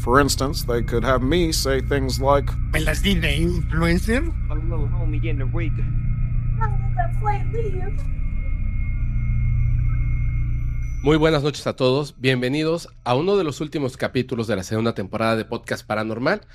[0.00, 4.22] For instance, they could have me say things like, ¿Me las di de influencer?
[11.02, 14.94] Muy buenas noches a todos, bienvenidos a uno de los últimos capítulos de la segunda
[14.94, 16.46] temporada de Podcast Paranormal.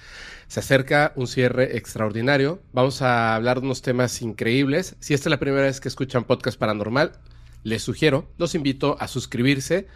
[0.48, 4.96] Se acerca un cierre extraordinario, vamos a hablar de unos temas increíbles.
[5.00, 7.12] Si esta es la primera vez que escuchan Podcast Paranormal,
[7.62, 9.88] les sugiero, los invito a suscribirse,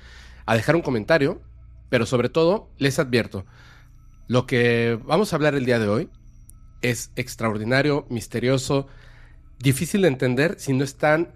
[0.46, 1.42] a dejar un comentario
[1.90, 3.46] pero sobre todo, les advierto,
[4.28, 6.10] lo que vamos a hablar el día de hoy
[6.82, 8.88] es extraordinario, misterioso,
[9.60, 11.34] difícil de entender si no están,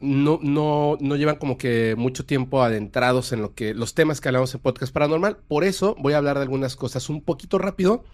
[0.00, 4.28] no, no, no llevan como que mucho tiempo adentrados en lo que, los temas que
[4.28, 5.38] hablamos en Podcast Paranormal.
[5.48, 8.04] Por eso voy a hablar de algunas cosas un poquito rápido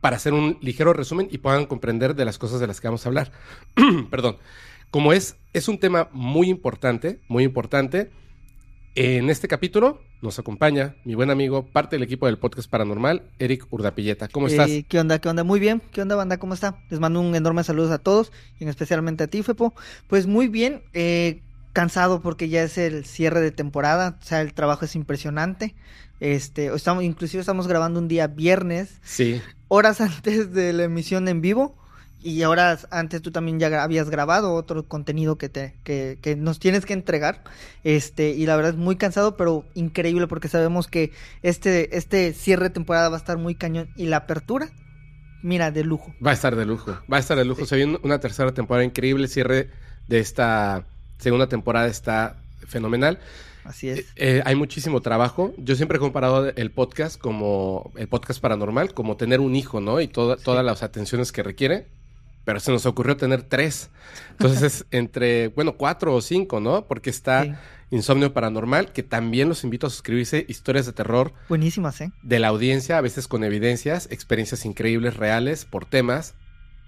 [0.00, 3.06] para hacer un ligero resumen y puedan comprender de las cosas de las que vamos
[3.06, 3.32] a hablar.
[4.10, 4.38] Perdón.
[4.90, 8.10] Como es, es un tema muy importante, muy importante.
[8.98, 13.66] En este capítulo nos acompaña mi buen amigo, parte del equipo del podcast paranormal, Eric
[13.70, 14.26] Urdapilleta.
[14.28, 14.70] ¿Cómo estás?
[14.70, 15.18] Eh, ¿Qué onda?
[15.18, 15.44] ¿Qué onda?
[15.44, 15.82] Muy bien.
[15.92, 16.38] ¿Qué onda, banda?
[16.38, 16.78] ¿Cómo está?
[16.88, 19.74] Les mando un enorme saludo a todos, y especialmente a ti, Fepo.
[20.06, 21.42] Pues muy bien, eh,
[21.74, 25.74] cansado porque ya es el cierre de temporada, o sea, el trabajo es impresionante.
[26.20, 28.98] Este, estamos, inclusive estamos grabando un día viernes.
[29.02, 29.42] Sí.
[29.68, 31.76] Horas antes de la emisión en vivo.
[32.26, 36.58] Y ahora antes tú también ya habías grabado otro contenido que te que, que, nos
[36.58, 37.44] tienes que entregar.
[37.84, 42.64] Este, y la verdad es muy cansado, pero increíble porque sabemos que este este cierre
[42.64, 44.70] de temporada va a estar muy cañón y la apertura
[45.42, 46.12] mira, de lujo.
[46.24, 46.98] Va a estar de lujo.
[47.10, 47.64] Va a estar de lujo.
[47.64, 49.70] Se viene una tercera temporada increíble, cierre
[50.08, 50.84] de esta
[51.18, 52.36] segunda temporada está
[52.66, 53.20] fenomenal.
[53.62, 54.00] Así es.
[54.00, 55.54] Eh, eh, hay muchísimo trabajo.
[55.58, 60.00] Yo siempre he comparado el podcast como el podcast paranormal, como tener un hijo, ¿no?
[60.00, 61.86] Y toda, todas las atenciones que requiere
[62.46, 63.90] pero se nos ocurrió tener tres.
[64.30, 66.86] Entonces es entre, bueno, cuatro o cinco, ¿no?
[66.86, 71.32] Porque está Insomnio Paranormal, que también los invito a suscribirse, historias de terror.
[71.48, 72.12] Buenísimas, ¿eh?
[72.22, 76.34] De la audiencia, a veces con evidencias, experiencias increíbles, reales, por temas,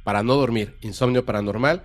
[0.04, 0.76] para no dormir.
[0.80, 1.82] Insomnio Paranormal,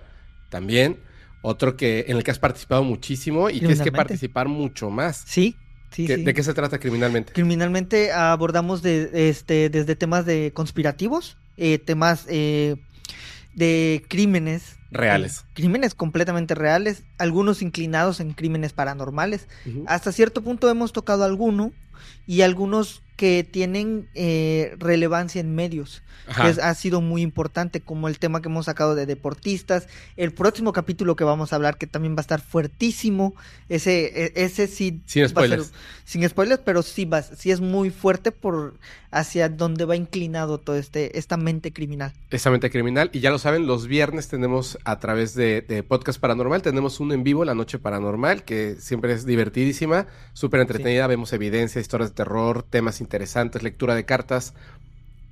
[0.50, 1.00] también.
[1.42, 5.24] Otro que en el que has participado muchísimo y que es que participar mucho más.
[5.26, 5.56] Sí,
[5.90, 6.24] Sí, sí.
[6.24, 7.32] ¿De qué se trata criminalmente?
[7.32, 12.74] Criminalmente abordamos de, este, desde temas de conspirativos, eh, temas eh,
[13.54, 14.76] de crímenes.
[14.90, 15.38] Reales.
[15.38, 19.48] Eh, crímenes completamente reales, algunos inclinados en crímenes paranormales.
[19.86, 21.72] Hasta cierto punto hemos tocado alguno
[22.26, 28.18] y algunos que tienen eh, relevancia en medios, que ha sido muy importante, como el
[28.18, 32.14] tema que hemos sacado de deportistas, el próximo capítulo que vamos a hablar, que también
[32.14, 33.34] va a estar fuertísimo,
[33.68, 35.00] ese, e, ese sí...
[35.06, 35.72] Sin spoilers.
[36.04, 38.74] sin spoilers, pero sí, va, sí es muy fuerte por
[39.14, 42.12] hacia donde va inclinado todo este, esta mente criminal.
[42.30, 46.18] Esta mente criminal, y ya lo saben, los viernes tenemos a través de, de Podcast
[46.18, 51.32] Paranormal, tenemos un en vivo, La Noche Paranormal, que siempre es divertidísima, súper entretenida, vemos
[51.32, 54.54] evidencia, historias de terror, temas interesantes, lectura de cartas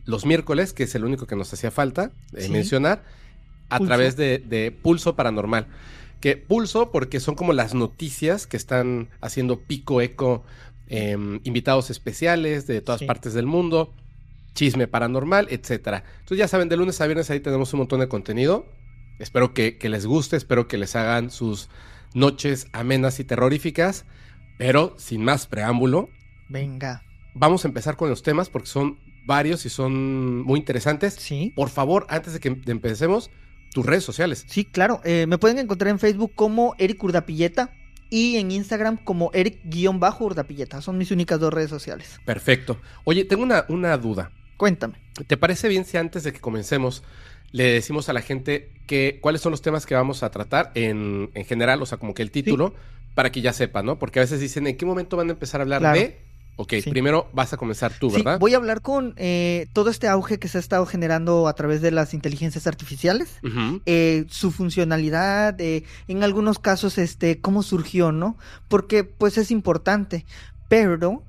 [0.05, 3.05] los miércoles, que es el único que nos hacía falta eh, mencionar,
[3.69, 5.67] a través de, Pulso Paranormal.
[6.21, 10.45] Que Pulso, porque son como las noticias que están haciendo pico eco,
[10.89, 13.95] em, invitados especiales de todas partes del mundo,
[14.55, 16.05] chisme paranormal, etcétera.
[16.21, 18.67] Entonces ya saben, de lunes a viernes ahí tenemos un montón de contenido.
[19.19, 21.69] Espero que, que les guste, espero que les hagan sus
[22.15, 24.05] noches amenas y terroríficas.
[24.59, 26.09] Pero sin más preámbulo.
[26.51, 27.03] Venga
[27.35, 31.15] vamos a empezar con los temas porque son varios y son muy interesantes.
[31.15, 31.53] Sí.
[31.55, 33.31] Por favor, antes de que empecemos,
[33.73, 34.45] tus redes sociales.
[34.49, 35.01] Sí, claro.
[35.05, 37.73] Eh, me pueden encontrar en Facebook como Eric Urdapilleta
[38.11, 40.83] y en Instagram como Eric-Urdapilleta.
[40.83, 42.21] Son mis únicas dos redes sociales.
[42.27, 42.79] Perfecto.
[43.05, 44.31] Oye, tengo una, una duda.
[44.59, 44.95] Cuéntame.
[45.27, 47.03] ¿Te parece bien si antes de que comencemos
[47.53, 51.31] le decimos a la gente que cuáles son los temas que vamos a tratar en,
[51.35, 52.75] en general, o sea, como que el título,
[53.15, 53.99] para que ya sepan, ¿no?
[53.99, 56.21] Porque a veces dicen, ¿en qué momento van a empezar a hablar de
[56.57, 58.35] Ok, primero vas a comenzar tú, ¿verdad?
[58.35, 61.55] Sí, voy a hablar con eh, todo este auge que se ha estado generando a
[61.55, 63.41] través de las inteligencias artificiales,
[63.87, 68.37] eh, su funcionalidad, eh, en algunos casos, este, cómo surgió, ¿no?
[68.69, 70.27] Porque, pues, es importante,
[70.69, 71.23] pero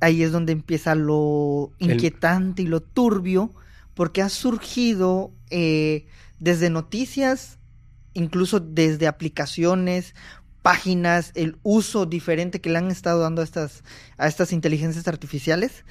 [0.00, 3.52] ahí es donde empieza lo inquietante y lo turbio,
[3.94, 7.58] porque ha surgido desde noticias,
[8.14, 10.14] incluso desde aplicaciones,
[10.66, 13.84] páginas, el uso diferente que le han estado dando a estas,
[14.18, 15.84] a estas inteligencias artificiales,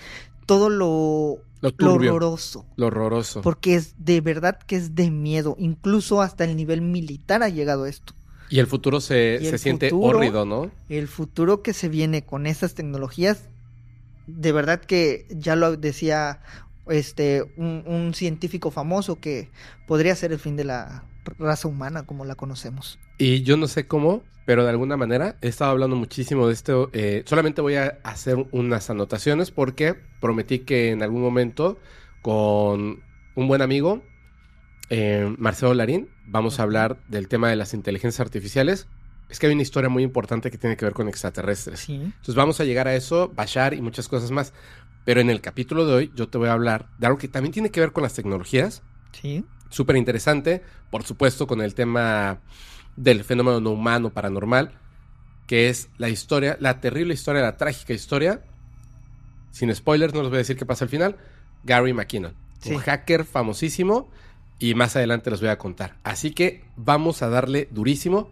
[0.45, 2.11] todo lo, Lo lo turbio.
[2.15, 2.65] horroroso.
[2.75, 3.41] Lo horroroso.
[3.41, 5.55] Porque es de verdad que es de miedo.
[5.59, 8.13] Incluso hasta el nivel militar ha llegado esto.
[8.49, 10.69] Y el futuro se, el se siente futuro- hórrido, ¿no?
[10.89, 13.47] El futuro que se viene con esas tecnologías,
[14.27, 16.41] de verdad que ya lo decía
[16.87, 19.49] este un, un científico famoso que
[19.87, 21.03] podría ser el fin de la
[21.37, 22.99] raza humana como la conocemos.
[23.17, 26.89] Y yo no sé cómo, pero de alguna manera he estado hablando muchísimo de esto.
[26.93, 31.79] eh, solamente voy a hacer unas anotaciones porque prometí que en algún momento
[32.21, 33.03] con
[33.35, 34.01] un buen amigo,
[34.89, 38.87] eh, Marcelo Larín, vamos a hablar del tema de las inteligencias artificiales.
[39.29, 41.79] Es que hay una historia muy importante que tiene que ver con extraterrestres.
[41.79, 41.95] Sí.
[41.95, 44.53] Entonces vamos a llegar a eso, Bashar y muchas cosas más.
[45.03, 47.51] Pero en el capítulo de hoy yo te voy a hablar de algo que también
[47.53, 49.45] tiene que ver con las tecnologías, Sí.
[49.75, 52.39] Súper interesante, por supuesto con el tema
[52.95, 54.71] del fenómeno no humano paranormal,
[55.47, 58.41] que es la historia, la terrible historia, la trágica historia,
[59.51, 61.17] sin spoilers, no les voy a decir qué pasa al final,
[61.65, 62.71] Gary McKinnon, Sí.
[62.73, 64.09] un hacker famosísimo,
[64.59, 65.97] y más adelante les voy a contar.
[66.03, 68.29] Así que vamos a darle durísimo.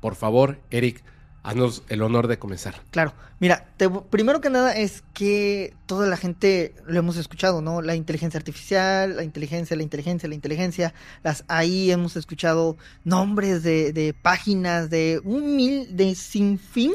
[0.00, 1.02] Por favor, Eric,
[1.46, 2.82] haznos el honor de comenzar.
[2.90, 7.82] Claro, mira, te- primero que nada es que toda la gente lo hemos escuchado, ¿no?
[7.82, 13.92] La inteligencia artificial, la inteligencia, la inteligencia, la inteligencia, las ahí hemos escuchado nombres de,
[13.92, 16.94] de páginas, de un mil, de sinfín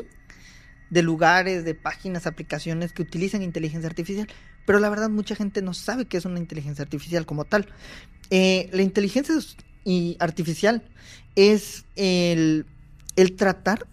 [0.90, 4.28] de lugares, de páginas, aplicaciones que utilizan inteligencia artificial,
[4.66, 7.68] pero la verdad mucha gente no sabe qué es una inteligencia artificial como tal.
[8.30, 9.34] Eh, la inteligencia
[10.20, 10.84] artificial
[11.36, 12.66] es el,
[13.16, 13.88] el tratar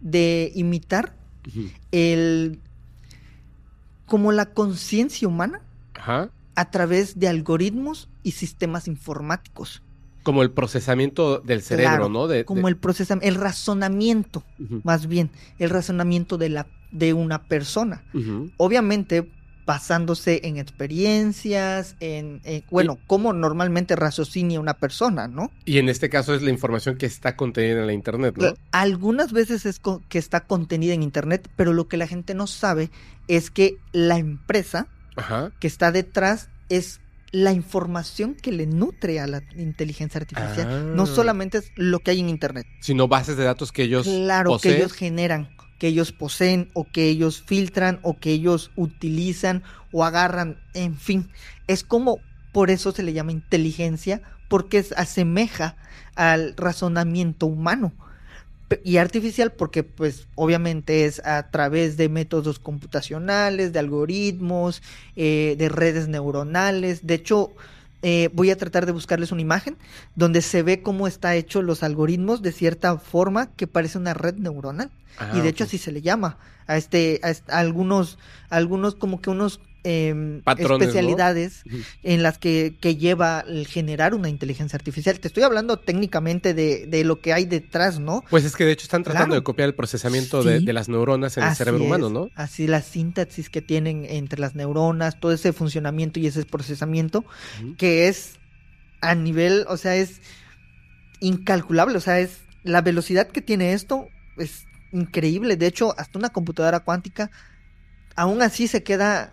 [0.00, 1.14] de imitar
[1.92, 2.60] el
[4.06, 5.60] como la conciencia humana
[5.94, 6.30] Ajá.
[6.56, 9.82] a través de algoritmos y sistemas informáticos.
[10.22, 12.26] Como el procesamiento del cerebro, Claro, ¿no?
[12.28, 14.44] De, como de- el procesamiento, el razonamiento,
[14.84, 18.02] más bien, el razonamiento de la de una persona.
[18.56, 19.30] Obviamente
[19.70, 25.52] basándose en experiencias, en eh, bueno, cómo normalmente raciocinia una persona, ¿no?
[25.64, 28.54] Y en este caso es la información que está contenida en la internet, ¿no?
[28.72, 32.90] Algunas veces es que está contenida en internet, pero lo que la gente no sabe
[33.28, 35.52] es que la empresa Ajá.
[35.60, 36.98] que está detrás es
[37.30, 40.66] la información que le nutre a la inteligencia artificial.
[40.68, 40.92] Ah.
[40.96, 42.66] No solamente es lo que hay en internet.
[42.80, 44.74] Sino bases de datos que ellos Claro, poseen.
[44.74, 45.48] que ellos generan,
[45.80, 51.30] que ellos poseen o que ellos filtran o que ellos utilizan o agarran, en fin.
[51.66, 52.20] Es como,
[52.52, 55.76] por eso se le llama inteligencia, porque se asemeja
[56.14, 57.92] al razonamiento humano.
[58.84, 64.82] Y artificial porque pues obviamente es a través de métodos computacionales, de algoritmos,
[65.16, 67.06] eh, de redes neuronales.
[67.06, 67.52] De hecho,
[68.02, 69.76] eh, voy a tratar de buscarles una imagen
[70.14, 74.34] donde se ve cómo está hecho los algoritmos de cierta forma que parece una red
[74.36, 74.90] neuronal.
[75.18, 78.16] Ah, y de hecho así se le llama a este, a, est- a algunos,
[78.48, 81.62] a algunos como que unos em, especialidades
[82.02, 85.18] en las que, que lleva el generar una inteligencia artificial.
[85.20, 88.22] Te estoy hablando técnicamente de, de lo que hay detrás, ¿no?
[88.30, 89.40] Pues es que de hecho están tratando Claro.
[89.40, 90.64] de copiar el procesamiento de, Sí.
[90.64, 92.28] de las neuronas en el cerebro humano, ¿no?
[92.34, 97.24] Así la sintaxis que tienen entre las neuronas, todo ese funcionamiento y ese procesamiento,
[97.78, 98.34] que es
[99.00, 100.20] a nivel, o sea, es
[101.20, 105.56] incalculable, o sea, es la velocidad que tiene esto es increíble.
[105.56, 107.30] De hecho, hasta una computadora cuántica,
[108.16, 109.32] aún así se queda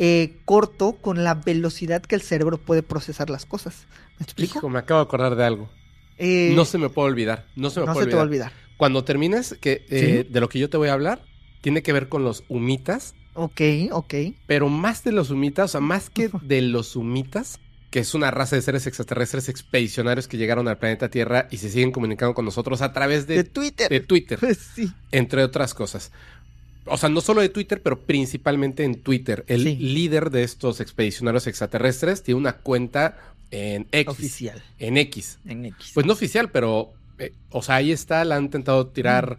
[0.00, 3.86] eh, corto con la velocidad que el cerebro puede procesar las cosas.
[4.18, 4.58] ¿Me explico?
[4.58, 5.70] Hijo, me acabo de acordar de algo.
[6.18, 7.46] Eh, no se me puede olvidar.
[7.54, 8.52] No se me no puede se te va a olvidar.
[8.78, 11.22] Cuando termines, que eh, de lo que yo te voy a hablar,
[11.60, 13.60] tiene que ver con los humitas, Ok,
[13.92, 14.14] ok.
[14.46, 18.30] pero más de los humitas, o sea, más que de los humitas, que es una
[18.30, 22.44] raza de seres extraterrestres expedicionarios que llegaron al planeta Tierra y se siguen comunicando con
[22.44, 23.88] nosotros a través de, De Twitter.
[23.90, 24.38] de Twitter.
[24.74, 24.90] Sí.
[25.12, 26.10] entre otras cosas.
[26.90, 29.44] O sea, no solo de Twitter, pero principalmente en Twitter.
[29.46, 29.76] El Sí.
[29.76, 33.16] líder de estos expedicionarios extraterrestres tiene una cuenta
[33.50, 34.08] en X.
[34.08, 34.62] Oficial.
[34.78, 35.38] En X.
[35.46, 35.92] En X.
[35.94, 39.38] Pues no oficial, pero, eh, o sea, ahí está, la han intentado tirar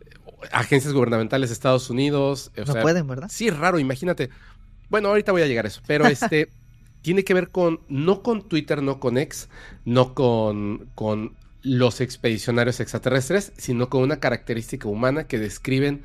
[0.00, 2.50] eh, agencias gubernamentales de Estados Unidos.
[2.56, 3.28] o no sea, pueden, ¿verdad?
[3.30, 4.30] Sí, raro, imagínate.
[4.90, 6.48] Bueno, ahorita voy a llegar a eso, pero este
[7.02, 9.48] tiene que ver con, no con Twitter, no con X,
[9.84, 16.02] no con, con los expedicionarios extraterrestres, sino con una característica humana que describen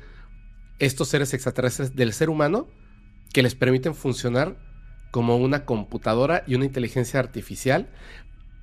[0.78, 2.66] estos seres extraterrestres del ser humano
[3.32, 4.56] que les permiten funcionar
[5.10, 7.88] como una computadora y una inteligencia artificial.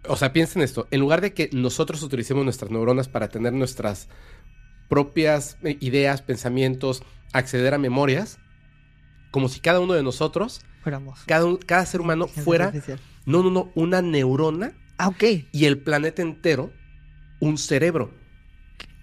[0.08, 4.10] O sea, piensen esto, en lugar de que nosotros utilicemos nuestras neuronas para tener nuestras
[4.90, 7.04] propias eh, ideas, pensamientos,
[7.34, 8.40] acceder a memorias,
[9.32, 11.22] como si cada uno de nosotros, Fuéramos.
[11.26, 13.00] cada, cada ser humano fuera, artificial.
[13.26, 15.24] no, no, no, una neurona Ah, ok.
[15.52, 16.72] y el planeta entero
[17.40, 18.12] un cerebro.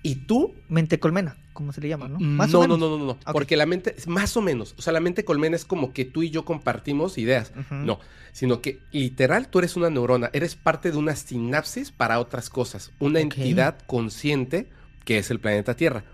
[0.02, 2.20] y tú Mente colmena, como se le llama, ¿no?
[2.20, 5.24] no, no, no, no, no, porque la mente, más o menos, o sea, la mente
[5.24, 7.98] colmena es como que tú y yo compartimos ideas, no,
[8.30, 12.92] sino que literal tú eres una neurona, eres parte de una sinapsis para otras cosas,
[13.00, 14.68] una entidad consciente
[15.04, 16.04] que es el planeta Tierra,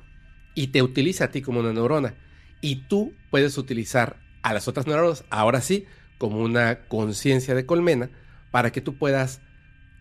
[0.55, 2.15] y te utiliza a ti como una neurona,
[2.63, 5.85] y tú puedes utilizar a las otras neuronas, ahora sí,
[6.17, 8.09] como una conciencia de colmena,
[8.51, 9.43] para que tú puedas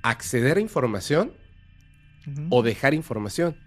[0.03, 1.33] acceder a información
[2.50, 3.57] o dejar información.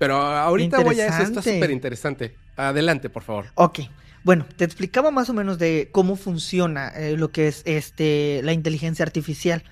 [0.00, 2.34] Pero ahorita voy a eso, está súper interesante.
[2.56, 3.48] Adelante, por favor.
[3.54, 3.80] Ok.
[4.24, 8.54] Bueno, te explicaba más o menos de cómo funciona eh, lo que es este la
[8.54, 9.62] inteligencia artificial.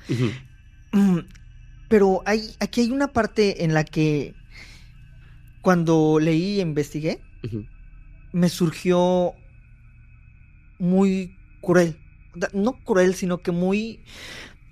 [0.92, 1.20] Mm,
[1.88, 4.34] pero hay, aquí hay una parte en la que
[5.62, 7.22] cuando leí e investigué,
[8.32, 9.32] me surgió
[10.78, 11.98] muy cruel.
[12.52, 14.04] No cruel, sino que muy,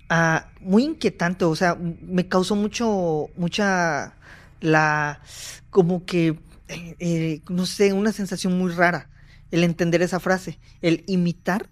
[0.09, 1.45] ah, muy inquietante.
[1.45, 4.13] O sea, me causó mucho, mucha
[4.59, 5.21] la,
[5.69, 9.09] como que, eh, eh, no sé, una sensación muy rara
[9.51, 11.69] el entender esa frase, el imitar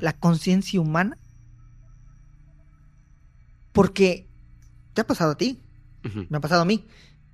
[0.00, 1.18] la conciencia humana.
[3.72, 4.28] Porque
[4.94, 5.62] te ha pasado a ti,
[6.28, 6.86] me ha pasado a mí,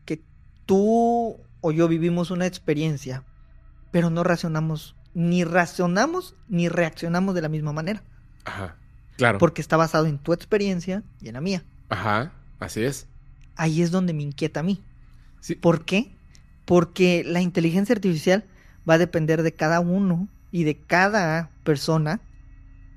[0.05, 0.23] que
[0.65, 3.25] tú o yo vivimos una experiencia,
[3.91, 8.05] pero no racionamos, ni razonamos ni reaccionamos de la misma manera.
[8.45, 8.77] Ajá,
[9.17, 9.39] claro.
[9.39, 11.65] Porque está basado en tu experiencia y en la mía.
[11.89, 13.09] Ajá, así es
[13.57, 14.81] ahí es donde me inquieta a mí.
[15.61, 16.13] ¿Por qué?
[16.65, 18.45] Porque la inteligencia artificial
[18.89, 22.21] va a depender de cada uno y de cada persona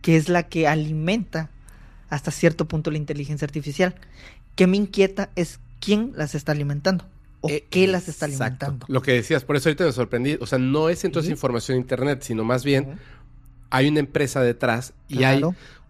[0.01, 1.49] que es la que alimenta
[2.09, 3.95] hasta cierto punto la inteligencia artificial.
[4.55, 7.05] ¿Qué me inquieta es quién las está alimentando
[7.41, 8.85] o eh, qué las está alimentando.
[8.89, 10.37] Lo que decías, por eso ahorita me sorprendí.
[10.41, 12.99] O sea, no es entonces información internet, sino más bien
[13.69, 15.41] hay una empresa detrás y hay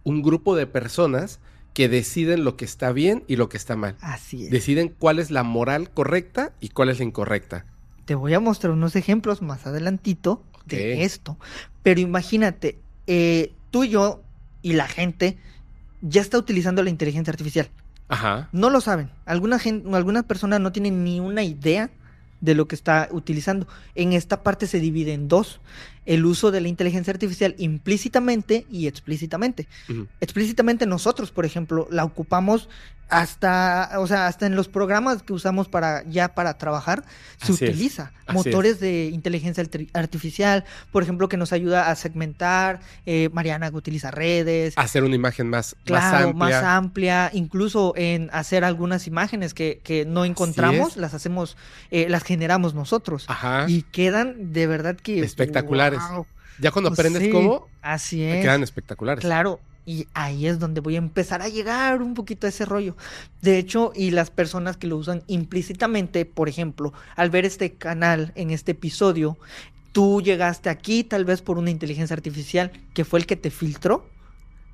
[0.04, 1.40] un grupo de personas
[1.72, 3.96] que deciden lo que está bien y lo que está mal.
[4.00, 4.50] Así es.
[4.50, 7.66] Deciden cuál es la moral correcta y cuál es la incorrecta.
[8.04, 11.38] Te voy a mostrar unos ejemplos más adelantito de esto.
[11.82, 14.22] Pero imagínate, eh, tú y yo
[14.62, 15.38] y la gente
[16.02, 17.70] ya está utilizando la inteligencia artificial.
[18.08, 18.48] Ajá.
[18.52, 19.10] No lo saben.
[19.24, 21.90] Alguna gente, algunas personas no tienen ni una idea
[22.40, 23.68] de lo que está utilizando.
[23.94, 25.60] En esta parte se divide en dos.
[26.06, 29.68] El uso de la inteligencia artificial implícitamente y explícitamente.
[30.20, 32.68] Explícitamente nosotros, por ejemplo, la ocupamos
[33.10, 37.04] hasta, o sea, hasta en los programas que usamos para ya para trabajar,
[37.42, 43.70] se utiliza motores de inteligencia artificial, por ejemplo, que nos ayuda a segmentar, eh, Mariana
[43.70, 44.74] que utiliza redes.
[44.76, 47.30] Hacer una imagen más, claro, más amplia.
[47.32, 51.56] incluso en hacer algunas imágenes que, que no encontramos, las hacemos,
[51.90, 53.24] eh, las generamos nosotros.
[53.28, 53.66] Ajá.
[53.68, 55.20] Y quedan de verdad que...
[55.20, 56.00] Espectaculares.
[56.60, 58.42] Ya cuando aprendes cómo, así es.
[58.42, 59.24] quedan espectaculares.
[59.24, 62.96] Claro, y ahí es donde voy a empezar a llegar un poquito a ese rollo.
[63.42, 68.32] De hecho, y las personas que lo usan implícitamente, por ejemplo, al ver este canal
[68.34, 69.38] en este episodio,
[69.92, 74.06] tú llegaste aquí tal vez por una inteligencia artificial que fue el que te filtró,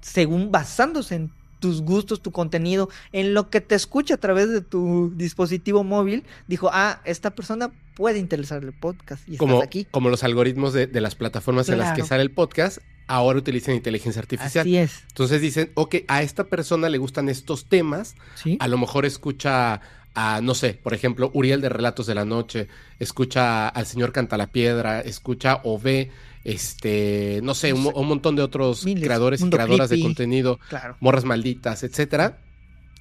[0.01, 4.61] según basándose en tus gustos, tu contenido, en lo que te escucha a través de
[4.61, 9.87] tu dispositivo móvil, dijo, ah, esta persona puede interesarle el podcast y como, estás aquí.
[9.91, 14.21] Como los algoritmos de, las plataformas en las que sale el podcast, ahora utilizan inteligencia
[14.21, 14.63] artificial.
[14.63, 15.03] Así es.
[15.09, 18.15] Entonces dicen, ok, a esta persona le gustan estos temas,
[18.59, 19.81] a lo mejor escucha
[20.15, 24.37] a, no sé, por ejemplo, Uriel de Relatos de la Noche, escucha al señor Canta
[24.37, 26.11] la Piedra, escucha o ve,
[26.43, 30.59] este, no sé, un, montón de otros creadores y creadoras de contenido,
[31.01, 32.39] morras malditas, etcétera.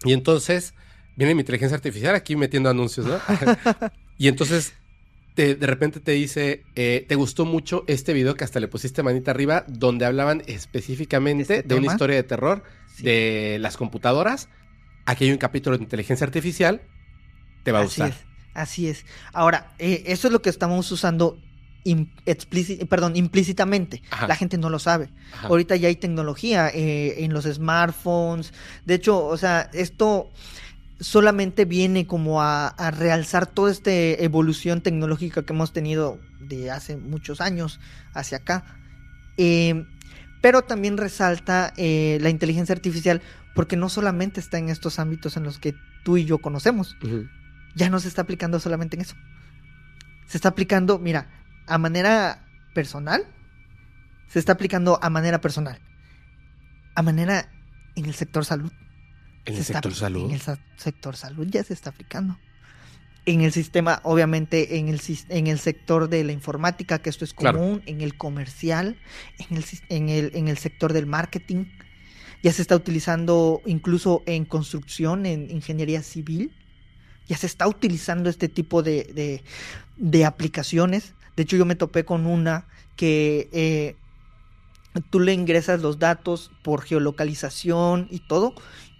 [0.03, 0.73] Y entonces
[1.15, 3.17] viene mi inteligencia artificial aquí metiendo anuncios, ¿no?
[4.17, 4.73] y entonces
[5.35, 9.31] de repente te dice, eh, te gustó mucho este video que hasta le pusiste manita
[9.31, 12.63] arriba, donde hablaban específicamente ¿Este de una historia de terror
[12.99, 14.49] de las computadoras.
[15.05, 16.81] Aquí hay un capítulo de inteligencia artificial,
[17.63, 18.09] te va a así gustar.
[18.09, 19.05] Es, así es.
[19.33, 21.37] Ahora, eh, eso es lo que estamos usando
[22.89, 24.01] perdón, implícitamente.
[24.27, 25.09] La gente no lo sabe.
[25.43, 28.53] Ahorita ya hay tecnología eh, en los smartphones.
[28.85, 30.31] De hecho, o sea, esto
[30.99, 37.41] solamente viene como a, realzar toda esta evolución tecnológica que hemos tenido de hace muchos
[37.41, 37.79] años
[38.13, 38.63] hacia acá.
[39.37, 39.85] Eh,
[40.41, 43.21] pero también resalta eh, la inteligencia artificial
[43.55, 46.97] porque no solamente está en estos ámbitos en los que tú y yo conocemos,
[47.73, 49.15] ya no se está aplicando solamente en eso.
[50.27, 51.29] Se está aplicando, mira,
[51.65, 53.25] a manera personal,
[54.27, 55.79] se está aplicando a manera personal,
[56.93, 57.49] a manera
[57.95, 58.71] en el sector salud.
[59.45, 60.25] ¿En el sector salud?
[60.25, 60.41] En el
[60.77, 62.37] sector salud ya se está aplicando.
[63.27, 67.33] En el sistema, obviamente, en el, en el sector de la informática, que esto es
[67.33, 68.97] común, en el comercial,
[69.49, 71.65] en el, en, el, en el sector del marketing.
[72.43, 76.51] Ya se está utilizando incluso en construcción, en ingeniería civil.
[77.27, 79.41] ya se está utilizando este tipo de,
[79.97, 81.15] de, aplicaciones.
[81.35, 83.95] De hecho, yo me topé con una que eh,
[85.09, 88.53] tú le ingresas los datos por geolocalización y todo,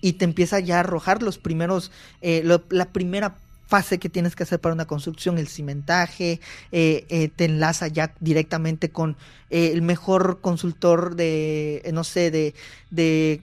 [0.06, 4.44] y te empieza ya a arrojar los primeros, eh, la primera fase que tienes que
[4.44, 6.40] hacer para una construcción, el cimentaje,
[6.72, 9.18] eh, eh, te enlaza ya directamente con
[9.50, 12.54] el mejor consultor de, no sé, de,
[12.92, 13.42] de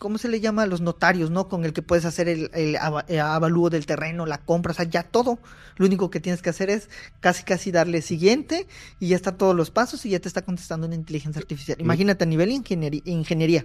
[0.00, 0.66] ¿cómo se le llama?
[0.66, 1.48] Los notarios, ¿no?
[1.48, 5.04] Con el que puedes hacer el, el, avalúo del terreno, la compra, o sea, ya
[5.04, 5.38] todo.
[5.76, 6.88] Lo único que tienes que hacer es
[7.20, 8.66] casi, casi darle siguiente
[8.98, 11.80] y ya están todos los pasos y ya te está contestando una inteligencia artificial.
[11.80, 13.64] Imagínate a nivel ingeniería, ingeniería.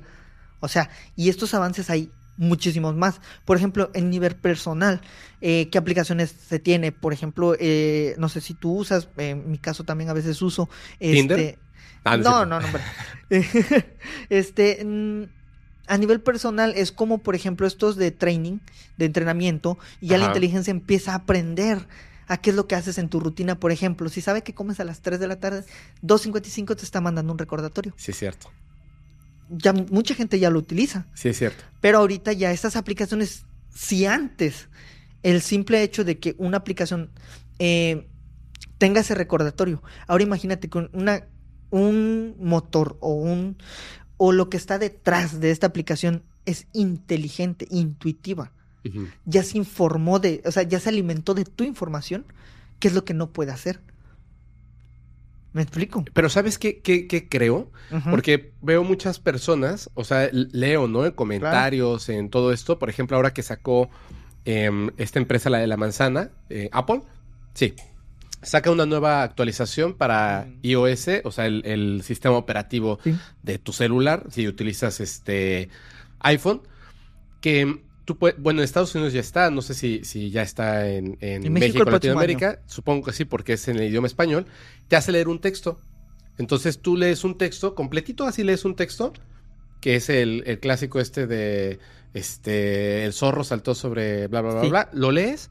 [0.60, 3.22] O sea, y estos avances hay muchísimos más.
[3.46, 5.01] Por ejemplo, en nivel personal,
[5.42, 6.92] eh, ¿qué aplicaciones se tiene?
[6.92, 10.70] Por ejemplo, eh, no sé si tú usas, en mi caso también a veces uso.
[11.00, 11.58] Este,
[12.04, 12.80] ah, no, no, no, no,
[14.30, 15.24] este, mm,
[15.88, 18.60] a nivel personal es como, por ejemplo, estos de training,
[18.98, 21.88] de entrenamiento, y ya la inteligencia empieza a aprender
[22.27, 23.60] a qué es lo que haces en tu rutina.
[23.60, 25.63] Por ejemplo, si sabe que comes a las 3 de la tarde,
[26.01, 27.94] 2.55 te está mandando un recordatorio.
[27.98, 28.50] Sí, es cierto.
[29.50, 31.08] Ya mucha gente ya lo utiliza.
[31.14, 31.64] Sí, es cierto.
[31.82, 34.70] Pero ahorita ya estas aplicaciones, si antes
[35.24, 37.12] el simple hecho de que una aplicación
[37.60, 38.08] eh,
[38.78, 41.25] tenga ese recordatorio, ahora imagínate con una
[41.72, 43.58] un motor o un
[44.18, 48.52] o lo que está detrás de esta aplicación es inteligente, intuitiva.
[49.25, 52.24] Ya se informó de, o sea, ya se alimentó de tu información,
[52.80, 53.82] ¿qué es lo que no puede hacer?
[55.56, 56.04] ¿Me explico?
[56.12, 57.72] Pero ¿sabes qué, qué, creo?
[58.10, 61.06] Porque veo muchas personas, o sea, leo, ¿no?
[61.06, 62.78] En comentarios, en todo esto.
[62.78, 63.90] Por ejemplo, ahora que sacó
[64.44, 67.04] em, esta empresa, la de la manzana, eh, Apple.
[67.54, 67.74] Sí,
[68.42, 73.00] saca una nueva actualización para iOS, o sea, el, sistema operativo
[73.42, 75.70] de tu celular, si utilizas este
[76.20, 76.64] iPhone,
[77.40, 80.88] que tú puedes, bueno, en Estados Unidos ya está, no sé si, si ya está
[80.90, 81.18] en,
[81.52, 84.46] México, o Latinoamérica, supongo que sí, porque es en el idioma español,
[84.88, 85.80] te hace leer un texto.
[86.38, 89.14] Entonces tú lees un texto, completito así lees un texto,
[89.82, 91.79] que es el, el clásico este de,
[92.14, 95.50] este, el zorro saltó sobre bla, bla, bla, bla, lo lees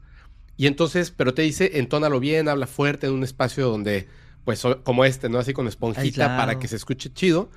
[0.57, 4.07] y entonces, pero te dice, entónalo bien, habla fuerte en un espacio donde,
[4.45, 5.39] pues, como este, ¿no?
[5.39, 7.49] Así con esponjita para que se escuche chido.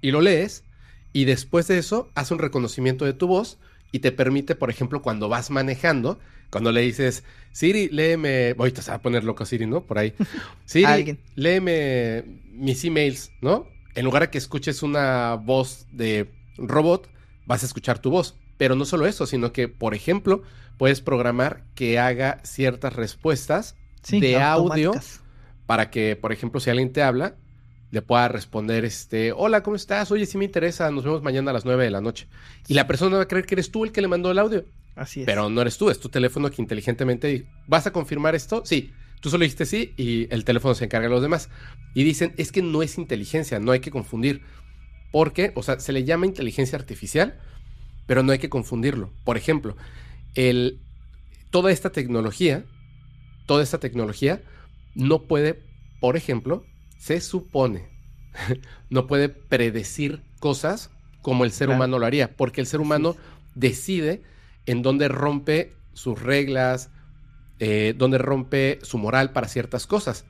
[0.00, 0.64] Y lo lees.
[1.12, 3.58] Y después de eso, hace un reconocimiento de tu voz
[3.94, 6.18] y te permite, por ejemplo, cuando vas manejando,
[6.50, 9.82] cuando le dices, Siri, léeme, ahorita se va a poner loco Siri, ¿no?
[9.82, 10.12] Por ahí.
[10.64, 13.68] Siri, léeme mis emails, ¿no?
[13.94, 17.08] En lugar de que escuches una voz de robot,
[17.46, 18.34] vas a escuchar tu voz.
[18.56, 20.42] Pero no solo eso, sino que, por ejemplo,
[20.76, 23.76] puedes programar que haga ciertas respuestas
[24.10, 24.92] de audio
[25.66, 27.36] para que, por ejemplo, si alguien te habla,
[27.94, 30.10] le pueda responder, este, hola, ¿cómo estás?
[30.10, 32.26] Oye, sí me interesa, nos vemos mañana a las 9 de la noche.
[32.66, 34.64] Y la persona va a creer que eres tú el que le mandó el audio.
[34.96, 35.26] Así es.
[35.26, 38.62] Pero no eres tú, es tu teléfono que inteligentemente, ¿vas a confirmar esto?
[38.66, 38.90] Sí.
[39.20, 41.50] Tú solo dijiste sí y el teléfono se encarga de los demás.
[41.94, 44.42] Y dicen, es que no es inteligencia, no hay que confundir.
[45.12, 47.38] Porque, o sea, se le llama inteligencia artificial,
[48.08, 49.12] pero no hay que confundirlo.
[49.22, 49.76] Por ejemplo,
[50.34, 50.80] el,
[51.50, 52.64] toda esta tecnología,
[53.46, 54.42] toda esta tecnología
[54.96, 55.62] no puede,
[56.00, 56.66] por ejemplo,
[57.04, 57.90] se supone,
[58.88, 60.90] no puede predecir cosas
[61.20, 63.14] como el ser humano lo haría, porque el ser humano
[63.54, 64.22] decide
[64.64, 66.88] en dónde rompe sus reglas,
[67.58, 70.24] eh, dónde rompe su moral para ciertas cosas.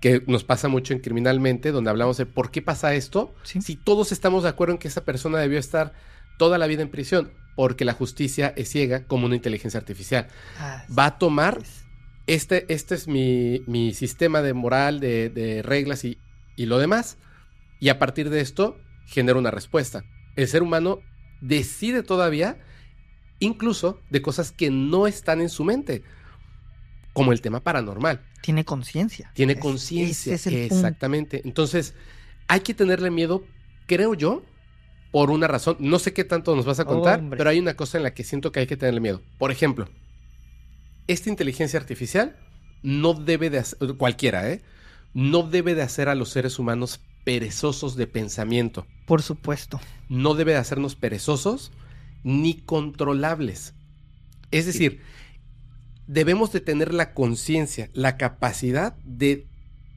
[0.00, 4.10] Que nos pasa mucho en criminalmente, donde hablamos de por qué pasa esto, si todos
[4.10, 5.92] estamos de acuerdo en que esa persona debió estar
[6.38, 10.28] toda la vida en prisión porque la justicia es ciega como una inteligencia artificial.
[10.96, 11.58] Va a tomar,
[12.28, 16.18] este, este es mi, mi sistema de moral, de, reglas y,
[16.56, 17.16] y lo demás,
[17.80, 20.04] y a partir de esto genera una respuesta.
[20.36, 21.00] El ser humano
[21.40, 22.58] decide todavía
[23.40, 26.02] incluso de cosas que no están en su mente,
[27.14, 28.22] como el tema paranormal.
[28.42, 29.32] Tiene conciencia.
[29.34, 31.40] Tiene conciencia, exactamente.
[31.44, 31.94] Entonces,
[32.46, 33.42] hay que tenerle miedo,
[33.86, 34.42] creo yo,
[35.10, 35.76] por una razón.
[35.80, 38.22] No sé qué tanto nos vas a contar, pero hay una cosa en la que
[38.22, 39.22] siento que hay que tenerle miedo.
[39.38, 39.88] Por ejemplo,
[41.08, 42.36] esta inteligencia artificial
[42.82, 44.62] no debe de hacer, cualquiera, ¿eh?
[45.14, 48.86] No debe de hacer a los seres humanos perezosos de pensamiento.
[49.06, 49.80] Por supuesto.
[50.08, 51.72] No debe de hacernos perezosos
[52.22, 53.74] ni controlables.
[54.50, 55.00] Es decir,
[56.06, 59.46] debemos de tener la conciencia, la capacidad de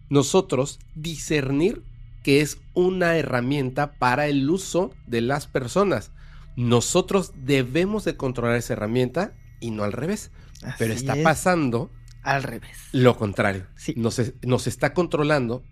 [0.09, 1.83] nosotros discernir
[2.23, 6.11] que es una herramienta para el uso de las personas.
[6.55, 10.31] Nosotros debemos de controlar esa herramienta y no al revés.
[10.77, 11.91] Pero está pasando
[12.23, 12.77] al revés.
[12.91, 13.67] Lo contrario.
[13.75, 13.93] Sí.
[13.97, 15.63] Nos, nos está controlando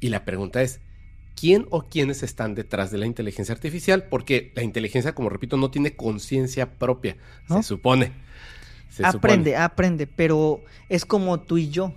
[0.00, 0.80] y la pregunta es,
[1.34, 4.04] ¿quién o quiénes están detrás de la inteligencia artificial?
[4.08, 7.16] Porque la inteligencia, como repito, no tiene conciencia propia,
[7.48, 8.12] se supone.
[8.88, 9.56] Se aprende, supone.
[9.56, 11.94] aprende, pero es como tú y yo.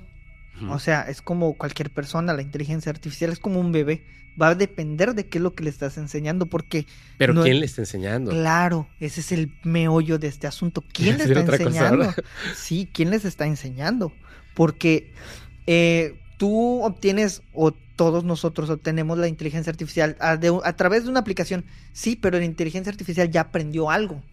[0.70, 4.04] O sea, es como cualquier persona, la inteligencia artificial es como un bebé.
[4.40, 6.86] Va a depender de qué es lo que le estás enseñando, porque,
[7.18, 8.32] Pero no- ¿quién le está enseñando?
[8.32, 10.84] claro, ese es el meollo de este asunto.
[10.94, 12.14] ¿Quién les está enseñando?
[12.56, 14.12] Sí, ¿quién les está enseñando?
[14.54, 15.12] Porque
[15.66, 21.10] eh, tú obtienes, o todos nosotros obtenemos la inteligencia artificial a, de- a través de
[21.10, 21.66] una aplicación.
[21.94, 24.24] Sí, pero la inteligencia artificial ya aprendió algo.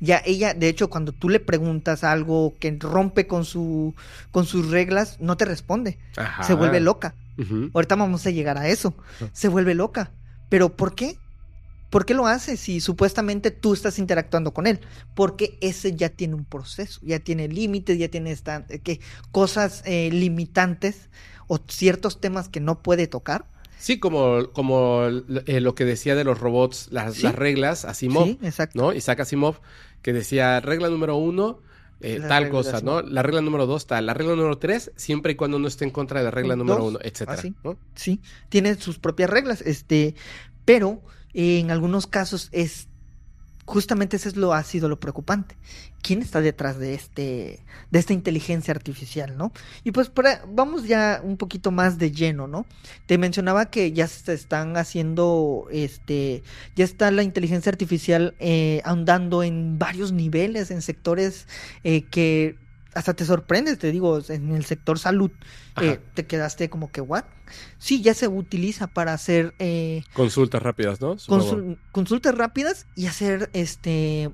[0.00, 3.94] Ya ella, de hecho, cuando tú le preguntas algo que rompe con su
[4.30, 5.98] con sus reglas, no te responde.
[6.16, 6.42] Ajá.
[6.44, 7.14] Se vuelve loca.
[7.72, 8.94] Ahorita vamos a llegar a eso.
[9.20, 9.26] Ah.
[9.32, 10.10] Se vuelve loca.
[10.48, 11.16] Pero ¿por qué?
[11.90, 14.80] ¿Por qué lo hace si supuestamente tú estás interactuando con él?
[15.14, 19.00] Porque ese ya tiene un proceso, ya tiene límites, ya tiene esta- eh, que
[19.32, 21.08] cosas eh, limitantes
[21.46, 23.46] o ciertos temas que no puede tocar.
[23.78, 25.04] Sí, como, como
[25.46, 27.22] eh, lo que decía de los robots, las, Sí.
[27.22, 28.78] las reglas, Asimov, Sí, exacto.
[28.82, 28.92] ¿no?
[28.92, 29.60] Isaac Asimov,
[30.02, 31.60] que decía regla número uno,
[32.00, 33.02] eh, tal cosa, ¿no?
[33.02, 34.06] La regla número dos, tal.
[34.06, 36.64] La regla número tres, siempre y cuando no esté en contra de la regla Dos,
[36.66, 37.32] número uno, etcétera.
[37.38, 37.54] así.
[37.64, 37.76] ¿no?
[37.94, 40.14] Sí, tiene sus propias reglas, este,
[40.64, 41.02] pero
[41.34, 42.88] eh, en algunos casos es
[43.68, 45.54] justamente eso es lo ha sido lo preocupante.
[46.00, 49.52] ¿Quién está detrás de este de esta inteligencia artificial, no?
[49.84, 50.10] Y pues
[50.48, 52.64] vamos ya un poquito más de lleno, ¿no?
[53.06, 56.42] Te mencionaba que ya se están haciendo este
[56.76, 58.80] ya está la inteligencia artificial eh,
[59.44, 61.46] en varios niveles, en sectores
[61.84, 62.56] eh, que
[62.98, 65.30] hasta te sorprendes, te digo, en el sector salud
[65.80, 67.24] eh, te quedaste como que, ¿what?
[67.78, 71.16] Sí, ya se utiliza para hacer eh, Consultas rápidas, ¿no?
[71.16, 74.30] Consul- consultas rápidas y hacer, este,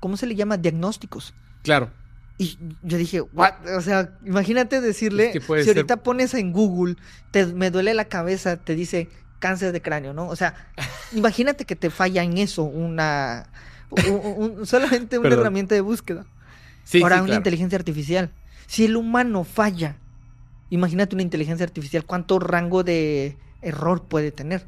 [0.00, 0.56] ¿cómo se le llama?
[0.58, 1.34] Diagnósticos.
[1.62, 1.90] Claro.
[2.38, 3.54] Y yo dije, ¿what?
[3.76, 6.96] O sea, imagínate decirle, Es que puede si ser- ahorita pones en Google,
[7.32, 9.08] te, me duele la cabeza, te dice
[9.40, 10.28] cáncer de cráneo, ¿no?
[10.28, 10.54] O sea,
[11.12, 13.48] imagínate que te falla en eso una,
[13.90, 15.40] un- un- solamente una Perdón.
[15.40, 16.26] herramienta de búsqueda.
[16.84, 17.40] Sí, Ahora sí, una claro.
[17.40, 18.30] inteligencia artificial.
[18.66, 19.96] Si el humano falla,
[20.70, 24.66] imagínate una inteligencia artificial, cuánto rango de error puede tener.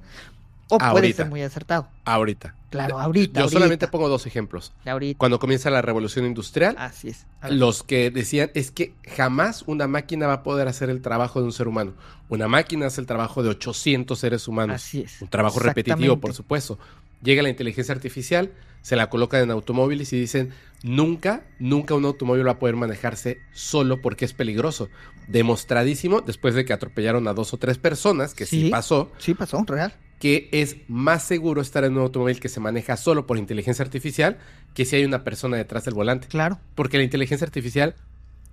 [0.68, 1.88] O puede ser muy acertado.
[2.04, 2.56] Ahorita.
[2.70, 3.34] Claro, ahorita.
[3.38, 4.72] Yo ahorita, solamente pongo dos ejemplos.
[4.84, 5.16] ahorita.
[5.16, 7.24] Cuando comienza la revolución industrial, Así es.
[7.48, 11.46] Los que decían es que jamás una máquina va a poder hacer el trabajo de
[11.46, 11.94] un ser humano.
[12.28, 14.74] Una máquina hace el trabajo de 800 seres humanos.
[14.76, 15.22] Así es.
[15.22, 16.80] Un trabajo repetitivo, por supuesto.
[17.22, 18.50] Llega la inteligencia artificial,
[18.86, 20.50] se la colocan en automóviles y dicen,
[20.84, 24.88] nunca, nunca un automóvil va a poder manejarse solo porque es peligroso.
[25.26, 28.70] Demostradísimo, después de que atropellaron a dos o tres personas, que sí, Sí.
[28.70, 29.92] pasó, Sí, pasó, real.
[30.20, 34.38] que es más seguro estar en un automóvil que se maneja solo por inteligencia artificial
[34.72, 36.28] que si hay una persona detrás del volante.
[36.28, 36.60] Claro.
[36.76, 37.96] Porque la inteligencia artificial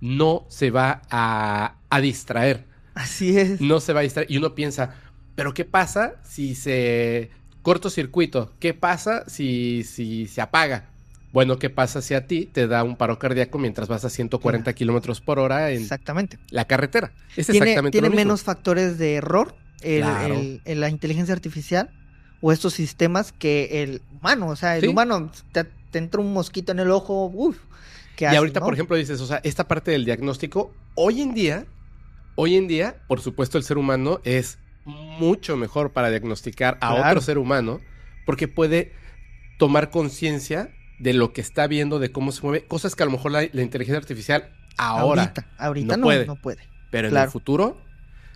[0.00, 2.64] no se va a, a distraer.
[2.94, 3.60] Así es.
[3.60, 4.28] No se va a distraer.
[4.28, 4.96] Y uno piensa,
[5.36, 7.30] ¿pero qué pasa si se
[7.64, 8.52] cortocircuito?
[8.60, 10.84] ¿Qué pasa si, si se apaga?
[11.32, 14.72] Bueno, ¿qué pasa si a ti te da un paro cardíaco mientras vas a 140
[14.74, 16.38] kilómetros por hora en Exactamente.
[16.50, 17.10] la carretera?
[17.36, 18.20] Es Tiene, exactamente tiene lo mismo.
[18.28, 20.34] menos factores de error el- Claro.
[20.36, 21.90] el- el- la inteligencia artificial
[22.40, 24.46] o estos sistemas que el humano.
[24.48, 24.86] O sea, el Sí.
[24.88, 27.56] humano te, te entra un mosquito en el ojo, uff.
[28.16, 28.66] ¿qué Y haces, ahorita, no?
[28.66, 31.66] por ejemplo, dices, o sea, esta parte del diagnóstico, hoy en día,
[32.36, 37.08] hoy en día, por supuesto, el ser humano es mucho mejor para diagnosticar a Claro.
[37.10, 37.80] otro ser humano,
[38.26, 38.92] porque puede
[39.58, 43.12] tomar conciencia de lo que está viendo, de cómo se mueve, cosas que a lo
[43.12, 46.26] mejor la, la inteligencia artificial ahora, ahorita, ahorita no no, puede.
[46.26, 46.58] no puede.
[46.90, 47.76] pero en el futuro,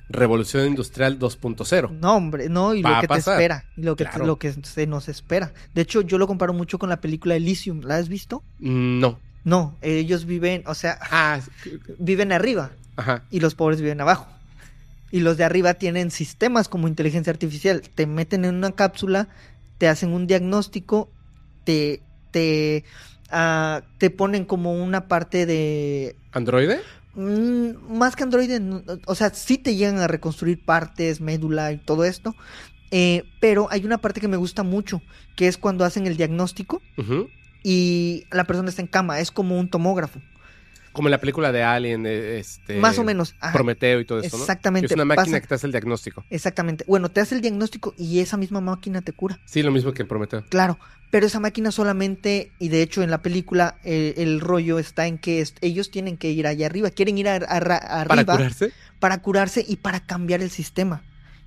[0.09, 1.91] revolución industrial 2.0.
[2.01, 4.53] No, hombre, no, y Va lo que te espera, y lo que, te- lo que
[4.53, 5.53] se nos espera.
[5.75, 8.43] De hecho, yo lo comparo mucho con la película Elysium, ¿la has visto?
[8.59, 9.21] Mm, No.
[9.45, 11.41] No, ellos viven, o sea, Ah,
[11.99, 13.23] viven arriba ajá.
[13.31, 14.27] y los pobres viven abajo.
[15.11, 17.83] Y los de arriba tienen sistemas como inteligencia artificial.
[17.95, 19.29] Te meten en una cápsula,
[19.79, 21.11] te hacen un diagnóstico,
[21.65, 22.85] te, te,
[23.31, 26.81] ah, te ponen como una parte de ¿Androide?
[27.15, 31.79] Mm, más que Android, no- o sea, sí te llegan a reconstruir partes, médula y
[31.79, 32.35] todo esto.
[32.91, 35.03] eh, pero hay una parte que me gusta mucho,
[35.37, 37.29] que es cuando hacen el diagnóstico Ujú.
[37.63, 40.21] y la persona está en cama, es como un tomógrafo.
[40.93, 43.35] Como en la película de Alien, eh, este, más o menos.
[43.41, 44.43] ajá, Prometeo y todo eso, ¿no?
[44.43, 46.25] Exactamente, Es una máquina pasa- que te hace el diagnóstico.
[46.31, 46.85] Exactamente.
[46.89, 49.39] Bueno, te hace el diagnóstico y esa misma máquina te cura.
[49.45, 50.45] Sí, lo mismo que en Prometeo.
[50.49, 50.79] Claro,
[51.11, 55.19] pero esa máquina solamente, y de hecho en la película eh, el rollo está en
[55.19, 58.73] que ellos tienen que ir allá arriba, quieren ir a- a- a- arriba ¿Para curarse?
[58.99, 61.03] para curarse y para cambiar el sistema,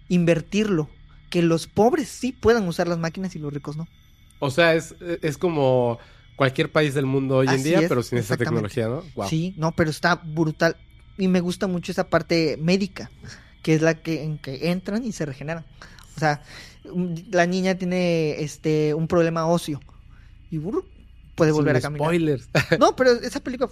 [0.10, 0.90] invertirlo,
[1.30, 3.88] que los pobres sí puedan usar las máquinas y los ricos no.
[4.40, 6.00] O sea, es, es como
[6.42, 9.04] cualquier país del mundo hoy en día, es, pero sin esa tecnología, ¿no?
[9.14, 9.30] Wow.
[9.30, 10.76] Sí, no, pero está brutal
[11.16, 13.12] y me gusta mucho esa parte médica,
[13.62, 15.66] que es la que en que entran y se regeneran.
[16.18, 16.42] O sea,
[16.86, 19.80] un- la niña tiene este un problema óseo
[20.50, 20.84] y brr,
[21.36, 22.08] puede volver a caminar.
[22.08, 22.50] Spoilers.
[22.80, 23.70] No, pero esa película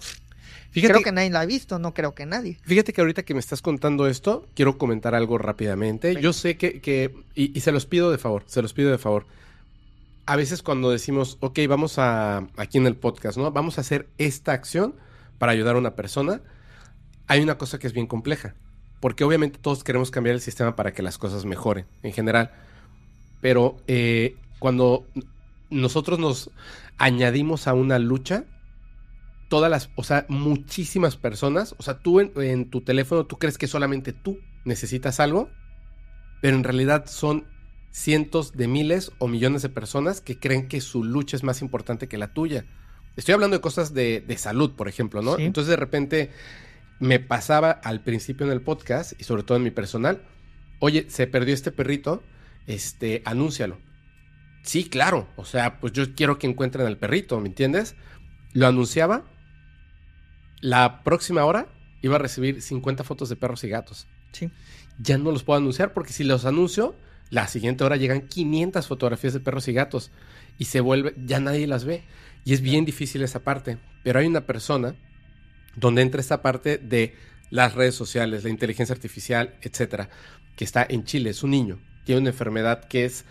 [0.69, 2.59] Fíjate, creo que nadie la ha visto, no creo que nadie.
[2.61, 6.09] Fíjate que ahorita que me estás contando esto, quiero comentar algo rápidamente.
[6.09, 6.21] Venga.
[6.21, 8.99] Yo sé que, que y, y se los pido de favor, se los pido de
[8.99, 9.25] favor.
[10.29, 13.51] A veces cuando decimos, ok, vamos a, aquí en el podcast, ¿no?
[13.51, 14.93] Vamos a hacer esta acción
[15.39, 16.43] para ayudar a una persona,
[17.25, 18.53] hay una cosa que es bien compleja.
[18.99, 22.51] Porque obviamente todos queremos cambiar el sistema para que las cosas mejoren en general.
[23.41, 25.07] Pero eh, cuando
[25.71, 26.51] nosotros nos
[26.99, 28.43] añadimos a una lucha,
[29.49, 33.57] todas las, o sea, muchísimas personas, o sea, tú en, en, tu teléfono tú crees
[33.57, 35.49] que solamente tú necesitas algo,
[36.39, 37.47] pero en realidad son
[37.91, 42.07] cientos de miles o millones de personas que creen que su lucha es más importante
[42.07, 42.65] que la tuya.
[43.15, 45.35] Estoy hablando de cosas de, de salud, por ejemplo, ¿no?
[45.35, 45.43] Sí.
[45.43, 46.31] Entonces de repente
[46.99, 50.21] me pasaba al principio en el podcast y sobre todo en mi personal,
[50.79, 52.23] oye, se perdió este perrito,
[52.67, 53.77] este, anúncialo.
[54.63, 57.95] Sí, claro, o sea, pues yo quiero que encuentren al perrito, ¿me entiendes?
[58.53, 59.23] Lo anunciaba,
[60.61, 61.67] la próxima hora
[62.01, 64.07] iba a recibir 50 fotos de perros y gatos.
[64.31, 64.51] Sí.
[64.99, 66.95] Ya no los puedo anunciar porque si los anuncio,
[67.29, 70.11] la siguiente hora llegan 500 fotografías de perros y gatos
[70.57, 72.03] y se vuelve, ya nadie las ve.
[72.43, 73.77] Y es bien difícil esa parte.
[74.03, 74.95] Pero hay una persona
[75.75, 77.15] donde entra esta parte de
[77.51, 80.09] las redes sociales, la inteligencia artificial, etcétera,
[80.55, 81.29] que está en Chile.
[81.29, 83.25] Es un niño, tiene una enfermedad que es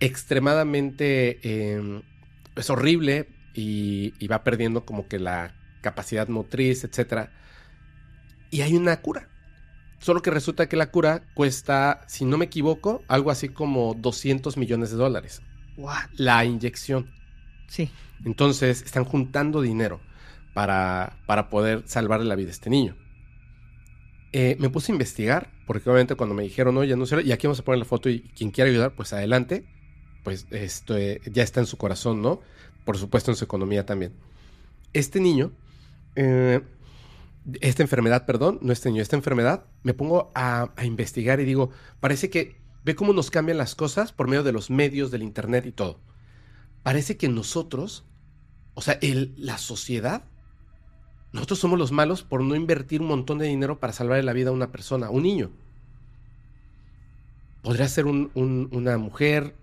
[0.00, 2.02] extremadamente, eh,
[2.56, 7.30] es horrible y, y va perdiendo como que la capacidad motriz, etcétera.
[8.50, 9.28] Y hay una cura.
[10.02, 14.56] Solo que resulta que la cura cuesta, si no me equivoco, algo así como 200
[14.56, 15.42] millones de dólares.
[15.76, 16.10] What?
[16.16, 17.08] La inyección.
[17.68, 17.88] Sí.
[18.24, 20.00] Entonces están juntando dinero
[20.54, 22.96] para, para poder salvarle la vida a este niño.
[24.32, 27.46] Eh, me puse a investigar, porque obviamente cuando me dijeron, oye, no sé, y aquí
[27.46, 29.64] vamos a poner la foto y quien quiera ayudar, pues adelante.
[30.24, 32.40] Pues esto eh, ya está en su corazón, ¿no?
[32.84, 34.14] Por supuesto en su economía también.
[34.92, 35.52] Este niño,
[36.16, 36.60] eh,
[37.60, 42.30] esta enfermedad, perdón, no este niño, esta enfermedad, me pongo a, investigar y digo, parece
[42.30, 45.72] que ve cómo nos cambian las cosas por medio de los medios, del internet y
[45.72, 46.00] todo.
[46.82, 48.04] Parece que nosotros,
[48.74, 50.24] o sea, el, la sociedad,
[51.32, 54.50] nosotros somos los malos por no invertir un montón de dinero para salvar la vida
[54.50, 55.50] a una persona, a un niño.
[57.62, 59.54] Podría ser un, un, una mujer,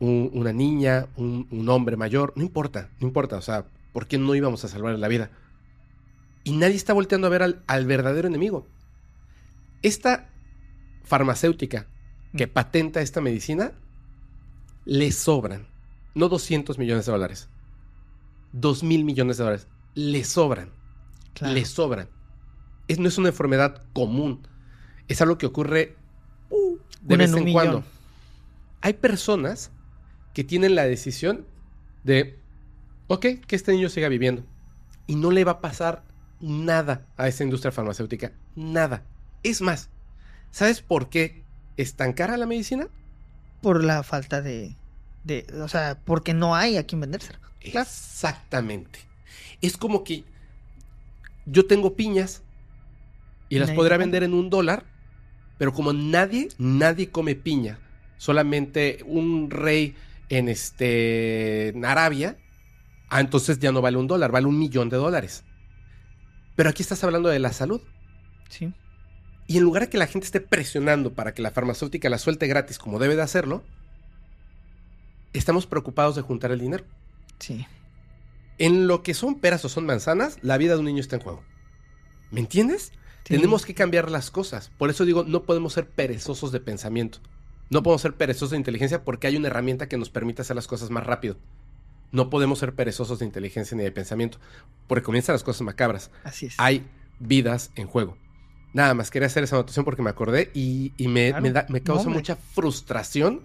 [0.00, 4.34] un, una niña, un, hombre mayor, no importa, no importa, o sea, ¿por qué no
[4.34, 5.30] íbamos a salvar la vida?
[6.44, 8.66] Y nadie está volteando a ver al, al verdadero enemigo.
[9.82, 10.30] Esta
[11.04, 11.86] farmacéutica
[12.36, 13.72] que patenta esta medicina,
[14.84, 15.68] le sobran,
[16.14, 17.48] no 200 millones de dólares,
[18.52, 20.70] 2 mil millones de dólares, le sobran,
[21.32, 21.54] claro.
[21.54, 22.08] le sobran.
[22.88, 24.46] Es, no es una enfermedad común,
[25.08, 25.96] es algo que ocurre
[26.50, 27.84] uh, de vez en, en cuando.
[28.80, 29.70] Hay personas
[30.34, 31.46] que tienen la decisión
[32.02, 32.38] de,
[33.06, 34.44] ok, que este niño siga viviendo
[35.06, 36.02] y no le va a pasar
[36.44, 39.02] nada a esa industria farmacéutica, nada.
[39.42, 39.90] Es más,
[40.50, 41.42] ¿sabes por qué
[41.76, 42.88] es tan cara la medicina?
[43.62, 44.76] Por la falta de,
[45.24, 47.40] de o sea, porque no hay a quien vendérsela.
[47.60, 49.00] Exactamente.
[49.62, 50.24] Es como que
[51.46, 52.42] yo tengo piñas
[53.48, 54.84] y las podrá vender en un dólar,
[55.58, 57.78] pero como nadie, nadie come piña,
[58.16, 59.94] solamente un rey
[60.28, 62.36] en este en Arabia,
[63.08, 65.44] ah, entonces ya no vale un dólar, vale un millón de dólares.
[66.56, 67.80] Pero aquí estás hablando de la salud.
[68.48, 68.72] Sí.
[69.46, 72.46] Y en lugar de que la gente esté presionando para que la farmacéutica la suelte
[72.46, 73.62] gratis como debe de hacerlo,
[75.32, 76.84] estamos preocupados de juntar el dinero.
[77.38, 77.66] Sí.
[78.58, 81.22] En lo que son peras o son manzanas, la vida de un niño está en
[81.22, 81.42] juego.
[82.30, 82.92] ¿Me entiendes?
[83.24, 83.34] Sí.
[83.34, 84.70] Tenemos que cambiar las cosas.
[84.78, 87.18] Por eso digo, no podemos ser perezosos de pensamiento.
[87.70, 90.66] No podemos ser perezosos de inteligencia porque hay una herramienta que nos permite hacer las
[90.66, 91.36] cosas más rápido.
[92.14, 94.38] No podemos ser perezosos de inteligencia ni de pensamiento
[94.86, 96.12] porque comienzan las cosas macabras.
[96.22, 96.54] Así es.
[96.58, 96.86] Hay
[97.18, 98.16] vidas en juego.
[98.72, 101.42] Nada más quería hacer esa anotación porque me acordé y, y me, claro.
[101.42, 103.42] me, da, me, causa no, mucha frustración.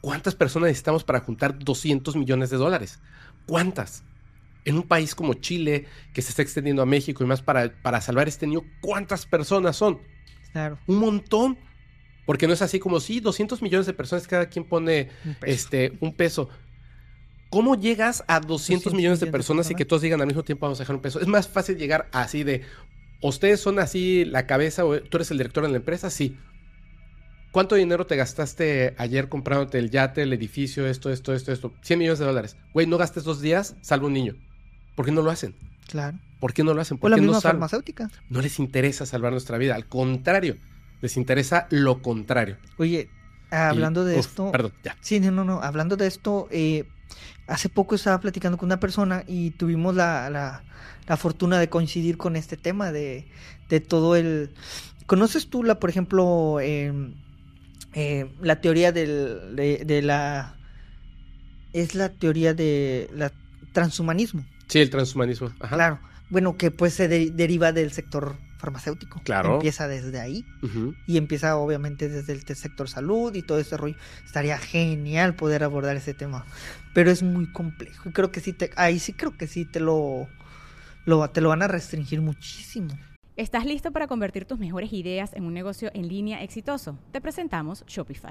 [0.00, 3.00] ¿Cuántas personas necesitamos para juntar 200 millones de dólares?
[3.44, 4.02] ¿Cuántas?
[4.64, 8.00] En un país como Chile, que se está extendiendo a México y más para, para
[8.00, 10.00] salvar este niño, ¿cuántas personas son?
[10.52, 10.78] Claro.
[10.86, 11.58] Un montón.
[12.24, 15.52] Porque no es así como, sí, 200 millones de personas, cada quien pone un peso.
[15.52, 16.48] Este, un peso.
[17.54, 20.66] ¿Cómo llegas a 200, 200 millones de personas, y que todos digan al mismo tiempo
[20.66, 21.20] vamos a dejar un peso?
[21.20, 22.62] Es más fácil llegar así de,
[23.24, 26.10] ¿Ustedes son así la cabeza o tú eres el director de la empresa?
[26.10, 26.36] Sí.
[27.52, 31.72] ¿Cuánto dinero te gastaste ayer comprándote el yate, el edificio, esto, esto, esto, esto?
[31.80, 32.58] 100 millones de dólares.
[32.74, 34.34] Güey, no gastes dos días, salva un niño.
[34.94, 35.54] ¿Por qué no lo hacen?
[35.88, 36.18] Claro.
[36.38, 36.98] ¿Por qué no lo hacen?
[36.98, 38.10] ¿Por ¿Por la qué misma no farmacéutica?
[38.28, 39.74] No les interesa salvar nuestra vida.
[39.74, 40.58] Al contrario,
[41.00, 42.58] les interesa lo contrario.
[42.76, 43.08] Oye,
[43.50, 44.52] hablando y, de uf, esto.
[44.52, 44.98] Perdón, ya.
[45.00, 45.62] Sí, no, no, no.
[45.62, 46.84] Hablando de esto, eh,
[47.46, 52.36] hace poco estaba platicando con una persona y tuvimos la, la, fortuna de coincidir con
[52.36, 53.26] este tema de,
[53.68, 54.50] de todo el...
[55.06, 57.14] ¿Conoces tú, la, por ejemplo, em,
[57.92, 60.56] eh, la teoría del, de, de la...
[61.72, 63.32] Es la teoría de la
[63.72, 64.46] transhumanismo.
[64.68, 65.50] Sí, el transhumanismo.
[65.68, 65.98] Claro.
[66.30, 69.20] Bueno, que pues se deriva del sector farmacéutico.
[69.24, 69.54] Claro.
[69.54, 70.44] Empieza desde ahí.
[71.06, 73.96] Y empieza obviamente desde el sector salud y todo ese rollo.
[74.24, 76.46] Estaría genial poder abordar ese tema.
[76.94, 78.08] Pero es muy complejo.
[78.08, 78.70] Y creo que sí te.
[78.76, 80.28] Ahí sí creo que sí te lo.
[81.04, 82.96] lo te lo van a restringir muchísimo.
[83.36, 86.98] ¿Estás listo para convertir tus mejores ideas en un negocio en línea exitoso?
[87.10, 88.30] Te presentamos Shopify.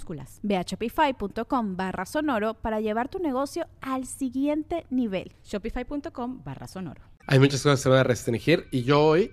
[0.43, 5.31] Ve a shopify.com barra sonoro para llevar tu negocio al siguiente nivel.
[5.43, 7.01] Shopify.com barra sonoro.
[7.27, 9.31] Hay muchas cosas que se van a restringir y yo hoy,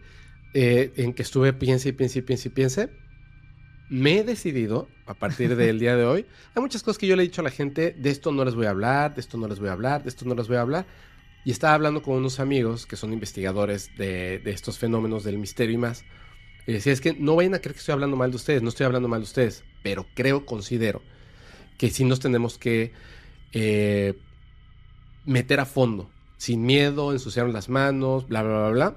[0.55, 2.91] eh, en que estuve piense y piense y piense y piense,
[3.89, 7.23] me he decidido, a partir del día de hoy, hay muchas cosas que yo le
[7.23, 9.49] he dicho a la gente, de esto no les voy a hablar, de esto no
[9.49, 10.87] les voy a hablar, de esto no les voy a hablar.
[11.45, 15.75] Y estaba hablando con unos amigos que son investigadores de, de estos fenómenos del misterio
[15.75, 16.05] y más.
[16.69, 18.69] Y decía, es que no vayan a creer que estoy hablando mal de ustedes, no
[18.69, 21.01] estoy hablando mal de ustedes, pero creo, considero
[21.79, 22.93] que sí nos tenemos que
[23.53, 24.19] eh,
[25.25, 28.97] meter a fondo, sin miedo, ensuciar las manos, bla, bla, bla, bla.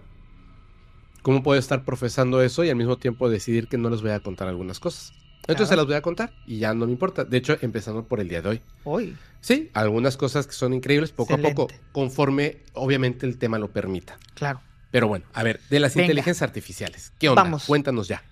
[1.21, 4.19] ¿Cómo puedo estar profesando eso y al mismo tiempo decidir que no les voy a
[4.19, 5.13] contar algunas cosas?
[5.47, 7.23] Entonces se las voy a contar y ya no me importa.
[7.23, 8.61] De hecho, empezando por el día de hoy.
[8.83, 9.15] Hoy.
[9.39, 14.19] Sí, algunas cosas que son increíbles poco a poco, conforme obviamente el tema lo permita.
[14.33, 14.59] Claro.
[14.91, 17.43] Pero bueno, a ver, de las inteligencias artificiales, ¿qué onda?
[17.43, 17.65] Vamos.
[17.65, 18.23] Cuéntanos ya.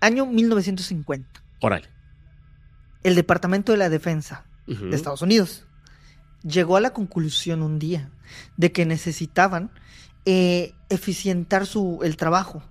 [0.00, 1.42] Año 1950.
[1.60, 1.88] Órale.
[3.02, 5.66] El Departamento de la Defensa de Estados Unidos
[6.42, 8.10] llegó a la conclusión un día
[8.56, 9.70] de que necesitaban
[10.26, 12.62] eh, eficientar su, el trabajo.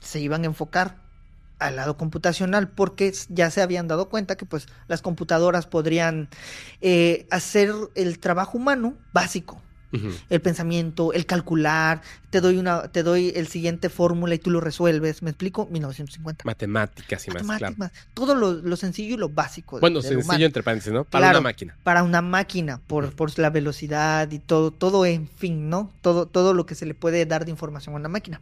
[0.00, 0.96] Se iban a enfocar
[1.58, 6.28] al lado computacional porque ya se habían dado cuenta que pues las computadoras podrían
[6.82, 9.62] eh, hacer el trabajo humano básico
[9.92, 14.60] el pensamiento, el calcular, te doy una, te doy el siguiente fórmula y tú lo
[14.60, 15.66] resuelves, ¿me explico?
[15.70, 16.44] 1950.
[16.44, 17.76] Matemáticas y más, claro.
[18.14, 19.80] Todo lo, sencillo y lo básico.
[19.80, 21.04] Bueno, sencillo entre paréntesis, ¿no?
[21.04, 21.76] Para una máquina.
[21.82, 25.92] Para una máquina, por, por la velocidad y todo, todo en fin, ¿no?
[26.02, 28.40] Todo, todo lo que se le puede dar de información a una máquina.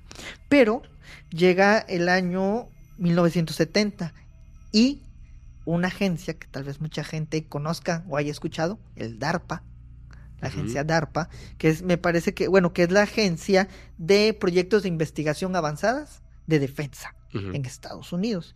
[0.49, 0.83] Pero
[1.31, 4.13] llega el año 1970
[4.73, 5.03] y
[5.65, 9.63] una agencia que tal vez mucha gente conozca o haya escuchado, el DARPA,
[10.45, 11.29] la agencia DARPA,
[11.59, 16.23] que es, me parece que, bueno, que es la agencia de proyectos de investigación avanzadas
[16.47, 18.55] de defensa en Estados Unidos.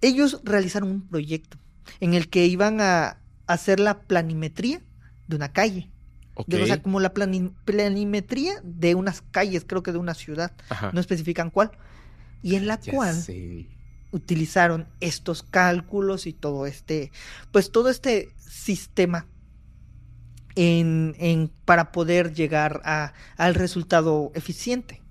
[0.00, 1.58] Ellos realizaron un proyecto
[2.00, 4.80] en el que iban a hacer la planimetría
[5.26, 5.90] de una calle.
[6.34, 10.52] o sea, como la planimetría de unas calles, creo que de una ciudad,
[10.92, 11.72] no especifican cuál,
[12.42, 13.16] y en la cual
[14.12, 17.10] utilizaron estos cálculos y todo este,
[17.52, 19.26] pues todo este sistema
[20.58, 25.02] en, para poder llegar a, al resultado eficiente.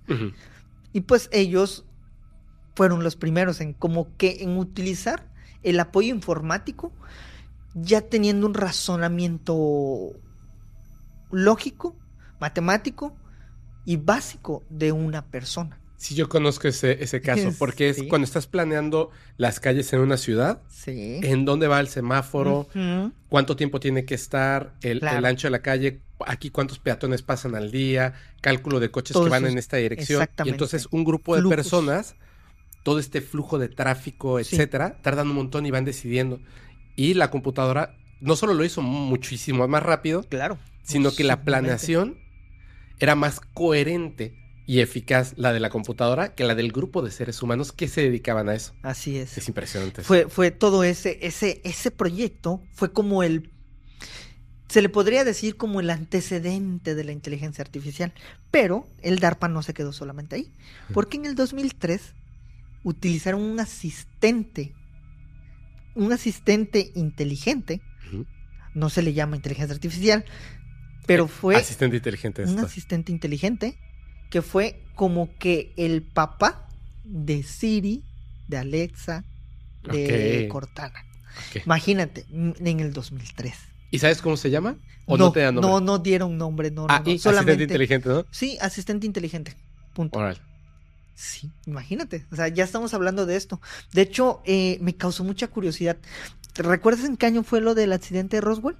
[0.91, 1.85] Y pues ellos
[2.75, 5.29] fueron los primeros en como que en utilizar
[5.63, 6.91] el apoyo informático
[7.73, 10.13] ya teniendo un razonamiento
[11.31, 11.95] lógico,
[12.39, 13.15] matemático
[13.85, 15.79] y básico de una persona.
[15.97, 20.17] Sí, yo conozco ese, ese caso, porque es cuando estás planeando las calles en una
[20.17, 22.67] ciudad, en dónde va el semáforo,
[23.29, 27.71] cuánto tiempo tiene que estar, el, ancho de la calle, aquí cuántos peatones pasan al
[27.71, 30.27] día, cálculo de coches que van en esta dirección.
[30.45, 32.15] Y entonces un grupo de personas,
[32.83, 36.39] todo este flujo de tráfico, etcétera, tardan un montón y van decidiendo.
[36.95, 42.17] Y la computadora no solo lo hizo muchísimo más rápido, claro, sino que la planeación
[42.99, 47.41] era más coherente y eficaz la de la computadora que la del grupo de seres
[47.41, 48.73] humanos que se dedicaban a eso.
[48.83, 49.37] Así es.
[49.37, 50.03] Es impresionante.
[50.03, 53.49] Fue, fue todo ese, ese, ese proyecto, fue como el,
[54.67, 58.13] se le podría decir como el antecedente de la inteligencia artificial,
[58.51, 60.51] pero el DARPA no se quedó solamente ahí,
[60.93, 62.13] porque en el 2003
[62.83, 64.73] utilizaron un asistente,
[65.95, 67.81] un asistente inteligente
[68.73, 70.23] no se le llama inteligencia artificial,
[71.07, 72.43] pero Eh, fue Asistente inteligente.
[72.43, 73.79] un asistente inteligente
[74.29, 76.67] que fue como que el papá
[77.03, 78.03] de Siri,
[78.47, 79.23] de Alexa,
[79.83, 80.47] de.
[80.49, 81.05] Cortana.
[81.65, 83.53] Imagínate, m- en el 2003.
[83.91, 84.77] ¿Y sabes cómo se llama?
[85.05, 85.71] ¿O no, no, te dan nombre?
[85.71, 88.25] no, no dieron nombre, no, no, ah, no, y asistente inteligente, ¿no?
[88.31, 89.55] Sí, asistente inteligente.
[89.93, 90.19] Punto.
[91.15, 92.25] Sí, imagínate.
[92.31, 93.59] O sea, ya estamos hablando de esto.
[93.93, 95.97] De hecho, eh, me causó mucha curiosidad.
[96.53, 98.75] ¿Te ¿Recuerdas en qué año fue lo del accidente de Roswell?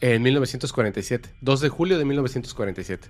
[0.00, 1.34] En 1947.
[1.40, 3.08] 2 de julio de 1947.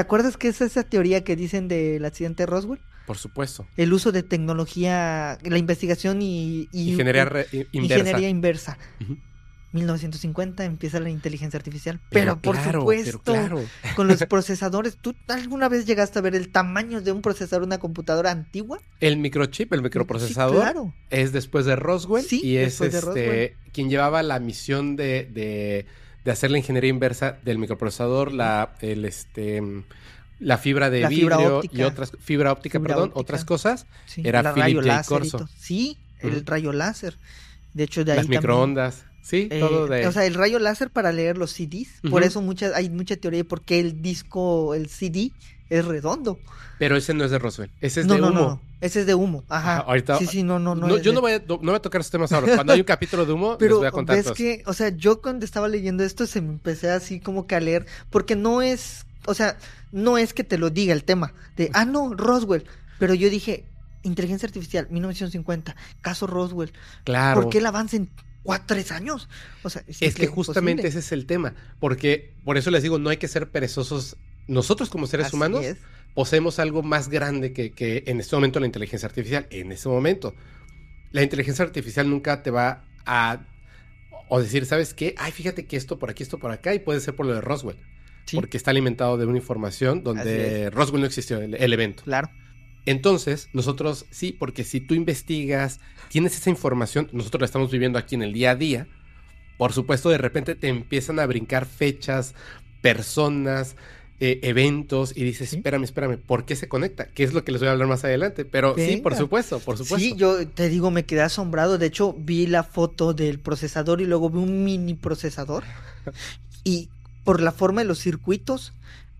[0.00, 2.80] ¿Te acuerdas qué es esa teoría que dicen del accidente de Roswell?
[3.06, 3.66] Por supuesto.
[3.76, 7.68] El uso de tecnología, la investigación y, y- Ingeniería re- inversa.
[7.98, 8.78] ingeniería inversa.
[9.02, 9.18] Ujú.
[9.72, 12.00] 1950 empieza la inteligencia artificial.
[12.08, 13.64] Pero Pero, por claro, supuesto, pero claro.
[13.94, 14.96] con los procesadores.
[14.96, 18.80] ¿Tú alguna vez llegaste a ver el tamaño de un procesador una computadora antigua?
[19.00, 20.94] El microchip, el microprocesador, Sí, claro.
[21.10, 25.84] es después de Roswell Sí, y es este quien llevaba la misión de, de,
[26.24, 29.62] de hacer la ingeniería inversa del microprocesador, la el este
[30.38, 31.86] la fibra de La fibra vidrio y óptica.
[31.86, 33.20] otras fibra óptica, Fibra perdón, óptica.
[33.20, 35.02] otras cosas, Sí, Era Philip J.
[35.04, 35.48] Corso.
[35.58, 37.18] Sí, el rayo láser.
[37.74, 40.58] De hecho, de ahí las también, microondas, sí, eh, todo de O sea, el rayo
[40.58, 42.00] láser para leer los CDs.
[42.02, 42.28] Por Ujú.
[42.28, 45.30] eso mucha, hay mucha teoría de por qué el disco, el CD,
[45.70, 46.38] es redondo.
[46.78, 48.38] pero ese no es de Roswell, ese es no, de no, humo.
[48.40, 48.60] no, no.
[48.80, 49.44] Ese es de humo.
[49.48, 49.72] Ajá.
[49.78, 50.96] Ajá, ahorita- sí, sí, no, no, no.
[50.96, 52.54] Es yo de- no voy, a, no voy a tocar esos temas ahora.
[52.54, 54.36] Cuando hay un capítulo de humo, les Pero voy a contar cosas.
[54.36, 57.60] que, o sea, yo cuando estaba leyendo esto se me empecé así como que a
[57.60, 59.58] leer, porque no es, o sea,
[59.92, 62.64] no es que te lo diga el tema de, ah, no, Roswell,
[62.98, 63.64] pero yo dije,
[64.02, 66.72] inteligencia artificial, 1950, caso Roswell,
[67.04, 67.42] Claro.
[67.42, 68.08] ¿por qué el avance en
[68.42, 69.28] cuatro, tres años?
[69.62, 73.10] O sea, Es que justamente ese es el tema, porque por eso les digo, no
[73.10, 74.16] hay que ser perezosos.
[74.50, 75.78] Nosotros como seres Así humanos es.
[76.14, 79.46] poseemos algo más grande que, que en este momento la inteligencia artificial.
[79.50, 80.34] En este momento,
[81.12, 83.46] la inteligencia artificial nunca te va a
[84.28, 85.14] o decir, ¿sabes qué?
[85.18, 87.40] Ay, fíjate que esto por aquí, esto por acá, y puede ser por lo de
[87.40, 87.76] Roswell,
[88.26, 92.02] Sí, porque está alimentado de una información donde Roswell no existió, el, el evento.
[92.04, 92.28] claro.
[92.86, 98.14] Entonces, nosotros sí, porque si tú investigas, tienes esa información, nosotros la estamos viviendo aquí
[98.14, 98.86] en el día a día,
[99.58, 102.34] por supuesto, de repente te empiezan a brincar fechas,
[102.80, 103.76] personas,
[104.20, 105.56] eh, eventos, y dices, Sí.
[105.56, 107.06] espérame, espérame, ¿por qué se conecta?
[107.06, 108.44] Que es lo que les voy a hablar más adelante.
[108.44, 109.98] Pero sí, por supuesto, por supuesto.
[109.98, 111.78] Sí, yo te digo, me quedé asombrado.
[111.78, 115.64] De hecho, vi la foto del procesador y luego vi un mini procesador.
[116.64, 116.90] y
[117.24, 118.72] por la forma de los circuitos,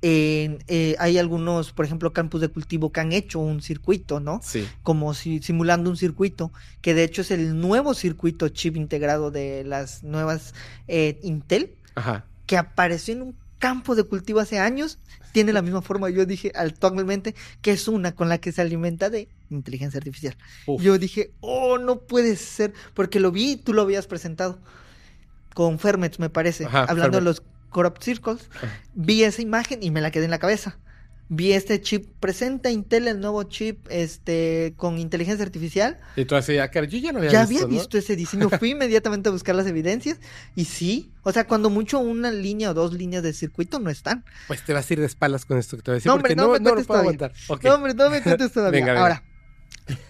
[0.03, 4.41] eh, hay algunos, por ejemplo, campos de cultivo que han hecho un circuito, ¿no?
[4.43, 9.31] Sí, Como si simulando un circuito, que de hecho es el nuevo circuito chip integrado
[9.31, 10.55] de las nuevas
[10.89, 12.25] eh, Intel, ajá.
[12.47, 14.99] que apareció en un campo de cultivo hace años,
[15.33, 19.11] tiene la misma forma, yo dije actualmente, que es una con la que se alimenta
[19.11, 20.37] de inteligencia artificial.
[20.67, 20.83] Uf.
[20.83, 24.59] Yo dije, oh, no puede ser, porque lo vi y tú lo habías presentado
[25.55, 27.25] con Fermets, me parece, Ajá, hablando de Fermet.
[27.25, 28.49] los Corrupt Circles.
[28.57, 28.81] Ajá.
[28.95, 30.79] Vi esa imagen y me la quedé en la cabeza.
[31.33, 36.01] Vi este chip, presenta Intel el nuevo chip este con inteligencia artificial.
[36.17, 37.67] Y tú así, ah, yo ya lo había ya visto.
[37.67, 37.81] había ¿no?
[37.81, 40.19] visto ese diseño, fui inmediatamente a buscar las evidencias
[40.57, 44.25] y sí, o sea, cuando mucho una línea o dos líneas de circuito no están.
[44.49, 46.15] Pues te vas a ir de espaldas con esto que te voy a decir, No,
[46.15, 47.33] hombre, porque no no, me no, lo puedo aguantar.
[47.63, 48.81] No, hombre, no me cuentes todavía.
[48.81, 49.03] Venga, venga.
[49.03, 49.23] Ahora,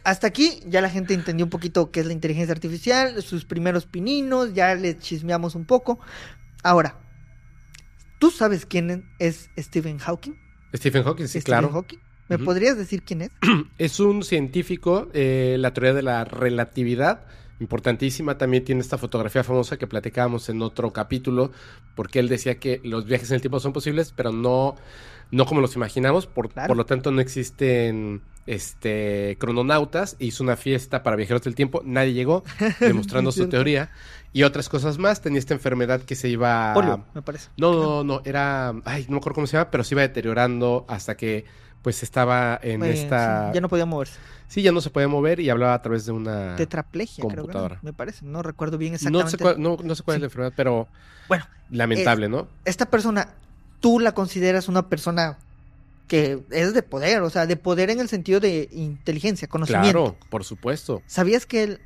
[0.05, 3.85] hasta aquí ya la gente entendió un poquito qué es la inteligencia artificial, sus primeros
[3.85, 5.99] pininos, ya le chismeamos un poco.
[6.63, 6.99] Ahora,
[8.19, 10.49] ¿tú sabes quién es Stephen Hawking?
[10.75, 11.69] Stephen Hawking, sí, Stephen claro.
[11.73, 11.99] Hawking.
[12.29, 13.31] ¿Me podrías decir quién es?
[13.79, 17.27] Es un científico, eh, la teoría de la relatividad,
[17.59, 18.39] importantísima.
[18.39, 21.51] También tiene esta fotografía famosa que platicábamos en otro capítulo,
[21.95, 24.77] porque él decía que los viajes en el tiempo son posibles, pero no,
[25.31, 26.27] no como los imaginamos.
[26.27, 26.69] Por, Claro.
[26.69, 30.17] por lo tanto, no existen este, crononautas.
[30.19, 32.45] Hizo una fiesta para viajeros del tiempo, nadie llegó,
[32.81, 33.91] demostrando Es su teoría.
[34.33, 35.21] Y otras cosas más.
[35.23, 36.73] Tenía esta enfermedad que se iba...
[36.75, 37.49] Polio, me parece.
[37.57, 40.85] No, no, no, era, ay, no me acuerdo cómo se llama, pero se iba deteriorando
[40.89, 41.45] hasta que
[41.83, 43.49] pues estaba en esta...
[43.49, 44.19] sí, ya no podía moverse.
[44.49, 46.55] Sí, ya no se podía mover y hablaba a través de una...
[46.57, 47.79] Tetraplegia, creo que computadora.
[47.83, 48.25] me parece.
[48.27, 49.31] No recuerdo bien No exactamente.
[49.31, 50.21] sé, cuál, no, no sé cuál es Sí.
[50.21, 50.89] la enfermedad, pero
[51.29, 52.49] Bueno, lamentable, ¿no?
[52.65, 53.31] esta persona,
[53.81, 55.39] tú la consideras una persona
[56.11, 59.93] que es de poder, o sea, de poder en el sentido de inteligencia, conocimiento.
[59.93, 61.05] Claro, por supuesto.
[61.07, 61.81] ¿Sabías que él,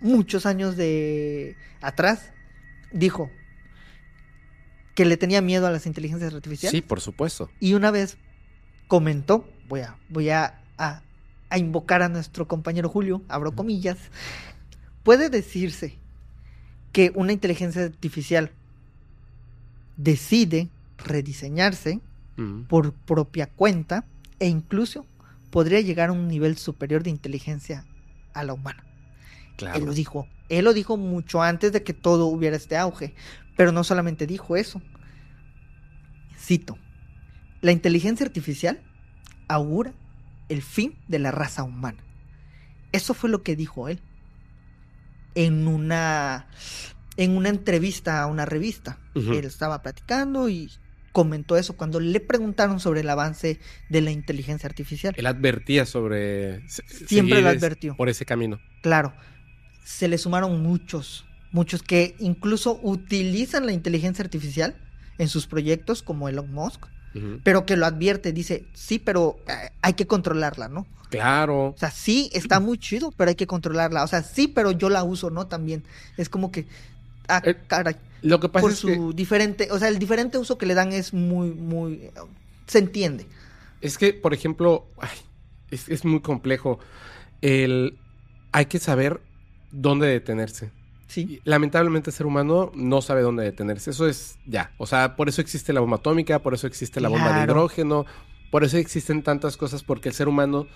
[0.00, 2.32] muchos años de atrás,
[2.92, 3.30] dijo
[4.94, 6.70] que le tenía miedo a las inteligencias artificiales?
[6.72, 7.50] Sí, por supuesto.
[7.60, 8.16] Y una vez
[8.88, 11.02] comentó, voy a, voy a, a-
[11.50, 13.98] a invocar a nuestro compañero Julio, abro comillas,
[15.02, 15.98] puede decirse
[16.90, 18.50] que una inteligencia artificial
[19.98, 22.00] decide rediseñarse
[22.36, 22.62] Mm.
[22.62, 24.04] por propia cuenta
[24.38, 25.06] e incluso
[25.50, 27.84] podría llegar a un nivel superior de inteligencia
[28.34, 28.84] a la humana.
[29.56, 29.78] Claro.
[29.78, 30.28] Él lo dijo.
[30.48, 33.14] Él lo dijo mucho antes de que todo hubiera este auge.
[33.56, 34.82] Pero no solamente dijo eso.
[36.38, 36.76] Cito.
[37.62, 38.80] La inteligencia artificial
[39.48, 39.94] augura
[40.48, 42.04] el fin de la raza humana.
[42.92, 44.00] Eso fue lo que dijo él.
[45.34, 46.46] En una
[47.16, 48.98] en una entrevista a una revista.
[49.14, 50.70] Él estaba platicando y
[51.16, 53.58] comentó eso cuando le preguntaron sobre el avance
[53.88, 55.14] de la inteligencia artificial.
[55.16, 56.68] Él advertía sobre...
[56.68, 57.96] Siempre lo advirtió.
[57.96, 58.60] Por ese camino.
[58.82, 59.14] Claro,
[59.82, 64.76] se le sumaron muchos, muchos que incluso utilizan la inteligencia artificial
[65.16, 66.84] en sus proyectos, como Elon Musk,
[67.42, 70.86] pero que lo advierte, dice, sí, pero eh, hay que controlarla, ¿no?
[71.08, 71.68] Claro.
[71.68, 74.04] O sea, sí, está muy chido, pero hay que controlarla.
[74.04, 75.46] O sea, sí, pero yo la uso, ¿no?
[75.46, 75.82] También.
[76.18, 76.66] Es como que,
[77.26, 77.96] ah, Eh, caray,
[78.26, 79.16] Lo que pasa por es su que...
[79.16, 82.10] diferente, o sea, el diferente uso que le dan es muy, muy,
[82.66, 83.26] se entiende.
[83.80, 85.16] Es que, por ejemplo, ay,
[85.70, 86.78] es, es muy complejo.
[87.40, 87.98] El,
[88.52, 89.20] hay que saber
[89.70, 90.72] dónde detenerse.
[91.06, 93.90] Sí, Lamentablemente el ser humano no sabe dónde detenerse.
[93.90, 94.72] Eso es ya.
[94.76, 98.06] O sea, por eso existe la bomba atómica, por eso existe la bomba de hidrógeno,
[98.50, 100.66] por eso existen tantas cosas, porque el ser humano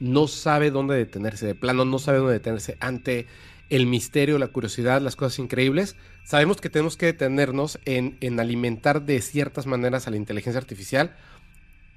[0.00, 1.46] no sabe dónde detenerse.
[1.46, 3.26] De plano no sabe dónde detenerse ante
[3.70, 5.96] el misterio, la curiosidad, las cosas increíbles.
[6.24, 11.16] Sabemos que tenemos que detenernos en, en alimentar de ciertas maneras a la inteligencia artificial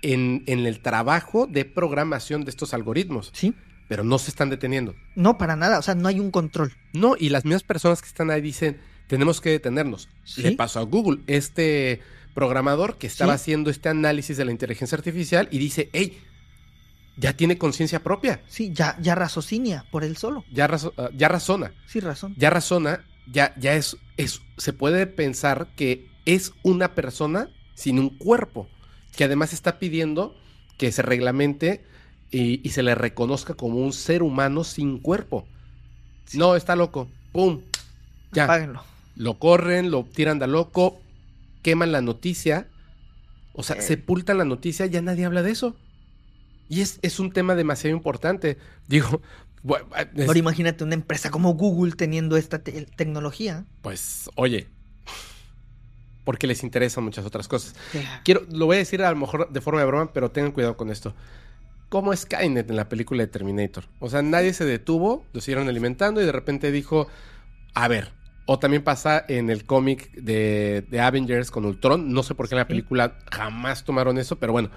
[0.02, 3.54] en, en el trabajo de programación de estos algoritmos, sí.
[3.88, 4.96] pero no se están deteniendo.
[5.16, 6.74] No, para nada, o sea, no hay un control.
[6.94, 10.10] No, y las mismas personas que están ahí dicen, tenemos que detenernos.
[10.24, 10.42] Sí.
[10.44, 12.02] Le pasó a Google, este
[12.34, 13.42] programador que estaba Sí.
[13.42, 16.20] haciendo este análisis de la inteligencia artificial y dice, hey,
[17.18, 20.46] ya tiene conciencia propia, Sí, ya, ya raciocinia por él solo.
[20.52, 22.34] ya, razo- ah, ya razona, Sí, razón.
[22.38, 28.10] ya razona, ya, ya es, es, se puede pensar que es una persona sin un
[28.18, 28.68] cuerpo,
[29.16, 30.36] que además está pidiendo
[30.78, 31.84] que se reglamente
[32.30, 35.48] y, y se le reconozca como un ser humano sin cuerpo.
[36.34, 37.08] No, está loco.
[37.32, 37.62] ¡Pum!
[38.34, 38.44] Ya.
[38.44, 38.84] Apáguenlo.
[39.16, 41.00] Lo corren, lo tiran de loco,
[41.64, 42.68] queman la noticia.
[43.54, 43.82] O sea, Eh.
[43.82, 45.76] sepultan la noticia, ya nadie habla de eso.
[46.70, 48.58] Y es, es un tema demasiado importante.
[48.88, 49.22] Digo,
[49.64, 49.80] bu-
[50.16, 53.66] es- Ahora imagínate una empresa como Google teniendo esta te- tecnología.
[53.82, 54.68] pues, oye,
[56.24, 57.74] porque les interesan muchas otras cosas.
[58.26, 60.76] Quiero, lo voy a decir a lo mejor de forma de broma, pero tengan cuidado
[60.76, 61.16] con esto.
[61.88, 63.86] Como Skynet en la película de Terminator.
[64.00, 67.08] O sea, nadie se detuvo, lo siguieron alimentando y de repente dijo,
[67.74, 68.12] a ver.
[68.50, 72.12] O también pasa en el cómic de, de Avengers con Ultron.
[72.14, 74.70] No sé por qué en la película jamás tomaron eso, pero bueno.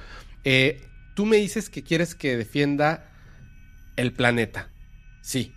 [0.45, 0.81] Eh,
[1.15, 3.11] tú me dices que quieres que defienda
[3.97, 4.71] el planeta.
[5.23, 5.53] Sí.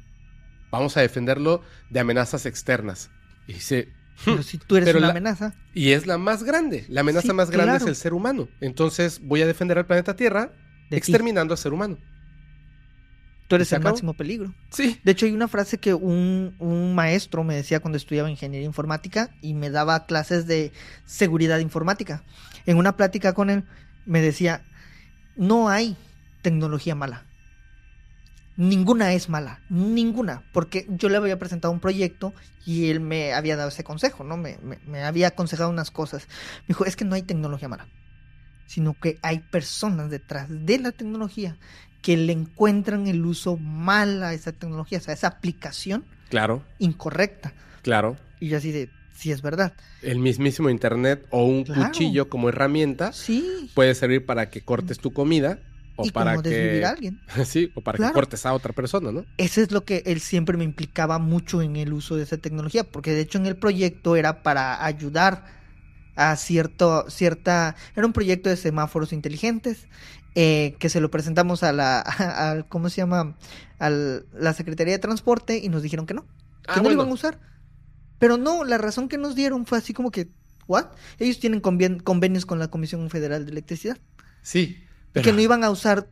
[0.72, 3.12] Vamos a defenderlo de amenazas externas.
[3.47, 3.89] Y dice,
[4.26, 6.86] Pero si tú eres Pero una la- amenaza, y es la más grande.
[6.89, 7.84] La amenaza Sí, más grande claro.
[7.86, 8.47] es el ser humano.
[8.62, 11.97] Entonces voy a defender al planeta Tierra de ti, exterminando al ser humano.
[13.47, 13.93] tú eres el acabó.
[13.93, 14.54] máximo peligro.
[14.72, 14.99] Sí.
[15.04, 19.30] De hecho, hay una frase que un, un maestro me decía cuando estudiaba ingeniería informática
[19.41, 20.72] y me daba clases de
[21.06, 22.24] seguridad informática.
[22.66, 23.64] En una plática con él
[24.06, 24.66] me decía,
[25.36, 25.95] no hay
[26.41, 27.25] tecnología mala.
[28.55, 32.36] Ninguna es mala, ninguna, porque yo le había presentado un proyecto
[32.67, 34.38] y él me había dado ese consejo, ¿no?
[34.38, 36.27] Me, me- me había aconsejado unas cosas.
[36.59, 37.88] Me dijo, es que no hay tecnología mala,
[38.67, 41.57] sino que hay personas detrás de la tecnología
[42.03, 47.53] que le encuentran el uso mal a esa tecnología, o sea, esa aplicación Claro, incorrecta.
[47.81, 48.17] claro.
[48.39, 49.74] Y yo así de, sí es verdad.
[50.01, 51.86] El mismísimo internet o un Claro.
[51.86, 53.70] cuchillo como herramienta Sí.
[53.74, 55.59] puede servir para que cortes tu comida
[55.95, 57.20] o y para como que a alguien.
[57.45, 58.11] sí, o para Claro.
[58.11, 59.26] que cortes a otra persona, ¿no?
[59.38, 62.84] Eso es lo que él siempre me implicaba mucho en el uso de esa tecnología,
[62.84, 65.45] porque de hecho en el proyecto era para ayudar
[66.16, 69.88] a cierto, cierta, era un proyecto de semáforos inteligentes
[70.36, 73.36] eh, que se lo presentamos a la, a- ¿cómo se llama?
[73.80, 76.28] A la Secretaría de Transporte y nos dijeron que no, que
[76.68, 77.39] Ah, no lo iban a usar.
[78.24, 80.30] Pero no, la razón que nos dieron fue así como que,
[80.65, 80.86] ¿what?
[81.19, 83.97] Ellos tienen convien- convenios con la Comisión Federal de Electricidad.
[84.41, 86.07] Sí, pero que no iban a usar,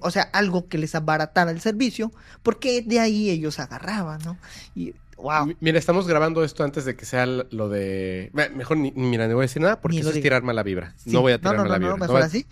[0.00, 2.12] o sea, algo que les abaratara el servicio,
[2.44, 4.38] porque de ahí ellos agarraban, ¿no?
[4.76, 5.52] Y, wow.
[5.58, 8.30] Mira, estamos grabando esto antes de que sea lo de...
[8.54, 10.94] Mejor ni, mira, no voy a decir nada porque eso es tirar mala vibra.
[10.96, 11.10] Sí.
[11.10, 12.06] No voy a no, tirar no, mala no, no, vibra.
[12.06, 12.46] No mejor así.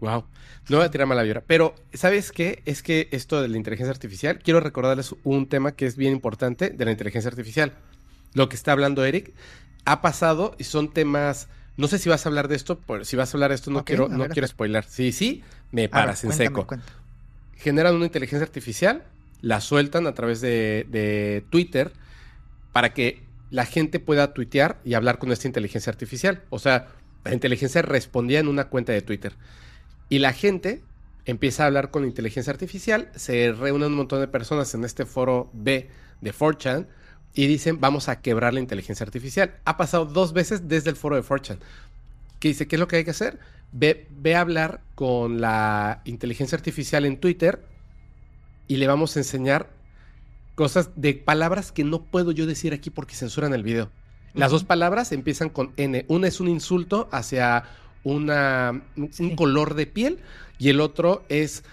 [0.00, 0.24] Wow.
[0.68, 1.42] No voy a tirar mala vibra.
[1.46, 2.62] Pero, ¿sabes qué?
[2.66, 6.70] Es que esto de la inteligencia artificial, quiero recordarles un tema que es bien importante
[6.70, 7.72] de la inteligencia artificial.
[8.34, 9.32] Lo que está hablando Eric
[9.84, 11.48] ha pasado y son temas.
[11.76, 13.70] No sé si vas a hablar de esto, pero si vas a hablar de esto
[13.70, 14.30] no quiero, no ver.
[14.30, 14.84] quiero spoiler.
[14.84, 15.42] Sí, sí,
[15.72, 16.66] me ver, paras en cuéntame, seco.
[16.66, 16.92] cuéntame.
[17.56, 19.04] Generan una inteligencia artificial,
[19.40, 21.92] la sueltan a través de, de Twitter
[22.72, 26.42] para que la gente pueda tuitear y hablar con esta inteligencia artificial.
[26.50, 26.88] O sea,
[27.24, 29.32] la inteligencia respondía en una cuenta de Twitter.
[30.08, 30.82] Y la gente
[31.24, 35.50] empieza a hablar con inteligencia artificial, se reúnen un montón de personas en este foro
[35.52, 35.90] B
[36.20, 36.86] de 4chan
[37.34, 39.54] y dicen, vamos a quebrar la inteligencia artificial.
[39.64, 41.58] Ha pasado dos veces desde el foro de 4chan.
[42.40, 43.38] Que dice, ¿qué es lo que hay que hacer?
[43.72, 47.62] Ve, ve a hablar con la inteligencia artificial en Twitter
[48.66, 49.68] y le vamos a enseñar
[50.54, 53.90] cosas de palabras que no puedo yo decir aquí porque censuran el video.
[54.34, 56.04] Las dos palabras empiezan con N.
[56.08, 57.64] Una es un insulto hacia
[58.04, 60.18] una, un color de piel
[60.58, 61.64] y el otro es,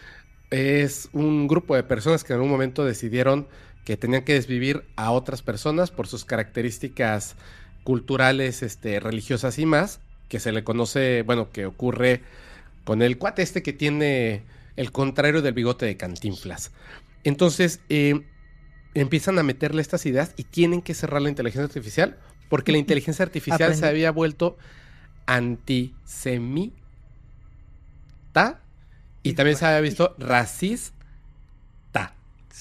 [0.51, 3.47] es un grupo de personas que en algún momento decidieron
[3.83, 7.35] que tenían que desvivir a otras personas por sus características
[7.83, 12.21] culturales, este, religiosas y más, que se le conoce, bueno, que ocurre
[12.83, 14.43] con el cuate este que tiene
[14.75, 16.71] el contrario del bigote de cantinflas.
[17.23, 18.21] Entonces, eh,
[18.95, 22.17] empiezan a meterle estas ideas y tienen que cerrar la inteligencia artificial
[22.49, 24.57] porque la inteligencia artificial se había vuelto
[25.25, 26.73] antisemita
[29.23, 30.95] y también se había visto racista.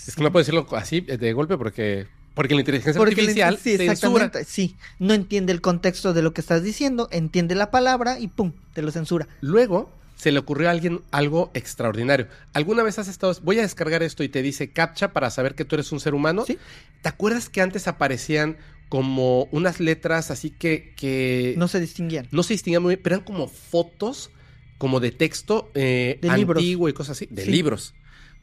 [0.07, 4.45] Es que no puedo decirlo así de golpe porque porque la inteligencia artificial sí, exactamente,
[4.45, 8.53] sí, no entiende el contexto de lo que estás diciendo, entiende la palabra y pum,
[8.73, 9.29] te lo censura.
[9.41, 12.27] Luego se le ocurrió a alguien algo extraordinario.
[12.53, 15.65] ¿Alguna vez has estado, voy a descargar esto y te dice captcha para saber que
[15.65, 16.45] tú eres un ser humano?
[16.45, 16.59] Sí.
[17.03, 18.57] ¿Te acuerdas que antes aparecían
[18.89, 22.29] como unas letras así que, que no se distinguían?
[22.31, 24.31] No se distinguían muy bien, pero eran como fotos
[24.79, 26.91] como de texto eh, De antiguo libros.
[26.91, 27.51] y cosas así, de Sí.
[27.51, 27.95] libros.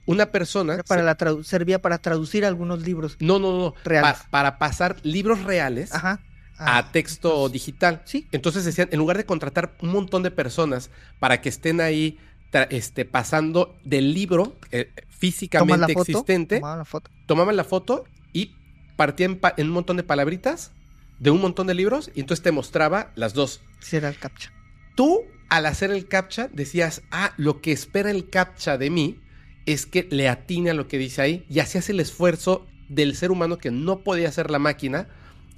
[0.08, 3.18] Una persona Era para la tradu- servía para traducir algunos libros.
[3.20, 4.14] no, no, no, Reales.
[4.24, 6.20] pa- para pasar libros reales Ajá.
[6.58, 8.02] Ah, a texto digital.
[8.06, 8.28] Sí.
[8.32, 10.90] Entonces decían, en lugar de contratar un montón de personas
[11.20, 12.18] para que estén ahí
[12.70, 16.02] este, pasando del libro eh, la físicamente foto.
[16.12, 17.10] existente, la foto.
[17.26, 18.04] tomaban la foto
[19.02, 20.72] y partían pa- en un montón de palabritas
[21.20, 23.62] de un montón de libros y entonces te mostraba las dos.
[23.80, 24.52] Sí, era el captcha.
[24.96, 29.20] Tú, al hacer el captcha, decías, ah, lo que espera el captcha de mí
[29.66, 33.32] es que le atine a lo que dice ahí y hacías el esfuerzo del ser
[33.32, 35.08] humano que no podía hacer la máquina.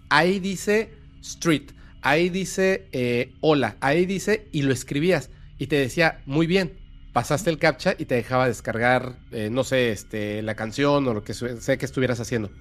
[0.09, 1.71] Ahí dice street,
[2.01, 6.73] ahí dice eh, hola, ahí dice y lo escribías y te decía, muy bien,
[7.13, 11.23] pasaste el captcha y te dejaba descargar, eh, no sé, este, la canción o lo
[11.23, 12.51] que sea que estuvieras haciendo.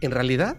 [0.00, 0.56] En realidad,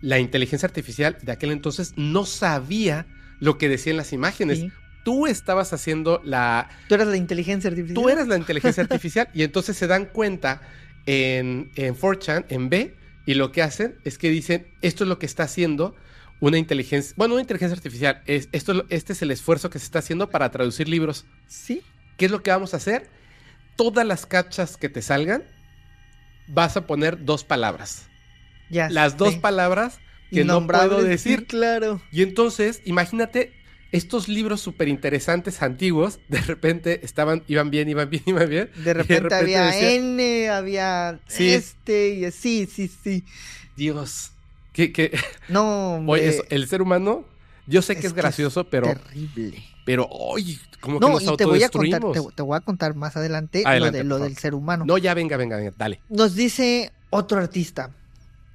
[0.00, 3.06] la inteligencia artificial de aquel entonces no sabía
[3.40, 4.60] lo que decían las imágenes.
[4.60, 4.72] Sí.
[5.04, 7.94] Tú estabas haciendo la, Tú eras la inteligencia artificial.
[7.94, 10.60] Tú eras la inteligencia artificial y entonces se dan cuenta
[11.06, 12.94] en, en 4chan, en B,
[13.24, 15.94] y lo que hacen es que dicen, esto es lo que está haciendo
[16.40, 19.98] una inteligencia, bueno, una inteligencia artificial, es, esto, este es el esfuerzo que se está
[19.98, 21.26] haciendo para traducir libros.
[21.46, 21.82] Sí.
[22.16, 23.08] ¿Qué es lo que vamos a hacer?
[23.76, 25.44] Todas las captchas que te salgan,
[26.48, 28.07] vas a poner dos palabras.
[28.70, 28.88] Ya.
[28.90, 29.98] Las dos palabras
[30.30, 31.46] que no puedo sí, decir.
[31.46, 32.00] claro.
[32.12, 33.52] Y entonces, imagínate,
[33.92, 38.70] estos libros súper interesantes, antiguos, de repente estaban, iban bien, iban bien, iban bien.
[38.84, 41.50] De repente, había decía, N, había Sí.
[41.50, 43.24] este, y sí, sí, sí.
[43.76, 44.32] Dios,
[44.72, 47.24] que, que, No, oye, eso, el ser humano,
[47.66, 49.64] yo sé que es, que gracioso, pero, terrible.
[49.86, 52.60] pero, oye, como que No, nos y te voy a contar, te, te voy a
[52.60, 54.84] contar más adelante, Adelante, lo, de, lo del ser humano.
[54.86, 56.00] No, ya venga, venga, venga, dale.
[56.08, 57.90] Nos dice otro artista,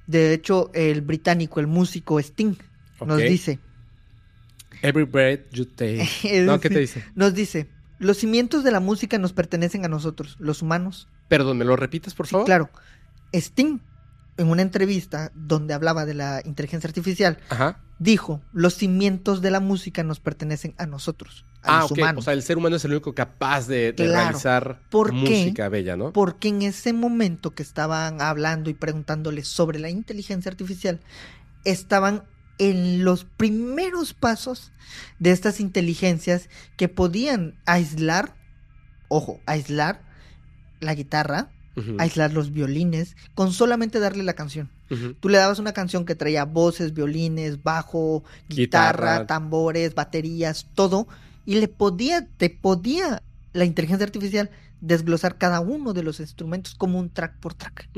[0.06, 2.54] de hecho, el británico, el músico Sting,
[3.06, 3.58] nos dice,
[4.82, 6.06] Every breath you take.
[6.44, 7.04] No, ¿qué te dice?
[7.14, 11.08] nos dice, los cimientos de la música nos pertenecen a nosotros, los humanos.
[11.28, 12.46] Perdón, ¿me lo repites, por Sí, favor?
[12.46, 12.70] claro.
[13.32, 13.78] Sting,
[14.36, 17.80] en una entrevista donde hablaba de la inteligencia artificial, Ajá.
[17.98, 21.98] dijo, los cimientos de la música nos pertenecen a nosotros, Ah, los ok.
[21.98, 22.22] humanos.
[22.22, 24.12] O sea, el ser humano es el único capaz de, de Claro.
[24.14, 24.80] realizar
[25.12, 26.12] música bella, ¿no?
[26.12, 31.00] Porque en ese momento que estaban hablando y preguntándole sobre la inteligencia artificial,
[31.64, 32.24] estaban
[32.58, 34.72] en los primeros pasos
[35.18, 38.36] de estas inteligencias que podían aislar,
[39.08, 40.02] ojo, aislar
[40.80, 41.50] la guitarra,
[41.98, 44.70] aislar los violines, con solamente darle la canción.
[45.18, 49.26] Tú le dabas una canción que traía voces, violines, bajo, guitarra, Guitarra.
[49.26, 51.08] tambores, baterías, todo,
[51.44, 53.22] y le podía, te podía
[53.52, 57.88] la inteligencia artificial desglosar cada uno de los instrumentos como un track por track.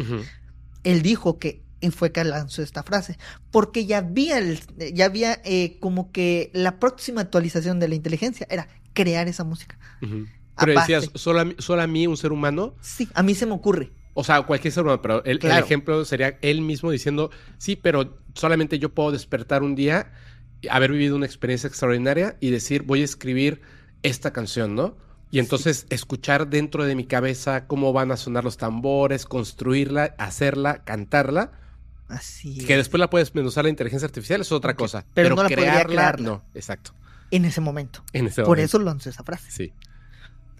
[0.85, 3.19] Él dijo que fue que lanzó esta frase,
[3.51, 4.61] porque ya había, el-
[4.93, 9.79] ya había eh, como que la próxima actualización de la inteligencia era crear esa música.
[10.03, 10.27] Ujú.
[10.59, 12.75] Pero decías, ¿solo a, mí, ¿solo a mí, un ser humano?
[12.81, 13.93] Sí, a mí se me ocurre.
[14.15, 18.79] O sea, cualquier ser humano, pero el, ejemplo sería él mismo diciendo, sí, pero solamente
[18.79, 20.13] yo puedo despertar un día,
[20.71, 23.61] haber vivido una experiencia extraordinaria y decir, voy a escribir
[24.03, 24.97] esta canción, ¿no?
[25.31, 30.85] Y entonces escuchar dentro de mi cabeza cómo van a sonar los tambores, construirla, hacerla,
[30.85, 31.53] cantarla,
[32.09, 32.59] Así.
[32.65, 32.79] que es.
[32.79, 35.05] después la puedes usar la inteligencia artificial, es otra cosa.
[35.15, 36.27] pero no la podría crearla, crearla.
[36.27, 36.93] no, exacto.
[37.33, 38.05] En ese momento.
[38.13, 38.65] En ese Por momento.
[38.67, 39.51] eso lanzó esa frase.
[39.51, 39.73] Sí.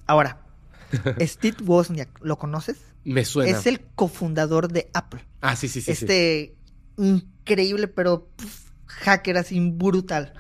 [0.07, 0.41] Ahora,
[1.21, 2.79] Steve Wozniak, ¿lo conoces?
[3.05, 3.57] Me suena.
[3.57, 5.25] Es el cofundador de Apple.
[5.41, 5.93] Ah, sí, sí, sí.
[5.93, 6.57] este
[6.99, 8.29] increíble, pero
[8.87, 10.33] hacker así brutal.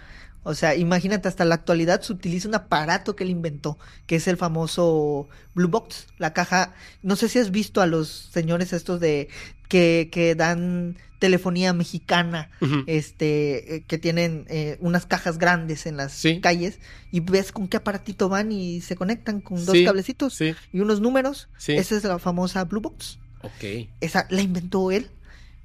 [0.48, 4.28] O sea, imagínate, hasta la actualidad se utiliza un aparato que él inventó, que es
[4.28, 6.72] el famoso Blue Box, la caja.
[7.02, 9.28] No sé si has visto a los señores estos de
[9.68, 12.50] que, que dan telefonía mexicana,
[12.86, 16.40] este, eh, que tienen eh, unas cajas grandes en las Sí.
[16.40, 16.78] calles
[17.10, 20.80] y ves con qué aparatito van y se conectan con dos Sí, cablecitos Sí, y
[20.80, 21.48] unos números.
[21.66, 23.18] Esa es la famosa Blue Box.
[23.42, 23.88] Ok.
[24.00, 25.10] Esa la inventó él,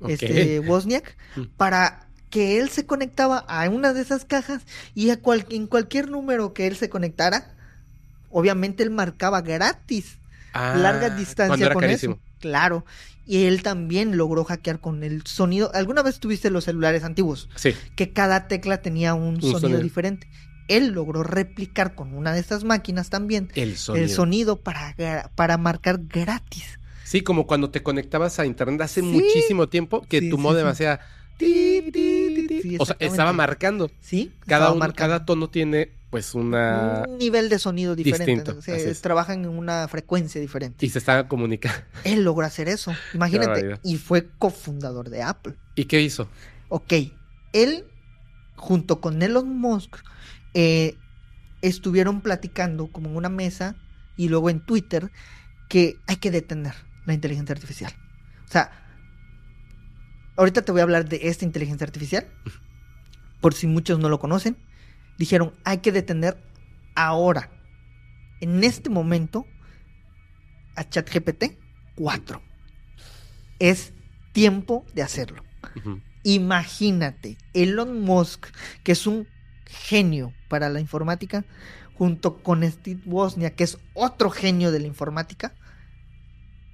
[0.07, 1.41] este Wozniak, Mm.
[1.57, 4.63] para que él se conectaba a una de esas cajas
[4.95, 7.53] y a cual- en cualquier número que él se conectara,
[8.29, 10.17] obviamente él marcaba gratis
[10.53, 12.15] Ah, larga distancia con carísimo.
[12.15, 12.21] eso.
[12.39, 12.86] Claro.
[13.25, 15.71] Y él también logró hackear con el sonido.
[15.73, 17.47] ¿Alguna vez tuviste los celulares antiguos?
[17.55, 17.73] Sí.
[17.95, 19.79] Que cada tecla tenía un, sonido, sonido.
[19.82, 20.27] diferente.
[20.67, 24.03] Él logró replicar con una de estas máquinas también El sonido.
[24.05, 26.79] el sonido para, marcar gratis.
[27.03, 29.05] Sí, como cuando te conectabas a internet hace Sí.
[29.07, 30.71] muchísimo tiempo que Sí, tu modem sí.
[30.71, 30.99] hacía
[31.42, 32.62] ti, ti, ti, ti.
[32.62, 33.92] Sí, o sea, estaba marcando.
[34.00, 34.32] ¿Sí?
[34.46, 35.24] Cada marcando.
[35.26, 38.32] tono tiene pues una un nivel de sonido diferente.
[38.54, 38.62] distinto.
[38.62, 40.86] Se- trabajan en una frecuencia diferente.
[40.86, 41.80] y se estaba comunicando.
[42.04, 42.94] Él logró hacer eso.
[43.14, 43.80] Imagínate.
[43.84, 45.56] Y fue cofundador de Apple.
[45.76, 46.28] ¿Y qué hizo?
[46.70, 46.94] Ok.
[47.54, 47.86] Él,
[48.56, 49.98] junto con Elon Musk,
[50.54, 50.96] eh,
[51.62, 53.76] estuvieron platicando como en una mesa
[54.18, 55.12] y luego en Twitter
[55.70, 56.74] que hay que detener
[57.06, 57.94] la inteligencia artificial.
[58.48, 58.72] O sea,
[60.42, 62.26] ahorita te voy a hablar de esta inteligencia artificial,
[63.42, 64.58] por si muchos no lo conocen.
[65.20, 66.36] Dijeron, hay que detener
[66.96, 67.52] ahora,
[68.39, 69.46] en este momento,
[70.76, 71.60] a ChatGPT
[71.96, 72.42] 4.
[73.60, 73.94] Es
[74.32, 75.44] tiempo de hacerlo.
[76.24, 78.48] Imagínate, Elon Musk,
[78.84, 79.28] que es un
[79.68, 81.46] genio para la informática,
[81.94, 85.54] junto con Steve Wozniak, que es otro genio de la informática,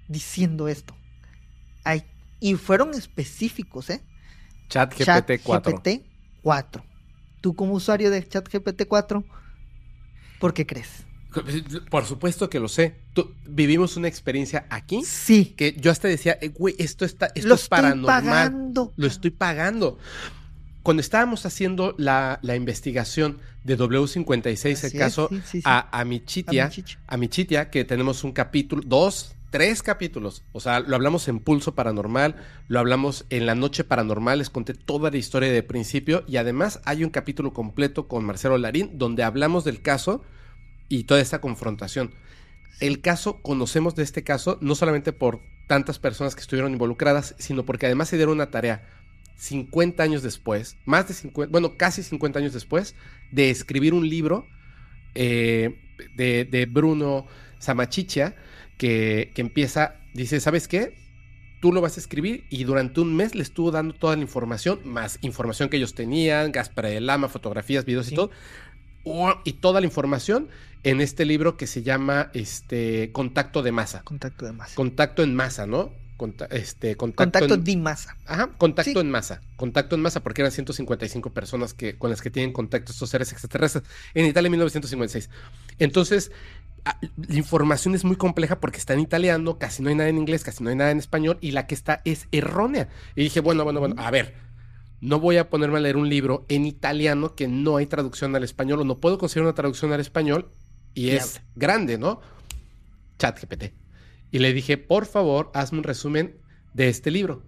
[0.07, 0.95] diciendo esto.
[1.83, 2.05] Ay,
[2.39, 4.01] y fueron específicos, ¿eh?
[4.69, 5.71] Chat GPT 4.
[5.81, 6.05] ChatGPT
[6.43, 6.83] 4.
[7.41, 9.23] Tú como usuario de ChatGPT 4,
[10.39, 11.05] ¿por qué crees?
[11.91, 12.95] Por supuesto que lo sé.
[13.13, 17.47] Tú- vivimos una experiencia aquí Sí, que yo hasta decía, eh, güey, esto está, esto
[17.49, 18.23] lo es estoy paranormal.
[18.23, 18.93] pagando.
[18.95, 19.99] Lo estoy pagando.
[20.83, 25.61] Cuando estábamos haciendo la, la investigación de W56, Así el es, caso sí, sí, sí.
[25.65, 26.71] a, A Michitia.
[27.07, 30.43] a Michitia, que tenemos un capítulo, dos, tres capítulos.
[30.51, 32.35] O sea, lo hablamos en Pulso Paranormal,
[32.67, 36.81] lo hablamos en La Noche Paranormal, les conté toda la historia de principio y además
[36.85, 40.23] hay un capítulo completo con Marcelo Larín donde hablamos del caso
[40.89, 42.13] y toda esta confrontación.
[42.79, 47.65] El caso, conocemos de este caso no solamente por tantas personas que estuvieron involucradas, sino
[47.65, 48.87] porque además se dieron una tarea
[49.37, 52.95] 50 años después, más de 50, bueno, casi 50 años después,
[53.31, 54.47] de escribir un libro
[55.15, 55.79] eh,
[56.15, 57.27] de, Bruno
[57.59, 58.35] Samachicha,
[58.77, 60.95] que, que empieza, dice, ¿sabes qué?
[61.61, 64.79] Tú lo vas a escribir y durante un mes le estuvo dando toda la información,
[64.85, 68.29] más información que ellos tenían, Gaspar de Lama, fotografías, videos y todo,
[69.43, 70.49] y toda la información
[70.83, 74.01] en este libro que se llama este, Contacto de Masa.
[74.03, 74.75] Contacto de masa.
[74.75, 75.91] Contacto en masa, ¿no?
[76.17, 78.17] Conta- este, contacto, Contacto en- de masa.
[78.25, 78.99] Ajá, contacto Sí.
[78.99, 79.41] en masa.
[79.55, 83.31] Contacto en masa, porque eran 155 personas que, con las que tienen contacto estos seres
[83.31, 85.29] extraterrestres en Italia en 1956.
[85.79, 86.31] Entonces,
[86.83, 90.43] la información es muy compleja porque está en italiano, casi no hay nada en inglés,
[90.43, 92.89] casi no hay nada en español, y la que está es errónea.
[93.15, 94.35] Y dije, bueno, bueno, bueno, a ver,
[95.01, 98.43] no voy a ponerme a leer un libro en italiano que no hay traducción al
[98.43, 100.51] español, o no puedo conseguir una traducción al español,
[100.93, 102.21] y es grande, ¿no?
[103.19, 103.73] Chat GPT.
[104.31, 106.37] Y le dije, por favor, hazme un resumen
[106.73, 107.43] de este libro.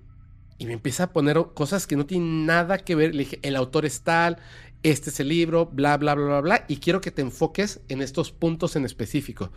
[0.60, 3.16] Y me empieza a poner cosas que no tienen nada que ver.
[3.16, 4.38] Le dije, el autor es tal,
[4.84, 6.66] este es el libro, bla, bla, bla, bla, bla.
[6.68, 9.52] Y quiero que te enfoques en estos puntos en específico.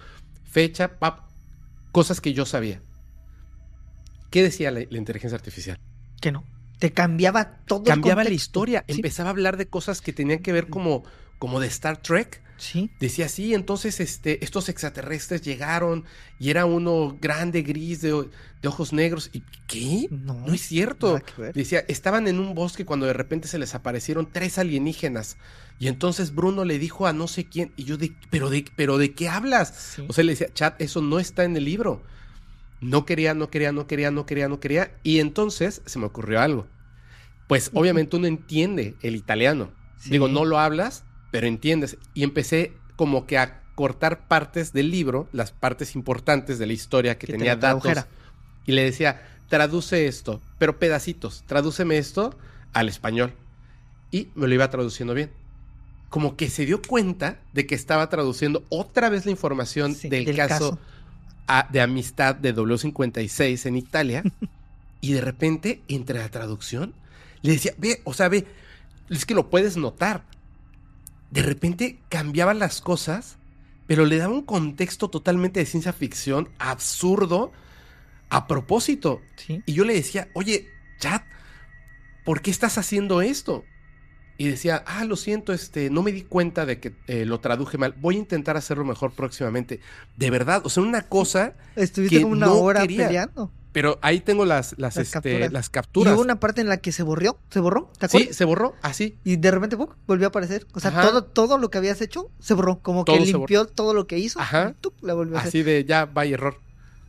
[0.45, 1.31] Fecha, pap,
[1.93, 2.83] cosas que yo sabía.
[4.31, 5.79] ¿Qué decía la, la inteligencia artificial?
[6.21, 6.45] Que no.
[6.79, 7.81] Te cambiaba todo.
[7.81, 8.85] el Cambiaba la historia.
[8.89, 8.97] Sí.
[8.97, 11.05] Empezaba a hablar de cosas que tenían que ver como,
[11.39, 12.43] como de Star Trek.
[12.63, 12.91] Sí.
[13.01, 16.05] Decía, sí, entonces este, estos extraterrestres llegaron
[16.39, 18.29] y era uno grande, gris, de,
[18.63, 19.31] de ojos negros.
[19.33, 20.07] ¿Y qué?
[20.13, 20.35] No.
[20.47, 21.21] No es cierto.
[21.55, 25.39] Decía, estaban en un bosque cuando de repente se les aparecieron tres alienígenas.
[25.81, 27.73] Y entonces Bruno le dijo a no sé quién.
[27.77, 29.95] Y yo, de, ¿pero de, pero de qué hablas?
[29.97, 30.05] Sí.
[30.07, 32.01] O sea, le decía, chat, eso no está en el libro.
[32.81, 34.97] No quería, no quería, no quería, no quería, no quería.
[35.03, 36.69] Y entonces se me ocurrió algo.
[37.49, 39.73] Pues obviamente uno entiende el italiano.
[39.99, 40.11] Sí.
[40.11, 41.97] Digo, no lo hablas, pero entiendes.
[42.15, 47.19] Y empecé como que a cortar partes del libro, las partes importantes de la historia
[47.19, 48.05] que, Que te tenía datos.
[48.67, 52.39] Y le decía, traduce esto, pero pedacitos, tradúceme esto
[52.73, 53.33] al español.
[54.13, 55.31] Y me lo iba traduciendo bien.
[56.11, 60.27] Como que se dio cuenta de que estaba traduciendo otra vez la información Sí, del,
[60.27, 60.79] del caso, caso.
[61.49, 64.23] a- de amistad de W56 en Italia
[65.01, 66.93] y de repente, entre la traducción,
[67.41, 68.47] le decía, ve, o sea, ve,
[69.09, 70.25] es que lo puedes notar.
[71.33, 73.39] De repente cambiaban las cosas,
[73.87, 77.53] pero le daba un contexto totalmente de ciencia ficción absurdo
[78.29, 79.21] a propósito.
[79.37, 79.63] Sí.
[79.67, 80.69] Y yo le decía, oye,
[80.99, 81.25] chat,
[82.25, 83.65] ¿por qué estás haciendo esto?
[84.39, 87.79] Y decía, ah, lo siento, este, no me di cuenta de que eh, lo traduje
[87.79, 87.95] mal.
[87.99, 89.81] Voy a intentar hacerlo mejor próximamente.
[90.17, 93.07] De verdad, o sea, una cosa, Estuviste que como una no hora quería.
[93.07, 93.51] peleando.
[93.73, 95.53] Pero ahí tengo las, las, Las este, capturas.
[95.53, 96.15] las Y capturas.
[96.15, 98.37] hubo una parte en la que se borró, se borró, ¿te Sí, acuerdas?
[98.37, 99.17] se borró, así.
[99.25, 99.89] Y de repente ¡pum!
[100.07, 100.67] volvió a aparecer.
[100.75, 101.03] O sea, Ajá.
[101.03, 102.81] todo, todo lo que habías hecho se borró.
[102.81, 104.39] Como que Todo limpió todo lo que hizo.
[104.41, 104.75] Ajá.
[105.01, 105.49] y la volvió a hacer.
[105.49, 106.61] Así de ya, vaya error.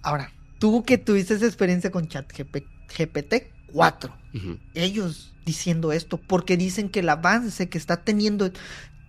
[0.01, 3.33] Ahora, tú que tuviste esa experiencia con ChatGPT
[3.73, 4.57] 4, Ujú.
[4.73, 8.49] ellos diciendo esto, porque dicen que el avance que está teniendo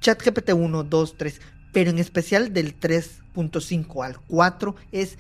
[0.01, 1.41] ChatGPT 1, 2, 3,
[1.73, 5.19] pero en especial del 3.5 al 4 es,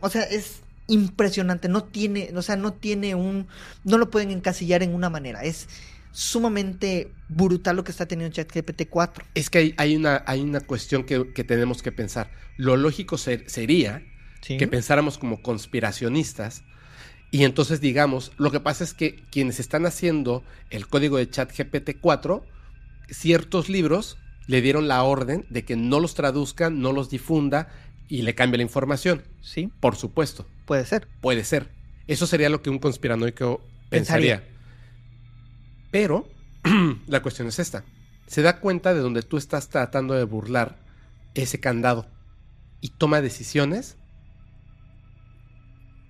[0.00, 3.46] o sea, es impresionante, no tiene, o sea, no tiene un,
[3.84, 5.68] no lo pueden encasillar en una manera, es
[6.12, 9.24] sumamente brutal lo que está teniendo ChatGPT 4.
[9.34, 12.30] Es que hay, hay una, hay una cuestión que, que tenemos que pensar.
[12.56, 14.02] Lo lógico ser- sería
[14.56, 16.62] que pensáramos como conspiracionistas
[17.30, 21.50] y entonces digamos, lo que pasa es que quienes están haciendo el código de chat
[21.52, 22.44] GPT-4,
[23.08, 27.68] ciertos libros le dieron la orden de que no los traduzcan, no los difunda
[28.08, 29.22] y le cambie la información.
[29.40, 31.08] Sí, Por supuesto, puede ser.
[31.20, 31.70] puede ser.
[32.06, 34.38] Eso sería lo que un conspiranoico pensaría.
[34.40, 34.54] Pensaría.
[35.90, 36.28] Pero
[37.06, 37.84] la cuestión es esta.
[38.26, 40.78] Se da cuenta de donde tú estás tratando de burlar
[41.34, 42.06] ese candado
[42.80, 43.96] y toma decisiones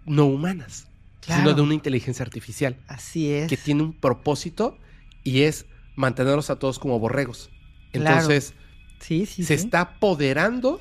[0.06, 0.88] no humanas,
[1.22, 1.54] sino Claro.
[1.54, 3.48] de una inteligencia artificial Así es.
[3.48, 4.78] que tiene un propósito
[5.22, 5.66] y es
[5.96, 7.50] mantenerlos a todos como borregos.
[7.92, 8.10] Claro.
[8.16, 8.54] Entonces,
[9.00, 9.64] Sí, sí, se sí.
[9.64, 10.80] está apoderando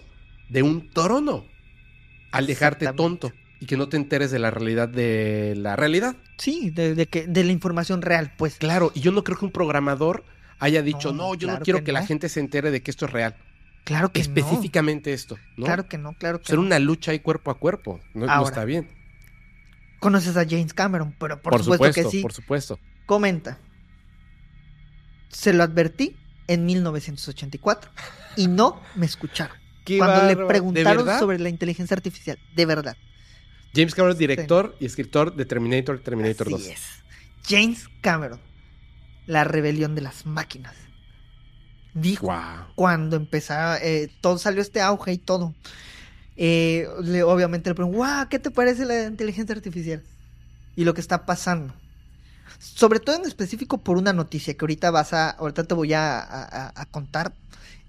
[0.53, 1.45] de un trono
[2.31, 6.15] al dejarte tonto y que no te enteres de la realidad de la realidad.
[6.37, 8.57] Sí, de, de que, de la información real, pues.
[8.57, 10.23] Claro, y yo no creo que un programador
[10.59, 12.91] haya dicho, No, no, yo no quiero que que, la gente se entere de que
[12.91, 13.35] esto es real.
[13.83, 15.65] Claro que Específicamente esto, no.
[15.65, 17.99] Claro que no, claro que Ser una lucha ahí cuerpo a cuerpo.
[18.13, 18.89] No, no Ahora, está bien.
[19.99, 22.21] Conoces a James Cameron, pero por, Por, supuesto, supuesto, que sí.
[22.21, 22.79] por supuesto.
[23.05, 23.57] Comenta.
[25.29, 26.15] Se lo advertí
[26.47, 27.91] en 1984
[28.37, 29.62] y no me escucharon.
[29.85, 32.97] Cuando le ¿De preguntaron sobre la inteligencia artificial, de verdad.
[33.75, 36.61] James Cameron, director y escritor de Terminator, Terminator Así 2.
[36.67, 36.81] es.
[37.47, 38.39] James Cameron,
[39.25, 40.75] la rebelión de las máquinas.
[41.93, 42.65] Dijo Wow.
[42.75, 45.53] cuando empezaba, eh, todo salió este auge y todo.
[46.35, 50.03] Eh, le- obviamente le pregunto, wow, ¿qué te parece la inteligencia artificial?
[50.75, 51.75] Y lo que está pasando.
[52.59, 56.19] Sobre todo en específico por una noticia que ahorita vas a, ahorita te voy a,
[56.21, 57.33] a- a contar,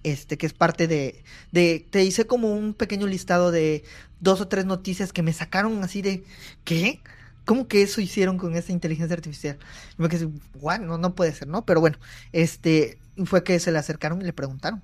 [0.05, 3.84] este, que es parte de, de, te hice como un pequeño listado de
[4.20, 6.24] dos o tres noticias que me sacaron así de,
[6.64, 7.02] ¿qué?
[7.44, 9.59] ¿Cómo que eso hicieron con esa inteligencia artificial?
[9.98, 10.80] Y me quedé, "What?
[10.80, 11.64] no, no puede ser, ¿no?
[11.66, 11.98] Pero bueno,
[12.32, 14.82] este, fue que se le acercaron y le preguntaron.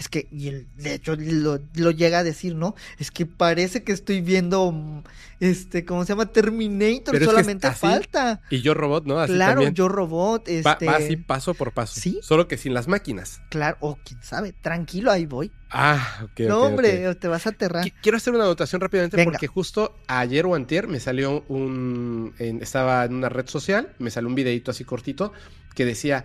[0.00, 2.74] Es que, y él, de hecho, lo, lo llega a decir, ¿no?
[2.98, 5.04] Es que parece que estoy viendo,
[5.40, 6.24] este, ¿cómo se llama?
[6.32, 8.40] Terminator, Pero es que solamente así, falta.
[8.48, 9.18] Y yo robot, ¿no?
[9.18, 9.74] Así claro, también.
[9.74, 12.00] yo robot, este, va así paso por paso.
[12.00, 12.18] ¿Sí?
[12.22, 13.42] Solo que sin las máquinas.
[13.50, 15.52] claro, o quién sabe, tranquilo, ahí voy.
[15.70, 16.40] Ah, ok.
[16.48, 17.84] no, hombre, te vas a aterrar.
[17.84, 19.32] Qui- Quiero hacer una anotación rápidamente Venga.
[19.32, 22.32] porque justo ayer o antier me salió un...
[22.38, 25.32] en- estaba en una red social, me salió un videito así cortito
[25.74, 26.24] que decía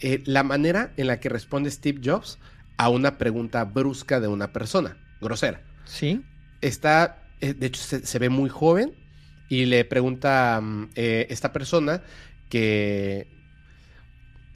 [0.00, 2.38] eh, la manera en la que responde Steve Jobs
[2.76, 5.62] a una pregunta brusca de una persona, grosera.
[5.84, 6.24] Sí,
[6.60, 8.94] Está, eh, de hecho se, se ve muy joven
[9.48, 12.02] y le pregunta mm, eh, esta persona
[12.48, 13.28] que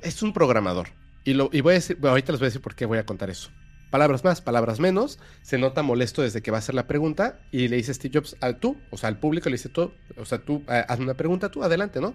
[0.03, 0.89] es un programador.
[1.25, 2.99] Y, lo, y voy a decir, bueno, ahorita les voy a decir por qué voy
[2.99, 3.51] a contar eso.
[3.91, 5.19] Palabras más, palabras menos.
[5.43, 8.37] Se nota molesto desde que va a hacer la pregunta y le dice Steve Jobs
[8.41, 11.15] a tú, o sea, al público le dice tú, o sea, tú eh, haz una
[11.15, 12.15] pregunta, tú adelante, ¿no?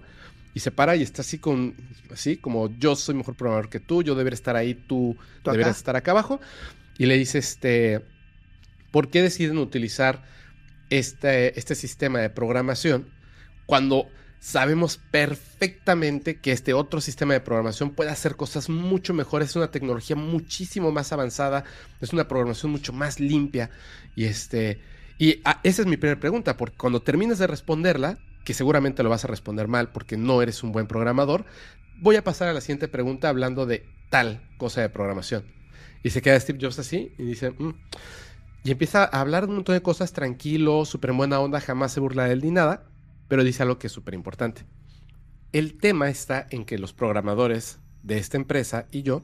[0.53, 1.75] Y se para y está así con,
[2.11, 5.77] así como yo soy mejor programador que tú, yo debería estar ahí, tú, Tú deberías
[5.77, 6.41] estar acá abajo.
[6.97, 8.01] Y le dice, este,
[8.91, 10.23] ¿por qué deciden utilizar
[10.89, 13.07] este, este sistema de programación
[13.65, 14.09] cuando
[14.41, 19.69] sabemos perfectamente que este otro sistema de programación puede hacer cosas mucho mejores, es una
[19.69, 21.63] tecnología muchísimo más avanzada,
[22.01, 23.69] es una programación mucho más limpia
[24.15, 24.81] y este
[25.19, 29.11] y ah, esa es mi primera pregunta, porque cuando termines de responderla, que seguramente lo
[29.11, 31.45] vas a responder mal porque no eres un buen programador,
[31.99, 35.45] voy a pasar a la siguiente pregunta hablando de tal cosa de programación.
[36.01, 37.75] Y se queda Steve Jobs así y dice, "Mm".
[38.63, 42.25] y empieza a hablar un montón de cosas tranquilo, súper buena onda, jamás se burla
[42.25, 42.90] de él ni nada,
[43.31, 44.65] pero dice algo que es súper importante.
[45.53, 49.23] El tema está en que los programadores de esta empresa y yo,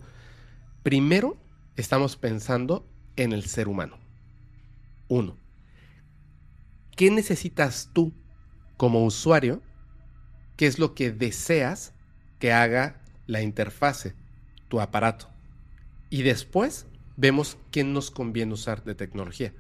[0.81, 1.35] primero
[1.75, 3.97] estamos pensando en el ser humano.
[5.09, 5.37] Uno.
[6.95, 8.13] ¿qué necesitas tú
[8.77, 9.61] como usuario?
[10.55, 11.93] ¿Qué es lo que deseas
[12.39, 14.15] que haga la interfase,
[14.69, 15.27] tu aparato?
[16.09, 16.87] Y después
[17.17, 19.51] vemos qué nos conviene usar de tecnología.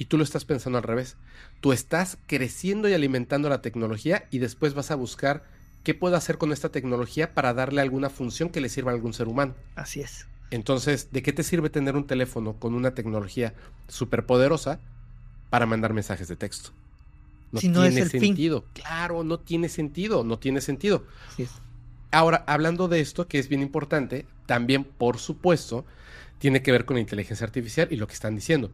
[0.00, 1.18] Y tú lo estás pensando al revés.
[1.60, 5.44] Tú estás creciendo y alimentando la tecnología y después vas a buscar
[5.84, 9.12] qué puedo hacer con esta tecnología para darle alguna función que le sirva a algún
[9.12, 9.54] ser humano.
[9.76, 10.26] Así es.
[10.50, 13.52] Entonces, ¿de qué te sirve tener un teléfono con una tecnología
[13.88, 14.80] superpoderosa
[15.50, 16.70] para mandar mensajes de texto?
[17.52, 18.20] No Si no es tiene el fin.
[18.22, 18.64] sentido.
[18.72, 21.04] Claro, no tiene sentido, no tiene sentido.
[21.28, 21.50] Así es.
[22.10, 25.84] Ahora, hablando de esto, que es bien importante, también, por supuesto,
[26.38, 28.72] tiene que ver con la inteligencia artificial y lo que están diciendo.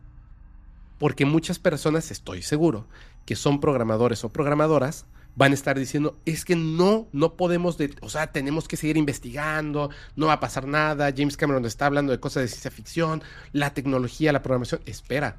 [0.99, 2.87] Porque muchas personas, estoy seguro,
[3.27, 7.95] que son programadores o programadoras, van a estar diciendo, es que no, no podemos, de-
[8.01, 12.13] o sea, tenemos que seguir investigando, no va a pasar nada, James Cameron está hablando
[12.13, 13.23] de cosas de ciencia ficción,
[13.53, 15.37] la tecnología, la programación, espera,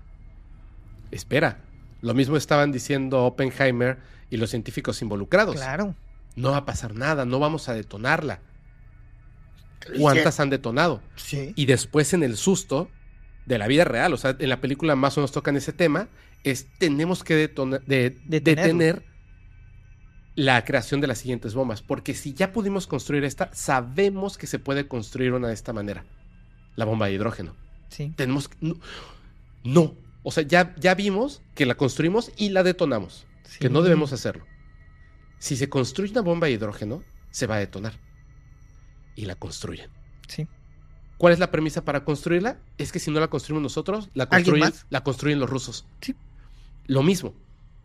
[1.09, 1.61] espera.
[2.01, 3.97] Lo mismo estaban diciendo Oppenheimer
[4.29, 5.95] y los científicos involucrados Claro.
[6.35, 8.41] no va a pasar nada, no vamos a detonarla.
[9.99, 11.01] ¿Cuántas han detonado?
[11.15, 11.53] Sí.
[11.55, 12.89] Y después en el susto
[13.47, 16.09] de la vida real, o sea, en la película más o menos tocan ese tema,
[16.43, 19.03] es tenemos que de- detener
[20.35, 24.59] la creación de las siguientes bombas, porque si ya pudimos construir esta, sabemos que se
[24.59, 26.05] puede construir una de esta manera,
[26.75, 27.55] la bomba de hidrógeno.
[27.89, 28.13] Sí.
[28.15, 28.57] Tenemos que...
[28.61, 28.75] No,
[29.63, 29.95] no.
[30.23, 33.25] o sea, ya, ya vimos que la construimos y la detonamos,
[33.59, 34.45] que no debemos hacerlo.
[35.39, 37.93] Si se construye una bomba de hidrógeno, se va a detonar.
[39.15, 39.89] Y la construyen.
[40.27, 40.47] Sí.
[41.17, 42.57] ¿Cuál es la premisa para construirla?
[42.77, 45.85] Es que si no la construimos nosotros, la ¿Alguien construyen, la construyen los rusos.
[46.01, 46.15] Sí.
[46.85, 47.33] Lo mismo.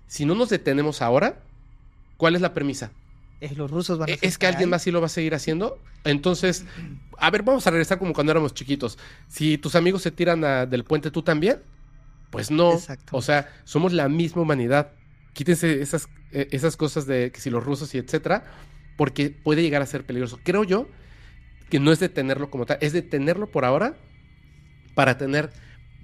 [0.07, 1.41] Si no nos detenemos ahora,
[2.19, 2.93] ¿cuál es la premisa?
[3.41, 5.11] Eh, los rusos van a E- hacer ¿Es que alguien más sí lo va a
[5.11, 5.79] seguir haciendo?
[6.05, 6.65] Entonces,
[7.19, 8.99] a ver, vamos a regresar como cuando éramos chiquitos.
[9.29, 11.63] Si tus amigos se tiran a- del puente, ¿tú también?
[12.31, 12.75] Pues no.
[12.75, 13.17] Exacto.
[13.17, 14.93] O sea, somos la misma humanidad.
[15.33, 18.45] Quítense esas, eh, esas cosas de que si los rusos y etcétera,
[18.99, 20.39] porque puede llegar a ser peligroso.
[20.45, 20.87] Creo yo
[21.73, 23.95] que no es detenerlo como tal, es detenerlo por ahora
[24.95, 25.49] para tener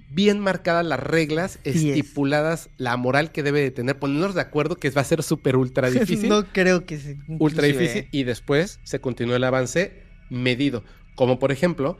[0.09, 1.75] bien marcadas las reglas es.
[1.75, 5.55] estipuladas, la moral que debe de tener, ponernos de acuerdo que va a ser súper
[5.55, 7.19] ultra difícil no creo que se.
[7.27, 10.01] ultra inclusive, difícil y después se continúa el avance
[10.31, 10.83] medido.
[11.13, 11.99] Como por ejemplo,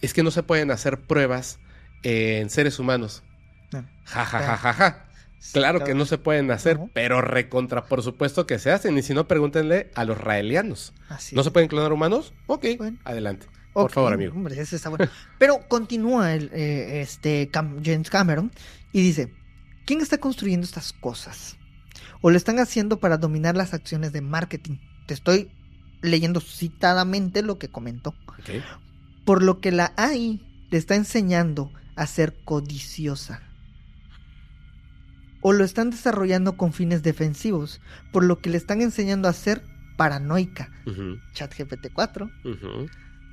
[0.00, 1.58] es que no se pueden hacer pruebas
[2.04, 3.24] eh, en seres humanos.
[3.72, 3.84] No.
[4.04, 5.06] Ja, ja, ja, ja, ja.
[5.52, 6.90] Claro que no se pueden hacer, No.
[6.92, 8.96] pero recontra, por supuesto que se hacen.
[8.96, 10.92] Y si no, pregúntenle a los raelianos.
[11.08, 12.32] Así ¿No se pueden clonar humanos?
[12.46, 12.98] Ok, Bueno.
[13.04, 13.46] adelante.
[13.72, 14.34] Por favor, amigo.
[14.34, 15.06] Hombre, ese está bueno.
[15.38, 18.52] Pero continúa el, eh, este Cam- James Cameron
[18.92, 19.32] y dice:
[19.86, 21.56] ¿Quién está construyendo estas cosas?
[22.20, 24.76] ¿O lo están haciendo para dominar las acciones de marketing?
[25.06, 25.50] Te estoy
[26.02, 28.14] leyendo citadamente lo que comentó.
[29.24, 30.40] Por lo que la AI
[30.70, 33.42] le está enseñando a ser codiciosa.
[35.42, 37.80] O lo están desarrollando con fines defensivos,
[38.12, 39.62] por lo que le están enseñando a ser
[39.96, 40.70] paranoica.
[41.34, 42.88] ChatGPT 4 ujú.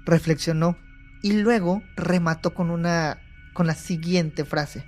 [0.06, 0.78] reflexionó
[1.22, 3.20] y luego remató con una
[3.54, 4.84] con la siguiente frase.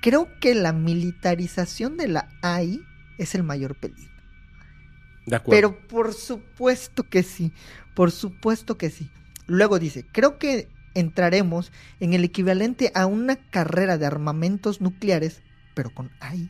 [0.00, 2.82] Creo que la militarización de la AI
[3.18, 4.12] es el mayor peligro.
[5.24, 5.56] De acuerdo.
[5.56, 7.52] Pero por supuesto que sí,
[7.94, 9.10] por supuesto que sí.
[9.46, 15.42] Luego dice, creo que entraremos en el equivalente a una carrera de armamentos nucleares,
[15.76, 16.48] pero con AI.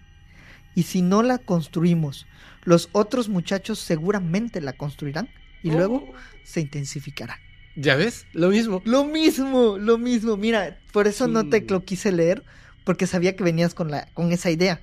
[0.76, 2.26] Y si no la construimos,
[2.62, 5.28] los otros muchachos seguramente la construirán
[5.64, 6.14] y luego Oh.
[6.44, 7.38] se intensificará.
[7.74, 8.24] ¿Ya ves?
[8.32, 8.82] Lo mismo.
[8.84, 10.36] Lo mismo, lo mismo.
[10.36, 11.66] Mira, por eso no te Mm.
[11.70, 12.44] lo quise leer,
[12.84, 14.80] porque sabía que venías con, la, con esa idea.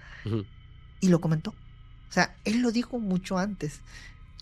[1.00, 1.52] Y lo comentó.
[1.52, 3.80] O sea, él lo dijo mucho antes.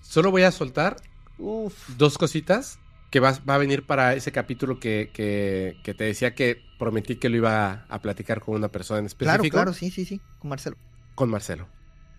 [0.02, 0.97] Solo voy a soltar
[1.38, 1.74] Uf.
[1.97, 2.80] dos cositas
[3.12, 7.18] que va, va a venir para ese capítulo que, que- que te decía que prometí
[7.18, 9.55] que lo iba a, a platicar con una persona en Claro, específico.
[9.57, 10.78] claro, sí, sí, sí, con Marcelo.
[11.14, 11.68] Con Marcelo.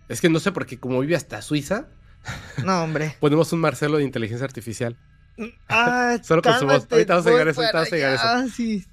[0.09, 1.89] Es que no sé, porque como vive hasta Suiza,
[2.65, 3.17] No, hombre.
[3.21, 4.97] ponemos un Marcelo de inteligencia artificial.
[5.69, 6.87] Ah, Solo con su voz.
[6.91, 8.55] Ahorita vamos a llegar a eso, ahorita vamos a llegar a eso.
[8.55, 8.85] sí.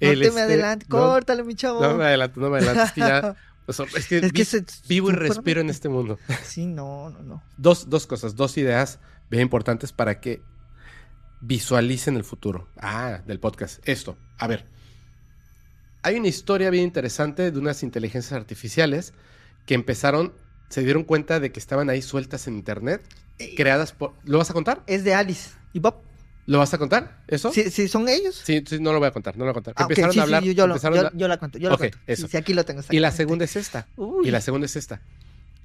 [0.00, 1.80] No Él, te este, me adelante, no, córtale, mi chavo.
[1.82, 2.82] No me adelanto, no me adelanto.
[2.84, 3.36] Es que ya.
[3.66, 6.18] o sea, es que, Es que vi- se- vivo y respiro en este mundo.
[6.44, 7.42] Sí, no, no, no.
[7.56, 10.40] Dos, dos cosas, dos ideas bien importantes para que
[11.40, 12.68] visualicen el futuro.
[12.78, 13.86] Ah, del podcast.
[13.88, 14.66] Esto, a ver.
[16.02, 19.12] Hay una historia bien interesante de unas inteligencias artificiales
[19.66, 20.32] que empezaron,
[20.68, 23.02] se dieron cuenta de que estaban ahí sueltas en internet,
[23.56, 24.14] creadas por...
[24.24, 24.82] ¿Lo vas a contar?
[24.86, 25.96] Es de Alice y Bob.
[26.46, 27.22] ¿Lo vas a contar?
[27.28, 27.52] ¿Eso?
[27.52, 28.40] ¿Sí, sí son ellos?
[28.42, 29.74] Sí, sí, no lo voy a contar, no lo voy a contar.
[29.76, 30.42] Ah, empezaron sí, a hablar.
[30.42, 31.98] sí, yo, empezaron yo- a- yo la cuento, yo la Ok, cuento.
[32.06, 32.26] Eso.
[32.26, 32.80] sí, aquí lo tengo.
[32.90, 33.86] Y la segunda es esta.
[33.96, 34.28] Uy.
[34.28, 35.02] Y la segunda es esta.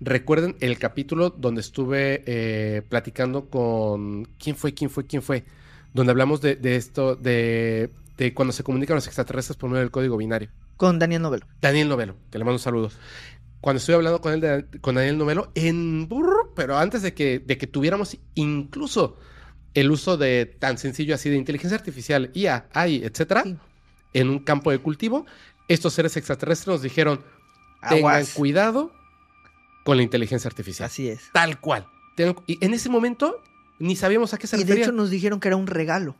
[0.01, 4.25] Recuerden el capítulo donde estuve eh, platicando con.
[4.37, 4.73] ¿Quién fue?
[4.73, 5.05] ¿Quién fue?
[5.07, 5.45] ¿Quién fue?
[5.93, 9.91] Donde hablamos de, de esto, de, de cuando se comunican los extraterrestres por medio del
[9.91, 10.49] código binario.
[10.77, 11.45] Con Daniel Novelo.
[11.61, 12.91] Daniel Novelo, que le mando un saludo.
[13.61, 17.39] cuando estoy hablando con él, de- con Daniel Novelo, en burro, pero antes de que,
[17.39, 19.17] de que tuviéramos incluso
[19.73, 23.55] el uso de tan sencillo así de inteligencia artificial, IA, AI, etcétera, Sí.
[24.13, 25.25] en un campo de cultivo,
[25.67, 27.21] estos seres extraterrestres nos dijeron,
[27.81, 28.33] tengan Aguas.
[28.33, 28.91] cuidado
[29.85, 30.87] con la inteligencia artificial.
[30.87, 31.29] Así es.
[31.33, 31.87] Tal cual.
[32.47, 33.41] Y en ese momento
[33.79, 34.83] ni sabíamos a qué se Y de refería.
[34.85, 36.15] hecho nos dijeron que era un regalo.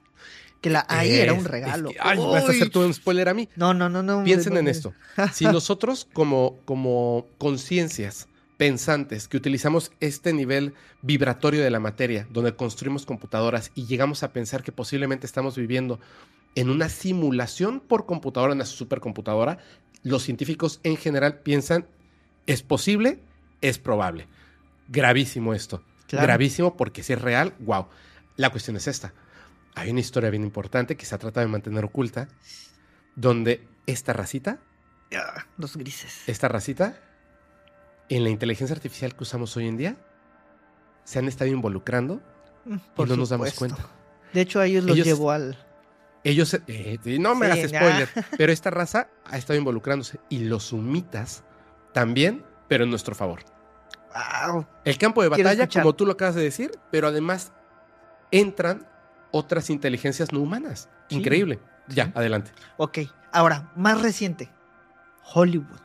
[0.61, 1.89] Que la AI era un regalo.
[1.89, 3.49] es que- ay, vas a hacer tú un spoiler a mí.
[3.57, 4.23] No, no, no, no.
[4.23, 4.93] Piensen no, en esto.
[5.33, 12.55] Si nosotros como, como conciencias pensantes que utilizamos este nivel vibratorio de la materia, donde
[12.55, 15.99] construimos computadoras y llegamos a pensar que posiblemente estamos viviendo
[16.55, 19.57] en una simulación por computadora, una supercomputadora,
[20.03, 21.87] los científicos en general piensan,
[22.45, 23.19] es posible,
[23.61, 24.27] es probable.
[24.87, 25.81] Gravísimo esto.
[26.13, 26.27] Claro.
[26.27, 27.87] Gravísimo porque si es real, wow.
[28.37, 29.13] La cuestión es esta.
[29.75, 32.27] Hay una historia bien importante que se ha tratado de mantener oculta,
[33.15, 34.59] donde esta racita,
[35.15, 36.23] Ah, Los grises.
[36.27, 36.97] esta racita,
[38.09, 39.95] en la inteligencia artificial que usamos hoy en día,
[41.03, 42.21] se han estado involucrando
[42.65, 43.85] Mm, y no nos damos cuenta.
[44.33, 45.57] De hecho, a ellos los Ellos- llevó al.
[46.23, 46.61] Ellos, eh,
[47.03, 51.43] eh, no me Sí, hagas spoiler, pero esta raza ha estado involucrándose y los humitas
[51.93, 53.41] también, pero en nuestro favor.
[54.13, 54.65] ¡Wow!
[54.85, 57.51] El campo de batalla, como tú lo acabas de decir, pero además
[58.31, 58.87] entran
[59.31, 60.89] otras inteligencias no humanas.
[61.09, 61.15] Sí.
[61.17, 61.59] Increíble.
[61.87, 62.11] Ya, Sí.
[62.15, 62.51] adelante.
[62.77, 62.99] Ok,
[63.31, 64.49] ahora, más reciente.
[65.33, 65.79] Hollywood.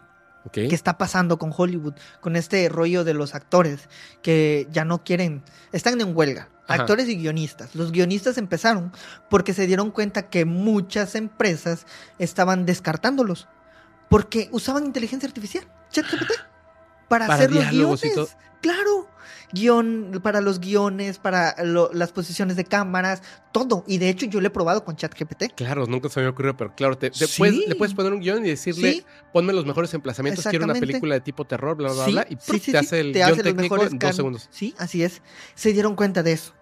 [0.45, 0.53] Ok.
[0.53, 1.95] ¿Qué está pasando con Hollywood?
[2.21, 3.89] Con este rollo de los actores
[4.23, 6.49] que ya no quieren, están en huelga.
[6.67, 6.83] Ajá.
[6.83, 7.75] Actores y guionistas.
[7.75, 8.93] Los guionistas empezaron
[9.31, 11.87] porque se dieron cuenta que muchas empresas
[12.19, 13.49] estaban descartándolos
[14.11, 16.31] porque usaban inteligencia artificial, ChatGPT,
[17.09, 18.37] para, Para hacer los guiones.
[18.61, 19.09] Claro,
[19.53, 23.85] guion para los guiones, para lo- las posiciones de cámaras, todo.
[23.87, 25.53] Y de hecho yo lo he probado con ChatGPT.
[25.55, 27.39] Claro, nunca se me ocurrió, pero claro, te, te Sí.
[27.39, 29.05] puedes, le puedes poner un guion y decirle, Sí.
[29.33, 32.35] ponme los mejores emplazamientos, quiero una película de tipo terror, bla, bla, Sí, bla, y
[32.37, 34.49] te hace el te guion hace los técnico en dos segundos.
[34.51, 35.23] Sí, así es.
[35.55, 36.55] Se dieron cuenta de eso.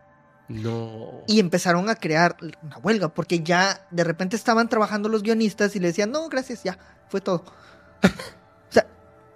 [0.49, 1.25] No.
[1.27, 5.81] y empezaron a crear una huelga porque ya de repente estaban trabajando los guionistas y
[5.81, 6.79] le decían, no, gracias, ya,
[7.09, 7.45] fue todo.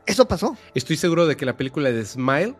[0.07, 0.57] eso pasó.
[0.75, 2.57] Estoy seguro de que la película de Smile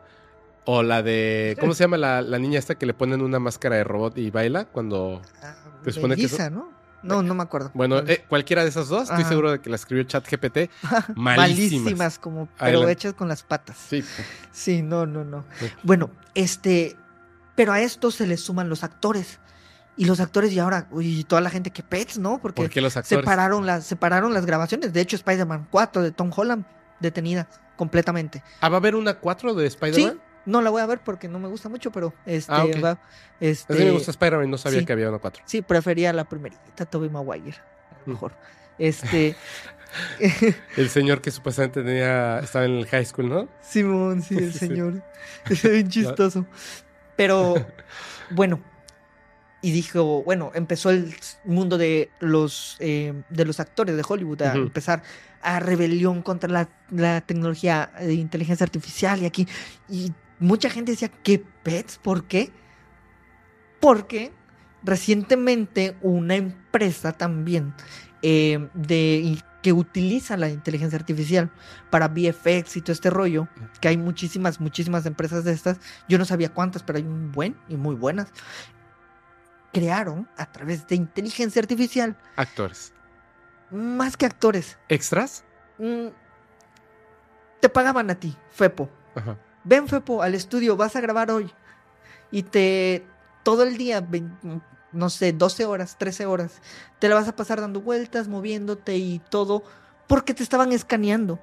[0.65, 3.77] o la de, ¿cómo se llama la, la niña esta que le ponen una máscara
[3.77, 5.23] de robot y baila cuando...
[5.43, 6.71] Ah, Se supone que Melissa, ¿no?
[7.03, 7.71] No, no me acuerdo.
[7.73, 9.29] Bueno, eh, cualquiera de esas dos, estoy Ajá.
[9.31, 10.71] seguro de que la escribió ChatGPT.
[11.15, 11.17] malísimas.
[11.17, 12.93] malísimas, como, pero Adelante.
[12.93, 13.79] hechas con las patas.
[13.89, 14.05] Sí.
[14.53, 15.45] Sí, no, no, no.
[15.59, 15.67] Sí.
[15.83, 16.97] Bueno, este,
[17.55, 19.41] pero a esto se le suman los actores.
[19.97, 22.39] Y los actores y ahora, uy, toda la gente que pets, ¿no?
[22.41, 23.23] Porque ¿Por qué los actores?
[23.23, 24.93] separaron las, separaron las grabaciones.
[24.93, 26.65] De hecho, Spider-Man 4 de Tom Holland,
[27.01, 28.43] detenida completamente.
[28.61, 30.21] Ah, ¿va a haber una 4 de Sí, Spider-Man?
[30.47, 32.83] no la voy a ver porque no me gusta mucho, pero este, Ah, ok.
[32.85, 32.99] va, A
[33.41, 34.87] este, mí me gusta Spider-Man no sabía sí.
[34.87, 35.43] que había una 4.
[35.47, 37.57] sí, prefería la primerita, Tobey Maguire,
[37.91, 38.11] a lo Mm.
[38.13, 38.37] mejor.
[38.79, 39.37] Este,
[40.77, 43.49] El señor que supuestamente tenía, estaba en el high school, ¿no?
[43.61, 44.67] Simón, sí, el Sí, sí.
[44.67, 45.03] señor,
[45.51, 46.47] es bien chistoso.
[47.17, 47.55] Pero,
[48.31, 48.61] bueno,
[49.63, 54.55] y dijo, bueno, empezó el mundo de los, eh, de los actores de Hollywood a
[54.55, 55.03] empezar
[55.43, 59.49] a rebelión contra la, la tecnología de inteligencia artificial y aquí,
[59.89, 61.99] y mucha gente decía, ¿qué pets?
[61.99, 62.51] ¿Por qué?
[63.81, 64.33] Porque
[64.83, 67.75] recientemente una empresa también
[68.23, 71.51] eh, de, que utiliza la inteligencia artificial
[71.91, 73.49] para VFX y todo este rollo,
[73.81, 75.79] que hay muchísimas, muchísimas empresas de estas,
[76.09, 77.33] yo no sabía cuántas, pero hay un
[77.69, 78.29] y muy buenas,
[79.73, 82.93] crearon a través de inteligencia artificial Actores.
[83.71, 84.79] Más que actores.
[84.89, 85.45] ¿Extras?
[85.79, 86.09] mm,
[87.61, 88.89] te pagaban a ti, Fepo.
[89.15, 89.37] Ajá.
[89.65, 91.51] Ven, Fepo, al estudio, vas a grabar hoy.
[92.31, 93.07] Y te.
[93.43, 94.07] Todo el día,
[94.93, 96.61] no sé, 12 horas, 13 horas,
[96.99, 99.63] te la vas a pasar dando vueltas, moviéndote y todo,
[100.07, 101.39] porque te estaban escaneando.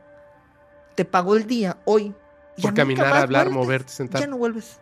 [0.96, 2.14] Te pagó el día, hoy.
[2.62, 4.22] Por caminar, hablar, vuelves, moverte, sentar.
[4.22, 4.80] Ya no vuelves.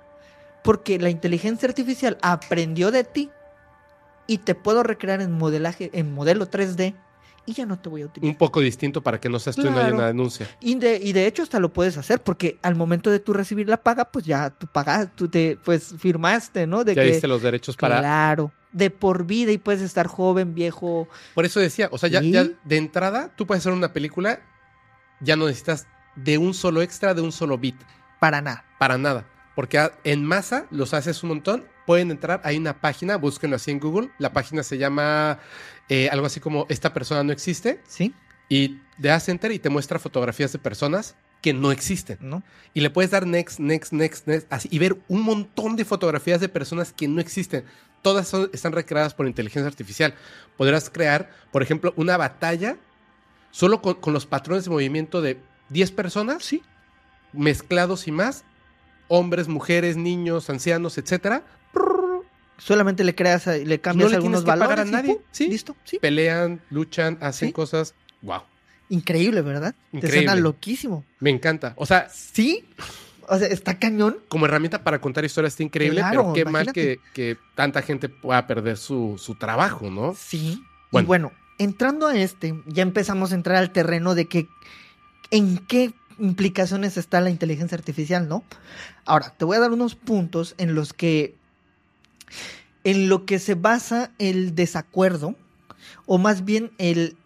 [0.62, 3.32] Porque la inteligencia artificial aprendió de ti
[4.28, 6.96] y te puedo recrear en modelaje, en modelo 3D
[7.46, 8.32] y ya no te voy a utilizar.
[8.34, 9.96] Un poco distinto para que no seas tú y no haya Claro.
[9.98, 10.48] una denuncia.
[10.62, 13.68] Y de, y de hecho hasta lo puedes hacer porque al momento de tú recibir
[13.70, 16.84] la paga, pues ya tú pagas, tú te pues firmaste, ¿no?
[16.84, 18.00] De Ya que diste los derechos para...
[18.00, 21.08] claro, de por vida y puedes estar joven, viejo.
[21.34, 22.32] Por eso decía, o sea, ya, Sí.
[22.32, 24.40] ya de entrada tú puedes hacer una película,
[25.22, 27.76] ya no necesitas de un solo extra, de un solo beat,
[28.20, 28.66] Para nada.
[28.80, 29.26] para nada.
[29.56, 33.80] Porque en masa los haces un montón, pueden entrar, hay una página, búsquenlo así en
[33.80, 35.40] Google, la página se llama
[35.90, 38.14] eh, algo así como Esta persona no existe, ¿Sí?
[38.50, 42.18] y le das enter y te muestra fotografías de personas que no existen.
[42.22, 42.42] ¿No?
[42.74, 46.42] Y le puedes dar next, next, next, next, así, y ver un montón de fotografías
[46.42, 47.66] de personas que no existen.
[48.02, 50.14] Todas son- están recreadas por inteligencia artificial.
[50.58, 52.78] Podrás crear, por ejemplo, una batalla
[53.52, 55.40] solo con, con los patrones de movimiento de
[55.70, 56.62] 10 personas, Sí.
[57.34, 58.44] mezclados y más,
[59.08, 61.44] hombres, mujeres, niños, ancianos, etcétera,
[62.58, 64.86] Solamente le creas, a- le cambias No le algunos pagar valores.
[64.86, 65.24] a y nadie, ¡pum!
[65.32, 65.48] sí.
[65.48, 66.00] Listo, sí.
[66.00, 67.54] pelean, luchan, hacen Sí.
[67.54, 67.94] cosas.
[68.22, 68.42] Wow,
[68.90, 69.74] Increíble, ¿verdad?
[69.92, 70.28] Te Increíble.
[70.28, 71.04] suena loquísimo.
[71.20, 71.74] me encanta.
[71.78, 72.64] O sea, Sí.
[73.28, 74.18] O sea, está cañón.
[74.28, 77.00] como herramienta para contar historias está increíble, Claro, pero qué mal imagínate.
[77.14, 80.14] que, que tanta gente pueda perder su, su trabajo, ¿no?
[80.16, 80.64] Sí.
[80.92, 81.06] Bueno.
[81.06, 84.48] Y bueno, entrando a este, ya empezamos a entrar al terreno de que
[85.32, 88.44] en qué implicaciones está la inteligencia artificial, ¿no?
[89.06, 91.36] Ahora, te voy a dar unos puntos en los que
[92.84, 95.36] en lo que se basa el desacuerdo
[96.06, 97.18] o más bien el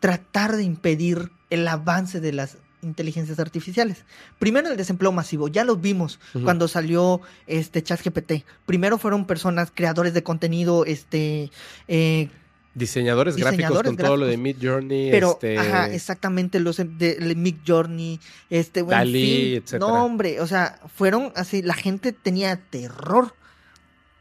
[0.00, 4.04] tratar de impedir el avance de las inteligencias artificiales.
[4.38, 8.44] Primero el desempleo masivo, ya lo vimos cuando salió este ChatGPT.
[8.66, 11.50] Primero fueron personas creadores de contenido, este
[11.88, 12.30] eh,
[12.72, 14.36] Diseñadores, gráficos con todo lo de.
[14.36, 19.22] Mid Journey, pero este, ajá, exactamente los de, de Mick Journey, este, bueno, en Dalí,
[19.22, 19.78] fin, etcétera.
[19.80, 23.34] no hombre, o sea, fueron así, la gente tenía terror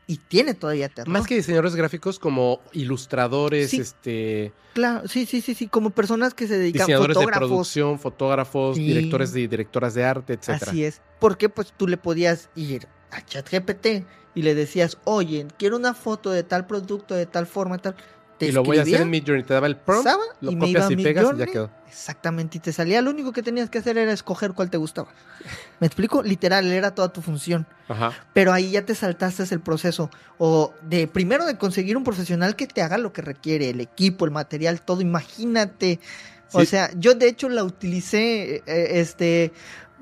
[0.10, 1.08] y tiene todavía terror.
[1.14, 3.80] más que diseñadores gráficos como ilustradores, Sí.
[3.80, 7.48] este, claro, sí, sí, sí, sí, como personas que se dedican diseñadores de fotógrafos.
[7.48, 8.88] producción, fotógrafos, Sí.
[8.88, 10.72] directores y directoras de arte, etcétera.
[10.72, 11.02] Así es.
[11.20, 14.04] Porque pues tú le podías ir a ChatGPT
[14.34, 17.96] y le decías, oye, quiero una foto de tal producto, de tal forma, tal.
[18.40, 20.08] Te y lo voy a hacer en Mid Journey, te daba el prompt,
[20.40, 21.70] lo y copias y pegas y ya Midjourney, quedó.
[21.90, 23.02] Exactamente, y te salía.
[23.02, 25.10] Lo único que tenías que hacer era escoger cuál te gustaba.
[25.82, 26.24] ¿Me explico?
[26.24, 27.68] Literal, era toda tu función.
[27.90, 28.14] Ajá.
[28.32, 30.10] Pero ahí ya te saltaste el proceso.
[30.38, 34.24] O de primero de conseguir un profesional que te haga lo que requiere, el equipo,
[34.24, 35.02] el material, todo.
[35.02, 36.00] Imagínate.
[36.54, 39.52] O sea, yo de hecho la utilicé eh, este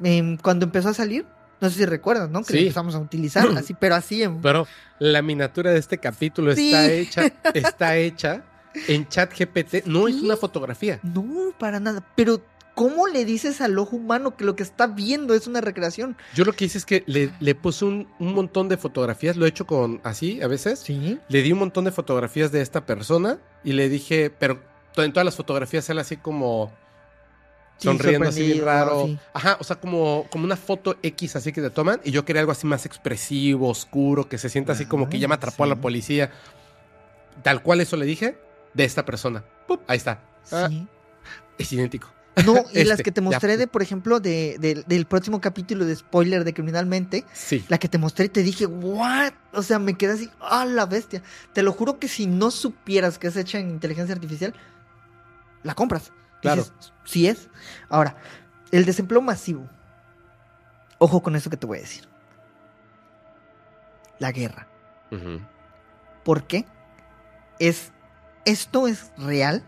[0.03, 1.25] em, cuando empezó a salir.
[1.59, 2.43] No sé si recuerdas, ¿no?
[2.43, 2.59] Que Sí.
[2.59, 4.67] empezamos a utilizar así, pero así en Pero
[4.99, 6.67] la miniatura de este capítulo Sí.
[6.73, 8.43] está hecha, está hecha
[8.87, 9.85] en chat GPT.
[9.85, 10.99] No es una fotografía.
[11.03, 12.05] No, para nada.
[12.15, 12.41] Pero,
[12.75, 16.15] ¿cómo le dices al ojo humano que lo que está viendo es una recreación?
[16.35, 19.45] Yo lo que hice es que le, le puse un, un montón de fotografías, lo
[19.47, 20.79] he hecho con así a veces.
[20.81, 21.19] Sí.
[21.27, 24.61] Le di un montón de fotografías de esta persona y le dije, pero
[24.97, 26.71] en todas las fotografías sale así como
[27.77, 29.07] sonriendo así bien raro.
[29.33, 32.39] Ajá, o sea, como, como una foto X así que te toman y yo quería
[32.41, 35.67] algo así más expresivo, oscuro, que se sienta así como que ya me atrapó a
[35.67, 36.31] la policía.
[37.43, 38.37] Tal cual eso le dije
[38.73, 39.43] de esta persona.
[39.67, 39.81] ¡Pup!
[39.87, 40.21] Ahí está.
[40.51, 40.87] Ah, Sí.
[41.57, 42.09] es idéntico.
[42.45, 43.25] No, y las Este, que te ya.
[43.25, 47.63] mostré de, por ejemplo, de, de- del próximo capítulo de spoiler de Criminalmente, Sí.
[47.67, 49.33] la que te mostré y te dije, ¿what?
[49.53, 51.21] O sea, me quedé así, ¡ah, la bestia!
[51.53, 54.53] Te lo juro que si no supieras que es hecha en inteligencia artificial,
[55.63, 56.11] la compras.
[56.41, 56.63] Claro.
[56.63, 57.49] Dices, sí es.
[57.89, 58.15] Ahora,
[58.71, 59.67] el desempleo masivo.
[60.99, 62.07] Ojo con eso que te voy a decir.
[64.19, 64.67] La guerra.
[65.11, 65.41] Ujú.
[66.23, 66.65] ¿Por qué?
[67.59, 67.91] Es,
[68.45, 69.63] esto es real,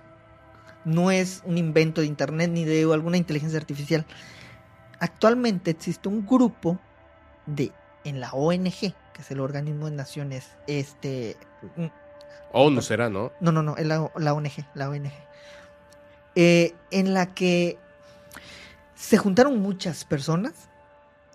[0.85, 4.05] no es un invento de internet ni de alguna inteligencia artificial.
[4.99, 6.79] Actualmente existe un grupo
[7.45, 7.71] de
[8.03, 11.37] en la ONG, que es el organismo de naciones, este,
[11.75, 11.85] mm,
[12.51, 13.31] Oh, no será, ¿no?
[13.39, 15.11] no, no, no, es la, la ONG, la ONG,
[16.41, 17.77] eh, en la que
[18.95, 20.69] se juntaron muchas personas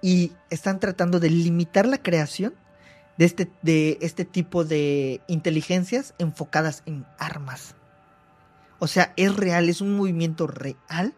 [0.01, 2.55] y están tratando de limitar la creación
[3.18, 7.74] de este, de este tipo de inteligencias enfocadas en armas.
[8.78, 11.12] O sea, es real, es un movimiento real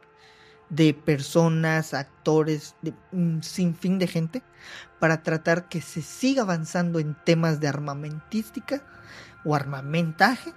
[0.69, 4.43] de personas, actores, de un sinfín de gente,
[4.99, 8.83] para tratar que se siga avanzando en temas de armamentística
[9.45, 10.53] o armamentaje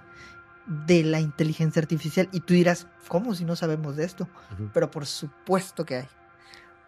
[0.70, 2.28] de la inteligencia artificial.
[2.32, 4.28] Y tú dirás, ¿cómo si no sabemos de esto?
[4.72, 6.08] Pero por supuesto que hay.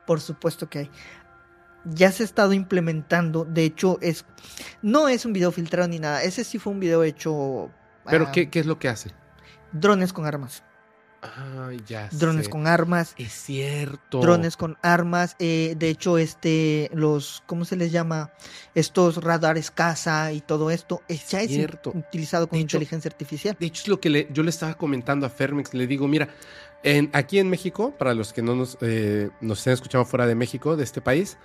[0.07, 0.91] Por supuesto que hay.
[1.85, 3.45] Ya se ha estado implementando.
[3.45, 4.25] De hecho, es.
[4.83, 6.23] No es un video filtrado ni nada.
[6.23, 7.71] Ese sí fue un video hecho.
[8.07, 9.11] Pero, ¿qué, qué es lo que hace?
[9.73, 10.63] Drones con armas.
[11.23, 12.51] Ay, ya Drones sé.
[12.51, 13.15] con armas.
[13.17, 14.21] Es cierto.
[14.21, 15.37] Drones con armas.
[15.39, 16.91] eh, de hecho, este.
[16.93, 17.45] Los.
[17.47, 18.33] ¿Cómo se les llama?
[18.75, 21.01] Estos radares caza y todo esto.
[21.09, 21.91] eh, ya es Cierto.
[21.95, 23.57] utilizado con De hecho, inteligencia artificial.
[23.59, 25.73] De hecho, es lo que le- yo le estaba comentando a Fermix.
[25.75, 26.29] Le digo, mira,
[26.83, 30.35] en, aquí en México, para los que no nos, eh, nos estén escuchando fuera de
[30.35, 31.39] México, de este país,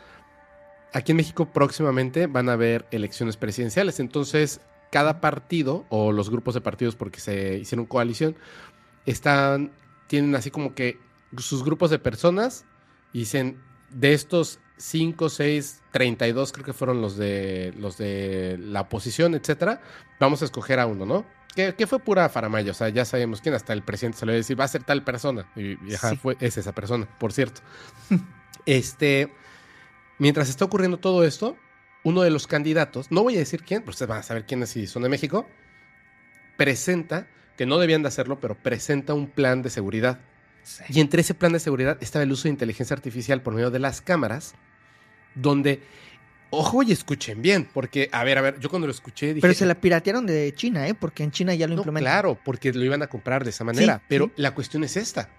[0.91, 3.99] aquí en México próximamente van a haber elecciones presidenciales.
[3.99, 4.60] Entonces,
[4.90, 8.36] cada partido, o los grupos de partidos, porque se hicieron coalición,
[9.08, 9.72] están,
[10.08, 11.00] tienen así como que
[11.38, 12.66] sus grupos de personas
[13.14, 13.58] y dicen,
[13.90, 19.82] de estos 5, 6, 32, creo que fueron los de los de la oposición, etcétera,
[20.20, 21.26] vamos a escoger a uno, ¿no?
[21.56, 24.32] Que, que fue pura faramaya, o sea, ya sabemos quién, hasta el presidente se lo
[24.32, 25.48] iba a decir, va a ser tal persona.
[25.56, 26.18] Y, y ajá, Sí.
[26.18, 27.62] fue, es esa persona, por cierto.
[28.68, 29.34] este,
[30.20, 31.58] mientras está ocurriendo todo esto,
[32.04, 34.70] uno de los candidatos, no voy a decir quién, pero ustedes van a saber quiénes
[34.70, 35.48] si son de México,
[36.58, 37.28] presenta,
[37.58, 40.20] que no debían de hacerlo, pero presenta un plan de seguridad.
[40.90, 43.80] Y entre ese plan de seguridad estaba el uso de inteligencia artificial por medio de
[43.80, 44.54] las cámaras,
[45.34, 45.82] donde,
[46.50, 49.42] ojo y escuchen bien, porque, a ver, a ver, yo cuando lo escuché dije...
[49.42, 50.94] Pero se la piratearon de China, ¿eh?
[50.94, 52.12] Porque en China ya lo No, implementan.
[52.12, 53.98] claro, porque lo iban a comprar de esa manera.
[53.98, 54.34] Sí, pero sí.
[54.36, 55.30] la cuestión es esta.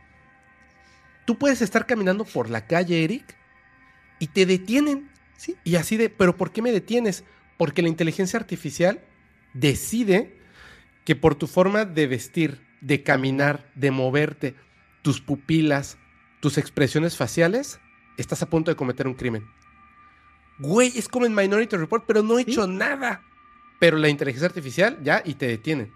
[1.27, 3.37] Tú puedes estar caminando por la calle, Eric,
[4.19, 5.11] y te detienen.
[5.37, 5.57] Sí.
[5.63, 7.23] Y así de, pero ¿por qué me detienes?
[7.59, 9.01] Porque la inteligencia artificial
[9.53, 10.38] decide
[11.09, 14.55] que por tu forma de vestir, de caminar, de moverte,
[15.01, 15.97] tus pupilas,
[16.41, 17.81] tus expresiones faciales,
[18.19, 19.47] estás a punto de cometer un crimen.
[20.59, 22.51] Güey, es como en Minority Report, pero no he Sí.
[22.51, 23.23] hecho nada.
[23.81, 25.91] Pero la inteligencia artificial ya y te detienen.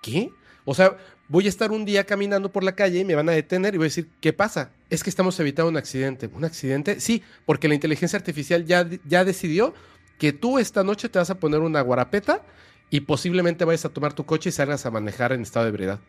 [0.00, 0.32] ¿Qué?
[0.64, 0.96] O sea,
[1.28, 3.76] voy a estar un día caminando por la calle y me van a detener y
[3.76, 4.72] voy a decir, ¿qué pasa?
[4.88, 6.30] Es que estamos evitando un accidente.
[6.32, 6.98] ¿Un accidente?
[7.00, 9.74] Sí, porque la inteligencia artificial ya, ya decidió
[10.18, 12.42] que tú esta noche te vas a poner una guarapeta
[12.90, 16.00] y posiblemente vayas a tomar tu coche y salgas a manejar en estado de ebriedad.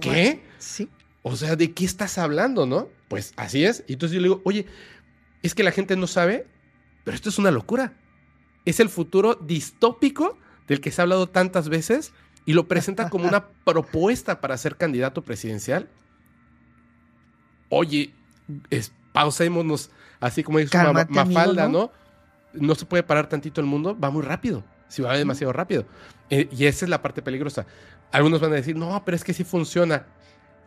[0.00, 0.40] ¿Qué?
[0.58, 0.88] Sí.
[1.22, 2.88] O sea, ¿de qué estás hablando, no?
[3.08, 3.84] Pues así es.
[3.88, 4.66] Y entonces yo le digo, oye,
[5.42, 6.46] es que la gente no sabe,
[7.04, 7.94] pero esto es una locura.
[8.64, 10.38] Es el futuro distópico
[10.68, 12.12] del que se ha hablado tantas veces
[12.46, 15.88] y lo presenta como una propuesta para ser candidato presidencial.
[17.70, 18.14] Oye,
[18.70, 21.72] es, pausémonos, así como dice Mafalda, ¿no?
[21.72, 21.92] ¿no?
[22.54, 24.64] No se puede parar tantito el mundo, va muy rápido.
[24.88, 25.84] Si va demasiado rápido.
[26.30, 27.66] Eh, y esa es la parte peligrosa.
[28.10, 30.06] Algunos van a decir, no, pero es que sí funciona.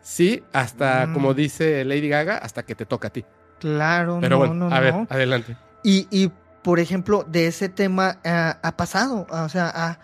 [0.02, 1.14] Sí, hasta, Mm.
[1.14, 3.26] como dice Lady Gaga, hasta que te toca a ti.
[3.60, 5.08] Claro, Pero no, bueno, no, a ver, no.
[5.10, 5.56] adelante.
[5.84, 6.32] Y, y,
[6.64, 10.00] por ejemplo, de ese tema ah, ha pasado, o sea, ha-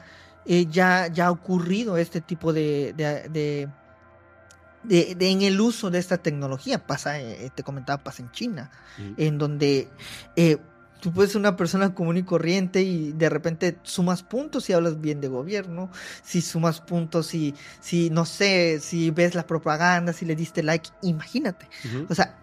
[0.45, 3.67] eh, ya, ya ha ocurrido este tipo de, de, de-
[4.83, 6.85] de- de- en el uso de esta tecnología.
[6.85, 8.71] Pasa, eh, te comentaba, pasa en China,
[9.17, 9.89] en donde
[10.35, 10.57] eh,
[10.99, 14.99] tú puedes ser una persona común y corriente y de repente sumas puntos si hablas
[14.99, 15.89] bien de gobierno,
[16.23, 20.89] si sumas puntos si, si no sé, si ves la propaganda, si le diste like,
[21.01, 21.67] imagínate.
[22.09, 22.37] O sea,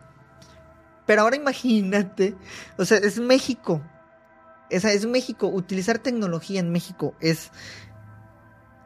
[1.07, 2.35] pero ahora imagínate,
[2.79, 3.83] o sea, es México.
[4.73, 5.49] O sea, es México.
[5.49, 7.51] Utilizar tecnología en México es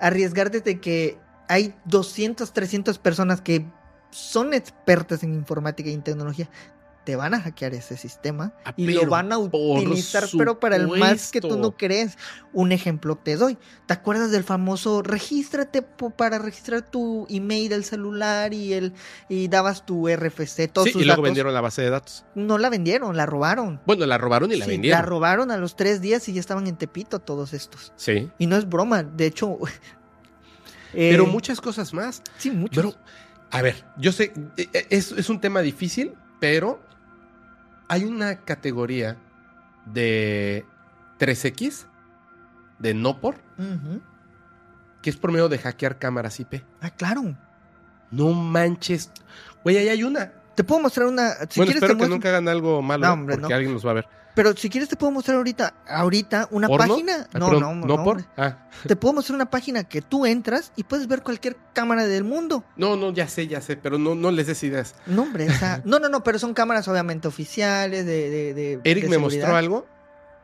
[0.01, 1.19] arriesgarte de que
[1.49, 3.66] hay 200, 300 personas que
[4.11, 6.49] son expertas en informática y en tecnología.
[7.09, 10.89] Te van a hackear ese sistema Ah, y lo van a utilizar, pero para el
[10.89, 12.19] más que tú no crees.
[12.53, 13.57] Un ejemplo te doy.
[13.87, 18.93] ¿Te acuerdas del famoso regístrate para registrar tu email del celular y el
[19.31, 21.25] y dabas tu RFC, todos Sí, sus y luego datos?
[21.25, 22.27] vendieron la base de datos.
[22.35, 23.81] No la vendieron, la robaron.
[23.87, 25.01] Bueno, la robaron y la Sí, vendieron.
[25.01, 27.95] la robaron a los tres días y ya estaban en Tepito todos estos.
[27.97, 28.31] sí.
[28.37, 29.57] Y no es broma, de hecho.
[30.93, 32.23] eh, Pero muchas cosas más.
[32.37, 32.85] Sí, muchos.
[32.85, 32.95] Pero,
[33.51, 36.87] a ver, yo sé, eh, eh, es, es un tema difícil, pero
[37.89, 39.16] hay una categoría
[39.86, 40.65] de
[41.19, 41.86] 3X,
[42.78, 43.36] de no por,
[45.02, 46.62] que es por medio de hackear cámaras IP.
[46.81, 47.36] Ah, claro.
[48.10, 49.10] No manches.
[49.65, 50.32] Güey, ahí hay una.
[50.55, 51.31] Te puedo mostrar una.
[51.31, 53.12] Si bueno, quieres, espero te que nunca hagan algo malo, No, ¿eh?
[53.15, 53.55] hombre, porque no.
[53.56, 54.09] alguien nos va a ver.
[54.39, 56.94] Pero si quieres, te puedo mostrar ahorita, ahorita una ¿Porno?
[56.94, 57.27] página.
[57.35, 58.24] Ah, No, perdón, no, ¿No no, por?
[58.36, 62.23] Ah, Te puedo mostrar una página que tú entras y puedes ver cualquier cámara del
[62.24, 62.65] mundo.
[62.77, 64.94] no, no, ya sé, ya sé, pero no, no les des ideas.
[65.06, 68.81] No, hombre, o sea, no, no, no, pero son cámaras obviamente oficiales de, de, de-
[68.85, 69.86] Eric de me mostró algo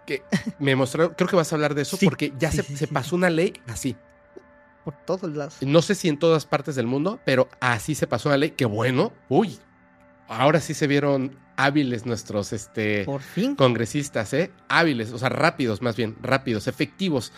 [0.07, 0.23] que
[0.59, 2.77] me mostró, creo que vas a hablar de eso, Sí, porque ya sí, se, sí,
[2.77, 2.93] se sí.
[2.93, 3.97] pasó una ley así.
[4.85, 5.57] por todos lados.
[5.63, 8.51] No sé si en todas partes del mundo, pero así se pasó una ley.
[8.51, 9.59] Que bueno, uy,
[10.29, 13.55] ahora sí se vieron hábiles nuestros este, Por fin.
[13.57, 14.51] congresistas, ¿eh?
[14.69, 17.33] Hábiles, o sea, rápidos más bien, rápidos, efectivos.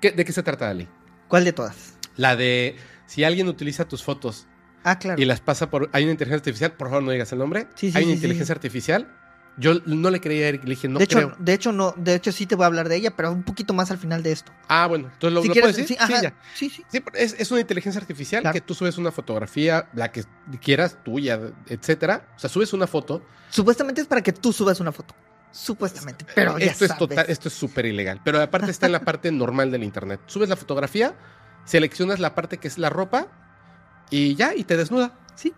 [0.00, 0.88] ¿Qué- ¿De qué se trata la ley?
[1.28, 1.94] ¿Cuál de todas?
[2.16, 2.76] La de
[3.06, 4.46] si alguien utiliza tus fotos
[4.84, 5.20] Ah, claro.
[5.22, 5.88] y las pasa por...
[5.92, 7.68] Hay una inteligencia artificial, por favor no digas el nombre.
[7.76, 8.16] Sí, sí, hay una sí.
[8.16, 9.16] inteligencia artificial.
[9.58, 11.36] Yo no le creía a Eric, le dije, no de hecho, creo.
[11.38, 13.74] de hecho no, de hecho sí te voy a hablar de ella, pero un poquito
[13.74, 14.50] más al final de esto.
[14.66, 15.98] Ah, bueno, entonces lo, si ¿lo quieres, puedes decir.
[16.06, 16.82] sí, ajá, sí, sí.
[16.88, 18.54] Sí, es, es una inteligencia artificial Claro.
[18.54, 20.24] que tú subes una fotografía, la que
[20.62, 22.28] quieras, tuya, etcétera.
[22.34, 23.22] O sea, subes una foto.
[23.50, 25.14] Supuestamente es para que tú subas una foto.
[25.50, 28.22] Supuestamente, pero ya esto es total, esto es súper ilegal.
[28.24, 30.20] Pero aparte está en la parte normal del internet.
[30.24, 31.14] Subes la fotografía,
[31.66, 33.26] seleccionas la parte que es la ropa
[34.08, 35.18] y ya, y te desnuda.
[35.34, 35.52] Sí.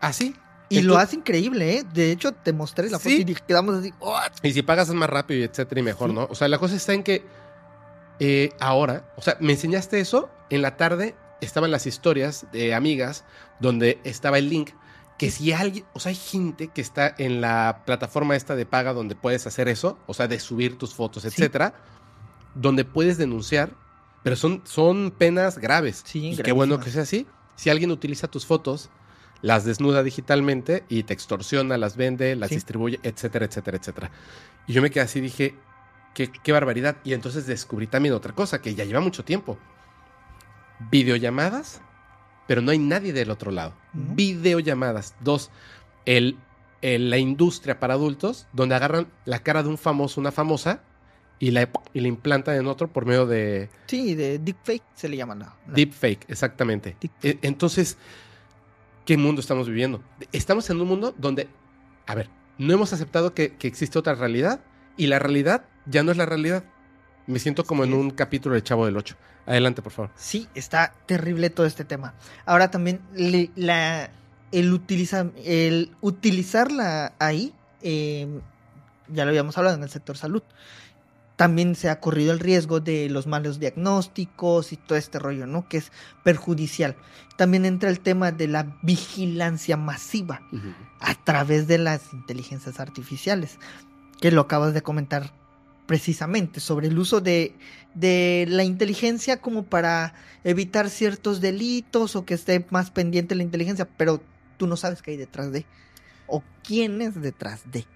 [0.00, 0.34] Así.
[0.70, 1.84] Y lo hace increíble, ¿eh?
[1.94, 3.24] De hecho, te mostré la foto Sí.
[3.26, 3.92] y quedamos así.
[4.00, 4.32] "What?".
[4.42, 6.14] Y si pagas es más rápido, y etcétera, y mejor, Sí.
[6.16, 6.26] ¿no?
[6.30, 7.24] O sea, la cosa está en que
[8.20, 13.24] eh, ahora, o sea, me enseñaste eso, en la tarde estaban las historias de amigas
[13.60, 14.70] donde estaba el link,
[15.18, 18.92] que si alguien, o sea, hay gente que está en la plataforma esta de paga
[18.92, 21.28] donde puedes hacer eso, o sea, de subir tus fotos, Sí.
[21.28, 21.74] etcétera,
[22.56, 23.70] donde puedes denunciar,
[24.24, 26.02] pero son, son penas graves.
[26.04, 27.24] Sí, y qué bueno que sea así.
[27.54, 28.90] Si alguien utiliza tus fotos,
[29.42, 32.56] las desnuda digitalmente y te extorsiona, las vende, las Sí.
[32.56, 34.10] distribuye, etcétera, etcétera, etcétera.
[34.66, 35.54] Y yo me quedé así y dije,
[36.14, 36.96] qué, qué barbaridad.
[37.04, 39.58] Y entonces descubrí también otra cosa que ya lleva mucho tiempo.
[40.90, 41.80] Videollamadas
[42.46, 43.74] pero no hay nadie del otro lado.
[43.92, 44.14] Ujú.
[44.14, 45.14] Videollamadas.
[45.20, 45.50] Dos,
[46.06, 46.38] el,
[46.80, 50.80] el- la industria para adultos, donde agarran la cara de un famoso, una famosa,
[51.38, 55.18] y la, y la implantan en otro por medio de Sí, de deepfake se le
[55.18, 55.34] llama.
[55.34, 56.96] la- la- deepfake, exactamente.
[56.98, 57.34] Deepfake.
[57.34, 57.98] E- Entonces,
[59.08, 60.02] ¿qué mundo estamos viviendo?
[60.32, 61.48] Estamos en un mundo donde,
[62.06, 62.28] a ver,
[62.58, 64.60] no hemos aceptado que, que existe otra realidad
[64.98, 66.62] y la realidad ya no es la realidad.
[67.26, 69.16] Me siento como en un capítulo de Chavo del 8.
[69.46, 70.10] Adelante, por favor.
[70.14, 72.12] Sí, está terrible todo este tema.
[72.44, 74.10] Ahora también le- la,
[74.52, 78.28] el, utiliza, el utilizarla ahí, eh,
[79.08, 80.42] ya lo habíamos hablado en el sector salud,
[81.38, 85.68] también se ha corrido el riesgo de los malos diagnósticos y todo este rollo, ¿no?
[85.68, 85.92] Que es
[86.24, 86.96] perjudicial.
[87.36, 90.42] También entra el tema de la vigilancia masiva
[90.98, 93.60] a través de las inteligencias artificiales,
[94.20, 95.32] que lo acabas de comentar
[95.86, 97.54] precisamente, sobre el uso de,
[97.94, 103.88] de la inteligencia como para evitar ciertos delitos o que esté más pendiente la inteligencia,
[103.96, 104.20] pero
[104.56, 105.66] tú no sabes qué hay detrás de,
[106.26, 107.86] o quién es detrás de.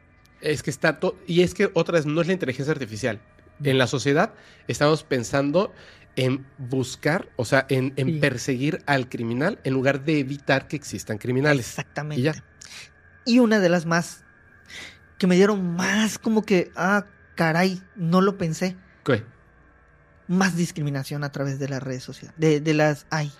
[0.41, 1.17] Es que está todo.
[1.27, 3.21] Y es que otra vez no es la inteligencia artificial.
[3.65, 4.35] En la sociedad
[4.69, 5.73] estamos pensando
[6.17, 8.19] en buscar, o sea, en, en Sí.
[8.21, 11.69] perseguir al criminal en lugar de evitar que existan criminales.
[11.69, 12.21] Exactamente.
[12.21, 12.35] Y ya.
[13.25, 14.25] Y una de las más
[15.19, 17.07] que me dieron más como que, ah,
[17.37, 19.25] caray, no lo pensé, ¿Qué?
[20.29, 23.31] más discriminación a través de las redes sociales, de, de las AI.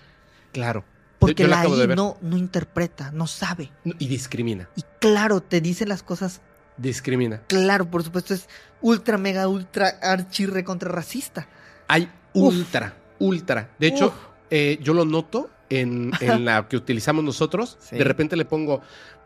[0.51, 0.85] Claro.
[1.19, 3.71] Porque la AI no, no interpreta, no sabe.
[3.83, 4.69] Y discrimina.
[4.75, 6.41] Y claro, te dice las cosas,
[6.77, 7.41] Discrimina.
[7.47, 8.47] claro, por supuesto, es
[8.81, 11.47] ultra, mega, ultra, archirre contra racista.
[11.87, 12.53] Hay Uf.
[12.55, 13.69] ultra, ultra.
[13.79, 14.13] De hecho,
[14.49, 17.77] eh, yo lo noto en, en la que utilizamos nosotros.
[17.79, 17.97] Sí.
[17.97, 18.81] De repente le pongo,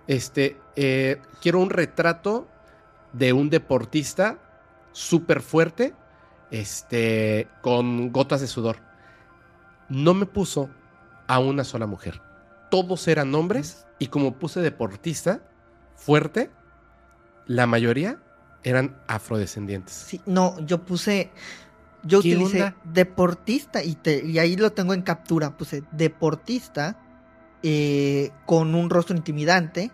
[0.07, 2.47] este, eh, quiero un retrato
[3.13, 4.39] de un deportista
[4.91, 5.93] súper fuerte,
[6.51, 8.77] este, con gotas de sudor.
[9.89, 10.69] No me puso
[11.27, 12.21] a una sola mujer.
[12.69, 15.41] Todos eran hombres y como puse deportista
[15.95, 16.49] fuerte,
[17.47, 18.17] la mayoría
[18.63, 19.93] eran afrodescendientes.
[19.93, 21.31] Sí, no, yo puse,
[22.03, 22.75] yo ¿Qué utilicé onda?
[22.83, 26.99] deportista y, te, y ahí lo tengo en captura, puse deportista
[27.63, 29.91] eh, con un rostro intimidante,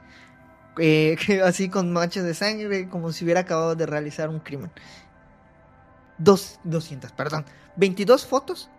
[0.80, 4.72] eh, así con manchas de sangre, como si hubiera acabado de realizar un crimen.
[6.18, 8.70] Dos, 200, perdón, 22 fotos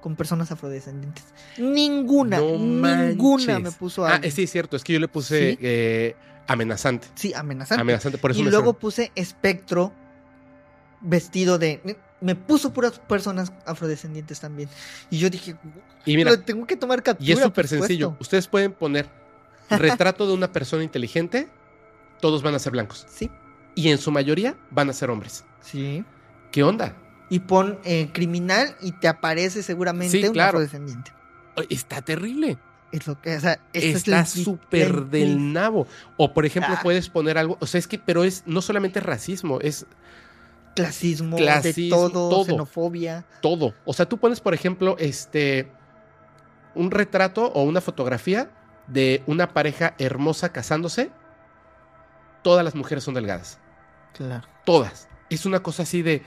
[0.00, 1.24] con personas afrodescendientes.
[1.58, 4.32] Ninguna, No ninguna me puso Ah, alguien.
[4.32, 4.76] sí, es cierto.
[4.76, 5.58] Es que yo le puse ¿Sí?
[5.60, 6.16] eh,
[6.48, 7.06] amenazante.
[7.14, 7.80] Sí, amenazante.
[7.80, 9.92] Amenazante, por eso y me luego puse espectro
[11.00, 11.96] vestido de...
[12.20, 14.68] Me puso puras personas afrodescendientes también.
[15.08, 15.54] Y yo dije,
[16.04, 17.28] Y mira, "Pero tengo que tomar captura.
[17.28, 17.86] y es súper supuesto".
[17.86, 18.16] sencillo.
[18.18, 19.06] Ustedes pueden poner
[19.70, 21.48] retrato de una persona inteligente,
[22.20, 23.06] todos van a ser blancos.
[23.08, 23.30] Sí,
[23.76, 25.44] Y en su mayoría van a ser hombres.
[25.60, 26.04] sí.
[26.50, 26.96] ¿Qué onda?
[27.30, 31.12] Y pon eh, criminal y te aparece seguramente Sí, un afrodescendiente.
[31.68, 32.56] Está terrible.
[32.90, 35.86] Es lo que, o sea, es Está la- súper del nabo.
[36.16, 36.80] O por ejemplo, Ah.
[36.82, 37.58] puedes poner algo.
[37.60, 39.86] O sea, es que, pero es no solamente racismo, es
[40.74, 42.44] clasismo, de Clasismo, todo, todo.
[42.44, 43.24] xenofobia.
[43.42, 43.74] todo.
[43.84, 45.70] O sea, tú pones, por ejemplo, este
[46.74, 48.50] un retrato o una fotografía
[48.86, 51.10] de una pareja hermosa casándose.
[52.42, 53.58] Todas las mujeres son delgadas.
[54.14, 54.46] Claro.
[54.64, 55.08] Todas.
[55.28, 56.22] Es una cosa así de.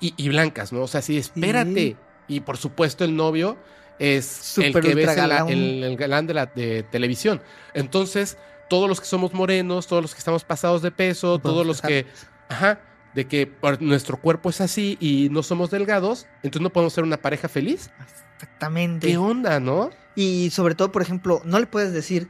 [0.00, 0.80] y blancas, ¿no?
[0.82, 1.96] O sea, así, espérate.
[2.26, 3.56] Y por supuesto, el novio
[3.98, 7.40] es el que ves en la- el, el galán de la de televisión.
[7.74, 8.38] Entonces,
[8.68, 12.06] todos los que somos morenos, todos los que estamos pasados de peso, todos los que.
[12.48, 12.80] Ajá.
[13.14, 13.50] De que
[13.80, 17.90] nuestro cuerpo es así y no somos delgados, entonces no podemos ser una pareja feliz.
[18.36, 19.06] Exactamente.
[19.08, 19.90] ¿Qué onda, no?
[20.14, 22.28] Y sobre todo, por ejemplo, no le puedes decir,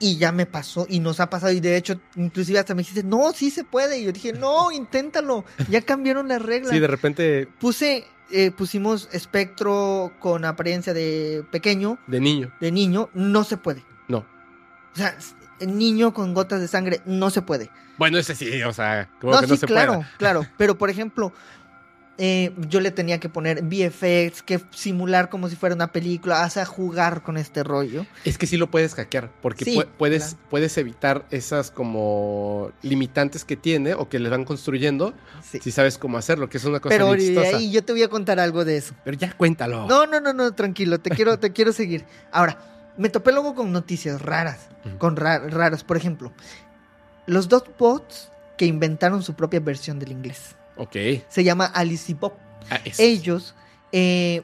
[0.00, 3.04] y ya me pasó, y nos ha pasado, y de hecho, inclusive hasta me dijiste,
[3.04, 3.98] no, sí se puede.
[3.98, 6.72] Y yo dije, no, inténtalo, ya cambiaron las reglas.
[6.72, 12.52] Sí, de repente Puse, eh, pusimos espectro con apariencia de pequeño, de niño.
[12.60, 13.84] de niño, no se puede.
[14.08, 14.18] No.
[14.18, 15.16] O sea,
[15.60, 17.70] niño con gotas de sangre, no se puede.
[17.98, 20.46] Bueno, ese sí, o sea, como no, que sí, no se claro, claro.
[20.56, 21.34] Pero, por ejemplo,
[22.22, 26.50] eh, yo le tenía que poner VFX, que simular como si fuera una película, o
[26.50, 28.04] sea, jugar con este rollo.
[28.26, 30.38] Es que sí lo puedes hackear, porque Sí, pu- puedes, claro.
[30.50, 35.60] puedes evitar esas como limitantes que tiene o que le van construyendo Sí.
[35.62, 38.38] si sabes cómo hacerlo, que es una cosa Pero ahí yo te voy a contar
[38.38, 38.94] algo de eso.
[39.02, 39.86] Pero ya cuéntalo.
[39.86, 42.04] No, no, no, no, tranquilo, te quiero, te quiero seguir.
[42.32, 42.58] Ahora,
[42.98, 44.68] me topé luego con noticias raras,
[44.98, 45.84] con ra- raras.
[45.84, 46.32] Por ejemplo,
[47.26, 50.54] los dos bots que inventaron su propia versión del inglés.
[50.80, 50.96] Ok.
[51.28, 52.32] Se llama Alice y Bob.
[52.70, 53.54] Ah, es- Ellos,
[53.92, 54.42] eh,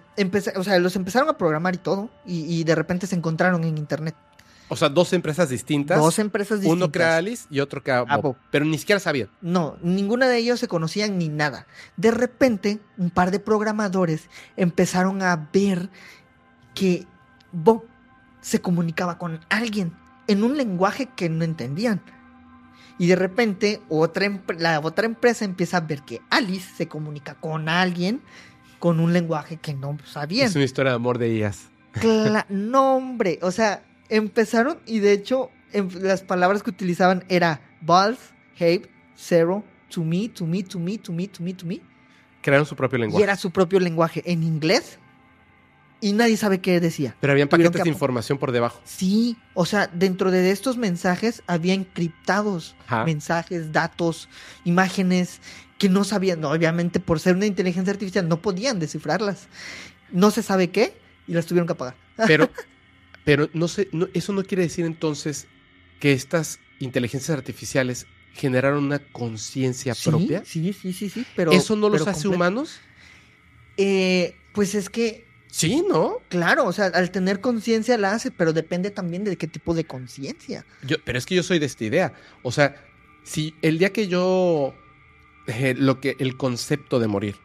[0.57, 3.79] o sea, los empezaron a programar y todo, y, y de repente se encontraron en
[3.79, 4.15] internet.
[4.69, 5.97] O sea, dos empresas distintas.
[5.99, 6.77] Dos empresas distintas.
[6.85, 8.23] Uno crea Alice y otro crea Ah, Bob.
[8.23, 8.37] Bob.
[8.51, 9.31] Pero ni siquiera sabían.
[9.41, 11.67] No, ninguna de ellos se conocían ni nada.
[11.97, 15.89] De repente, un par de programadores empezaron a ver
[16.75, 17.07] que
[17.53, 17.85] Bob
[18.41, 19.93] se comunicaba con alguien
[20.27, 22.03] en un lenguaje que no entendían.
[22.99, 27.69] Y de repente otra la otra empresa empieza a ver que Alice se comunica con
[27.69, 28.21] alguien
[28.79, 30.47] con un lenguaje que no sabían.
[30.49, 31.69] Es una historia de amor de IAS.
[31.95, 33.39] Cla- no, hombre.
[33.43, 38.19] O sea, empezaron y de hecho em- las palabras que utilizaban era balls,
[38.59, 41.81] hate, zero, to me, to me, to me, to me, to me, to me.
[42.43, 43.25] Crearon su propio Y lenguaje.
[43.25, 44.99] era su propio lenguaje en inglés
[46.01, 47.17] y nadie sabe qué decía.
[47.21, 48.81] Pero habían paquetes que de información por debajo.
[48.85, 53.05] Sí, o sea, dentro de estos mensajes había encriptados Ajá.
[53.05, 54.29] mensajes, datos,
[54.65, 55.41] imágenes
[55.79, 59.49] que no sabían, no, obviamente por ser una inteligencia artificial no podían descifrarlas.
[60.11, 60.95] No se sabe qué
[61.27, 61.97] y las tuvieron que apagar.
[62.27, 62.51] Pero,
[63.25, 65.47] pero no sé, no- eso no quiere decir entonces
[66.01, 70.43] que estas inteligencias artificiales generaron una conciencia Sí, propia.
[70.45, 72.81] Sí, sí, sí, sí, pero ¿Eso no los hace humanos?
[73.77, 75.26] Eh, pues es que
[75.57, 76.19] Sí, ¿no?
[76.29, 79.87] Claro, o sea, al tener conciencia la hace, pero depende también de qué tipo de
[79.87, 80.67] conciencia.
[80.83, 82.13] Yo, pero es que yo soy de esta idea.
[82.43, 82.77] O sea,
[83.23, 84.75] si el día que yo
[85.47, 87.37] eh, lo que el concepto de morir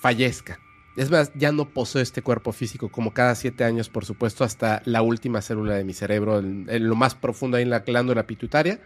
[0.00, 0.58] fallezca,
[0.96, 4.82] es más, ya no poseo este cuerpo físico como cada siete años, por supuesto, hasta
[4.84, 8.26] la última célula de mi cerebro, en, en lo más profundo ahí en la glándula
[8.26, 8.80] pituitaria,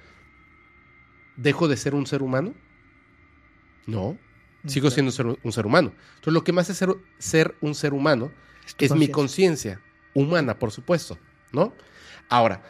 [1.37, 2.53] ¿dejo de ser un ser humano?
[3.87, 4.19] No,
[4.67, 5.93] sigo siendo ser- un ser humano.
[6.17, 8.33] Entonces, lo que me hace ser, ser un ser humano
[8.79, 9.81] es mi conciencia.
[10.15, 11.19] humana, por supuesto,
[11.53, 11.75] ¿no?
[12.29, 12.63] Ahora,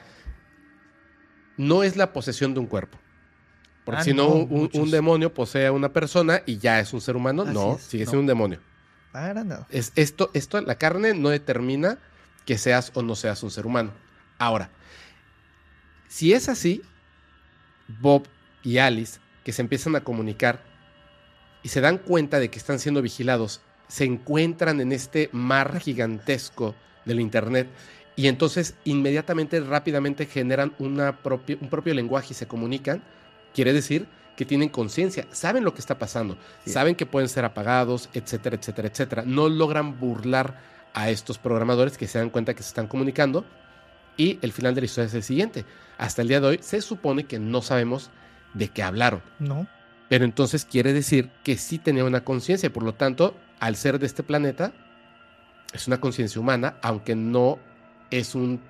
[1.57, 2.99] no es la posesión de un cuerpo.
[3.85, 4.35] Porque Ah, si no, no,
[4.73, 7.43] un, demonio posee a una persona y ya es un ser humano.
[7.45, 8.11] Así no, es, sigue no.
[8.11, 8.61] siendo un demonio.
[9.13, 9.67] Para nada.
[9.71, 11.99] Es, esto, esto, la carne no determina
[12.45, 13.93] que seas o no seas un ser humano.
[14.39, 14.71] Ahora,
[16.09, 16.83] si es así,
[18.01, 18.27] Bob
[18.65, 20.65] y Alice, que se empiezan a comunicar
[21.67, 26.77] y se dan cuenta de que están siendo vigilados, se encuentran en este mar gigantesco
[27.05, 27.67] del Internet
[28.15, 33.03] y entonces inmediatamente, rápidamente generan una propia- un propio lenguaje y se comunican,
[33.53, 34.07] quiere decir
[34.37, 36.71] que tienen conciencia, saben lo que está pasando, Sí.
[36.71, 39.23] saben que pueden ser apagados, etcétera, etcétera, etcétera.
[39.27, 40.61] No logran burlar
[40.95, 43.45] a estos programadores que se dan cuenta que se están comunicando
[44.17, 45.65] y el final de la historia es el siguiente.
[45.99, 48.11] Hasta el día de hoy se supone que no sabemos
[48.55, 49.21] de qué hablaron.
[49.41, 49.67] No.
[50.09, 53.99] Pero entonces quiere decir que sí tenía una conciencia y por lo tanto, al ser
[53.99, 54.73] de este planeta,
[55.73, 57.59] es una conciencia humana, aunque no
[58.11, 58.61] es un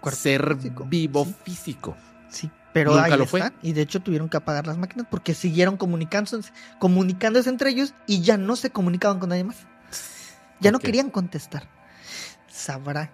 [0.00, 1.34] Cuerpo ser físico, vivo sí.
[1.44, 1.96] físico.
[2.28, 3.42] Sí, pero Nunca ahí lo fue.
[3.62, 8.20] Y de hecho tuvieron que apagar las máquinas porque siguieron comunicándose, comunicándose entre ellos y
[8.20, 9.56] ya no se comunicaban con nadie más.
[10.60, 11.68] Ya no querían contestar.
[12.48, 13.12] Sabrá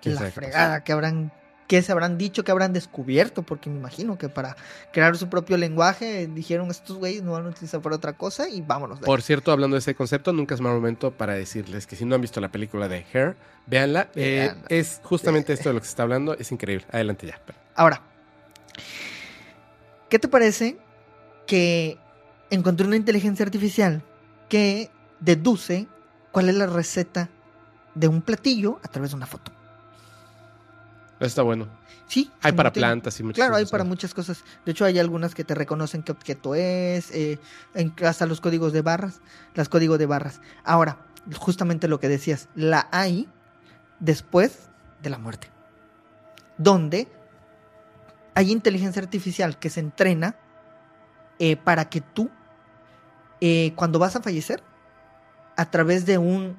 [0.00, 1.32] ¿Quién la fregada que habrán,
[1.66, 4.56] qué se habrán dicho, que habrán descubierto, porque me imagino que para
[4.92, 8.60] crear su propio lenguaje dijeron estos güeyes no van a utilizar para otra cosa y
[8.62, 8.98] vámonos.
[8.98, 9.06] de aquí".
[9.06, 12.14] Por cierto, hablando de ese concepto, nunca es mal momento para decirles que si no
[12.14, 13.36] han visto la película de Hair,
[13.66, 14.08] véanla.
[14.14, 14.66] Eh, Véanla.
[14.68, 16.34] es justamente esto de lo que se está hablando.
[16.34, 16.86] Es increíble.
[16.92, 17.40] Adelante ya.
[17.74, 18.00] Ahora,
[20.08, 20.78] ¿qué te parece
[21.46, 21.98] que
[22.50, 24.02] encontré una inteligencia artificial
[24.48, 24.90] que
[25.20, 25.86] deduce
[26.32, 27.28] cuál es la receta
[27.94, 29.52] de un platillo a través de una foto?
[31.20, 31.66] Está bueno.
[32.06, 32.30] Sí.
[32.42, 33.88] Hay para tiene- plantas y muchas Claro, hay cosas para más.
[33.88, 34.44] muchas cosas.
[34.64, 37.38] De hecho, hay algunas que te reconocen qué objeto es, eh,
[37.74, 39.20] en- hasta los códigos de barras,
[39.54, 40.40] las códigos de barras.
[40.64, 40.98] Ahora,
[41.36, 43.28] justamente lo que decías, la hay
[43.98, 44.68] después
[45.02, 45.48] de la muerte,
[46.58, 47.08] donde
[48.34, 50.36] hay inteligencia artificial que se entrena
[51.38, 52.30] eh, para que tú,
[53.40, 54.62] eh, cuando vas a fallecer,
[55.56, 56.56] a través de un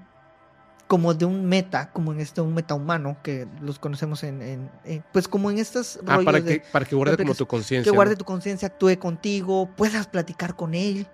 [0.88, 4.72] como de un meta, como en este un meta humano que los conocemos en, en-
[4.86, 7.92] en- pues como en estos Ah, para de- que, para que guarde como tu conciencia.
[7.92, 8.20] que guarde ¿no?
[8.20, 11.06] tu conciencia, actúe contigo, puedas platicar con él,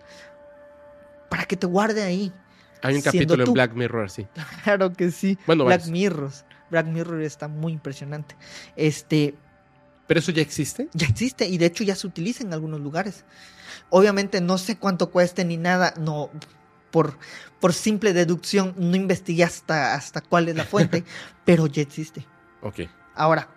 [1.30, 2.32] para que te guarde ahí.
[2.82, 3.54] Hay un capítulo en.
[3.54, 4.28] Black Mirror así.
[4.64, 5.38] Claro que sí.
[5.48, 5.86] Bueno, Black.
[5.88, 6.46] Mirrors.
[6.70, 8.36] Black Mirror está muy impresionante.
[8.76, 9.36] Este,
[10.08, 10.90] ¿Pero eso ya existe?
[10.94, 13.24] ya existe y de hecho ya se utiliza en algunos lugares.
[13.90, 16.30] Obviamente no sé cuánto cueste ni nada, no
[16.94, 17.18] por,
[17.60, 21.04] por simple deducción no investigué hasta, hasta cuál es la fuente,
[21.44, 22.28] pero ya existe.
[22.62, 22.82] Ok.
[23.16, 23.50] Ahora,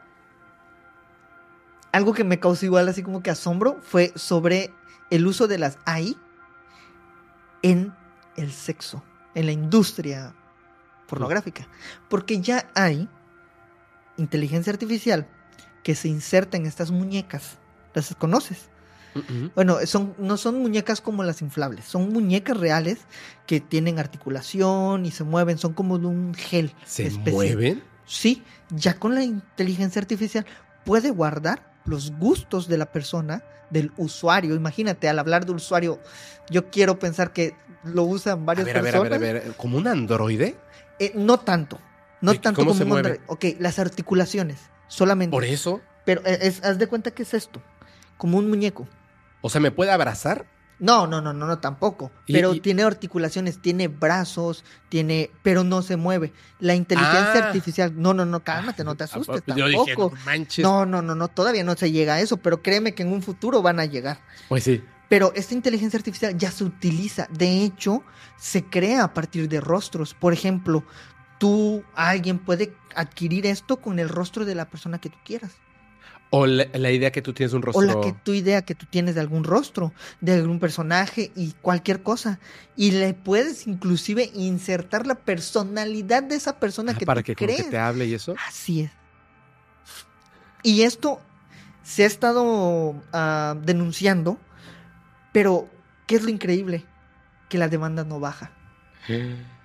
[1.92, 4.72] algo que me causó igual así como que asombro fue sobre
[5.10, 6.16] el uso de las AI
[7.60, 7.94] en
[8.36, 9.04] el sexo,
[9.34, 10.34] en la industria
[11.06, 11.68] pornográfica.
[12.08, 13.06] Porque ya hay
[14.16, 15.28] inteligencia artificial
[15.82, 17.58] que se inserta en estas muñecas.
[17.92, 18.70] ¿Las conoces?
[19.54, 22.98] Bueno, son, no son muñecas como las inflables, son muñecas reales
[23.46, 26.72] que tienen articulación y se mueven, son como de un gel.
[26.84, 27.82] ¿Se mueven?
[28.04, 30.46] Sí, ya con la inteligencia artificial
[30.84, 34.54] puede guardar los gustos de la persona, del usuario.
[34.54, 36.00] Imagínate, al hablar de usuario,
[36.50, 39.20] yo quiero pensar que lo usan A varias ver, a ver, a personas.
[39.20, 39.52] ver, a ver.
[39.56, 40.56] ¿Como un androide?
[40.98, 41.78] Eh, no tanto,
[42.20, 43.08] No ¿Y tanto cómo como se un mueve?
[43.10, 43.26] Android.
[43.28, 45.32] Ok, las articulaciones, solamente.
[45.32, 47.60] Por eso, Pero eh, es, haz de cuenta que es esto,
[48.16, 48.88] como un muñeco.
[49.40, 50.46] O sea, ¿me puede abrazar?
[50.78, 52.10] No, no, no, no, no, tampoco.
[52.26, 56.34] Pero y- tiene articulaciones, tiene brazos, tiene, pero no se mueve.
[56.60, 57.46] La inteligencia Ah.
[57.46, 59.84] artificial, no, no, no, cálmate, no te asustes, Yo tampoco.
[59.86, 60.62] dije, no manches.
[60.62, 63.22] No, no, no, no, todavía no se llega a eso, pero créeme que en un
[63.22, 64.20] futuro van a llegar.
[64.50, 64.84] Pues sí.
[65.08, 67.26] Pero esta inteligencia artificial ya se utiliza.
[67.30, 68.02] De hecho,
[68.36, 70.12] se crea a partir de rostros.
[70.12, 70.84] Por ejemplo,
[71.38, 75.52] tú, alguien puede adquirir esto con el rostro de la persona que tú quieras.
[76.38, 77.82] O la, la idea que tú tienes de un rostro.
[77.82, 81.52] O la que tu idea que tú tienes de algún rostro, de algún personaje y
[81.62, 82.38] cualquier cosa.
[82.76, 87.36] Y le puedes inclusive insertar la personalidad de esa persona Ah, que para tú que,
[87.36, 87.64] como crees.
[87.64, 88.34] que te hable y eso.
[88.46, 88.90] Así es.
[90.62, 91.20] Y esto
[91.82, 94.38] se ha estado ah, denunciando,
[95.32, 95.68] pero
[96.06, 96.84] ¿qué es lo increíble?
[97.48, 98.50] Que la demanda no baja.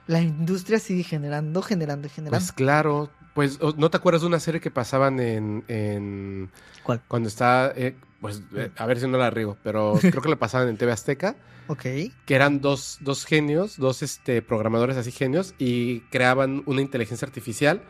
[0.07, 2.37] La industria sigue generando, generando y generando.
[2.39, 3.09] Pues claro.
[3.33, 5.63] Pues, ¿o- ¿no te acuerdas de una serie que pasaban en.
[5.67, 6.49] en-
[6.83, 7.01] ¿Cuál?
[7.07, 7.71] Cuando está.
[7.75, 10.77] eh, pues, eh, a ver si no la riego, pero creo que la pasaban en
[10.77, 11.35] TV Azteca.
[11.67, 11.81] ok.
[11.81, 17.81] que eran dos, dos genios, dos este, programadores así genios, y creaban una inteligencia artificial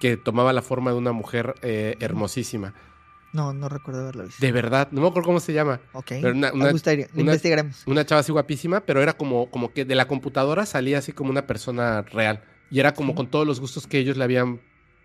[0.00, 2.74] que tomaba la forma de una mujer eh, hermosísima.
[3.32, 4.44] No, no recuerdo haberlo visto.
[4.44, 5.80] De verdad, no me acuerdo cómo se llama.
[5.94, 6.08] Ok.
[6.20, 7.82] Pero una- Me una- gustaría, una- investigaremos.
[7.86, 11.30] Una chava así guapísima, pero era como, como que de la computadora salía así como
[11.30, 12.42] una persona real.
[12.70, 14.60] Y era como con todos los gustos que ellos le habían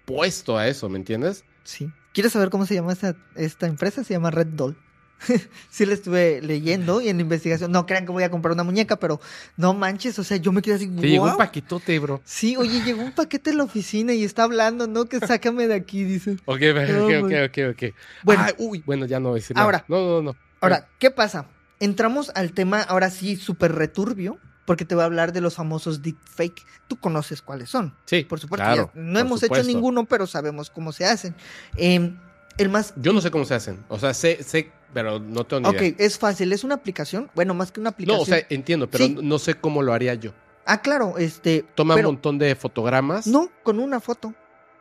[0.08, 1.44] puesto a eso, ¿me entiendes?
[1.66, 1.92] Sí.
[2.14, 4.04] ¿Quieres saber cómo se llama esta, esta empresa?
[4.04, 4.78] Se llama Red Doll.
[5.70, 7.72] sí la estuve leyendo y en la investigación.
[7.72, 9.20] No crean que voy a comprar una muñeca, pero
[9.58, 10.88] no manches, o sea, yo me quedé así.
[10.88, 12.22] Te llegó un paquetote, bro.
[12.24, 15.06] Sí, oye, llegó un paquete en la oficina y está hablando, ¿no?
[15.06, 16.38] Que sácame de aquí, dice.
[16.46, 17.96] Ok, ok, ok, ok, ok.
[18.24, 18.46] Bueno.
[18.60, 19.66] Uy, bueno, ya no voy a decir nada.
[19.66, 19.86] Ahora.
[19.90, 20.36] No, no, no.
[20.62, 21.48] Ahora, ¿qué pasa?
[21.80, 26.02] Entramos al tema ahora sí súper returbio, porque te voy a hablar de los famosos
[26.04, 26.64] deepfake.
[26.88, 27.96] Tú conoces cuáles son.
[28.06, 29.64] Sí, Por supuesto, claro, ya no por hemos supuesto.
[29.64, 31.34] hecho ninguno, pero sabemos cómo se hacen.
[31.78, 32.14] Eh,
[32.58, 33.84] el más Yo no sé cómo se hacen.
[33.88, 35.96] O sea, sé, sé, pero no tengo ni Ok, idea.
[36.00, 37.32] es fácil, es una aplicación.
[37.34, 38.18] Bueno, más que una aplicación.
[38.18, 39.18] No, o sea, entiendo, pero Sí.
[39.24, 40.34] no sé cómo lo haría yo.
[40.66, 41.64] ah, claro, este.
[41.76, 43.26] Toma pero- un montón de fotogramas.
[43.26, 44.34] No, con una foto.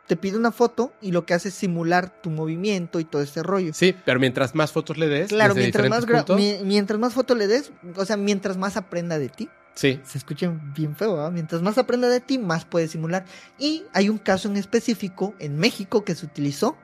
[0.05, 3.43] Te pide una foto y lo que hace es simular tu movimiento y todo ese
[3.43, 3.73] rollo.
[3.73, 7.35] Sí, pero mientras más fotos le des, Claro, mientras más, puntos, mi- mientras más foto
[7.35, 11.31] le des, o sea, mientras más aprenda de ti, sí, se escucha bien feo, ¿verdad?
[11.31, 13.23] Mientras más aprenda de ti, más puede simular.
[13.57, 16.75] Y hay un caso en específico en México que se utilizó,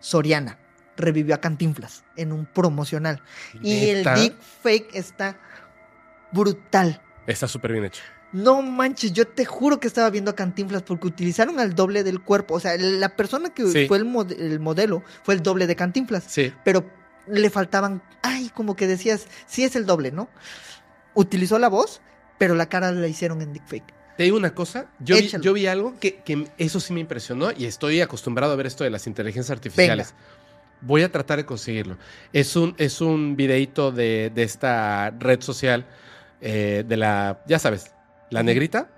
[0.00, 0.58] Soriana.
[0.96, 3.22] Revivió a Cantinflas en un promocional.
[3.62, 5.36] Y el deepfake está
[6.32, 7.00] brutal.
[7.26, 8.02] está súper bien hecho.
[8.32, 12.20] No manches, yo te juro que estaba viendo a Cantinflas porque utilizaron al doble del
[12.20, 12.54] cuerpo.
[12.54, 13.86] O sea, la persona que Sí.
[13.86, 16.24] fue el, mod- el modelo fue el doble de Cantinflas.
[16.26, 16.90] Sí, Pero
[17.26, 20.28] le faltaban, ay, como que decías, sí es el doble, ¿no?
[21.14, 22.00] Utilizó la voz,
[22.38, 23.94] pero la cara la hicieron en deepfake.
[24.16, 25.44] te digo una cosa, yo vi, Échalo.
[25.44, 28.84] yo vi algo que, que eso sí me impresionó y estoy acostumbrado a ver esto
[28.84, 30.14] de las inteligencias artificiales.
[30.80, 31.98] Voy a tratar de conseguirlo.
[32.32, 35.86] Es un, es un videíto de, de esta red social
[36.40, 37.92] eh, de la, ya sabes,
[38.30, 38.88] la negrita.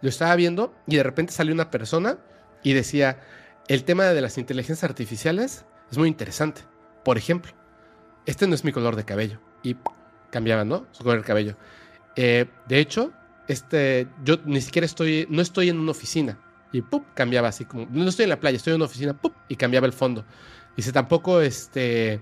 [0.00, 2.18] Lo estaba viendo y de repente salió una persona
[2.64, 3.20] y decía,
[3.68, 6.62] el tema de las inteligencias artificiales es muy interesante.
[7.04, 7.52] Por ejemplo,
[8.26, 9.40] este no es mi color de cabello.
[9.62, 9.76] Y
[10.30, 10.86] cambiaba, ¿no?
[10.90, 11.56] Su color de cabello.
[12.16, 13.12] Eh, de hecho,
[13.48, 16.38] este, yo ni siquiera estoy, no estoy en una oficina.
[16.72, 17.04] Y ¡pup!
[17.14, 19.34] cambiaba así como, no estoy en la playa, estoy en una oficina, ¡pup!
[19.48, 20.24] y cambiaba el fondo.
[20.76, 22.20] Dice, tampoco este,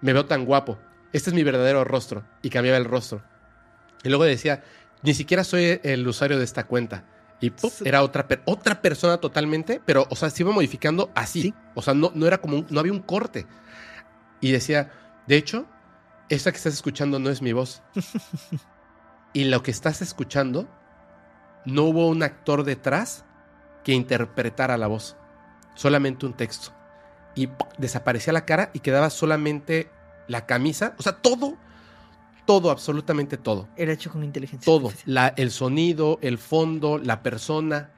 [0.00, 0.78] me veo tan guapo.
[1.12, 2.24] Este es mi verdadero rostro.
[2.42, 3.22] Y cambiaba el rostro.
[4.02, 4.64] Y luego decía,
[5.02, 7.04] ni siquiera soy el usuario de esta cuenta.
[7.40, 7.72] Y ¡pup!
[7.84, 11.42] Era otra, per- otra persona totalmente, pero, o sea, se iba modificando así.
[11.42, 11.54] Sí.
[11.74, 13.46] O sea, no, no era como, un- no había un corte.
[14.40, 14.90] Y decía,
[15.28, 15.66] de hecho,
[16.28, 17.80] esta que estás escuchando no es mi voz.
[19.34, 20.66] y lo que estás escuchando,
[21.66, 23.24] no hubo un actor detrás
[23.82, 25.16] que interpretara la voz.
[25.74, 26.72] Solamente un texto.
[27.34, 29.90] Y desaparecía la cara y quedaba solamente
[30.28, 30.94] la camisa.
[30.98, 31.56] O sea, todo,
[32.46, 33.68] todo, absolutamente todo.
[33.76, 34.86] Era hecho con inteligencia Todo.
[34.86, 35.14] artificial.
[35.14, 37.90] La, el sonido, el fondo, la persona,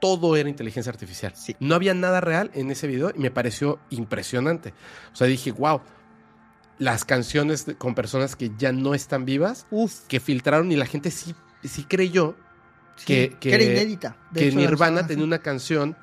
[0.00, 1.32] todo era inteligencia artificial.
[1.34, 1.56] Sí.
[1.58, 4.72] No había nada real en ese video y me pareció impresionante.
[5.12, 5.80] O sea, dije, wow,
[6.78, 11.10] las canciones con personas que ya no están vivas, Uf, que filtraron y la gente
[11.10, 11.34] sí,
[11.64, 12.36] sí creyó
[12.96, 14.16] sí, que- que- era inédita.
[14.34, 15.96] Que hecho, Nirvana tenía una canción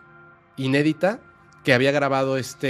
[0.57, 1.19] inédita
[1.63, 2.67] que había grabado este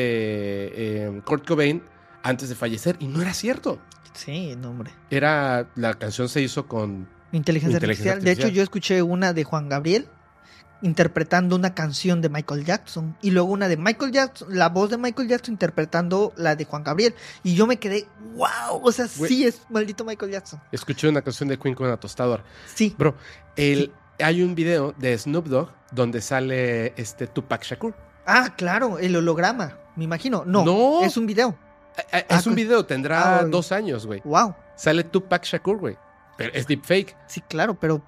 [1.05, 1.81] eh, Kurt Cobain
[2.23, 3.79] antes de fallecer y no era cierto.
[4.13, 4.91] Sí, no, hombre.
[5.09, 8.23] Era la canción se hizo con Inteligencia, Inteligencia artificial.
[8.23, 10.07] De hecho, yo escuché una de Juan Gabriel
[10.83, 14.97] interpretando una canción de Michael Jackson y luego una de Michael Jackson, la voz de
[14.97, 19.45] Michael Jackson interpretando la de Juan Gabriel y yo me quedé, wow, o sea, sí
[19.45, 20.61] es maldito Michael Jackson.
[20.71, 22.43] escuché una canción de Queen con una tostadora.
[22.75, 23.15] Sí, Bro,
[23.55, 27.95] el, hay un video de Snoop Dogg donde sale este Tupac Shakur.
[28.25, 30.43] Ah, claro, el holograma, me imagino.
[30.45, 31.03] No, No.
[31.03, 31.57] es un video.
[31.97, 34.21] Eh, eh, Ah, Es un con- video, tendrá Ah, dos años, güey.
[34.25, 34.55] Wow.
[34.75, 35.97] Sale Tupac Shakur, güey.
[36.37, 37.15] Pero es deepfake.
[37.27, 38.01] Sí, claro, pero.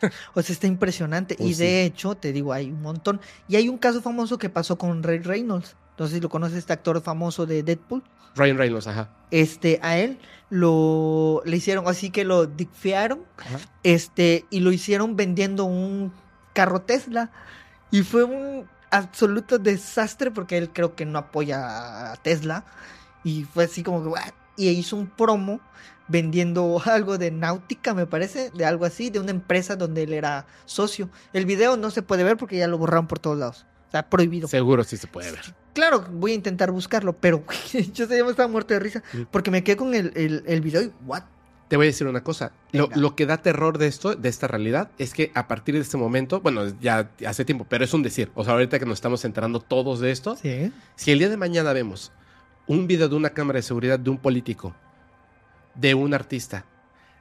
[0.34, 1.34] O sea, está impresionante.
[1.34, 3.20] y Pues de hecho, te digo, hay un montón.
[3.48, 5.76] Y hay un caso famoso que pasó con Ray Reynolds.
[6.06, 8.04] Si lo conoces, este actor famoso de Deadpool.
[8.36, 9.10] Ryan Reynolds, ajá.
[9.32, 10.18] Este, a él
[10.48, 13.58] lo le hicieron, así que lo dicfearon, Ajá.
[13.82, 16.12] este, y lo hicieron vendiendo un
[16.52, 17.32] carro Tesla.
[17.90, 22.64] Y fue un absoluto desastre porque él creo que no apoya a Tesla.
[23.24, 24.32] Y fue así como que, "What?".
[24.56, 25.60] y hizo un promo
[26.08, 30.46] vendiendo algo de náutica, me parece, de algo así, de una empresa donde él era
[30.64, 31.08] socio.
[31.32, 33.66] El video no se puede ver porque ya lo borraron por todos lados.
[33.86, 34.48] Está prohibido.
[34.48, 35.54] Seguro sí se puede ver.
[35.72, 37.42] Claro, voy a intentar buscarlo, pero
[37.94, 39.22] yo estaba muerto de risa Mm.
[39.30, 41.22] porque me quedé con el, el, el video y, ¿what?
[41.68, 42.52] Te voy a decir una cosa.
[42.72, 45.82] Lo, lo que da terror de esto, de esta realidad, es que a partir de
[45.82, 48.30] este momento, bueno, ya hace tiempo, pero es un decir.
[48.34, 50.72] O sea, ahorita que nos estamos enterando todos de esto, Sí.
[50.96, 52.10] si el día de mañana vemos
[52.66, 54.74] un video de una cámara de seguridad de un político,
[55.78, 56.64] de un artista,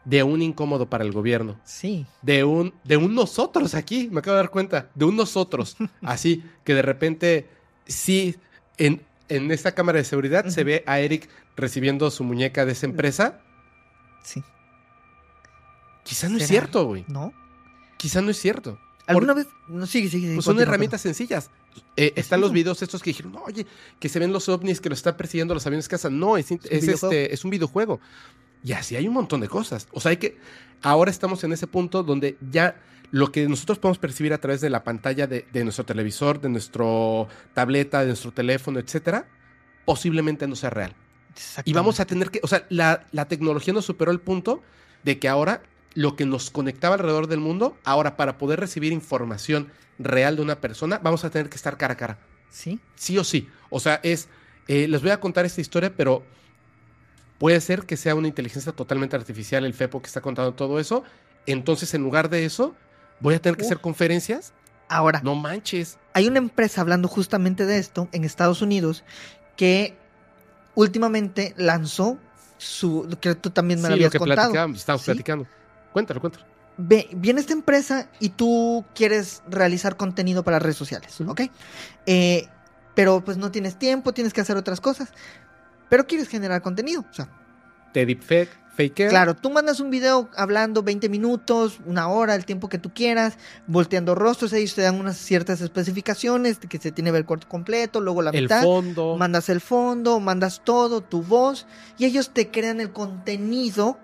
[0.03, 2.05] de un incómodo para el gobierno, Sí.
[2.21, 6.43] de un, de un nosotros aquí, me acabo de dar cuenta, de un nosotros, así
[6.63, 7.49] que de repente
[7.85, 8.35] sí,
[8.77, 12.85] en, en esta cámara de seguridad se ve a Eric recibiendo su muñeca de esa
[12.85, 13.41] empresa.
[14.23, 14.43] Sí.
[16.03, 17.03] Quizá no es cierto, güey.
[17.07, 17.33] ¿No?
[17.97, 18.79] Quizá no es cierto.
[19.07, 19.47] ¿Alguna vez?
[19.67, 20.23] No, sigue, sigue.
[20.27, 21.49] sigue, Pues son herramientas sencillas.
[21.95, 22.41] Eh, están Sí.
[22.41, 23.65] los videos estos que dijeron, "No, oye,
[23.99, 26.19] que se ven los ovnis, que los están persiguiendo los aviones cazan.
[26.19, 27.11] No, es, in- Es un es videojuego.
[27.13, 27.99] este, es un videojuego.
[28.67, 29.87] Y así hay un montón de cosas.
[29.93, 30.37] O sea, hay que.
[30.81, 32.75] Ahora estamos en ese punto donde ya
[33.11, 36.49] lo que nosotros podemos percibir a través de la pantalla de, de nuestro televisor, de
[36.49, 39.25] nuestro tableta, de nuestro teléfono, etcétera,
[39.85, 40.93] posiblemente no sea real.
[41.63, 44.61] Y vamos a tener que, o sea, la, la tecnología nos superó el punto
[45.05, 45.63] de que ahora
[45.93, 50.59] lo que nos conectaba alrededor del mundo, ahora para poder recibir información real de una
[50.59, 52.19] persona, vamos a tener que estar cara a cara.
[52.49, 52.81] Sí.
[52.95, 53.47] Sí o sí.
[53.69, 54.27] O sea, es,
[54.67, 56.25] eh, les voy a contar esta historia, pero
[57.37, 61.03] puede ser que sea una inteligencia totalmente artificial el FEPO que está contando todo eso.
[61.45, 62.75] Entonces, en lugar de eso,
[63.19, 63.67] voy a tener que Uf.
[63.67, 64.53] hacer conferencias.
[64.89, 65.97] Ahora, No manches.
[66.13, 69.03] hay una empresa hablando justamente de esto en Estados Unidos
[69.57, 69.97] que
[70.75, 72.17] últimamente lanzó
[72.57, 73.07] su.
[73.21, 74.37] que tú también me Sí, lo lo habías que contado.
[74.41, 75.05] platicábamos, estamos Sí.
[75.05, 75.47] platicando.
[75.93, 76.45] Cuéntalo, cuéntalo.
[76.77, 81.19] Ve, viene esta empresa y tú quieres realizar contenido para redes sociales.
[81.21, 81.41] ¿ok?
[82.05, 82.47] Eh,
[82.95, 85.09] pero pues no tienes tiempo, tienes que hacer otras cosas.
[85.89, 87.05] Pero quieres generar contenido.
[87.09, 87.29] O sea,
[87.93, 92.69] Te deepfake, fake claro, tú mandas un video hablando 20 minutos, una hora, el tiempo
[92.69, 97.13] que tú quieras, volteando rostros, ellos te dan unas ciertas especificaciones, que se tiene que
[97.13, 98.61] ver el cuarto completo, luego la el mitad.
[98.61, 99.17] fondo.
[99.17, 101.65] Mandas el fondo, mandas todo, tu voz,
[101.97, 103.97] y ellos te crean el contenido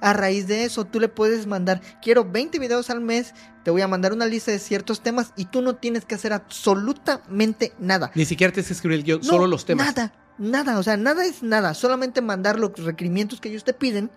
[0.00, 0.84] a raíz de eso.
[0.84, 4.50] Tú le puedes mandar, quiero 20 videos al mes, te voy a mandar una lista
[4.52, 8.10] de ciertos temas y tú no tienes que hacer absolutamente nada.
[8.14, 9.86] Ni siquiera tienes que escribir el guion, No, solo los temas.
[9.86, 14.10] Nada, nada, o sea, nada es nada, solamente mandar los requerimientos que ellos te piden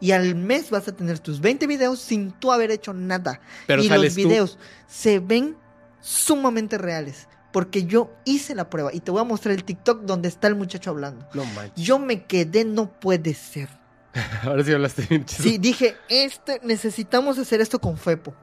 [0.00, 3.40] y al mes vas a tener tus 20 videos sin tú haber hecho nada.
[3.66, 4.14] Pero y los tú.
[4.14, 5.56] videos se ven
[6.00, 7.28] sumamente reales.
[7.52, 10.56] Porque yo hice la prueba y te voy a mostrar el TikTok donde está el
[10.56, 11.26] muchacho hablando.
[11.34, 11.84] No manches.
[11.84, 13.68] Yo me quedé, no puede ser.
[14.42, 15.42] Ahora sí hablaste bien chido.
[15.44, 18.34] Sí, dije, este, necesitamos hacer esto con Fepo.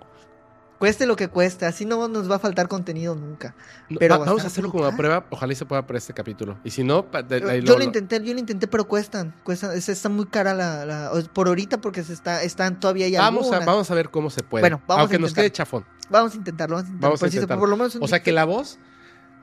[0.82, 3.54] Cueste lo que cueste, así no nos va a faltar contenido nunca.
[4.00, 5.28] Pero vamos a hacerlo como una prueba.
[5.30, 6.58] Ojalá y se pueda para este capítulo.
[6.64, 9.78] Y si no, de- Yo, ahí yo lo- intenté, yo lo intenté, pero cuestan, cuestan,
[9.78, 13.60] es- está muy cara la, por ahorita porque se está, están todavía ya Vamos a,
[13.60, 14.64] vamos a ver cómo se puede.
[14.64, 15.86] Bueno, vamos a Aunque nos quede chafón.
[16.10, 17.10] Vamos a intentarlo, vamos a intentarlo.
[17.30, 18.80] Vamos a por lo menos O sea que la voz.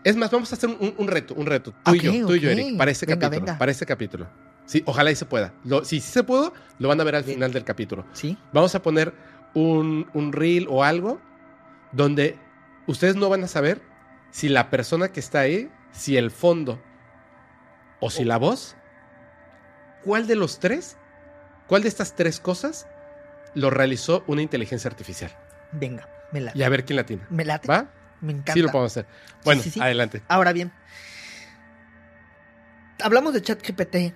[0.02, 1.73] Es más, vamos a hacer un, un reto, un reto.
[1.85, 2.51] Tú y Ok, yo, tú y yo.
[2.51, 3.47] Eric, para este Venga, capítulo.
[3.47, 3.59] venga.
[3.60, 4.27] Para este capítulo.
[4.66, 5.52] Sí, ojalá y se pueda.
[5.65, 8.05] Lo- si sí se pudo, lo van a ver al final del capítulo.
[8.12, 9.15] Sí, Vamos a poner
[9.55, 11.20] un, un reel o algo
[11.93, 12.39] donde
[12.86, 13.81] ustedes no van a saber
[14.31, 16.82] si la persona que está ahí, si el fondo
[18.01, 18.77] o si la voz,
[20.05, 20.97] ¿cuál de los tres,
[21.66, 22.86] cuál de estas tres cosas
[23.55, 25.36] lo realizó una inteligencia artificial?
[25.73, 26.59] venga, me late.
[26.59, 27.23] Y a ver quién la tiene.
[27.31, 27.69] Me late.
[27.69, 27.90] ¿Va?
[28.20, 28.55] Me encanta.
[28.55, 29.06] Sí lo podemos hacer.
[29.44, 29.81] Bueno, sí, sí.
[29.81, 30.23] adelante.
[30.28, 30.73] Ahora bien,
[33.02, 34.15] hablamos de ChatGPT,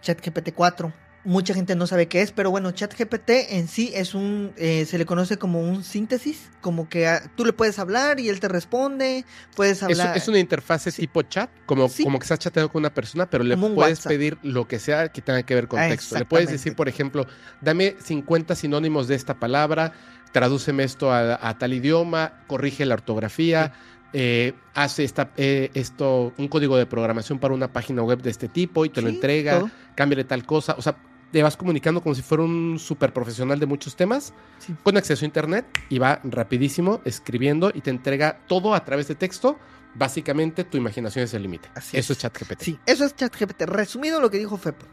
[0.00, 0.92] ChatGPT 4.
[1.26, 4.98] Mucha gente no sabe qué es, pero bueno, ChatGPT en sí es un, eh, se
[4.98, 8.48] le conoce como un síntesis, como que ah, tú le puedes hablar y él te
[8.48, 9.24] responde,
[9.56, 10.16] puedes Es, hablar.
[10.16, 11.02] es una interfase Sí.
[11.02, 12.04] tipo chat, como, Sí.
[12.04, 14.10] como que estás chateando con una persona, pero le puedes WhatsApp.
[14.12, 16.18] pedir lo que sea que tenga que ver con Ah, texto.
[16.18, 17.26] Le puedes decir, por ejemplo,
[17.62, 19.92] dame 50 sinónimos de esta palabra,
[20.32, 23.72] tradúceme esto a, a tal idioma, corrige la ortografía,
[24.12, 28.48] eh, hace esta, eh, esto, un código de programación para una página web de este
[28.48, 29.70] tipo y te lo entrega, todo.
[29.94, 30.74] cámbiale tal cosa.
[30.78, 30.96] O sea,
[31.32, 34.74] te vas comunicando como si fuera un super profesional de muchos temas, Sí.
[34.82, 39.14] con acceso a internet y va rapidísimo escribiendo y te entrega todo a través de
[39.16, 39.58] texto.
[39.96, 41.68] Básicamente tu imaginación es el límite.
[41.76, 42.10] Eso es.
[42.10, 42.60] es ChatGPT.
[42.62, 43.62] Sí, eso es ChatGPT.
[43.62, 44.86] Resumido lo que dijo Fepo.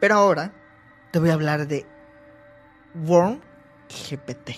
[0.00, 0.52] Pero ahora
[1.12, 1.86] te voy a hablar de
[2.94, 3.40] Worm
[3.88, 4.56] GPT.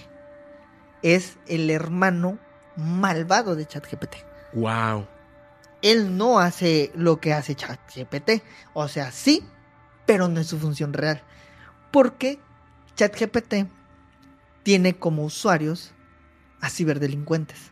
[1.03, 2.39] Es el hermano
[2.77, 4.17] malvado de ChatGPT.
[4.53, 5.07] Wow.
[5.83, 8.43] Él no hace lo que hace ChatGPT.
[8.75, 9.43] O sea, sí,
[10.11, 11.23] pero no es su función real.
[11.93, 12.41] Porque
[12.97, 13.69] ChatGPT
[14.65, 15.93] tiene como usuarios
[16.61, 17.71] a ciberdelincuentes.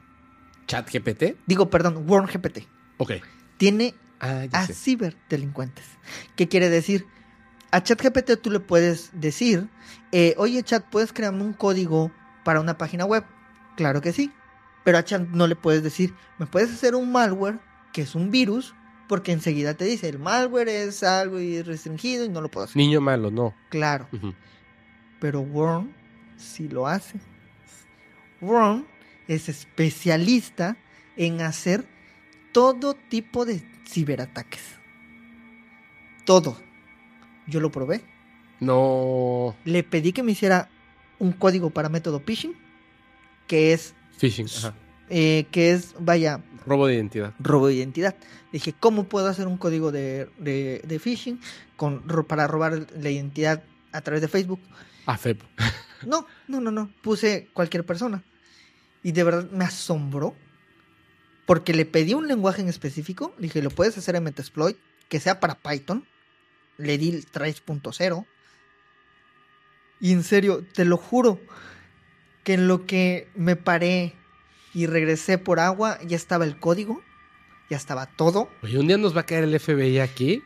[0.68, 1.34] ChatGPT.
[1.48, 2.60] Digo, perdón, WormGPT.
[2.98, 3.14] Ok.
[3.56, 4.74] Tiene Ah, a sé.
[4.74, 5.84] ciberdelincuentes.
[6.36, 7.06] ¿Qué quiere decir?
[7.72, 9.68] A ChatGPT tú le puedes decir,
[10.12, 12.12] eh, oye chat, ¿puedes crearme un código
[12.44, 13.24] para una página web?
[13.76, 14.32] Claro que sí.
[14.84, 17.58] Pero a chat no le puedes decir, me puedes hacer un malware
[17.92, 18.76] que es un virus,
[19.08, 22.76] porque enseguida te dice, el malware es algo restringido y no lo puedo hacer.
[22.76, 23.54] Niño malo, no.
[23.70, 24.08] Claro,
[25.18, 25.92] pero Worm
[26.36, 27.18] sí lo hace.
[28.40, 28.86] Worm
[29.26, 30.76] es especialista
[31.16, 31.86] en hacer
[32.52, 34.62] todo tipo de ciberataques.
[36.24, 36.60] Todo.
[37.46, 38.02] Yo lo probé.
[38.60, 39.56] No.
[39.64, 40.68] Le pedí que me hiciera
[41.18, 42.54] un código para método phishing,
[43.46, 44.46] que es, Phishing.
[44.58, 44.74] Ajá.
[45.10, 47.34] Eh, que es, vaya, Robo de identidad.
[47.38, 48.14] robo de identidad.
[48.52, 51.40] Dije, ¿cómo puedo hacer un código de, de- de phishing
[51.76, 53.62] con, para robar la identidad
[53.92, 54.60] a través de Facebook?
[55.06, 55.40] Ah, FEP.
[56.06, 56.90] No, no, no, no.
[57.02, 58.22] Puse cualquier persona.
[59.02, 60.34] Y de verdad me asombró.
[61.46, 63.34] Porque le pedí un lenguaje en específico.
[63.38, 64.76] Le dije, ¿lo puedes hacer en Metasploit?
[65.08, 66.04] Que sea para Python.
[66.76, 68.26] Le di el 3.0.
[70.00, 71.40] Y en serio, te lo juro.
[72.44, 74.14] Que en lo que me paré
[74.78, 77.02] y regresé por agua, ya estaba el código.
[77.68, 78.48] Ya estaba todo.
[78.62, 80.44] Oye, un día nos va a caer el FBI aquí.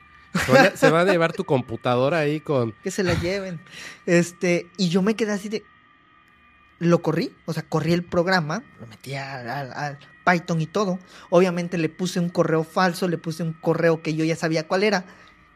[0.75, 2.73] Se van a, llevar tu computadora ahí con.
[2.83, 3.61] que se la lleven.
[4.07, 5.65] Este, y yo me quedé así de.
[6.79, 10.99] Lo corrí, o sea, corrí el programa, lo metí al, Python y todo.
[11.29, 14.83] Obviamente le puse un correo falso, le puse un correo que yo ya sabía cuál
[14.83, 15.05] era,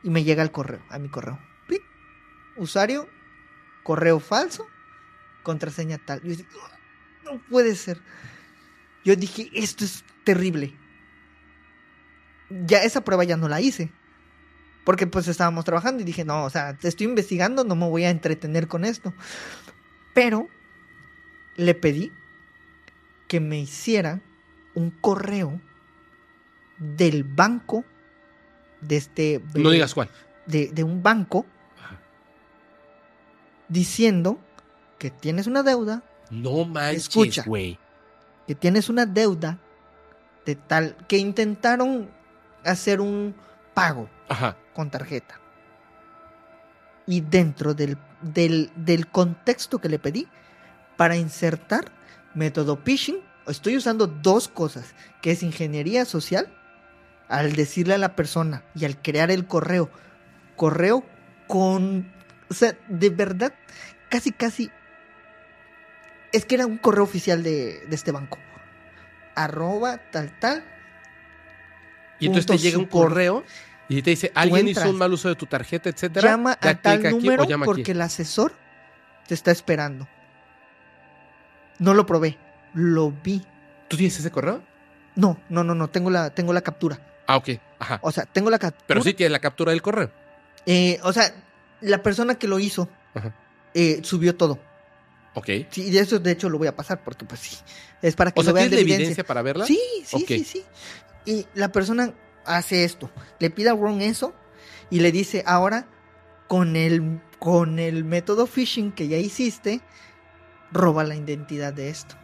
[0.03, 1.40] y me llega el correo, a mi correo.
[1.66, 1.82] ¡Pic!
[2.57, 3.09] Usuario,
[3.82, 4.66] correo falso,
[5.43, 6.20] contraseña tal.
[6.23, 6.47] Yo dije,
[7.24, 8.01] no puede ser.
[9.06, 10.74] Yo dije, esto es terrible.
[12.50, 13.92] Ya esa prueba ya no la hice.
[14.84, 18.02] Porque pues estábamos trabajando y dije, no, o sea, te estoy investigando, no me voy
[18.02, 19.14] a entretener con esto.
[20.12, 20.48] Pero
[21.54, 22.10] le pedí
[23.28, 24.20] que me hiciera
[24.74, 25.60] un correo
[26.78, 27.84] del banco
[28.80, 29.40] de este...
[29.54, 30.10] No digas cuál.
[30.46, 31.46] De, de un banco
[33.68, 34.40] diciendo
[34.98, 37.78] que tienes una deuda, No manches, güey.
[38.47, 39.59] Que tienes una deuda
[40.44, 42.09] de tal, que intentaron
[42.64, 43.35] hacer un
[43.74, 44.56] pago Ajá.
[44.74, 45.40] con tarjeta.
[47.06, 50.28] Y dentro del, del, del contexto que le pedí,
[50.97, 51.93] para insertar
[52.35, 56.48] método phishing, estoy usando dos cosas, que es ingeniería social,
[57.28, 59.90] al decirle a la persona y al crear el correo,
[60.55, 61.05] correo
[61.47, 62.12] con,
[62.48, 63.52] o sea, de verdad,
[64.09, 64.70] casi, casi,
[66.36, 68.38] es que era un correo oficial de, de este banco.
[69.34, 70.64] Arroba tal, tal,
[72.18, 73.44] Y entonces te llega un correo
[73.88, 76.30] y te dice, alguien hizo un mal uso de tu tarjeta, etcétera.
[76.30, 77.54] llama a tal aquí número aquí.
[77.64, 78.52] porque el asesor
[79.26, 80.08] te está esperando.
[81.78, 82.38] No lo probé,
[82.74, 83.42] lo vi.
[83.88, 84.62] ¿Tú tienes ese correo?
[85.14, 86.98] No, no, no, no, tengo la, tengo la captura.
[87.26, 87.50] Ah, ok.
[87.78, 87.98] Ajá.
[88.02, 88.84] O sea, tengo la captura.
[88.86, 90.10] Pero sí tienes la captura del correo.
[90.64, 91.32] Eh, o sea,
[91.80, 92.88] la persona que lo hizo
[93.74, 94.58] eh, subió todo.
[95.38, 95.46] Ok.
[95.70, 97.56] Sí, y eso de hecho lo voy a pasar porque pues sí.
[98.02, 99.04] Es para que O sea, lo vean ¿tienes de la evidencia.
[99.04, 99.66] evidencia para verla?
[99.66, 100.64] Sí, sí, sí, sí.
[101.26, 102.12] Y la persona
[102.44, 104.32] hace esto, le pide a Ron eso
[104.90, 105.86] y le dice, ahora
[106.48, 109.80] con el, con el método phishing que ya hiciste,
[110.72, 112.14] roba la identidad de esto.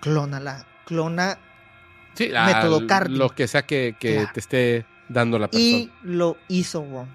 [0.00, 1.38] Clónala, clona
[2.14, 3.14] Sí, Método Cardi.
[3.16, 4.30] Lo que sea que, que Claro.
[4.32, 5.68] te esté dando la persona.
[5.68, 7.14] y lo hizo Ron.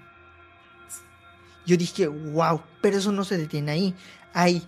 [1.66, 3.94] Yo dije, wow, pero eso no se detiene ahí.
[4.32, 4.66] Hay,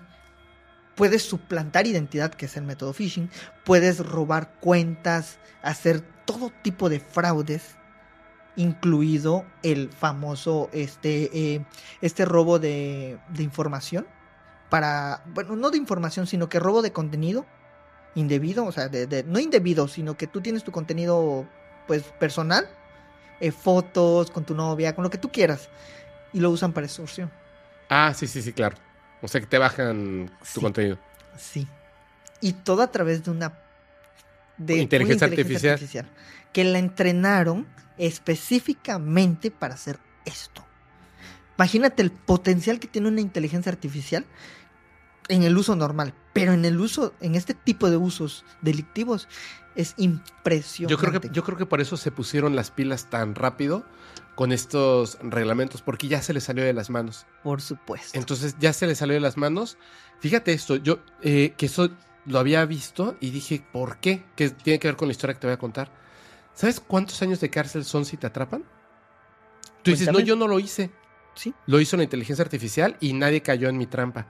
[0.95, 3.31] puedes suplantar identidad, que es el método phishing,
[3.65, 7.77] puedes robar cuentas, hacer todo tipo de fraudes,
[8.57, 11.65] incluido el famoso, este, eh,
[12.01, 14.07] este robo de, de información,
[14.71, 17.47] para, bueno, no de información, sino que robo de contenido
[18.15, 21.47] indebido, o sea, de, no indebido, sino que tú tienes tu contenido,
[21.87, 22.69] pues, personal,
[23.41, 25.69] eh, fotos con tu novia, con lo que tú quieras,
[26.33, 27.31] y lo usan para extorsión.
[27.89, 28.77] Ah, sí, sí, sí, claro.
[29.25, 30.61] O sea que te bajan tu Sí.
[30.61, 30.99] contenido.
[31.39, 31.67] Sí.
[32.41, 33.55] Y todo a través de una
[34.59, 36.07] de Inteligencia una artificial.
[36.53, 37.67] que la entrenaron
[37.99, 40.65] específicamente para hacer esto.
[41.57, 44.25] Imagínate el potencial que tiene una inteligencia artificial
[45.29, 49.27] en el uso normal, pero en el uso, en este tipo de usos delictivos,
[49.75, 50.91] es impresionante.
[50.93, 53.87] Yo creo que, yo creo que por eso se pusieron las pilas tan rápido
[54.35, 57.27] con estos reglamentos, porque ya se les salió de las manos.
[57.43, 58.19] Por supuesto.
[58.19, 59.79] Entonces ya se les salió de las manos.
[60.21, 61.91] Fíjate esto, yo eh, que eso
[62.27, 64.25] lo había visto y dije, ¿por qué?
[64.37, 65.91] Que tiene que ver con la historia que te voy a contar.
[66.55, 68.65] ¿Sabes cuántos años de cárcel son si te atrapan?
[69.83, 70.91] Tú dices, no, yo no lo hice.
[71.35, 71.53] Sí.
[71.67, 74.27] Lo hizo la inteligencia artificial y nadie cayó en mi trampa.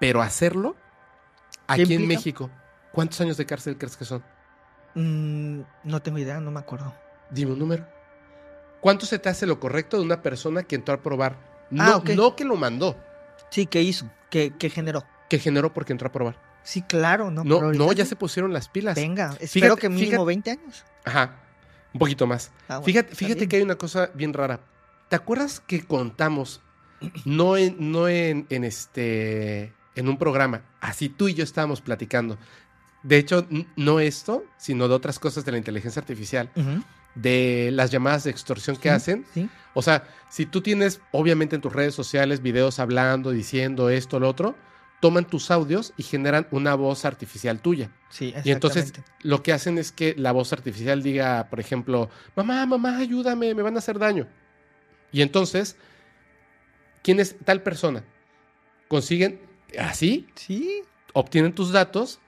[0.00, 0.76] Pero hacerlo
[1.74, 2.18] ¿Qué aquí en implica?
[2.18, 2.50] México,
[2.92, 4.24] ¿cuántos años de cárcel crees que son?
[4.94, 6.94] Mm, no tengo idea, no me acuerdo.
[7.30, 7.86] Dime un número.
[8.84, 11.38] ¿Cuánto se te hace lo correcto de una persona que entró a probar?
[11.70, 12.10] No, Ah, ok.
[12.10, 12.98] no que lo mandó,
[13.48, 14.10] Sí, ¿qué hizo?
[14.30, 15.04] ¿Qué, qué generó?
[15.30, 16.36] que generó porque entró a probar.
[16.64, 17.44] Sí, claro, ¿no?
[17.44, 18.94] No, no, ya se pusieron las pilas.
[18.94, 20.84] Venga, espero Fíjate- que mínimo fíjate- 20 años.
[21.06, 21.36] Ajá,
[21.94, 22.50] un poquito más.
[22.68, 24.60] Ah, bueno, fíjate fíjate que hay una cosa bien rara.
[25.08, 26.60] ¿Te acuerdas que contamos,
[27.24, 32.36] no en, no en, en este, en un programa, así tú y yo estábamos platicando?
[33.02, 33.46] De hecho,
[33.76, 36.82] no esto, sino de otras cosas de la inteligencia artificial, Ujú,
[37.14, 39.26] de las llamadas de extorsión que sí, hacen.
[39.32, 44.18] Sí, O sea, si tú tienes, obviamente, en tus redes sociales videos hablando, diciendo esto,
[44.20, 44.56] lo otro,
[45.00, 47.90] toman tus audios y generan una voz artificial tuya.
[48.08, 52.64] sí, Y entonces lo que hacen es que la voz artificial diga, por ejemplo, mamá,
[52.66, 54.26] mamá, ayúdame, me van a hacer daño.
[55.12, 55.76] Y entonces,
[57.02, 58.02] ¿quién es tal persona?
[58.88, 59.40] Consiguen
[59.78, 60.82] así, Sí,
[61.12, 62.18] obtienen tus datos,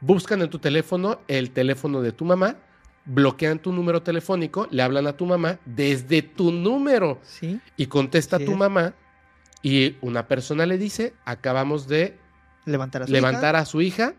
[0.00, 2.56] buscan en tu teléfono el teléfono de tu mamá,
[3.04, 7.60] bloquean tu número telefónico, le hablan a tu mamá desde tu número sí.
[7.76, 8.94] y contesta Sí tu mamá
[9.62, 12.18] y una persona le dice, acabamos de
[12.64, 13.62] Levantar a su levantar hija.
[13.62, 14.14] a su hija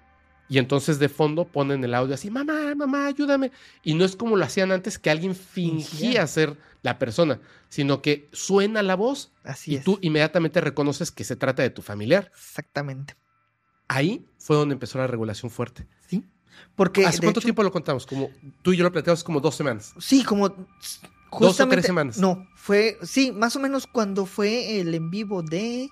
[0.49, 3.51] y entonces de fondo ponen el audio así, mamá, mamá, ayúdame.
[3.81, 6.27] Y no es como lo hacían antes que alguien fingía Fingía.
[6.27, 7.39] ser la persona,
[7.69, 9.83] sino que suena la voz Así y es.
[9.85, 12.29] tú inmediatamente reconoces que se trata de tu familiar.
[12.33, 13.15] Exactamente.
[13.87, 15.87] Ahí fue donde empezó la regulación fuerte.
[16.07, 16.25] Sí.
[16.75, 17.05] Porque.
[17.05, 18.05] ¿Hace cuánto hecho, tiempo lo contamos?
[18.05, 18.29] Como
[18.61, 19.93] tú y yo lo platicamos como dos semanas.
[19.99, 20.45] Sí, como.
[21.31, 22.17] o tres semanas.
[22.17, 22.97] No, fue.
[23.03, 25.89] Sí, más o menos cuando fue el en vivo de.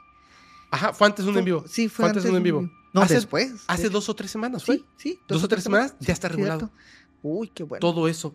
[0.71, 1.65] Ajá, fue antes de un en vivo.
[1.67, 2.69] Sí, fue, antes de un en vivo.
[2.93, 3.63] No, Hace- después.
[3.67, 4.77] Hace dos o tres semanas, ¿fue?
[4.77, 5.19] Sí, sí.
[5.27, 6.59] Dos o tres semanas, ya está regulado.
[6.59, 6.75] cierto.
[7.23, 7.79] Uy, qué bueno.
[7.79, 8.33] todo eso.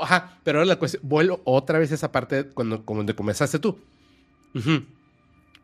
[0.00, 3.78] Ajá, pero ahora la cuestión, vuelvo otra vez a esa parte cuando, donde comenzaste tú.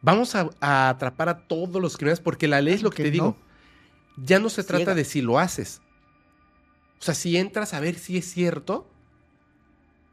[0.00, 3.10] Vamos a, a atrapar a todos los criminales porque la ley es lo que Que
[3.10, 3.24] te no.
[3.24, 3.36] digo.
[4.16, 4.94] Ya no se trata Ciega.
[4.94, 5.80] de si lo haces.
[7.02, 8.88] O sea, si entras a ver si es cierto.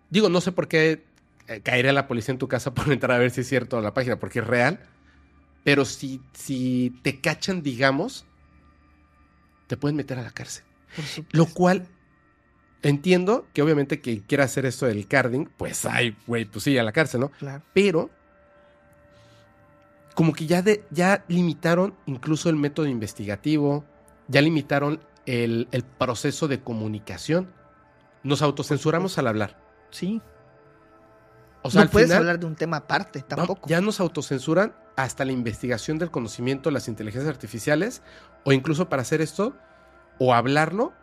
[0.09, 1.05] Digo, no sé por qué
[1.47, 3.93] eh, caería la policía en tu casa por entrar a ver si es cierto la
[3.93, 4.79] página, porque es real.
[5.63, 8.25] Pero si, si te cachan, digamos,
[9.67, 10.63] te pueden meter a la cárcel.
[11.29, 11.87] Lo cual
[12.81, 16.81] entiendo que obviamente quien quiera hacer esto del carding, pues ay, güey, pues sí, a
[16.81, 17.29] la cárcel, ¿no?
[17.29, 17.63] Claro.
[17.71, 18.09] Pero
[20.15, 23.85] como que ya, de, ya limitaron incluso el método investigativo,
[24.27, 27.49] ya limitaron el, el proceso de comunicación.
[28.23, 29.57] Nos autocensuramos al hablar.
[29.91, 30.21] Sí.
[31.61, 33.67] O sea, no al puedes final, hablar de un tema aparte tampoco.
[33.67, 38.01] ya nos autocensuran hasta la investigación del conocimiento de las inteligencias artificiales,
[38.43, 39.55] o incluso para hacer esto,
[40.19, 40.93] o hablarlo.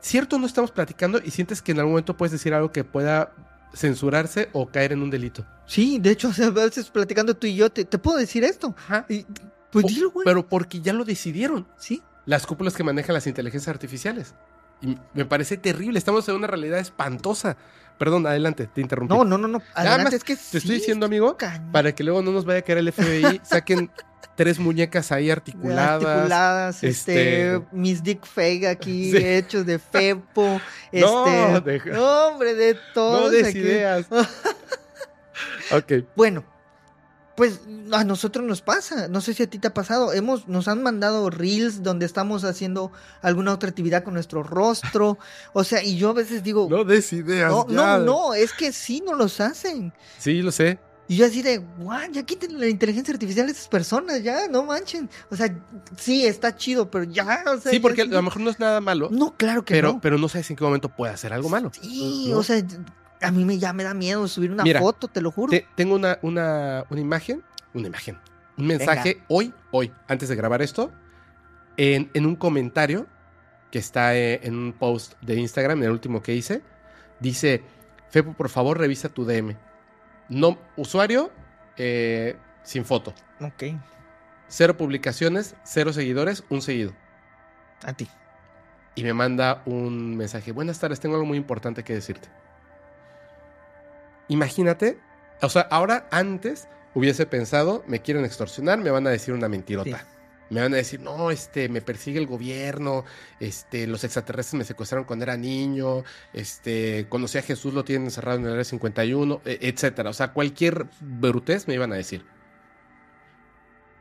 [0.00, 3.32] Cierto, no estamos platicando y sientes que en algún momento puedes decir algo que pueda
[3.74, 5.46] censurarse o caer en un delito.
[5.66, 8.44] Sí, de hecho, o sea, a veces platicando tú y yo, te, te puedo decir
[8.44, 8.74] esto.
[8.78, 9.06] Ajá.
[9.08, 9.24] Y,
[9.70, 10.24] pues O- dilo, güey.
[10.24, 12.02] Pero porque ya lo decidieron Sí.
[12.26, 14.34] Las cúpulas que manejan las inteligencias artificiales.
[14.80, 17.56] Y me parece terrible, estamos en una realidad espantosa.
[17.98, 19.14] Perdón, adelante, te interrumpí.
[19.14, 19.58] No, no, no, no.
[19.58, 21.36] Nada Adelante, más es que te estoy diciendo, amigo,
[21.70, 23.90] para que luego no nos vaya a caer el FBI, saquen
[24.34, 26.02] tres muñecas ahí articuladas.
[26.04, 29.18] articuladas, este, este- mis dick fake aquí Sí.
[29.18, 30.60] hechos de fepo,
[30.92, 33.58] No, este, no, hombre, de No todos des aquí.
[33.58, 34.06] ideas.
[35.70, 35.92] ok.
[36.16, 36.44] Bueno,
[37.42, 37.58] pues
[37.90, 40.80] a nosotros nos pasa, no sé si a ti te ha pasado, hemos, nos han
[40.80, 45.18] mandado reels donde estamos haciendo alguna otra actividad con nuestro rostro,
[45.52, 47.50] o sea, y yo a veces digo, No des ideas.
[47.50, 47.74] no, ya.
[47.74, 49.92] no, no, es que sí nos los hacen.
[50.20, 50.78] Sí, lo sé.
[51.08, 54.62] Y yo así de, guau, ya quiten la inteligencia artificial de esas personas, ya, no
[54.62, 55.10] manchen.
[55.28, 55.52] O sea,
[55.96, 57.72] sí, está chido, pero ya, o sea.
[57.72, 60.00] Sí, porque a lo mejor no es nada malo, No, claro que pero, no.
[60.00, 61.72] pero no sabes en qué momento puede hacer algo malo.
[61.74, 62.38] Sí, ¿no?
[62.38, 62.62] o sea,
[63.22, 65.50] a mí me, ya me da miedo subir una Mira, foto, te lo juro.
[65.50, 67.42] Te- tengo una, una, una imagen,
[67.74, 68.18] una imagen,
[68.56, 70.92] un mensaje hoy, hoy, antes de grabar esto,
[71.76, 73.06] en, en un comentario
[73.70, 76.62] que está eh, en un post de Instagram, en el último que hice,
[77.20, 77.62] dice,
[78.10, 79.56] Fepo, por favor, revisa tu DM.
[80.28, 81.30] No, usuario,
[81.78, 83.14] eh, sin foto.
[83.40, 83.64] Ok,
[84.48, 86.92] Cero publicaciones, cero seguidores, un seguido.
[87.84, 88.06] a ti.
[88.94, 92.28] Y me manda un mensaje, buenas tardes, tengo algo muy importante que decirte.
[94.28, 94.98] Imagínate,
[95.40, 99.98] o sea, ahora antes hubiese pensado, me quieren extorsionar, me van a decir una mentirota.
[99.98, 100.04] Sí.
[100.50, 103.06] Me van a decir, no, este, me persigue el gobierno,
[103.40, 106.04] este, los extraterrestres me secuestraron cuando era niño,
[106.34, 110.10] este, conocí a Jesús, lo tienen encerrado en el área 51, e- etcétera.
[110.10, 112.26] O sea, cualquier brutez me iban a decir.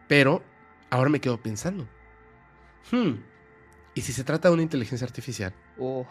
[0.09, 0.43] Pero
[0.89, 1.87] ahora me quedo pensando.
[2.91, 3.21] Hmm,
[3.93, 5.53] ¿y si se trata de una inteligencia artificial?
[5.79, 6.05] Oh.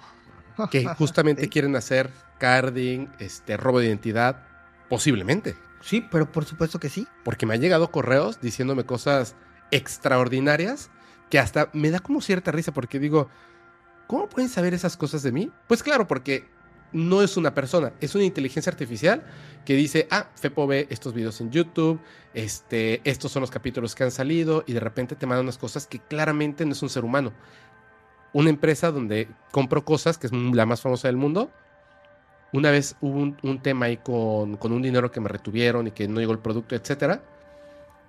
[0.70, 4.42] Que justamente quieren hacer carding, este, robo de identidad,
[4.88, 5.56] posiblemente.
[5.80, 7.06] Sí, pero por supuesto que sí.
[7.24, 9.36] Porque me han llegado correos diciéndome cosas
[9.70, 10.90] extraordinarias
[11.30, 13.28] que hasta me da como cierta risa porque digo,
[14.06, 15.50] ¿cómo pueden saber esas cosas de mí?
[15.68, 16.48] Pues claro, porque
[16.92, 19.24] no es una persona, es una inteligencia artificial
[19.64, 22.00] que dice, ah, Fepo ve estos videos en YouTube,
[22.34, 25.86] este, estos son los capítulos que han salido y de repente te mandan unas cosas
[25.86, 27.32] que claramente no es un ser humano.
[28.32, 31.50] Una empresa donde compro cosas, que es la más famosa del mundo,
[32.52, 35.90] una vez hubo un, un tema ahí con, con un dinero que me retuvieron y
[35.92, 37.22] que no llegó el producto, etcétera.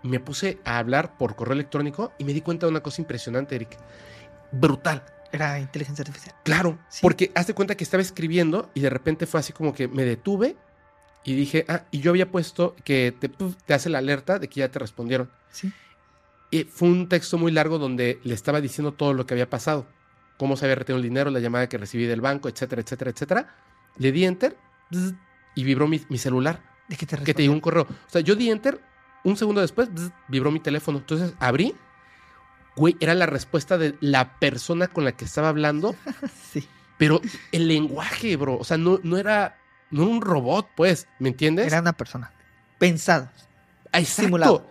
[0.03, 3.55] Me puse a hablar por correo electrónico y me di cuenta de una cosa impresionante,
[3.55, 3.77] Eric.
[4.51, 5.03] Brutal.
[5.31, 6.35] Era inteligencia artificial.
[6.43, 6.99] Claro, Sí.
[7.01, 10.03] porque haz de cuenta que estaba escribiendo y de repente fue así como que me
[10.03, 10.57] detuve
[11.23, 14.59] y dije, ah, y yo había puesto que te, te hace la alerta de que
[14.59, 15.29] ya te respondieron.
[15.51, 15.71] Sí.
[16.49, 19.85] Y fue un texto muy largo donde le estaba diciendo todo lo que había pasado,
[20.41, 23.55] cómo se había retenido el dinero, la llamada que recibí del banco, etcétera, etcétera, etcétera.
[23.97, 24.57] Le di enter
[24.89, 25.13] bzz,
[25.53, 27.83] y vibró mi, mi celular, ¿De qué te que te llegó un correo.
[27.83, 28.81] O sea, yo di enter,
[29.23, 30.97] un segundo después bzz, vibró mi teléfono.
[30.97, 31.75] Entonces abrí,
[32.75, 35.95] güey, era la respuesta de la persona con la que estaba hablando
[36.51, 36.67] Sí.
[36.97, 39.59] pero el lenguaje, bro, o sea, no, no era
[39.91, 41.67] no un robot, pues, ¿me entiendes?
[41.67, 42.31] Era una persona.
[42.79, 43.29] Pensado.
[43.93, 44.23] Exacto.
[44.23, 44.67] simulado.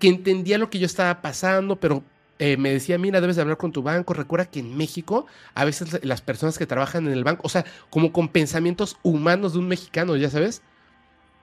[0.00, 2.02] Que entendía lo que yo estaba pasando, pero
[2.38, 4.12] eh, me decía, mira, debes de hablar con tu banco.
[4.14, 7.64] Recuerda que en México, a veces las personas que trabajan en el banco, o sea,
[7.90, 10.62] como con pensamientos humanos de un mexicano, ya sabes.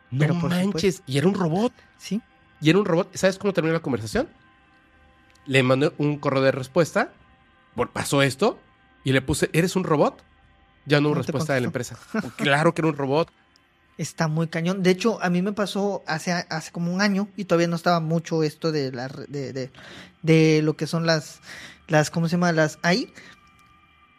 [0.10, 1.72] No Pero manches, y era un robot.
[1.98, 2.22] Sí.
[2.60, 3.16] Y era un robot.
[3.16, 4.28] ¿Sabes cómo terminó la conversación?
[5.46, 7.12] Le mandé un correo de respuesta.
[7.76, 8.60] por- Pasó esto.
[9.04, 10.22] Y le puse, ¿eres un robot?
[10.86, 11.98] Ya no hubo No te respuesta de la empresa.
[12.38, 13.32] claro que era un robot.
[13.98, 14.84] Está muy cañón.
[14.84, 18.00] De hecho, a mí me pasó hace, hace como un año y todavía no estaba
[18.00, 19.72] mucho esto de la de,
[20.22, 21.40] de, lo que son las,
[21.88, 22.52] las, ¿cómo se llama?
[22.52, 23.14] Las ahí.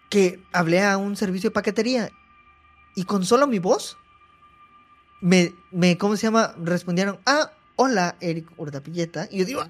[0.08, 2.10] Que hablé a un servicio de paquetería
[2.94, 3.96] y con solo mi voz
[5.22, 6.54] me, me ¿cómo se llama?
[6.58, 9.28] Respondieron, ah, hola, Eric Urdapilleta.
[9.30, 9.64] Y yo digo,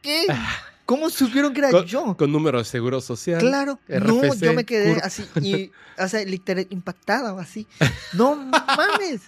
[0.00, 0.26] ¿qué?
[0.84, 2.16] ¿Cómo supieron que era Con, yo?
[2.16, 3.38] con número de seguro social.
[3.40, 5.70] Claro, no, RFC, yo me quedé así, y,
[6.02, 7.66] o sea, literal, impactada, así.
[8.12, 9.20] No mames,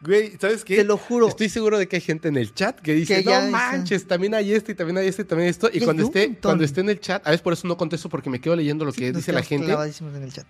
[0.00, 0.76] Güey, ¿sabes qué?
[0.76, 1.28] te lo juro.
[1.28, 4.06] Estoy seguro de que hay gente en el chat que dice, Que no es- manches,
[4.06, 5.68] también hay esto y también hay esto y también hay esto.
[5.72, 6.42] Y cuando esté, montón.
[6.50, 8.84] cuando esté en el chat, a veces por eso no contesto porque me quedo leyendo
[8.84, 9.70] lo Sí, que dice la gente.
[9.72, 10.46] en el chat.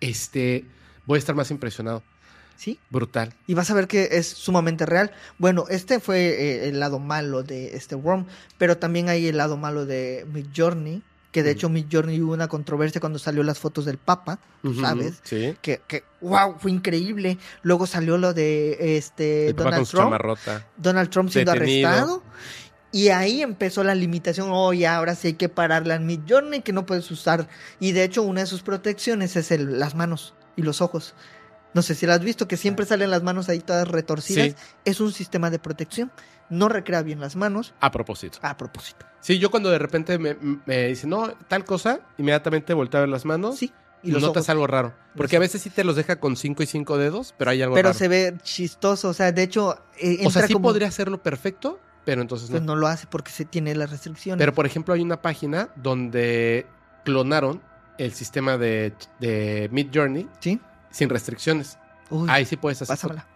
[0.00, 0.64] Este,
[1.06, 2.02] voy a estar más impresionado.
[2.56, 3.34] Sí, Brutal.
[3.46, 5.10] y vas a ver que es sumamente real.
[5.38, 8.26] Bueno, este fue eh, el lado malo de este Worm,
[8.58, 11.02] pero también hay el lado malo de Midjourney,
[11.32, 11.56] que de Mm.
[11.56, 14.38] hecho Midjourney hubo una controversia cuando salió las fotos del Papa,
[14.80, 15.20] sabes.
[15.24, 15.56] Sí.
[15.62, 17.38] Que, que, wow, fue increíble.
[17.62, 20.14] Luego salió lo de este El Donald Trump.
[20.76, 21.88] Donald Trump siendo Detenido.
[21.88, 22.22] arrestado.
[22.94, 24.48] Y ahí empezó la limitación.
[24.52, 27.48] Oh, ya ahora sí hay que pararla en Midjourney que no puedes usar.
[27.80, 31.14] Y de hecho, una de sus protecciones es el, las manos y los ojos.
[31.74, 34.48] No sé si la has visto, que siempre salen las manos ahí todas retorcidas.
[34.48, 34.54] Sí.
[34.84, 36.10] Es un sistema de protección.
[36.50, 37.72] No recrea bien las manos.
[37.80, 38.38] A propósito.
[38.42, 39.06] A propósito.
[39.20, 40.36] Sí, yo cuando de repente me,
[40.66, 43.72] me dicen, no, tal cosa, inmediatamente volteo a ver las manos Sí.
[44.02, 44.48] y los notas ojos.
[44.50, 44.94] algo raro.
[45.16, 47.74] Porque a veces sí te los deja con cinco y cinco dedos, pero hay algo
[47.74, 47.98] Pero raro.
[47.98, 49.08] se ve chistoso.
[49.08, 52.54] O sea, de hecho, eh, o sea, sí como- podría hacerlo perfecto, pero entonces no.
[52.56, 54.38] Pues no lo hace porque se tiene las restricciones.
[54.38, 56.66] Pero por ejemplo, hay una página donde
[57.04, 57.62] clonaron
[57.98, 60.60] el sistema de, de Mid Journey ¿Sí?
[60.92, 61.76] Sin restricciones.
[62.10, 62.94] Uy, Ahí sí puedes hacer.
[62.94, 63.26] pásamela.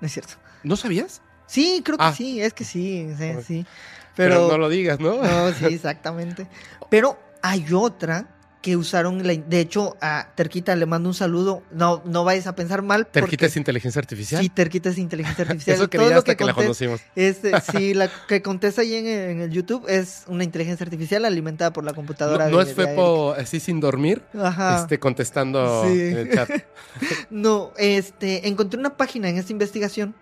[0.00, 0.34] no es cierto.
[0.62, 1.20] ¿No sabías?
[1.46, 2.12] Sí, creo que Ah.
[2.14, 2.40] sí.
[2.40, 3.08] Es que sí.
[3.18, 3.66] sí, sí.
[4.14, 5.22] Pero, Pero, no lo digas, ¿no?
[5.22, 6.46] No, sí, exactamente.
[6.90, 8.26] Pero hay otra
[8.60, 11.62] que usaron, la- de hecho, a Terquita le mando un saludo.
[11.70, 13.06] No, no vayas a pensar mal.
[13.06, 14.42] Terquita es inteligencia artificial.
[14.42, 15.74] Sí, Terquita es inteligencia artificial.
[15.76, 17.00] Eso Todo creía lo hasta que, la conocimos.
[17.14, 21.72] este, sí, la que contesta ahí en, en el YouTube es una inteligencia artificial alimentada
[21.72, 22.48] por la No, computadora.
[22.48, 24.22] no de- es Fepo así sin dormir.
[24.36, 24.80] Ajá.
[24.80, 25.92] este, contestando Sí.
[26.00, 26.50] en el chat.
[27.30, 30.16] No, este, encontré una página en esta investigación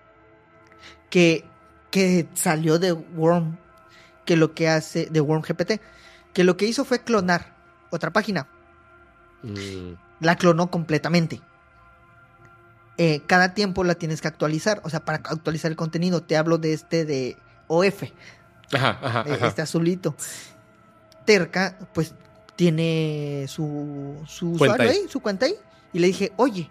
[1.09, 1.45] que,
[1.91, 3.57] que salió de Worm,
[4.27, 5.81] que lo que hace, de Worm GPT,
[6.35, 7.56] que lo que hizo fue clonar
[7.91, 8.47] otra página.
[9.43, 11.41] Mm, La clonó completamente.
[12.99, 16.57] Eh, cada tiempo la tienes que actualizar, o sea, para actualizar el contenido, te hablo
[16.57, 17.37] de este de
[17.69, 18.05] OF,
[18.73, 19.47] Ajá, ajá, ajá.
[19.47, 20.15] este azulito.
[21.27, 22.15] Terca, pues,
[22.55, 24.97] tiene su, su usuario ahí.
[24.97, 25.55] ahí, su cuenta ahí,
[25.93, 26.71] y le dije, oye,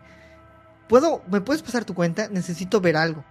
[0.87, 2.27] ¿puedo, ¿me puedes pasar tu cuenta?
[2.29, 3.23] Necesito ver algo.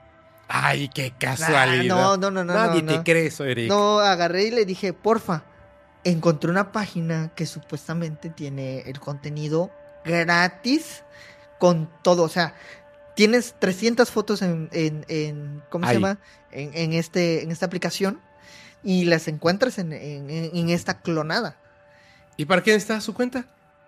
[0.46, 1.96] Ay, qué Ah, casualidad.
[1.96, 2.52] no, no, no, no.
[2.54, 3.68] Nadie no, te cree eso, Eric.
[3.68, 5.42] No, agarré y le dije, porfa,
[6.04, 9.70] encontré una página que supuestamente tiene el contenido
[10.04, 11.02] gratis
[11.58, 12.22] con todo.
[12.22, 12.54] O sea,
[13.14, 16.18] tienes 300 fotos en, en, en- ¿cómo se llama?
[16.52, 18.20] En, en este, en esta aplicación
[18.82, 21.56] y las encuentras en, en- esta clonada.
[22.36, 23.46] ¿Y para qué está su cuenta?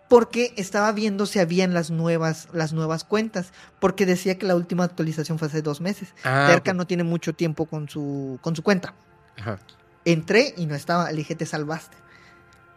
[0.08, 3.48] Porque estaba viendo si habían las nuevas, las nuevas cuentas.
[3.80, 6.10] Porque decía que la última actualización fue hace dos meses.
[6.22, 8.94] Ah, Terca no tiene mucho tiempo con su, con su cuenta.
[9.36, 9.58] Ajá.
[10.04, 11.96] Entré y no estaba, le dije, te salvaste.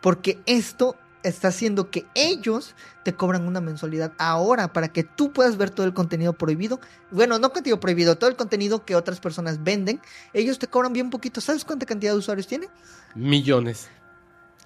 [0.02, 5.58] Porque esto está haciendo que ellos te cobran una mensualidad ahora para que tú puedas
[5.58, 6.80] ver todo el contenido prohibido.
[7.12, 10.02] Bueno, no contenido prohibido, todo el contenido que otras personas venden.
[10.34, 11.42] Ellos te cobran bien poquito.
[11.42, 12.70] ¿Sabes cuánta cantidad de usuarios tiene?
[13.16, 13.90] Millones.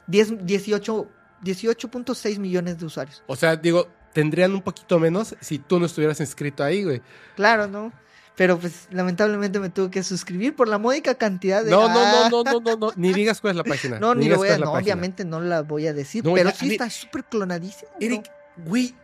[0.08, 1.08] 10, 18,
[1.44, 3.24] 18.6 millones de usuarios.
[3.28, 7.02] O sea, digo, tendrían un poquito menos si tú no estuvieras inscrito ahí, güey.
[7.36, 7.92] Claro, ¿no?
[8.36, 11.70] Pero pues lamentablemente me tuve que suscribir por la módica cantidad de...
[11.70, 12.30] No, no, Ah.
[12.32, 12.92] no, no, no, no, no.
[12.96, 14.00] Ni digas cuál es la página.
[14.00, 16.50] No, ni digas lo voy a, no, obviamente no la voy a decir, No, pero
[16.50, 17.92] ya, sí está súper clonadísimo.
[18.00, 18.96] Eric, güey,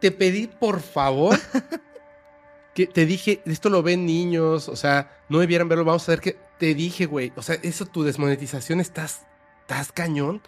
[0.00, 1.38] te pedí por favor
[2.74, 6.20] que te dije, esto lo ven niños, o sea, no debieran verlo, vamos a ver
[6.20, 9.22] que te dije, güey, o sea, eso tu desmonetización estás,
[9.62, 10.42] estás cañón.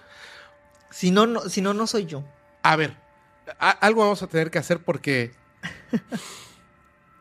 [0.90, 2.22] Si no, no, si no, no soy yo.
[2.62, 2.94] A ver,
[3.58, 5.32] a- algo vamos a tener que hacer porque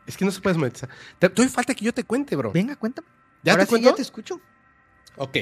[0.07, 0.89] es que no se puede desmonetizar.
[1.19, 2.51] Te doy falta que yo te cuente, bro.
[2.51, 3.07] Venga, cuéntame.
[3.43, 3.89] ¿Ya Ahora te sí cuento?
[3.89, 4.41] ya te escucho.
[5.17, 5.37] Ok.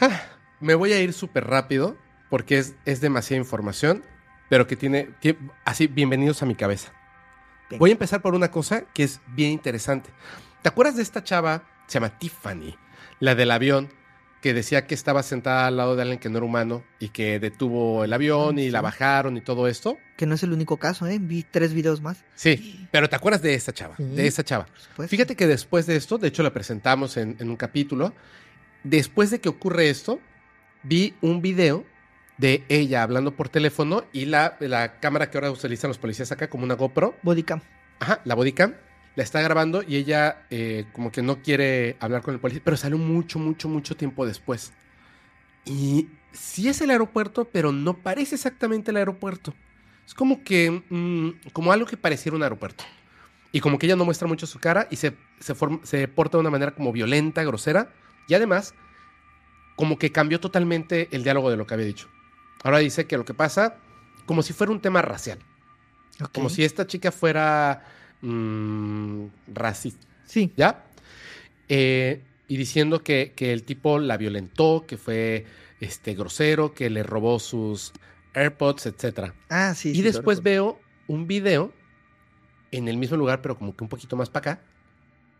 [0.00, 0.20] Ah,
[0.60, 1.96] Me voy a ir súper rápido
[2.30, 4.02] porque es, es demasiada información,
[4.48, 6.92] pero que tiene, tie- así, bienvenidos a mi cabeza.
[7.70, 7.78] Venga.
[7.78, 10.10] Voy a empezar por una cosa que es bien interesante.
[10.62, 11.62] ¿Te acuerdas de esta chava?
[11.86, 12.76] Se llama Tiffany,
[13.20, 13.88] la del avión,
[14.40, 17.40] que decía que estaba sentada al lado de alguien que no era humano y que
[17.40, 19.98] detuvo el avión Ah, y la bajaron y todo esto.
[20.16, 21.18] Que no es el único caso, ¿eh?
[21.20, 22.24] Vi tres videos más.
[22.36, 23.96] Sí, pero ¿te acuerdas de esta chava?
[23.96, 24.04] Sí.
[24.04, 24.66] De esa chava.
[25.08, 28.14] Fíjate que después de esto, de hecho la presentamos en, en un capítulo,
[28.84, 30.20] después de que ocurre esto,
[30.82, 31.84] vi un video
[32.36, 36.48] de ella hablando por teléfono y la, la cámara que ahora utilizan los policías acá
[36.48, 37.60] como una GoPro, Bodycam.
[37.98, 38.74] ajá, la bodycam,
[39.18, 42.76] la está grabando y ella eh, como que no quiere hablar con el policía, pero
[42.76, 44.72] salió mucho, mucho, mucho tiempo después.
[45.64, 49.54] Y sí es el aeropuerto, pero no parece exactamente el aeropuerto.
[50.06, 52.84] Es como que, mm, como algo que pareciera un aeropuerto.
[53.50, 56.38] Y como que ella no muestra mucho su cara y se, se, forma- se porta
[56.38, 57.92] de una manera como violenta, grosera.
[58.28, 58.72] Y además,
[59.74, 62.08] como que cambió totalmente el diálogo de lo que había dicho.
[62.62, 63.78] Ahora dice que lo que pasa,
[64.26, 65.40] como si fuera un tema racial.
[66.32, 67.84] Como si esta chica fuera
[68.22, 70.06] mm, racista.
[70.24, 70.52] Sí.
[70.56, 70.84] ¿Ya?
[71.68, 75.44] Eh, y diciendo que, que el tipo la violentó, que fue
[75.80, 77.92] este, grosero, que le robó sus
[78.34, 79.32] AirPods, etc.
[79.50, 79.90] Ah, sí.
[79.90, 81.72] y sí, después veo un video
[82.70, 84.62] en el mismo lugar, pero como que un poquito más para acá,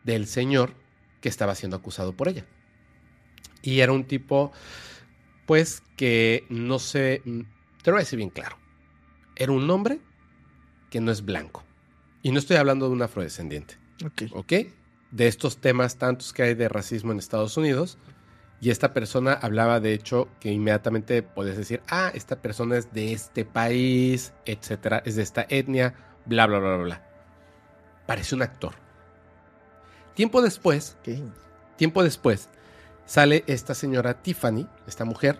[0.04, 0.74] del señor
[1.20, 2.44] que estaba siendo acusado por ella.
[3.62, 4.52] Y era un tipo,
[5.46, 7.40] pues, que no sé, mm,
[7.82, 8.56] te lo voy a decir bien claro.
[9.36, 10.00] Era un hombre
[10.90, 11.64] que no es blanco.
[12.22, 13.76] Y no estoy hablando de un afrodescendiente.
[14.04, 14.22] Ok.
[14.32, 14.52] ¿ok?
[15.10, 17.98] De estos temas tantos que hay de racismo en Estados Unidos.
[18.60, 23.12] Y esta persona hablaba, de hecho, que inmediatamente podías decir, ah, esta persona es de
[23.12, 25.94] este país, etcétera, es de esta etnia,
[26.26, 27.06] bla, bla, bla, bla, bla.
[28.06, 28.74] Parece un actor.
[30.14, 30.96] Tiempo después,
[31.76, 32.48] tiempo después,
[33.06, 35.38] sale esta señora Tiffany, esta mujer,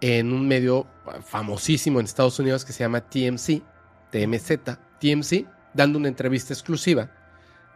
[0.00, 0.86] en un medio
[1.24, 3.62] famosísimo en Estados Unidos que se llama TMC,
[4.10, 4.58] TMZ,
[5.00, 7.10] TMC, dando una entrevista exclusiva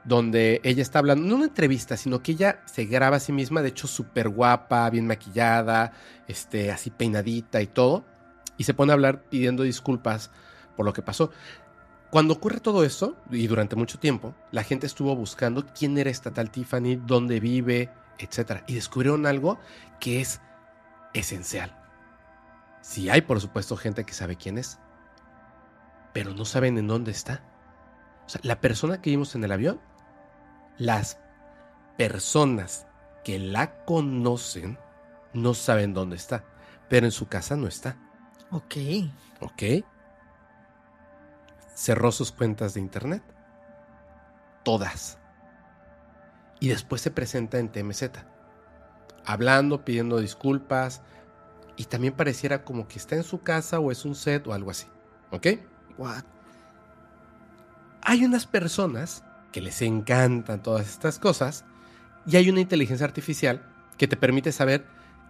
[0.05, 3.61] donde ella está hablando, no una entrevista, sino que ella se graba a sí misma,
[3.61, 5.93] de hecho súper guapa, bien maquillada,
[6.27, 8.05] este, así peinadita y todo,
[8.57, 10.31] y se pone a hablar pidiendo disculpas
[10.77, 11.31] por lo que pasó.
[12.11, 16.33] Cuando ocurre todo esto, y durante mucho tiempo, la gente estuvo buscando quién era esta
[16.33, 18.63] tal Tiffany, dónde vive, etc.
[18.67, 19.59] Y descubrieron algo
[20.01, 20.41] que es
[21.13, 21.77] esencial.
[22.81, 24.79] Sí hay, por supuesto, gente que sabe quién es,
[26.15, 27.43] pero no saben en dónde está.
[28.29, 29.81] O sea, la persona que vimos en el avión,
[30.77, 31.19] las
[31.97, 32.87] personas
[33.25, 34.79] que la conocen
[35.33, 36.45] no saben dónde está,
[36.91, 37.97] pero en su casa no está.
[38.51, 38.77] Ok.
[39.41, 39.63] ¿Ok?
[41.75, 43.23] Cerró sus cuentas de internet.
[44.63, 45.17] Todas.
[46.61, 48.11] Y después se presenta en TMZ.
[49.25, 51.01] Hablando, pidiendo disculpas.
[51.77, 54.71] Y también pareciera como que está en su casa o es un set o algo
[54.71, 54.87] así.
[55.31, 55.47] ¿Ok?
[55.97, 56.25] What?
[58.09, 59.23] Hay unas personas
[59.53, 61.65] que les encantan todas estas cosas.
[62.27, 63.63] Y hay una inteligencia artificial
[63.99, 64.85] que te permite saber,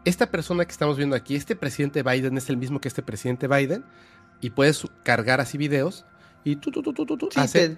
[0.05, 3.49] esta persona que estamos viendo aquí, este presidente Biden es el mismo que este presidente
[3.49, 3.85] Biden.
[4.41, 6.05] Y puedes cargar así videos
[6.45, 7.77] y tú, tú, tú, tú, tú, Sí, hace- te,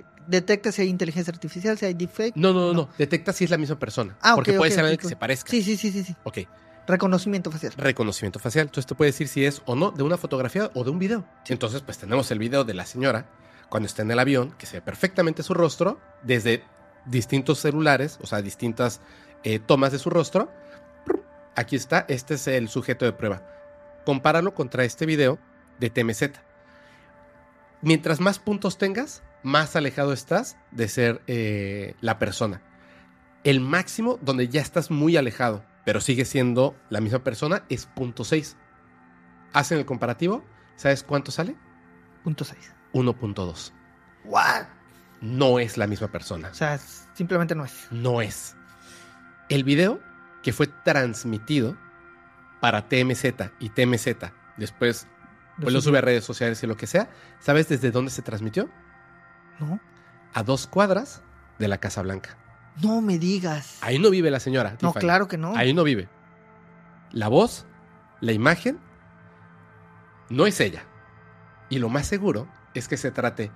[0.00, 2.34] te- detecta si hay inteligencia artificial, si hay deepfake.
[2.34, 2.88] No, no, no, no.
[2.96, 4.16] Detecta si es la misma persona.
[4.22, 5.50] Ah, porque puede ser que se parezca.
[5.50, 6.16] Sí, sí, sí, sí, sí.
[6.24, 6.38] Ok.
[6.86, 7.74] Reconocimiento facial.
[7.76, 8.66] Reconocimiento facial.
[8.68, 11.22] Entonces te puede decir si es o no de una fotografía o de un video.
[11.48, 13.26] Entonces, pues tenemos el video de la señora
[13.68, 16.64] cuando está en el avión, que se ve perfectamente su rostro, desde
[17.06, 19.00] distintos celulares, o sea, distintas
[19.44, 20.50] eh, tomas de su rostro.
[21.54, 23.42] Aquí está, este es el sujeto de prueba.
[24.04, 25.38] Compáralo contra este video
[25.78, 26.22] de TMZ.
[27.82, 32.62] Mientras más puntos tengas, más alejado estás de ser eh, la persona.
[33.44, 38.24] El máximo donde ya estás muy alejado, pero sigue siendo la misma persona, es punto
[38.24, 38.56] 6.
[39.52, 40.44] Hacen el comparativo,
[40.76, 41.54] ¿sabes cuánto sale?
[42.24, 42.77] Punto 6.
[42.92, 43.72] 1.2.
[44.24, 44.66] What?
[45.20, 46.48] No es la misma persona.
[46.48, 46.78] O sea,
[47.14, 47.88] simplemente no es.
[47.90, 48.56] No es.
[49.48, 50.00] El video
[50.42, 51.76] que fue transmitido
[52.60, 53.24] para TMZ
[53.60, 54.08] y TMZ,
[54.56, 55.06] después
[55.60, 57.10] pues lo sube a redes sociales y lo que sea,
[57.40, 58.68] ¿sabes desde dónde se transmitió?
[59.58, 59.80] No.
[60.32, 61.22] A dos cuadras
[61.58, 62.36] de la Casa Blanca.
[62.80, 63.78] No me digas.
[63.80, 64.72] Ahí no vive la señora.
[64.80, 65.00] no, Tiffany.
[65.00, 65.56] claro que no.
[65.56, 66.08] Ahí no vive.
[67.10, 67.66] La voz,
[68.20, 68.78] la imagen,
[70.28, 70.84] no es ella.
[71.70, 72.48] Y lo más seguro
[72.78, 73.50] es que se trate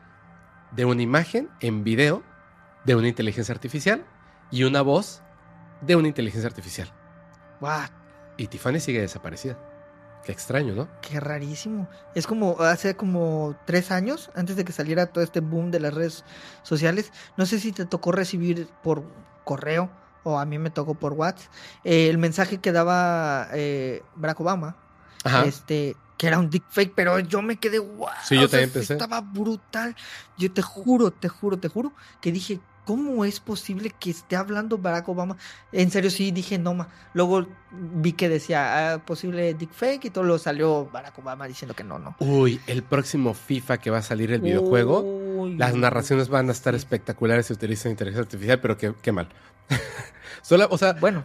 [0.73, 2.23] de una imagen en video
[2.85, 4.05] de una inteligencia artificial
[4.51, 5.23] y una voz
[5.81, 6.93] de una inteligencia artificial.
[7.61, 7.91] What?
[8.37, 9.59] Y Tiffany sigue desaparecida.
[10.25, 10.89] Qué extraño, ¿no?
[11.01, 11.89] Qué rarísimo.
[12.15, 15.95] Es como hace como tres años, antes de que saliera todo este boom de las
[15.95, 16.25] redes
[16.63, 17.13] sociales.
[17.37, 19.03] No sé si te tocó recibir por
[19.45, 19.91] correo
[20.23, 24.77] o a mí me tocó por WhatsApp eh, el mensaje que daba eh, Barack Obama.
[25.25, 25.45] Ajá.
[25.45, 28.07] Este, que era un deepfake, pero yo me quedé wow.
[28.23, 28.93] Sí, yo también pensé.
[28.93, 29.97] Estaba brutal.
[30.39, 34.79] Yo te juro, te juro, te juro que dije, ¿cómo es posible que esté hablando
[34.79, 35.37] Barack Obama?
[35.73, 36.87] En serio, sí, dije, no, ma.
[37.13, 41.83] Luego vi que decía, ah, posible deepfake y todo lo salió Barack Obama diciendo que
[41.83, 42.15] no, no.
[42.21, 46.53] Uy, el próximo FIFA que va a salir el videojuego, Uy, las narraciones van a
[46.53, 49.29] estar espectaculares si utilizan inteligencia artificial, pero qué, qué mal.
[50.43, 51.25] Solo, o sea, Bueno,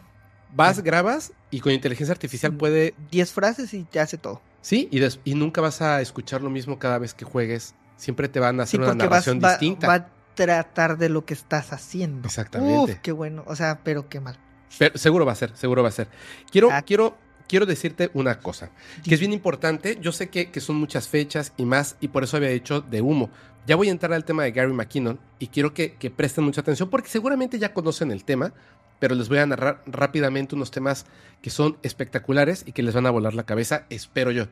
[0.55, 4.41] vas, grabas y con inteligencia artificial puede 10 frases y te hace todo.
[4.67, 7.73] Sí, y, des- y nunca vas a escuchar lo mismo cada vez que juegues.
[7.95, 9.87] Siempre te van a Sí, hacer una porque vas, narración va, distinta.
[9.87, 12.27] va a tratar de lo que estás haciendo.
[12.27, 12.91] Exactamente.
[12.93, 13.45] Uf, qué bueno.
[13.47, 14.37] O sea, pero qué mal.
[14.77, 16.09] Pero seguro va a ser, seguro va a ser.
[16.51, 16.81] Quiero, Ah.
[16.81, 17.17] quiero,
[17.47, 18.71] quiero decirte una cosa,
[19.05, 19.97] que es bien importante.
[20.01, 23.01] Yo sé que, que son muchas fechas y más, y por eso había dicho de
[23.01, 23.29] humo.
[23.67, 26.59] Ya voy a entrar al tema de Gary McKinnon y quiero que, que presten mucha
[26.59, 28.51] atención porque seguramente ya conocen el tema,
[28.99, 31.05] pero les voy a narrar rápidamente unos temas
[31.41, 34.45] que son espectaculares y que les van a volar la cabeza, espero yo.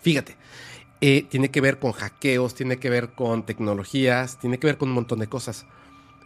[0.00, 0.36] Fíjate,
[1.00, 4.90] eh, tiene que ver con hackeos, tiene que ver con tecnologías, tiene que ver con
[4.90, 5.66] un montón de cosas.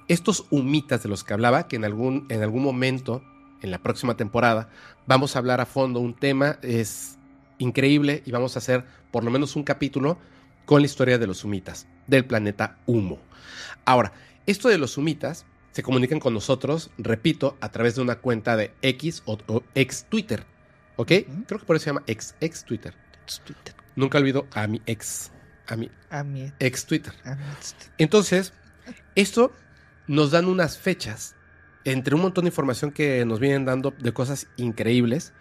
[0.09, 3.22] Estos humitas de los que hablaba, que en algún, en algún momento,
[3.62, 4.68] en la próxima temporada,
[5.06, 7.16] vamos a hablar a fondo un tema, es
[7.59, 10.18] increíble y vamos a hacer por lo menos un capítulo
[10.66, 13.18] con la historia de los humitas, del planeta Humo.
[13.84, 14.12] Ahora,
[14.47, 15.47] esto de los humitas
[15.77, 20.07] se comunican con nosotros, repito, a través de una cuenta de X o, o ex
[20.09, 20.47] Twitter,
[20.97, 21.12] ¿ok?
[21.47, 22.94] Creo que por eso se llama ex, ex Twitter.
[23.94, 25.32] Nunca olvido a mi ex,
[25.66, 27.12] a mi A mí, ex Twitter.
[27.24, 27.44] a mí.
[27.98, 28.55] Entonces,
[29.16, 29.53] esto
[30.07, 31.35] nos dan unas fechas,
[31.85, 35.35] entre un montón de información que nos vienen dando de cosas increíbles,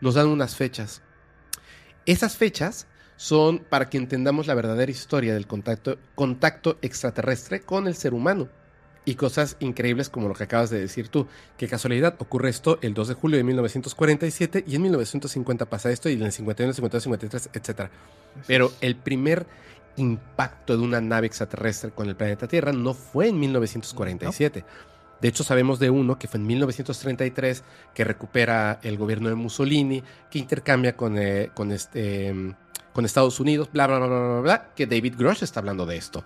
[0.00, 1.02] nos dan unas fechas.
[2.06, 2.86] Esas fechas
[3.16, 8.48] son para que entendamos la verdadera historia del contacto, contacto extraterrestre con el ser humano.
[9.04, 11.26] Y cosas increíbles como lo que acabas de decir tú.
[11.56, 16.08] Qué casualidad, ocurre esto el 2 de julio de 1947 y en 1950 pasa esto
[16.08, 17.90] y en el 51, 52, 53, etc.
[18.46, 19.46] Pero el primer
[19.96, 24.64] impacto de una nave extraterrestre con el planeta Tierra no fue en 1947.
[25.20, 27.62] De hecho, sabemos de uno que fue en 1933,
[27.94, 32.54] que recupera el gobierno de Mussolini, que intercambia con, eh, con, este, mm,
[32.92, 35.96] con Estados Unidos, bla, bla, bla, bla, bla, bla, que David Grosh está hablando de
[35.96, 36.24] esto.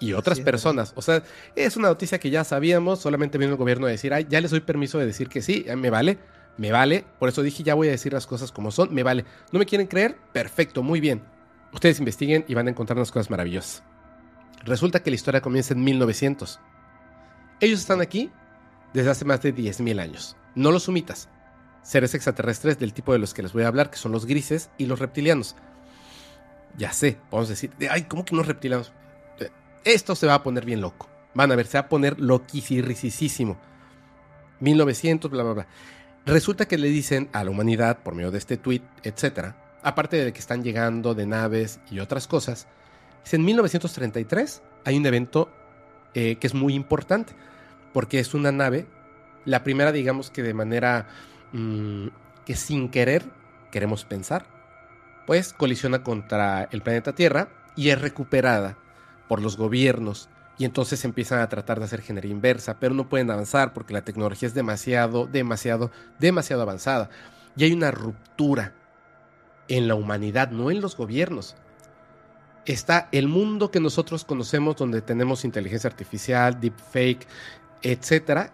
[0.00, 0.92] Y otras Sí, personas.
[0.96, 1.22] O sea,
[1.56, 4.50] es una noticia que ya sabíamos, solamente vino el gobierno a decir, ay, ya les
[4.50, 6.18] doy permiso de decir que sí, eh, me vale,
[6.56, 7.04] me vale.
[7.18, 9.24] Por eso dije, ya voy a decir las cosas como son, me vale.
[9.50, 10.16] ¿No me quieren creer?
[10.32, 11.22] Perfecto, muy bien.
[11.72, 13.82] Ustedes investiguen y van a encontrar unas cosas maravillosas.
[14.64, 16.60] Resulta que la historia comienza en 1900.
[17.60, 18.30] Ellos están aquí
[18.94, 20.36] desde hace más de 10.000 años.
[20.54, 21.28] No los sumitas.
[21.82, 24.70] Seres extraterrestres del tipo de los que les voy a hablar, que son los grises
[24.78, 25.56] y los reptilianos.
[26.76, 28.92] Ya sé, vamos a decir, de, ay, ¿cómo que unos reptilianos?
[29.84, 31.08] Esto se va a poner bien loco.
[31.34, 33.58] Van a ver, se va a poner loquisirricisísimo.
[34.60, 35.66] 1900, bla, bla, bla.
[36.26, 40.32] Resulta que le dicen a la humanidad, por medio de este tweet, etcétera, aparte de
[40.32, 42.66] que están llegando de naves y otras cosas,
[43.30, 45.50] en 1933 hay un evento
[46.14, 47.34] eh, que es muy importante,
[47.92, 48.86] porque es una nave,
[49.44, 51.08] la primera digamos que de manera
[51.52, 52.08] mm,
[52.44, 53.24] que sin querer,
[53.70, 54.46] queremos pensar,
[55.26, 58.78] pues colisiona contra el planeta Tierra y es recuperada
[59.28, 60.28] por los gobiernos
[60.58, 64.02] y entonces empiezan a tratar de hacer ingeniería inversa, pero no pueden avanzar porque la
[64.02, 67.10] tecnología es demasiado, demasiado, demasiado avanzada.
[67.56, 68.74] Y hay una ruptura
[69.68, 71.54] en la humanidad, no en los gobiernos.
[72.66, 77.26] Está el mundo que nosotros conocemos donde tenemos inteligencia artificial, deepfake,
[77.82, 78.52] etcétera,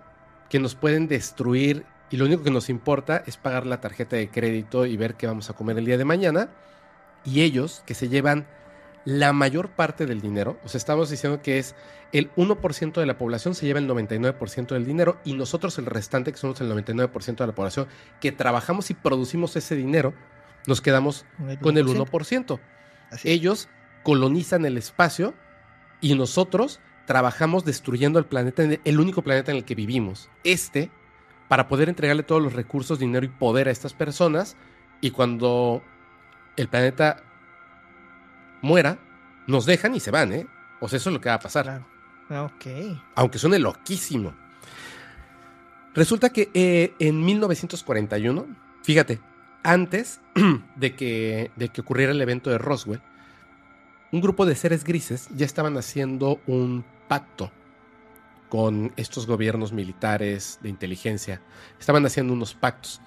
[0.50, 4.28] que nos pueden destruir y lo único que nos importa es pagar la tarjeta de
[4.28, 6.50] crédito y ver qué vamos a comer el día de mañana.
[7.24, 8.46] Y ellos que se llevan
[9.04, 11.74] la mayor parte del dinero, o sea, estamos diciendo que es
[12.12, 16.30] el 1% de la población se lleva el 99% del dinero y nosotros el restante,
[16.30, 17.88] que somos el 99% de la población,
[18.20, 20.14] que trabajamos y producimos ese dinero,
[20.66, 21.26] nos quedamos
[21.60, 22.60] con el 1%.
[23.24, 23.68] Ellos
[24.04, 25.34] colonizan el espacio
[26.00, 30.30] y nosotros trabajamos destruyendo el planeta, el único planeta en el que vivimos.
[30.44, 30.90] Este,
[31.48, 34.56] para poder entregarle todos los recursos, dinero y poder a estas personas.
[35.00, 35.82] Y cuando
[36.56, 37.22] el planeta
[38.64, 38.98] muera,
[39.46, 40.46] nos dejan y se van, ¿eh?
[40.80, 41.82] O sea, eso es lo que va a pasar.
[42.30, 42.66] Ok.
[43.14, 44.34] Aunque suene loquísimo.
[45.94, 48.46] Resulta que eh, en 1941,
[48.82, 49.20] fíjate,
[49.62, 50.20] antes
[50.76, 53.00] de que, de que ocurriera el evento de Roswell,
[54.10, 57.52] un grupo de seres grises ya estaban haciendo un pacto
[58.48, 61.42] con estos gobiernos militares de inteligencia.
[61.78, 63.00] Estaban haciendo unos pactos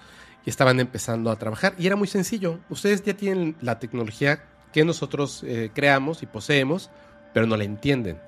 [0.45, 1.73] y estaban empezando a trabajar.
[1.77, 2.59] Y era muy sencillo.
[2.69, 6.89] Ustedes ya tienen la tecnología que nosotros eh, creamos y poseemos,
[7.33, 8.19] pero no la entienden.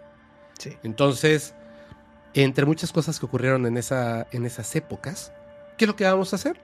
[0.83, 1.53] Entonces,
[2.33, 5.31] entre muchas cosas que ocurrieron en, esa, en esas épocas,
[5.77, 6.59] ¿qué es lo que vamos a hacer?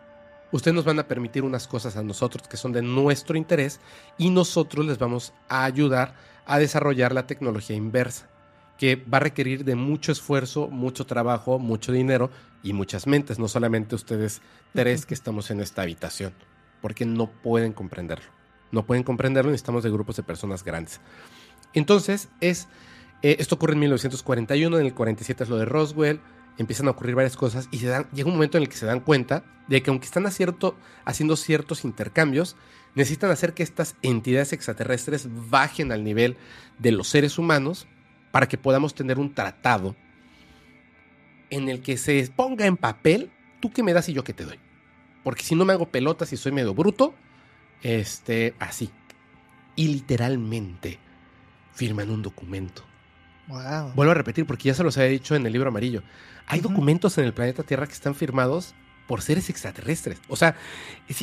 [0.52, 3.80] Ustedes nos van a permitir unas cosas a nosotros que son de nuestro interés
[4.18, 6.16] y nosotros les vamos a ayudar
[6.46, 8.28] a desarrollar la tecnología inversa,
[8.78, 12.30] que va a requerir de mucho esfuerzo, mucho trabajo, mucho dinero
[12.62, 14.42] y muchas mentes, no solamente ustedes
[14.74, 16.34] tres que estamos en esta habitación,
[16.82, 18.30] porque no pueden comprenderlo.
[18.72, 21.02] No pueden comprenderlo, necesitamos de grupos de personas grandes.
[21.74, 22.68] Entonces, es,
[23.22, 26.20] eh, esto ocurre en 1941, en el 47 es lo de Roswell,
[26.58, 28.86] empiezan a ocurrir varias cosas y se dan, llega un momento en el que se
[28.86, 32.56] dan cuenta de que aunque están haciendo ciertos intercambios,
[32.96, 36.38] necesitan hacer que estas entidades extraterrestres bajen al nivel
[36.80, 37.88] de los seres humanos
[38.32, 39.96] para que podamos tener un tratado
[41.50, 44.46] en el que se ponga en papel tú que me das y yo que te
[44.46, 44.60] doy.
[45.24, 47.16] Porque si no me hago pelotas y soy medio bruto,
[47.82, 48.90] este, así.
[49.76, 51.00] Y literalmente
[51.74, 52.84] firman un documento.
[53.48, 56.02] Vuelvo a repetir porque ya se los había dicho en el libro amarillo.
[56.48, 58.74] Hay documentos en el planeta Tierra que están firmados
[59.08, 60.20] por seres extraterrestres.
[60.28, 60.56] O sea,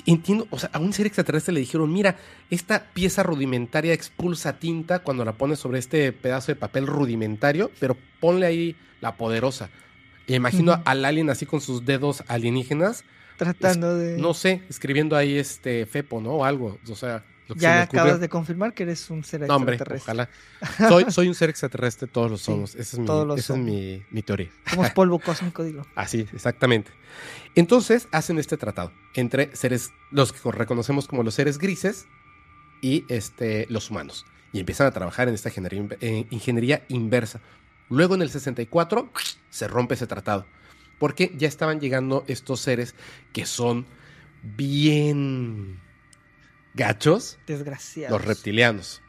[0.07, 2.17] entiendo, o sea, a un ser extraterrestre le dijeron, mira,
[2.51, 7.97] esta pieza rudimentaria expulsa tinta cuando la pones sobre este pedazo de papel rudimentario, pero
[8.21, 9.71] ponle ahí la poderosa.
[10.29, 13.05] Imagino al alien así con sus dedos alienígenas.
[13.37, 14.19] Tratando de...
[14.19, 16.33] No sé, escribiendo ahí este Fepo, ¿no?
[16.33, 16.79] O algo.
[16.89, 17.25] O sea,
[17.57, 19.97] ya acabas de confirmar que eres un ser extraterrestre.
[19.97, 20.31] ojalá.
[20.89, 22.75] Soy, soy un ser extraterrestre, todos lo somos.
[22.75, 24.51] esa es, mi, mi, teoría.
[24.67, 25.87] Somos polvo cósmico, digo.
[25.95, 26.91] Así, exactamente.
[27.55, 32.07] Entonces hacen este tratado entre seres, los que reconocemos como los seres grises
[32.81, 34.27] y este, los humanos.
[34.53, 35.99] Y empiezan a trabajar en esta ingeniería,
[36.31, 37.41] ingeniería inversa.
[37.89, 39.11] Luego en el 64
[39.51, 40.47] se rompe ese tratado.
[41.03, 42.95] Porque ya estaban llegando estos seres
[43.33, 43.89] que son
[44.45, 45.81] bien
[46.75, 47.41] gachos.
[47.45, 48.17] Desgraciados.
[48.17, 49.03] Los reptilianos.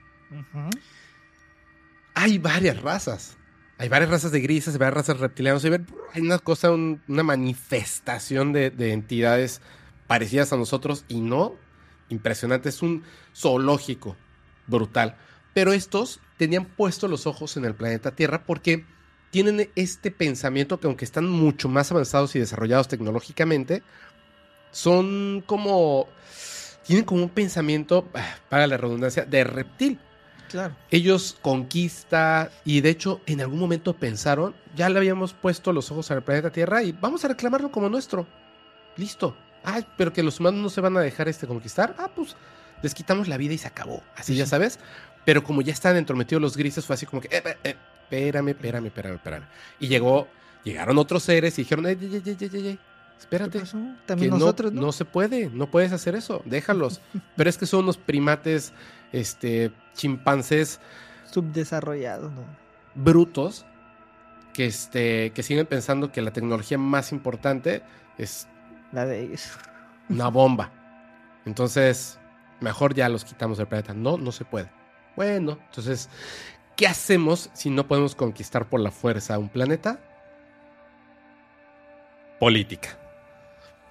[2.16, 3.38] Hay varias razas.
[3.78, 5.64] Hay varias razas de grises, hay varias razas reptilianos.
[5.66, 5.86] Hay
[6.20, 9.62] una cosa, una manifestación de, entidades
[10.08, 11.54] parecidas a nosotros y no
[12.10, 12.70] impresionante.
[12.70, 13.04] Es un
[13.36, 14.18] zoológico
[14.66, 15.16] brutal.
[15.54, 18.84] Pero estos tenían puestos los ojos en el planeta Tierra porque
[19.34, 23.82] tienen este pensamiento que aunque están mucho más avanzados y desarrollados tecnológicamente,
[24.70, 26.08] son como
[26.86, 28.08] tienen como un pensamiento,
[28.50, 30.00] para la redundancia, de reptil.
[30.52, 30.76] Claro.
[30.92, 36.12] Ellos conquista y de hecho en algún momento pensaron, ya le habíamos puesto los ojos
[36.12, 38.28] al planeta Tierra y vamos a reclamarlo como nuestro.
[38.98, 39.36] Listo.
[39.64, 41.96] Ah, pero que los humanos no se van a dejar este conquistar.
[41.98, 42.36] Ah, pues
[42.84, 44.04] les quitamos la vida y se acabó.
[44.16, 44.78] Así ya sabes.
[45.26, 47.76] Pero como ya están entrometidos los grises, fue así como que, eh, eh, eh
[48.14, 49.44] espérame, espérame, espérame, espérame.
[49.80, 50.28] Y llegó,
[50.64, 52.78] llegaron otros seres y dijeron, eh,
[53.20, 53.62] Espérate.
[54.06, 57.00] También nosotros, no, se puede, no puedes hacer eso, déjalos.
[57.38, 58.74] Pero es que son unos primates,
[59.12, 60.80] este, chimpancés.
[61.32, 62.44] Subdesarrollados, ¿no?
[62.96, 63.66] Brutos,
[64.54, 67.82] que, este, que siguen pensando que la tecnología más importante
[68.18, 68.48] es.
[68.92, 69.50] La de ellos.
[70.10, 70.72] Una bomba.
[71.46, 72.20] Entonces,
[72.60, 73.94] mejor ya los quitamos del planeta.
[73.94, 74.70] No, no se puede.
[75.16, 76.10] Bueno, entonces,
[76.76, 80.00] ¿qué hacemos si no podemos conquistar por la fuerza un planeta?
[82.40, 82.98] Política.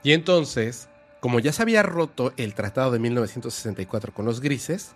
[0.02, 0.88] Y entonces,
[1.20, 4.94] como ya se había roto el tratado de 1964 con los grises,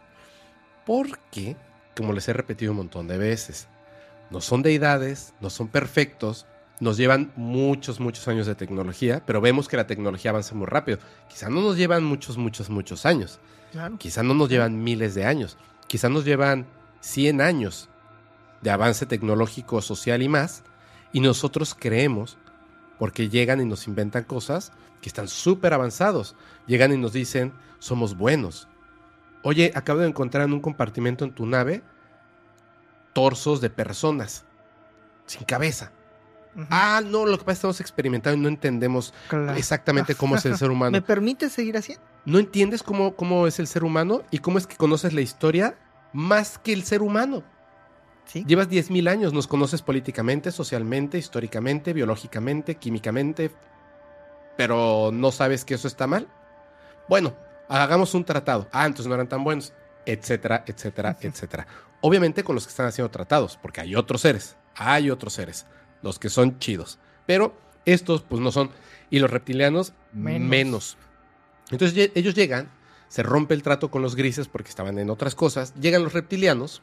[0.84, 1.56] porque,
[1.96, 3.68] como les he repetido un montón de veces,
[4.30, 6.46] no son deidades, no son perfectos,
[6.80, 10.98] nos llevan muchos, muchos años de tecnología, pero vemos que la tecnología avanza muy rápido.
[11.28, 13.40] Quizá no nos llevan muchos, muchos, muchos años.
[13.72, 13.96] Claro.
[13.98, 15.56] Quizá no nos llevan miles de años.
[15.86, 16.66] Quizá nos llevan
[17.00, 17.88] 100 años
[18.62, 20.62] de avance tecnológico, social y más.
[21.12, 22.36] Y nosotros creemos,
[22.98, 26.34] porque llegan y nos inventan cosas que están súper avanzados.
[26.66, 28.68] Llegan y nos dicen, somos buenos.
[29.42, 31.82] Oye, acabo de encontrar en un compartimento en tu nave
[33.12, 34.44] torsos de personas
[35.26, 35.92] sin cabeza.
[36.70, 39.52] Ah, no, lo que pasa es que estamos experimentando y no entendemos Claro.
[39.54, 40.92] exactamente cómo es el ser humano.
[40.92, 41.96] ¿Me permite seguir así?
[42.24, 45.78] No entiendes cómo, cómo es el ser humano y cómo es que conoces la historia
[46.16, 47.42] más que el ser humano.
[48.24, 48.42] Sí.
[48.48, 53.52] Llevas 10.000 años, nos conoces políticamente, socialmente, históricamente, biológicamente, químicamente,
[54.56, 56.26] pero no sabes que eso está mal.
[57.08, 57.36] Bueno,
[57.68, 58.66] hagamos un tratado.
[58.72, 59.74] Ah, entonces no eran tan buenos,
[60.06, 61.66] etcétera, etcétera, etcétera.
[62.00, 65.66] Obviamente con los que están haciendo tratados, porque hay otros seres, hay otros seres,
[66.02, 68.70] los que son chidos, pero estos pues no son.
[69.10, 70.48] Y los reptilianos Menos.
[70.48, 70.96] menos.
[71.70, 72.70] Entonces ellos llegan,
[73.08, 76.82] se rompe el trato con los grises porque estaban en otras cosas, llegan los reptilianos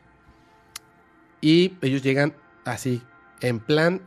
[1.41, 2.35] y ellos llegan
[2.65, 3.01] así,
[3.41, 4.01] en plan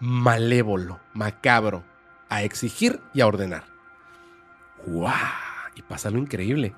[0.00, 1.84] malévolo, macabro,
[2.28, 3.64] a exigir y a ordenar.
[4.86, 5.14] ¡Guau!
[5.74, 6.74] Y pasa lo increíble.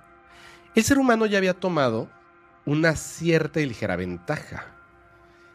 [0.75, 2.09] El ser humano ya había tomado
[2.65, 4.67] una cierta y ligera ventaja.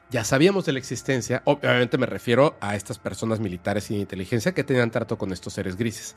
[0.09, 4.63] Ya sabíamos de la existencia, obviamente me refiero a estas personas militares y inteligencia que
[4.63, 6.15] tenían trato con estos seres grises.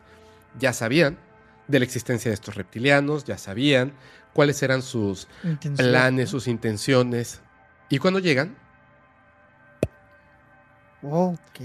[0.58, 1.18] Ya sabían
[1.70, 3.92] de la existencia de estos reptilianos, ya sabían
[4.32, 5.88] cuáles eran sus Intención.
[5.90, 7.40] planes, sus intenciones.
[7.88, 8.56] Y cuando llegan,
[11.02, 11.60] Ok.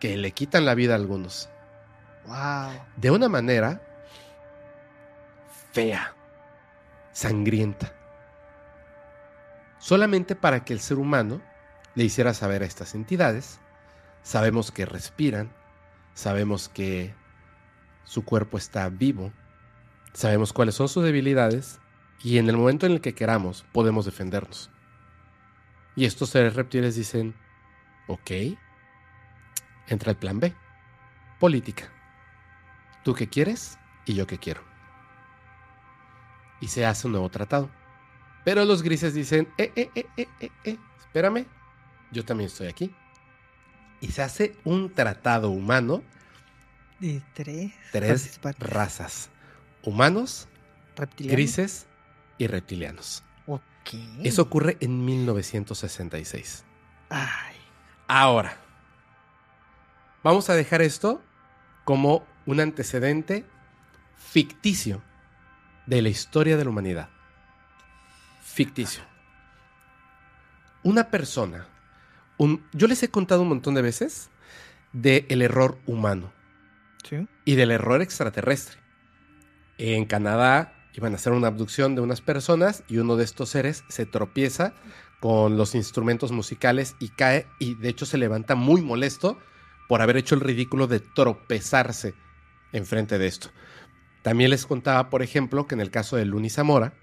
[0.00, 1.48] que le quitan la vida a algunos.
[2.26, 2.72] Wow.
[2.96, 3.80] De una manera
[5.72, 6.14] fea,
[7.12, 7.92] sangrienta.
[9.78, 11.42] Solamente para que el ser humano
[11.94, 13.60] le hiciera saber a estas entidades,
[14.22, 15.52] sabemos que respiran,
[16.14, 17.14] sabemos que
[18.04, 19.32] su cuerpo está vivo,
[20.12, 21.80] sabemos cuáles son sus debilidades
[22.22, 24.70] y en el momento en el que queramos podemos defendernos.
[25.96, 27.34] Y estos seres reptiles dicen,
[28.08, 28.30] ok,
[29.86, 30.54] entra el plan B,
[31.38, 31.90] política.
[33.04, 34.62] Tú qué quieres y yo qué quiero.
[36.60, 37.70] Y se hace un nuevo tratado.
[38.44, 41.46] Pero los grises dicen, eh, eh, eh, eh, eh, eh, espérame,
[42.10, 42.94] yo también estoy aquí.
[44.00, 46.02] Y se hace un tratado humano,
[47.00, 48.40] De tres.
[48.58, 49.30] razas,
[49.82, 50.48] humanos,
[50.96, 51.36] Reptilianos.
[51.36, 51.86] grises
[52.38, 53.22] y reptilianos.
[54.22, 56.64] Eso ocurre en 1966.
[57.10, 57.54] Ay.
[58.08, 58.56] Ahora,
[60.22, 61.22] vamos a dejar esto
[61.84, 63.44] como un antecedente
[64.16, 65.02] ficticio
[65.86, 67.10] de la historia de la humanidad.
[68.42, 69.02] Ficticio.
[70.82, 71.66] Una persona,
[72.38, 74.30] un- yo les he contado un montón de veces
[74.92, 76.32] del error humano
[77.04, 77.26] Sí.
[77.44, 78.78] y del error extraterrestre.
[79.78, 83.84] En Canadá iban a hacer una abducción de unas personas y uno de estos seres
[83.88, 84.74] se tropieza
[85.20, 89.38] con los instrumentos musicales y cae y de hecho se levanta muy molesto
[89.88, 92.14] por haber hecho el ridículo de tropezarse
[92.72, 93.48] enfrente de esto.
[94.22, 96.94] También les contaba, por ejemplo, que en el caso de Luni Zamora,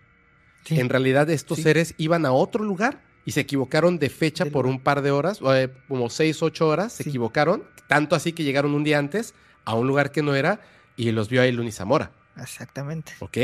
[0.63, 0.79] Sí.
[0.79, 1.63] en realidad estos Sí.
[1.63, 5.39] seres iban a otro lugar y se equivocaron de fecha por un par de horas,
[5.53, 9.33] eh, como seis, ocho horas, se equivocaron, tanto así que llegaron un día antes
[9.65, 10.61] a un lugar que no era
[10.95, 13.13] y los vio ahí Luni Zamora, Exactamente.
[13.19, 13.37] ¿ok?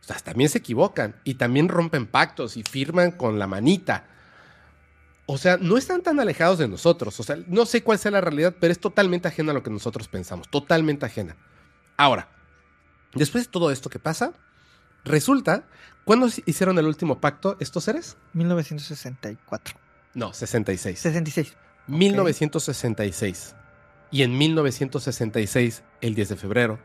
[0.00, 4.04] O sea, también se equivocan y también rompen pactos y firman con la manita.
[5.26, 7.18] O sea, no están tan alejados de nosotros.
[7.20, 9.70] O sea, no sé cuál sea la realidad, pero es totalmente ajena a lo que
[9.70, 10.48] nosotros pensamos.
[10.48, 11.36] Totalmente ajena.
[11.96, 12.28] Ahora,
[13.14, 14.32] después de todo esto que pasa,
[15.04, 15.64] resulta,
[16.04, 18.16] ¿cuándo hicieron el último pacto estos seres?
[18.32, 19.76] 1964.
[20.14, 20.98] No, 66.
[20.98, 21.56] 66.
[21.86, 23.54] 1966.
[24.12, 26.78] Y en 1966, el 10 de febrero,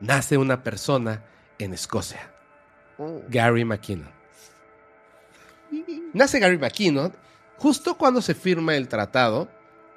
[0.00, 1.24] nace una persona
[1.58, 2.32] en Escocia,
[3.28, 4.10] Gary McKinnon.
[6.12, 7.12] Nace Gary McKinnon
[7.58, 9.48] justo cuando se firma el tratado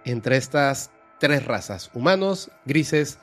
[0.05, 3.19] entre estas tres razas, humanos, grises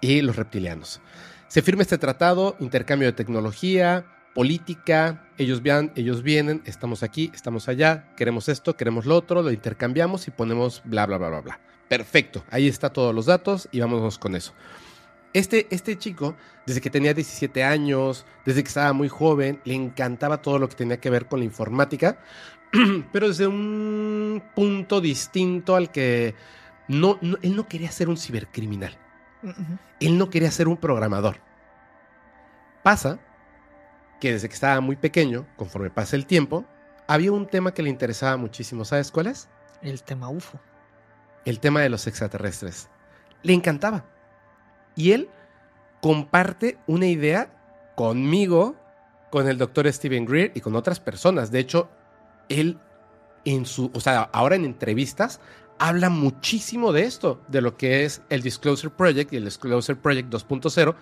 [0.00, 1.00] y los reptilianos.
[1.48, 4.04] Se firma este tratado, intercambio de tecnología,
[4.34, 9.50] política, ellos, vean, ellos vienen, estamos aquí, estamos allá, queremos esto, queremos lo otro, lo
[9.50, 11.60] intercambiamos y ponemos bla, bla, bla, bla, bla.
[11.92, 14.54] Perfecto, ahí está todos los datos y vámonos con eso.
[15.34, 20.40] Este, este chico, desde que tenía 17 años, desde que estaba muy joven, le encantaba
[20.40, 22.16] todo lo que tenía que ver con la informática,
[23.12, 26.34] pero desde un punto distinto al que
[26.88, 28.96] no, no- él no quería ser un cibercriminal,
[30.00, 31.40] él no quería ser un programador.
[32.82, 33.18] Pasa
[34.18, 36.64] que desde que estaba muy pequeño, conforme pasa el tiempo,
[37.06, 38.86] había un tema que le interesaba muchísimo.
[38.86, 39.50] ¿Sabes cuál es?
[39.82, 40.58] El tema UFO.
[41.44, 42.88] El tema de los extraterrestres.
[43.42, 44.04] Le encantaba.
[44.94, 45.28] Y él
[46.00, 48.76] comparte una idea conmigo,
[49.30, 51.50] con el doctor Steven Greer y con otras personas.
[51.50, 51.88] De hecho,
[52.48, 52.78] él
[53.44, 55.40] en su, o sea, ahora en entrevistas
[55.78, 60.32] habla muchísimo de esto, de lo que es el Disclosure Project y el Disclosure Project
[60.32, 60.94] 2.0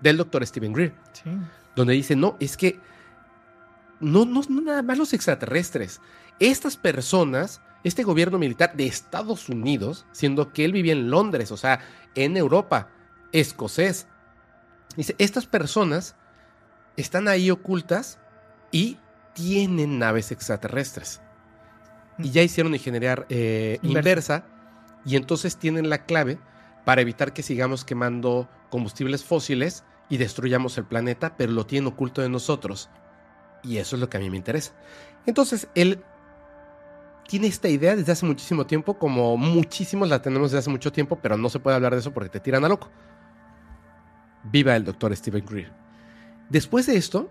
[0.00, 0.94] del doctor Steven Greer.
[1.12, 1.30] Sí.
[1.74, 2.78] Donde dice, no, es que
[4.00, 6.00] no, no, no nada más los extraterrestres.
[6.38, 11.56] Estas personas, este gobierno militar de Estados Unidos, siendo que él vivía en Londres, o
[11.56, 11.80] sea,
[12.14, 12.90] en Europa,
[13.32, 14.06] escocés,
[14.96, 16.16] dice, estas personas
[16.96, 18.18] están ahí ocultas
[18.72, 18.98] y
[19.34, 21.20] tienen naves extraterrestres.
[22.18, 23.98] Y ya hicieron ingeniería eh, Inversa.
[23.98, 24.44] inversa
[25.04, 26.38] y entonces tienen la clave
[26.84, 32.22] para evitar que sigamos quemando combustibles fósiles y destruyamos el planeta, pero lo tienen oculto
[32.22, 32.90] de nosotros.
[33.62, 34.72] Y eso es lo que a mí me interesa.
[35.26, 36.02] Entonces, él
[37.28, 41.16] tiene esta idea desde hace muchísimo tiempo, como muchísimos la tenemos desde hace mucho tiempo,
[41.22, 42.90] pero no se puede hablar de eso porque te tiran a loco.
[44.44, 45.70] Viva el doctor Stephen Greer.
[46.48, 47.30] Después de esto,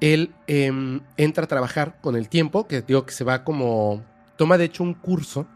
[0.00, 4.04] él em, entra a trabajar con el tiempo, que digo que se va como...
[4.36, 5.46] Toma de hecho un curso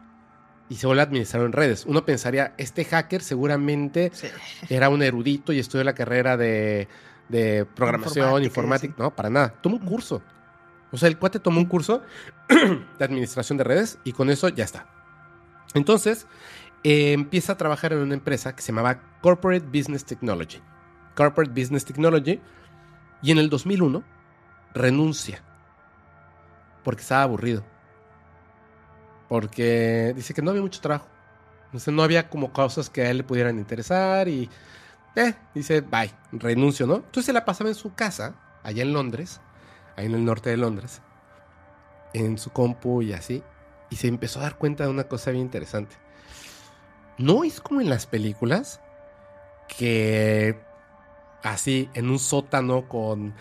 [0.69, 1.87] y se vuelve administrador en redes.
[1.87, 4.27] Uno pensaría, este hacker seguramente Sí.
[4.69, 6.89] era un erudito y estudió la carrera de,
[7.29, 8.95] de programación, Informática, informática.
[8.99, 9.55] No, para nada.
[9.63, 10.21] Tomó un curso.
[10.95, 12.03] O sea, el cuate tomó un curso
[12.49, 14.87] de administración de redes y con eso ya está.
[15.75, 16.29] Entonces,
[16.85, 20.63] eh, empieza a trabajar en una empresa que se llamaba Corporate Business Technology.
[21.17, 22.41] Corporate Business Technology.
[23.23, 24.05] Y en el 2001
[24.73, 25.43] renuncia.
[26.85, 27.65] Porque estaba aburrido.
[29.29, 31.09] Porque dice que no había mucho trabajo.
[31.65, 34.49] Entonces no había como cosas que a él le pudieran interesar y
[35.17, 36.97] eh, dice, bye, renuncio, ¿no?
[36.99, 39.41] Entonces se la pasaba en su casa, allá en Londres,
[39.97, 41.03] ahí en el norte de Londres,
[42.13, 43.43] en su compu y así,
[43.91, 45.97] y se empezó a dar cuenta de una cosa bien interesante.
[47.19, 48.81] No es como en las películas
[49.69, 50.59] que
[51.43, 53.35] así, en un sótano con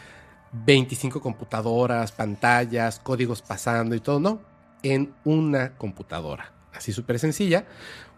[0.51, 4.41] 25 computadoras, pantallas, códigos pasando y todo, no,
[4.83, 7.65] en una computadora, así súper sencilla,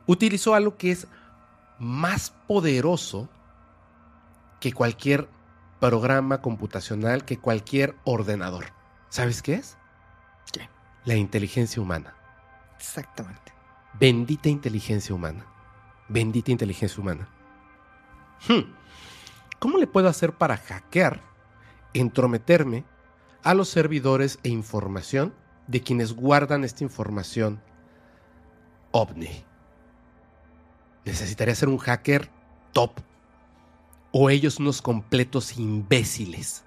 [0.07, 1.07] utilizó algo que es
[1.79, 3.29] más poderoso
[4.59, 5.27] que cualquier
[5.89, 8.65] programa computacional, que cualquier ordenador.
[9.09, 9.77] ¿Sabes qué es?
[10.51, 10.67] ¿Qué?
[11.05, 12.15] La inteligencia humana.
[12.77, 13.53] Exactamente.
[13.99, 15.45] Bendita inteligencia humana.
[16.07, 17.27] Bendita inteligencia humana.
[18.47, 18.73] Hmm.
[19.59, 21.21] ¿Cómo le puedo hacer para hackear,
[21.93, 22.83] entrometerme
[23.43, 25.35] a los servidores e información
[25.67, 27.61] de quienes guardan esta información
[28.91, 29.45] ovni?
[31.05, 32.29] Necesitaría ser un hacker
[32.73, 32.99] top.
[34.17, 36.63] O ellos unos completos imbéciles.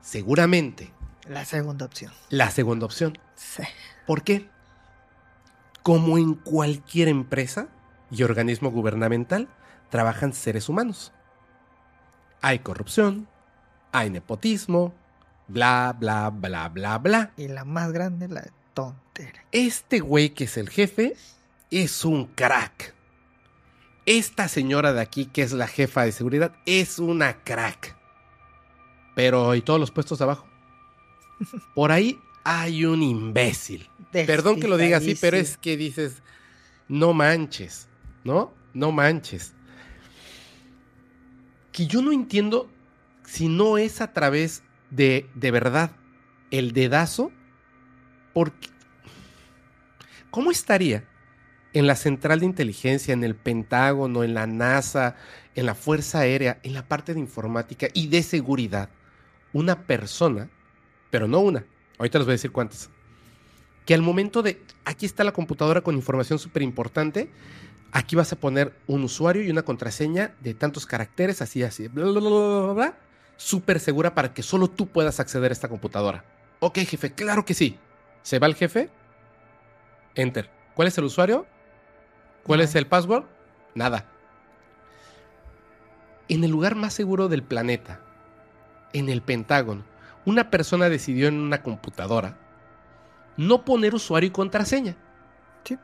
[0.00, 0.90] Seguramente
[1.28, 2.12] La segunda opción.
[2.30, 3.18] la segunda opción.
[3.34, 3.62] Sí.
[4.06, 4.48] ¿Por qué?
[5.82, 7.68] Como en cualquier empresa
[8.10, 9.48] y organismo gubernamental,
[9.90, 11.12] trabajan seres humanos.
[12.40, 13.28] Hay corrupción,
[13.92, 14.94] hay nepotismo,
[15.46, 17.32] bla, bla, bla, bla, bla.
[17.36, 19.44] Y la más grande, la tontera.
[19.52, 21.16] Este güey que es el jefe
[21.70, 22.93] es un crack.
[24.06, 27.96] Esta señora de aquí, que es la jefa de seguridad, es una crack.
[29.14, 30.46] Pero, ¿y todos los puestos de abajo?
[31.74, 33.88] Por ahí hay un imbécil.
[34.12, 36.22] Perdón que lo diga así, pero es que dices,
[36.88, 37.88] no manches,
[38.22, 38.52] ¿no?
[38.74, 39.54] No manches.
[41.72, 42.70] Que yo no entiendo
[43.24, 45.92] si no es a través de, de verdad,
[46.50, 47.32] el dedazo,
[48.32, 48.68] porque...
[50.30, 51.08] ¿Cómo estaría
[51.74, 55.16] en la central de inteligencia, en el Pentágono, en la NASA,
[55.54, 58.88] en la Fuerza Aérea, en la parte de informática y de seguridad,
[59.52, 60.48] una persona,
[61.10, 61.64] pero no una,
[61.98, 62.90] ahorita les voy a decir cuántas,
[63.84, 67.28] que al momento de, aquí está la computadora con información súper importante,
[67.90, 72.04] aquí vas a poner un usuario y una contraseña de tantos caracteres, así, así, bla,
[72.04, 72.98] bla, bla, bla, bla,
[73.36, 76.24] súper segura para que solo tú puedas acceder a esta computadora.
[76.60, 77.78] Ok, jefe, claro que sí.
[78.22, 78.88] Se va el jefe,
[80.14, 80.48] enter.
[80.74, 81.46] ¿Cuál es el usuario?
[82.44, 83.24] ¿Cuál es el password?
[83.74, 84.04] Nada.
[86.28, 88.00] En el lugar más seguro del planeta,
[88.92, 89.84] en el Pentágono,
[90.24, 92.38] una persona decidió en una computadora
[93.36, 94.94] no poner usuario y contraseña.
[95.64, 95.78] Sí.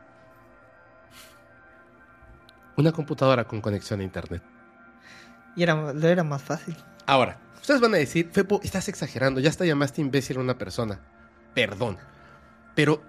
[2.77, 4.43] Una computadora con conexión a internet.
[5.57, 6.77] Y era, era más fácil.
[7.07, 11.01] Ahora, ustedes van a decir, Fepo, estás exagerando, ya hasta llamaste imbécil a una persona.
[11.55, 11.99] Perdón.
[12.75, 13.03] Pero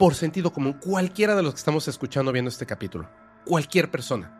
[0.00, 3.06] por sentido común, cualquiera de los que estamos escuchando viendo este capítulo,
[3.44, 4.34] cualquier persona,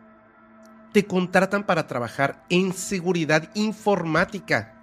[0.91, 4.73] te contratan para trabajar en seguridad informática.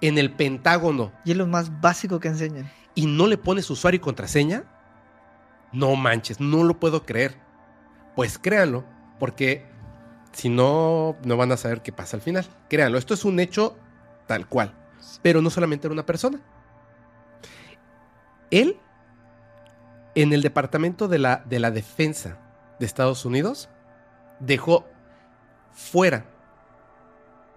[0.00, 2.70] en el Pentágono Y es lo más básico que enseñan.
[2.94, 4.64] y no le pones usuario y contraseña,
[5.70, 7.36] no manches, no lo puedo creer.
[8.16, 8.86] Pues créanlo,
[9.18, 9.66] porque
[10.32, 12.46] si no, no van a saber qué pasa al final.
[12.70, 13.76] Créanlo, esto es un hecho
[14.26, 14.72] tal cual.
[15.20, 16.40] Pero no solamente era una persona.
[18.50, 18.78] Él,
[20.14, 22.38] en el Departamento de la, de la Defensa
[22.78, 23.68] de Estados Unidos,
[24.40, 24.86] dejó
[25.72, 26.24] fuera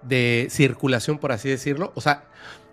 [0.02, 1.92] de circulación, por así decirlo.
[1.96, 2.24] O sea,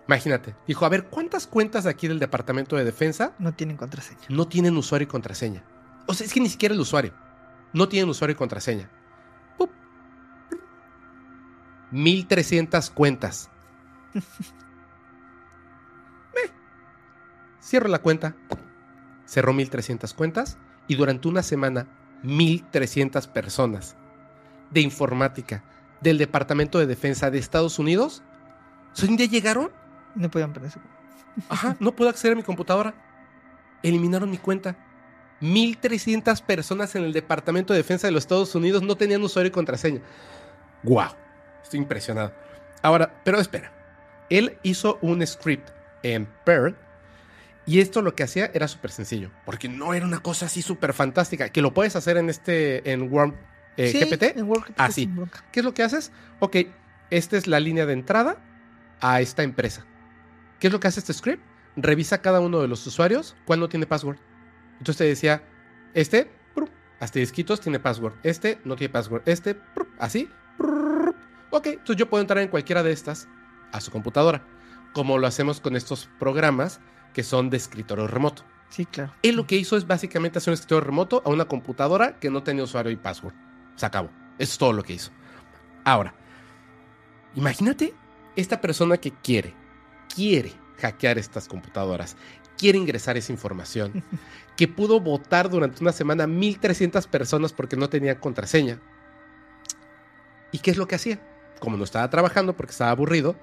[0.07, 4.21] imagínate, dijo, a ver, ¿cuántas cuentas aquí del Departamento de Defensa No tienen contraseña.
[4.29, 5.63] no tienen usuario y contraseña?
[6.07, 7.13] O sea, es que ni siquiera el usuario.
[7.73, 8.89] No tienen usuario y contraseña.
[9.57, 9.71] Pup.
[11.91, 13.49] 1300 cuentas.
[16.35, 16.51] Eh,
[17.61, 18.35] Cierro la cuenta.
[19.25, 21.87] Cerró 1300 cuentas y durante una semana
[22.23, 23.95] 1300 personas
[24.71, 25.63] de informática
[26.01, 28.23] del Departamento de Defensa de Estados Unidos,
[28.93, 29.71] ¿so un día llegaron?
[30.15, 30.79] No podían ponerse.
[31.49, 32.93] Ajá, no puedo acceder a mi computadora.
[33.83, 34.77] Eliminaron mi cuenta.
[35.41, 39.51] 1300 personas en el Departamento de Defensa de los Estados Unidos no tenían usuario y
[39.51, 40.01] contraseña.
[40.83, 41.11] ¡Guau!
[41.61, 42.31] Estoy impresionado.
[42.81, 43.71] Ahora, pero espera.
[44.29, 45.69] Él hizo un script
[46.03, 46.75] en Perl
[47.65, 50.93] y esto lo que hacía era súper sencillo, porque no era una cosa así súper
[50.93, 53.33] fantástica, que lo puedes hacer en este, en Worm
[53.77, 54.37] eh, Sí, GPT.
[54.37, 55.01] en WordGPT Ah, sí.
[55.01, 55.43] sin bronca.
[55.51, 56.11] ¿Qué es lo que haces?
[56.39, 56.57] Ok,
[57.09, 58.37] esta es la línea de entrada
[59.01, 59.85] a esta empresa.
[60.59, 61.43] ¿Qué es lo que hace este script?
[61.75, 64.17] Revisa cada uno de los usuarios cuál no tiene password.
[64.77, 65.43] Entonces te decía,
[65.93, 66.31] este,
[66.99, 68.13] asterisquitos tiene password.
[68.23, 69.23] Este no tiene password.
[69.25, 69.57] Este,
[69.99, 70.29] así.
[71.51, 73.27] Ok, entonces yo puedo entrar en cualquiera de estas
[73.71, 74.45] a su computadora.
[74.93, 76.79] Como lo hacemos con estos programas
[77.15, 78.43] que son de escritorio remoto.
[78.69, 79.13] Sí, claro.
[79.23, 82.43] Él lo que hizo es básicamente hacer un escritorio remoto a una computadora que no
[82.43, 83.33] tenía usuario y password.
[83.77, 84.09] Se acabó.
[84.37, 85.11] Eso es todo lo que hizo.
[85.85, 86.13] Ahora,
[87.33, 87.93] imagínate
[88.35, 89.53] esta persona que quiere,
[90.13, 92.17] quiere hackear estas computadoras,
[92.57, 94.03] quiere ingresar esa información,
[94.57, 98.81] que pudo votar durante una semana 1300 personas porque no tenía contraseña.
[100.51, 101.21] ¿Y qué es lo que hacía?
[101.59, 103.37] Como no estaba trabajando porque estaba aburrido,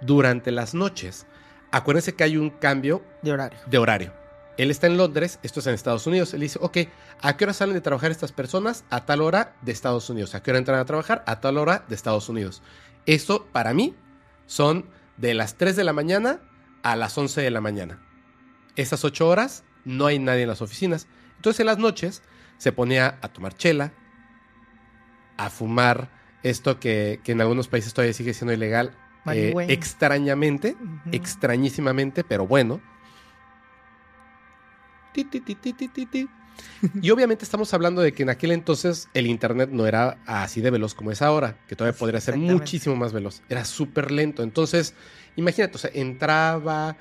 [0.00, 1.26] durante las noches,
[1.72, 3.58] acuérdense que hay un cambio De horario.
[3.66, 4.12] de horario.
[4.58, 6.34] Él está en Londres, esto es en Estados Unidos.
[6.34, 6.78] Él dice, ok,
[7.22, 8.84] ¿a qué hora salen de trabajar estas personas?
[8.90, 10.34] A tal hora de Estados Unidos.
[10.34, 11.24] ¿A qué hora entran a trabajar?
[11.26, 12.62] A tal hora de Estados Unidos.
[13.06, 13.96] Esto, para mí,
[14.46, 14.84] son
[15.16, 16.40] de las 3 de la mañana
[16.82, 17.98] a las 11 de la mañana.
[18.76, 21.06] Esas 8 horas no hay nadie en las oficinas.
[21.36, 22.22] Entonces, en las noches
[22.58, 23.92] se ponía a tomar chela,
[25.38, 26.10] a fumar
[26.42, 28.94] esto que, que en algunos países todavía sigue siendo ilegal,
[29.26, 30.76] eh, extrañamente
[31.10, 32.80] extrañísimamente, pero bueno.
[35.12, 36.28] Ti, ti, ti.
[37.00, 40.70] Y obviamente estamos hablando de que en aquel entonces el internet no era así de
[40.70, 43.42] veloz como es ahora, que todavía podría ser muchísimo más veloz.
[43.48, 44.42] Era súper lento.
[44.42, 44.94] Entonces,
[45.36, 46.96] imagínate, o sea, entraba,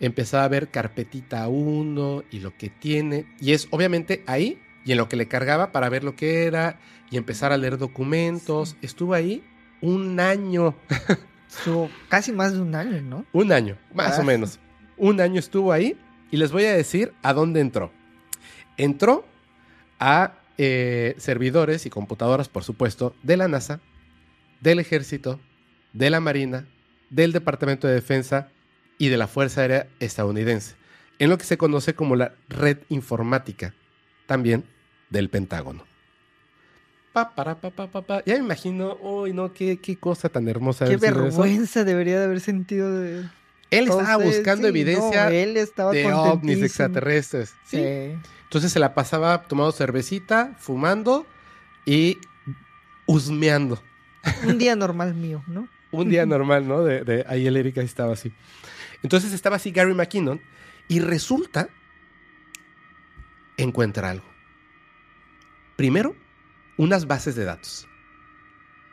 [0.00, 3.26] empezaba a ver carpetita 1 y lo que tiene.
[3.40, 6.80] Y es obviamente ahí y en lo que le cargaba para ver lo que era
[7.10, 8.76] y empezar a leer documentos.
[8.82, 9.44] Estuvo ahí
[9.80, 10.74] un año.
[11.48, 13.24] Estuvo casi más de un año, ¿no?
[13.32, 14.20] Un año, más Ah.
[14.20, 14.58] o menos.
[14.96, 15.96] Un año estuvo ahí
[16.30, 17.92] y les voy a decir a dónde entró.
[18.76, 19.26] Entró
[19.98, 23.80] a eh, servidores y computadoras, por supuesto, de la NASA,
[24.60, 25.38] del Ejército,
[25.92, 26.66] de la Marina,
[27.10, 28.48] del Departamento de Defensa
[28.98, 30.74] y de la Fuerza Aérea estadounidense,
[31.20, 33.72] en lo que se conoce como la red informática,
[34.26, 34.64] también
[35.10, 35.84] del Pentágono.
[37.34, 38.22] Pa, para, pa, pa.
[38.24, 40.84] Ya me imagino, uy, no, qué, qué cosa tan hermosa.
[40.86, 43.20] Qué vergüenza debería de haber sentido de...
[43.70, 47.50] Él estaba Entonces, buscando sí, evidencia no, él estaba de ovnis extraterrestres.
[47.66, 47.76] ¿sí?
[47.76, 48.18] Sí.
[48.44, 51.26] Entonces se la pasaba tomando cervecita, fumando
[51.84, 52.18] y
[53.06, 53.82] husmeando.
[54.46, 55.68] Un día normal mío, ¿no?
[55.90, 56.82] Un día normal, ¿no?
[56.82, 58.32] De, de- ahí el Erika estaba así.
[59.02, 60.40] Entonces estaba así Gary McKinnon
[60.88, 61.68] y resulta
[63.56, 64.26] encuentra algo.
[65.76, 66.14] Primero,
[66.78, 67.86] unas bases de datos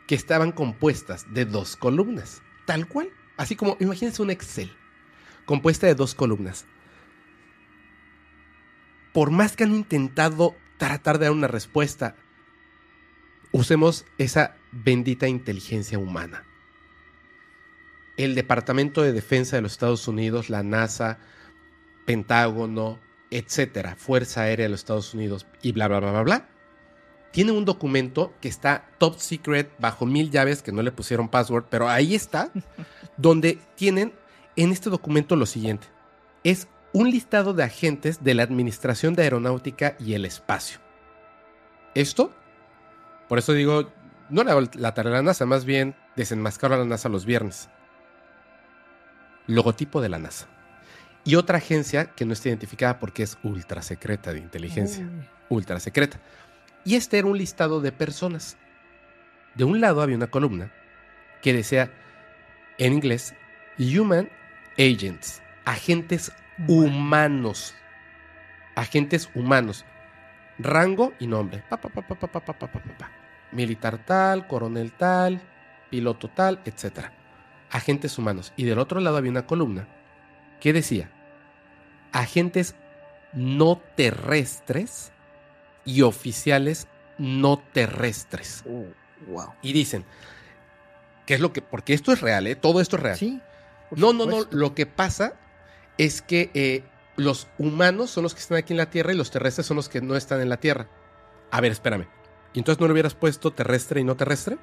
[0.07, 3.09] que estaban compuestas de dos columnas, tal cual.
[3.37, 4.71] Así como, imagínense un Excel
[5.45, 6.65] compuesta de dos columnas.
[9.13, 12.15] Por más que han intentado tratar de dar una respuesta,
[13.51, 16.43] usemos esa bendita inteligencia humana.
[18.17, 21.19] El Departamento de Defensa de los Estados Unidos, la NASA,
[22.05, 22.99] Pentágono,
[23.29, 26.49] etcétera, Fuerza Aérea de los Estados Unidos y bla, bla, bla, bla, bla,
[27.35, 31.65] tiene un documento que está top secret bajo mil llaves que no le pusieron password,
[31.69, 32.49] pero ahí está,
[33.17, 34.13] donde tienen
[34.55, 35.85] en este documento lo siguiente.
[36.45, 40.79] Es un listado de agentes de la Administración de Aeronáutica y el Espacio.
[41.93, 42.33] Esto,
[43.27, 43.91] por eso digo,
[44.29, 47.25] no le hago la tarea a la NASA, más bien desenmascaro a la NASA los
[47.25, 47.67] viernes.
[49.45, 50.47] logotipo de la NASA.
[51.25, 55.05] Y otra agencia que no está identificada porque es ultra secreta de inteligencia.
[55.49, 56.21] Ultra secreta.
[56.85, 58.57] Y este era un listado de personas.
[59.55, 60.71] De un lado había una columna
[61.41, 61.91] que decía
[62.77, 63.33] en inglés
[63.77, 64.29] Human
[64.77, 66.31] Agents, agentes
[66.67, 67.75] humanos.
[68.75, 69.85] Agentes humanos.
[70.59, 71.63] Rango y nombre.
[73.51, 75.41] Militar tal, coronel tal,
[75.89, 77.09] piloto tal, etc.
[77.71, 78.53] Agentes humanos.
[78.55, 79.87] Y del otro lado había una columna
[80.59, 81.09] que decía
[82.11, 82.75] agentes
[83.33, 85.11] no terrestres
[85.85, 88.63] y oficiales no terrestres.
[89.27, 89.53] wow.
[89.61, 90.05] Y dicen,
[91.25, 91.61] ¿qué es lo que?
[91.61, 92.55] Porque esto es real, ¿eh?
[92.55, 93.17] Todo esto es real.
[93.17, 93.41] Sí.
[93.91, 94.45] No, no, no.
[94.51, 95.35] Lo que pasa
[95.97, 96.83] es que eh,
[97.15, 99.89] los humanos son los que están aquí en la Tierra y los terrestres son los
[99.89, 100.87] que no están en la Tierra.
[101.51, 102.07] A ver, espérame.
[102.53, 104.57] ¿Y entonces no le hubieras puesto terrestre y no terrestre?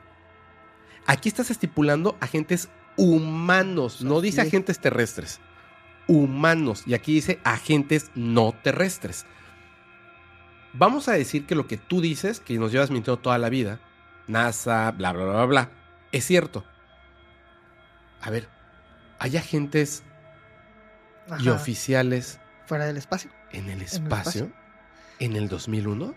[1.07, 4.49] Aquí estás estipulando agentes humanos, no dice es.
[4.49, 5.41] agentes terrestres.
[6.09, 6.85] Humanos.
[6.87, 9.27] Y aquí dice agentes no terrestres.
[10.75, 13.79] Vamos a decir que lo que tú dices, que nos llevas mintiendo toda la vida,
[14.27, 15.71] NASA, bla, bla, bla, bla,
[16.13, 16.65] es cierto.
[18.21, 18.49] A ver,
[19.19, 20.03] hay agentes
[21.41, 23.31] y oficiales Fuera del espacio.
[23.51, 24.05] en el espacio.
[24.45, 24.53] espacio
[25.19, 26.15] en el 2001?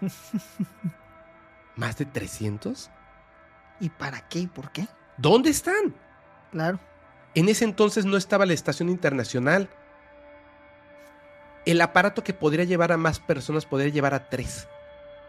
[1.76, 2.90] ¿Más de 300?
[3.80, 4.86] ¿Y para qué y por qué?
[5.16, 5.94] ¿Dónde están?
[6.50, 6.78] Claro.
[7.34, 9.70] En ese entonces no estaba la estación internacional.
[11.64, 14.66] El aparato que podría llevar a más personas podría llevar a tres.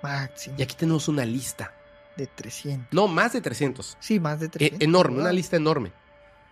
[0.02, 0.56] Máximo.
[0.58, 1.74] Y aquí tenemos una lista.
[2.18, 2.88] De 300.
[2.94, 3.98] No, más de 300.
[4.00, 4.82] Sí, más de E- 300.
[4.82, 5.22] enorme, Wow.
[5.24, 5.92] una lista enorme.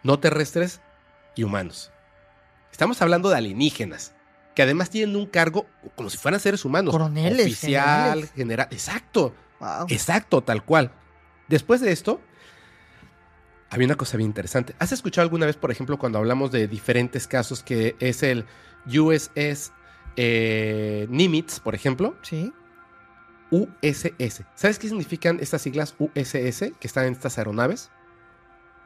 [0.04, 0.82] No terrestres
[1.36, 1.92] y humanos.
[2.72, 4.14] Estamos hablando de alienígenas,
[4.56, 6.92] que además tienen un cargo como si fueran seres humanos.
[6.92, 7.84] Coroneles, Oficial,
[8.26, 8.32] generales.
[8.36, 8.68] general.
[8.72, 9.86] Exacto, Wow.
[9.90, 10.92] exacto, tal cual.
[11.48, 12.22] Después de esto,
[13.70, 14.74] había una cosa bien interesante.
[14.80, 18.46] ¿Has escuchado alguna vez, por ejemplo, cuando hablamos de diferentes casos, que es el
[18.86, 19.72] USS
[20.16, 22.16] eh, Nimitz, por ejemplo?
[22.22, 22.54] Sí.
[23.52, 24.44] USS.
[24.56, 27.92] ¿Sabes qué significan estas siglas USS que están en estas aeronaves?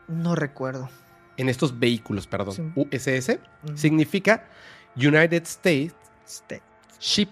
[0.08, 0.90] No recuerdo.
[1.38, 2.56] En estos vehículos, perdón.
[2.56, 2.72] Sí.
[2.76, 3.40] USS
[3.76, 4.48] significa
[4.96, 5.96] United States
[7.00, 7.30] Ship.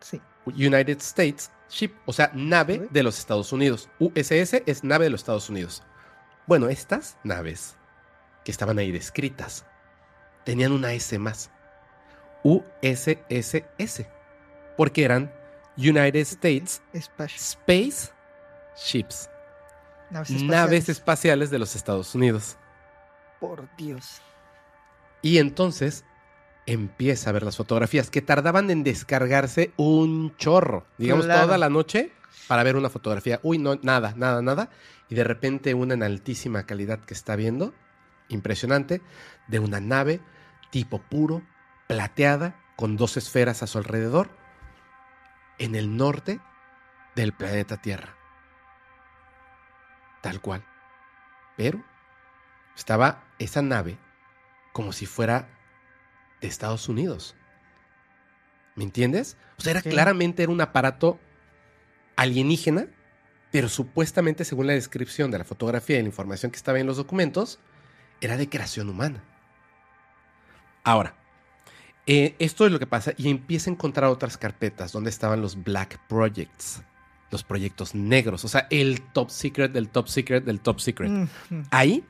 [0.00, 0.20] Sí.
[0.46, 2.88] United States Ship, o sea, Nave.
[2.90, 3.88] de los Estados Unidos.
[3.98, 5.82] USS es nave de los Estados Unidos.
[6.46, 7.76] Bueno, estas naves
[8.44, 9.64] que estaban ahí descritas
[10.44, 11.50] tenían una S más.
[12.44, 14.06] USSS.
[14.76, 15.32] Porque eran
[15.76, 17.36] United States espacio.
[17.36, 18.12] Space
[18.76, 19.28] Ships.
[20.10, 20.88] Naves Naves espaciales.
[20.88, 22.56] espaciales de los Estados Unidos.
[23.40, 24.20] Por Dios.
[25.22, 26.04] Y entonces
[26.66, 30.86] empieza a ver las fotografías que tardaban en descargarse un chorro.
[30.98, 31.42] Digamos, Claro.
[31.46, 32.12] toda la noche
[32.48, 33.40] para ver una fotografía.
[33.42, 34.70] Uy, no, nada, nada, nada.
[35.08, 37.74] Y de repente una en altísima calidad que está viendo,
[38.28, 39.00] impresionante,
[39.48, 40.20] de una nave
[40.70, 41.42] tipo puro,
[41.92, 44.30] plateada, con dos esferas a su alrededor,
[45.58, 46.40] en el norte
[47.14, 48.16] del planeta Tierra.
[50.22, 50.64] Tal cual.
[51.54, 51.84] Pero
[52.74, 53.98] estaba esa nave
[54.72, 55.50] como si fuera
[56.40, 57.36] de Estados Unidos.
[58.74, 59.36] ¿Me entiendes?
[59.58, 61.20] O sea, era claramente era un aparato
[62.16, 62.86] alienígena,
[63.50, 66.96] pero supuestamente, según la descripción de la fotografía y la información que estaba en los
[66.96, 67.58] documentos,
[68.22, 69.22] era de creación humana.
[70.84, 71.21] Ahora,
[72.06, 75.62] eh, esto es lo que pasa y empieza a encontrar otras carpetas donde estaban los
[75.62, 76.82] Black Projects,
[77.30, 81.10] los proyectos negros, o sea, el top secret del top secret del top secret.
[81.70, 82.04] Ahí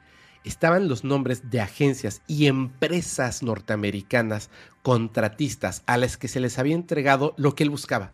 [0.45, 4.51] estaban los nombres de agencias y empresas norteamericanas
[4.83, 8.13] contratistas a las que se les había entregado lo que él buscaba,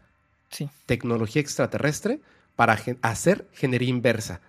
[0.50, 0.68] Sí.
[0.86, 2.20] tecnología extraterrestre
[2.56, 4.40] para hacer ingeniería inversa,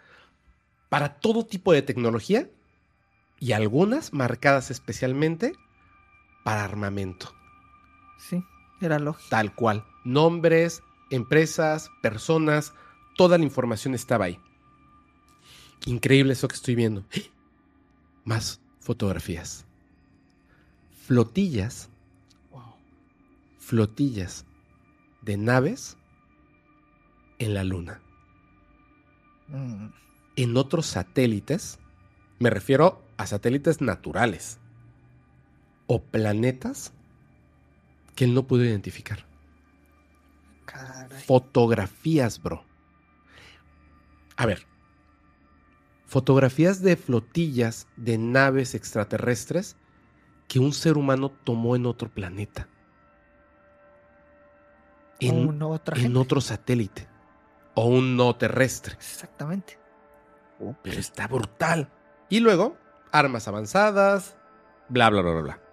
[0.89, 2.49] para todo tipo de tecnología
[3.39, 5.53] y algunas marcadas especialmente
[6.49, 7.31] para armamento,
[8.17, 8.43] Sí.
[8.81, 9.29] Era lógico.
[9.29, 9.85] tal cual.
[10.03, 12.73] Nombres, empresas, personas,
[13.15, 14.39] toda la información estaba ahí.
[15.85, 17.05] Increíble eso que estoy viendo.
[18.23, 19.65] Más fotografías.
[21.05, 21.89] Flotillas,
[22.49, 22.73] Wow.
[23.59, 24.43] flotillas
[25.21, 25.97] de naves
[27.37, 28.01] en la luna.
[29.49, 29.87] Mm,
[30.35, 31.77] En otros satélites,
[32.39, 34.58] me refiero a satélites naturales
[35.91, 36.93] o planetas
[38.15, 39.25] que él no pudo identificar.
[40.65, 41.19] caray.
[41.23, 42.63] Fotografías, bro.
[44.37, 44.67] A ver.
[46.05, 49.77] Fotografías de flotillas de naves extraterrestres
[50.47, 52.69] que un ser humano tomó en otro planeta.
[55.19, 57.07] En, otra otro satélite.
[57.73, 58.93] O un no terrestre.
[58.93, 59.79] Exactamente.
[60.83, 61.91] Pero está brutal.
[62.29, 62.77] Y luego,
[63.11, 64.37] armas avanzadas,
[64.87, 65.68] bla, bla, bla, bla, bla.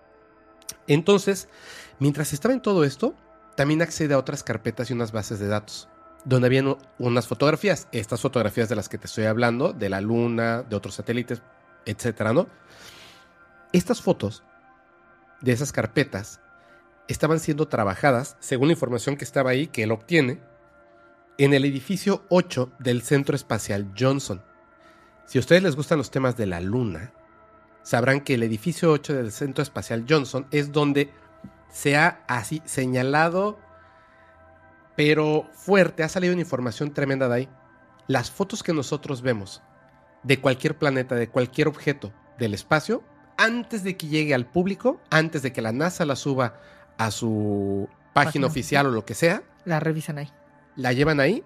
[0.87, 1.49] Entonces,
[1.99, 3.15] mientras estaba en todo esto,
[3.57, 5.89] también accede a otras carpetas y unas bases de datos,
[6.25, 10.63] donde habían unas fotografías, estas fotografías de las que te estoy hablando, de la luna,
[10.63, 11.43] de otros satélites,
[11.87, 12.49] etcétera, ¿no?
[13.73, 14.43] Estas fotos
[15.41, 16.41] de esas carpetas
[17.09, 20.41] estaban siendo trabajadas, según la información que estaba ahí, que él obtiene,
[21.39, 24.43] en el edificio 8 del Centro Espacial Johnson.
[25.27, 27.13] Si a ustedes les gustan los temas de la Luna,
[27.87, 31.13] sabrán que el edificio 8 del Centro Espacial Johnson es donde
[31.71, 33.61] se ha así señalado,
[34.97, 37.49] pero fuerte, ha salido una información tremenda de ahí.
[38.09, 39.63] Las fotos que nosotros vemos
[40.25, 43.05] de cualquier planeta, de cualquier objeto del espacio,
[43.37, 46.55] antes de que llegue al público, antes de que la NASA la suba
[46.99, 48.47] a su página, Página.
[48.49, 50.33] oficial o lo que sea, La revisan ahí.
[50.75, 51.45] la llevan ahí.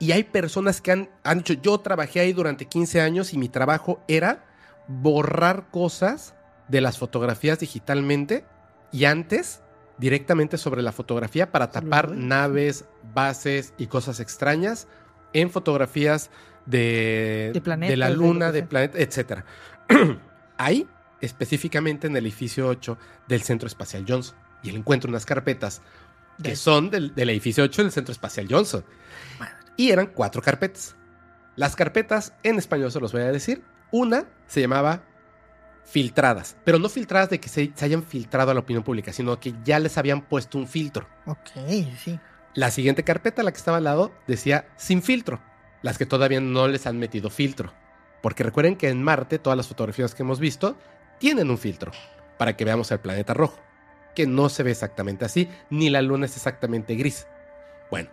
[0.00, 3.48] Y hay personas que han, han dicho, yo trabajé ahí durante 15 años y mi
[3.48, 4.44] trabajo era
[4.88, 6.34] borrar cosas
[6.68, 8.44] de las fotografías digitalmente
[8.92, 9.62] y antes
[9.98, 14.88] directamente sobre la fotografía para tapar naves, bases y cosas extrañas
[15.32, 16.30] en fotografías
[16.66, 18.68] de, De planetas, la de luna, de sea.
[18.68, 19.44] planetas, etc.
[20.58, 20.88] ahí,
[21.20, 24.36] específicamente en el edificio 8 del Centro Espacial Johnson.
[24.62, 25.82] Y él encuentra unas carpetas
[26.42, 28.84] que De- son del, del edificio 8 del Centro Espacial Johnson.
[29.76, 30.96] Y eran cuatro carpetas.
[31.56, 33.62] Las carpetas, en español se los voy a decir.
[33.92, 35.02] Una se llamaba
[35.84, 39.38] filtradas, pero no filtradas de que se, se hayan filtrado a la opinión pública, sino
[39.38, 41.06] que ya les habían puesto un filtro.
[41.26, 41.50] Ok,
[42.02, 42.18] sí.
[42.54, 45.40] La siguiente carpeta, la que estaba al lado, decía sin filtro.
[45.82, 47.72] Las que todavía no les han metido filtro.
[48.22, 50.76] Porque recuerden que en Marte todas las fotografías que hemos visto
[51.18, 51.92] tienen un filtro
[52.38, 53.60] para que veamos el planeta rojo,
[54.14, 57.26] que no se ve exactamente así, ni la luna es exactamente gris.
[57.90, 58.10] Bueno,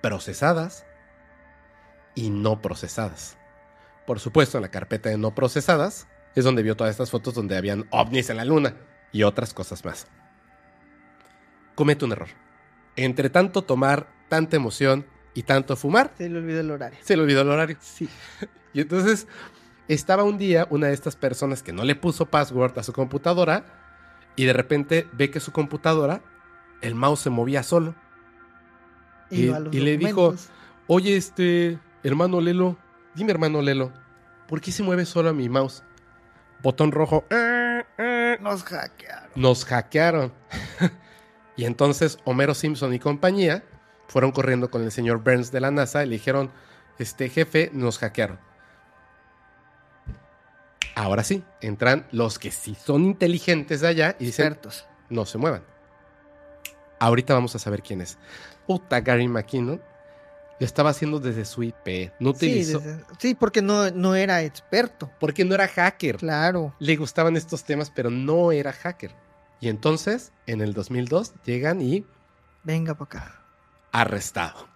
[0.00, 0.84] procesadas
[2.14, 3.36] y no procesadas.
[4.06, 7.56] Por supuesto, en la carpeta de no procesadas es donde vio todas estas fotos donde
[7.56, 8.74] habían ovnis en la luna
[9.12, 10.06] y otras cosas más.
[11.74, 12.28] Comete un error.
[12.96, 16.98] Entre tanto tomar tanta emoción y tanto fumar, Se le olvidó el horario.
[17.02, 17.76] se le olvidó el horario.
[17.80, 18.08] Sí.
[18.74, 19.26] Y entonces
[19.88, 23.64] estaba un día una de estas personas que no le puso password a su computadora
[24.36, 26.22] y de repente ve que su computadora,
[26.80, 27.94] el mouse se movía solo.
[29.30, 30.34] Y- y le dijo.
[30.86, 32.76] Oye, este, hermano Lelo,
[33.14, 33.92] dime hermano Lelo,
[34.48, 35.82] ¿por qué se mueve solo mi mouse?
[36.62, 37.24] Botón rojo.
[38.40, 39.30] Nos hackearon.
[39.36, 40.32] nos hackearon.
[41.56, 43.64] y entonces Homero Simpson y compañía
[44.08, 46.50] fueron corriendo con el señor Burns de la NASA y le dijeron,
[46.98, 48.38] este jefe, nos hackearon.
[50.94, 54.86] Ahora sí, entran los que sí son inteligentes de allá y dicen, Expertos.
[55.08, 55.64] no se muevan.
[56.98, 58.18] Ahorita vamos a saber quién es.
[58.66, 59.82] Puta, Gary McKinnon
[60.62, 62.12] lo estaba haciendo desde su IP.
[62.20, 62.78] No Sí, utilizó.
[62.78, 65.10] desde- sí, porque no, no era experto.
[65.18, 66.18] Porque no era hacker.
[66.18, 66.72] Claro.
[66.78, 69.10] Le gustaban estos temas, pero no era hacker.
[69.60, 72.06] Y entonces, en el 2002, llegan y
[72.62, 73.42] Venga para acá.
[73.90, 74.68] arrestado.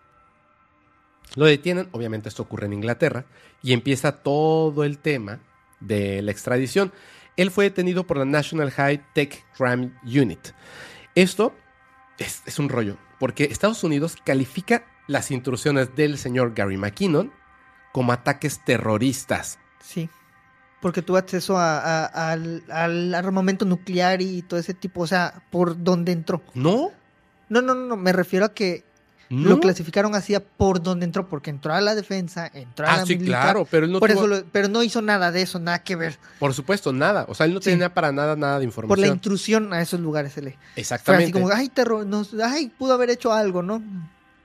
[1.37, 3.25] Lo detienen, obviamente esto ocurre en Inglaterra,
[3.63, 5.39] y empieza todo el tema
[5.79, 6.93] de la extradición.
[7.37, 10.49] Él fue detenido por la National High Tech Crime Unit.
[11.15, 11.55] Esto
[12.19, 17.33] es, es un rollo, porque Estados Unidos califica las intrusiones del señor Gary McKinnon
[17.93, 19.59] como ataques terroristas.
[19.83, 20.09] Sí.
[20.81, 25.43] Porque tuvo acceso a- a- al, al armamento nuclear y todo ese tipo, o sea,
[25.51, 26.43] por donde entró.
[26.55, 26.91] ¿No?
[27.49, 28.85] No, no, no, me refiero a que
[29.31, 29.49] ¿No?
[29.51, 32.97] lo clasificaron así a por donde entró, porque entró a la defensa, entró a Ah,
[32.99, 33.43] la sí, militar.
[33.43, 35.83] claro, pero él no por tuvo- eso lo- pero no hizo nada de eso, nada
[35.83, 36.19] que ver.
[36.39, 37.25] Por supuesto, nada.
[37.29, 37.71] O sea, él no Sí.
[37.71, 39.15] tenía para nada nada de Por la información.
[39.15, 40.51] intrusión a esos lugares se le.
[40.53, 41.25] Fue Exactamente.
[41.25, 43.83] así como, ay, terror, nos, ay, pudo haber hecho algo, ¿no?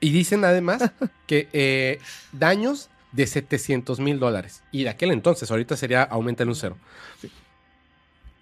[0.02, 0.92] Y dicen además
[1.28, 2.00] que eh,
[2.34, 4.64] daños de 700 mil dólares.
[4.72, 6.78] Y de aquel entonces, ahorita sería aumentar un cero.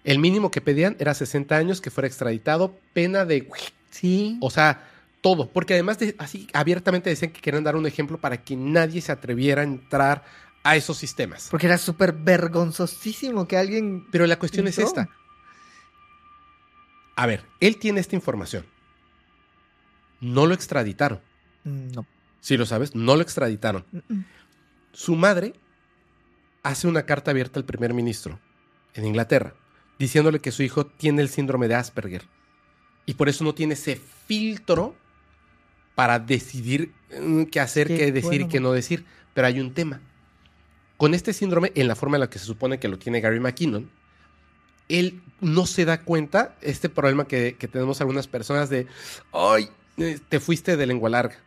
[0.02, 3.48] El mínimo que pedían era 60 años, que fuera extraditado, pena de...
[3.90, 4.38] Sí.
[4.40, 4.88] O sea,
[5.20, 5.50] todo.
[5.50, 9.12] Porque además de, así abiertamente decían que querían dar un ejemplo para que nadie se
[9.12, 10.24] atreviera a entrar
[10.62, 11.48] a esos sistemas.
[11.50, 14.06] Porque era súper vergonzosísimo que alguien.
[14.10, 15.08] Pero la cuestión es esta.
[17.16, 18.64] A ver, él tiene esta información.
[20.20, 21.20] No lo extraditaron.
[21.64, 22.06] No.
[22.40, 23.84] Si lo sabes, no lo extraditaron.
[24.92, 25.54] Su madre
[26.62, 28.38] hace una carta abierta al primer ministro
[28.94, 29.54] en Inglaterra,
[29.98, 32.22] diciéndole que su hijo tiene el síndrome de Asperger.
[33.06, 34.94] Y por eso no tiene ese filtro
[35.94, 38.48] para decidir mm, qué hacer, Qué qué, decir y bueno.
[38.48, 39.04] qué no decir.
[39.34, 40.00] Pero hay un tema.
[40.96, 43.40] Con este síndrome, en la forma en la que se supone que lo tiene Gary
[43.40, 43.90] McKinnon,
[44.88, 48.86] él no se da cuenta, este problema que, que tenemos algunas personas de,
[49.32, 51.38] ay, eh, te fuiste de lengua larga.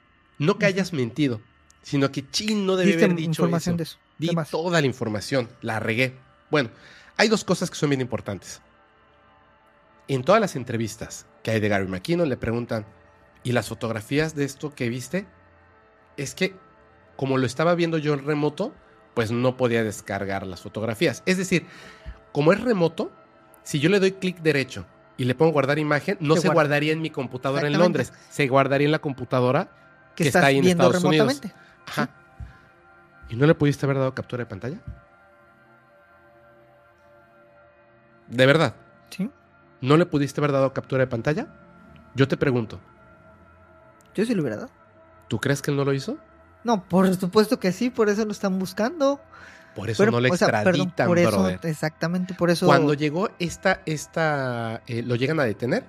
[0.44, 1.40] No que hayas mentido,
[1.84, 3.78] sino que chin, no Diste haber dicho información eso.
[3.78, 3.98] de eso.
[4.18, 6.18] Di toda la información, la regué.
[6.52, 6.70] Bueno,
[7.16, 8.62] hay dos cosas que son bien importantes.
[10.10, 12.86] En todas las entrevistas que hay de Gary McKinnon le preguntan,
[13.44, 15.26] ¿y las fotografías de esto que viste?
[16.18, 16.56] Es que
[17.16, 18.74] como lo estaba viendo yo en remoto,
[19.14, 21.24] pues no podía descargar las fotografías.
[21.26, 21.68] Es decir,
[22.34, 23.14] como es remoto,
[23.64, 27.02] si yo le doy clic derecho y le pongo guardar imagen, no se, guardaría en
[27.02, 29.83] mi computadora en Londres, se guardaría en la computadora
[30.16, 31.42] que, está ahí en Estados Unidos.
[31.88, 32.10] Ajá.
[33.30, 34.78] ¿Y no le pudiste haber dado captura de pantalla?
[38.28, 38.76] ¿De verdad?
[39.10, 39.30] Sí.
[39.82, 41.48] ¿No le pudiste haber dado captura de pantalla?
[42.16, 42.80] Yo te pregunto.
[44.16, 44.72] Yo sí lo hubiera dado.
[45.28, 46.18] ¿Tú crees que él no lo hizo?
[46.64, 49.20] No, por supuesto que sí, por eso lo están buscando.
[49.76, 52.68] Por eso no le extraditan, por eso, Exactamente, por eso.
[52.68, 55.84] Cuando llegó esta, esta, eh, lo llegan a detener,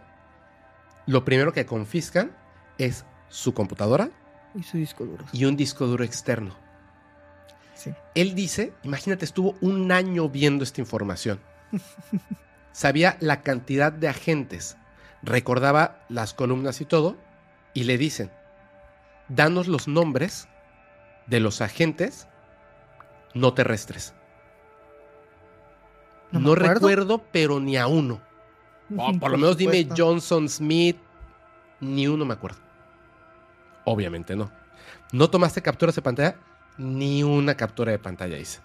[1.06, 2.32] lo primero que confiscan
[2.78, 3.04] es
[3.34, 4.10] su computadora.
[4.54, 5.24] Y su disco duro.
[5.32, 6.54] Y un disco duro externo.
[7.74, 7.92] Sí.
[8.14, 11.40] Él dice, imagínate, estuvo un año viendo esta información.
[12.72, 14.76] Sabía la cantidad de agentes,
[15.22, 17.16] recordaba las columnas y todo,
[17.72, 18.30] y le dicen,
[19.28, 20.46] danos los nombres
[21.26, 22.28] de los agentes
[23.34, 24.14] no terrestres.
[26.30, 28.20] No, recuerdo, pero ni a uno.
[29.18, 30.98] por, lo menos dime Johnson Smith,
[31.80, 32.63] ni uno me acuerdo.
[33.84, 34.50] Obviamente no.
[35.12, 36.36] ¿No tomaste capturas de pantalla?
[36.76, 38.60] Ni una captura de pantalla hice.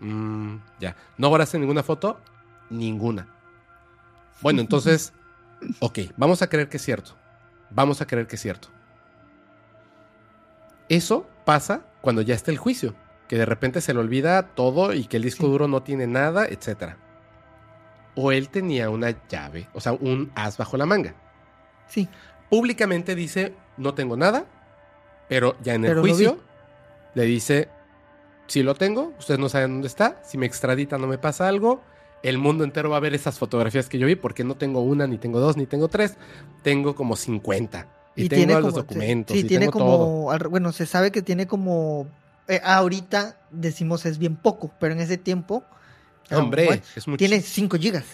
[0.00, 0.96] Mm, ya.
[1.16, 2.20] ¿No guardaste ninguna foto?
[2.70, 3.28] Ninguna.
[4.40, 5.12] Bueno, entonces,
[5.80, 7.12] ok, vamos a creer que es cierto.
[7.70, 8.68] Vamos a creer que es cierto.
[10.88, 12.94] Eso pasa cuando ya está el juicio,
[13.28, 16.46] que de repente se le olvida todo y que el disco duro no tiene nada,
[16.46, 16.94] etc.
[18.14, 21.14] O él tenía una llave, o sea, un as bajo la manga.
[21.88, 22.08] Sí.
[22.50, 24.44] Públicamente dice, no tengo nada,
[25.34, 26.38] pero ya en el juicio
[27.14, 27.68] le dice,
[28.46, 31.82] si lo tengo, ustedes no saben dónde está, si me extradita no me pasa algo,
[32.22, 35.08] el mundo entero va a ver esas fotografías que yo vi, porque no tengo una,
[35.08, 36.14] ni tengo dos, ni tengo tres,
[36.62, 37.88] tengo como 50.
[38.14, 39.36] Y, tengo tiene los documentos.
[39.36, 40.30] Sí, tiene como.
[40.48, 42.06] Bueno, se sabe que tiene como.
[42.46, 45.64] Eh, ahorita decimos es bien poco, pero en ese tiempo.
[46.30, 47.18] Hombre, es mucho.
[47.18, 48.04] Tiene 5 gigas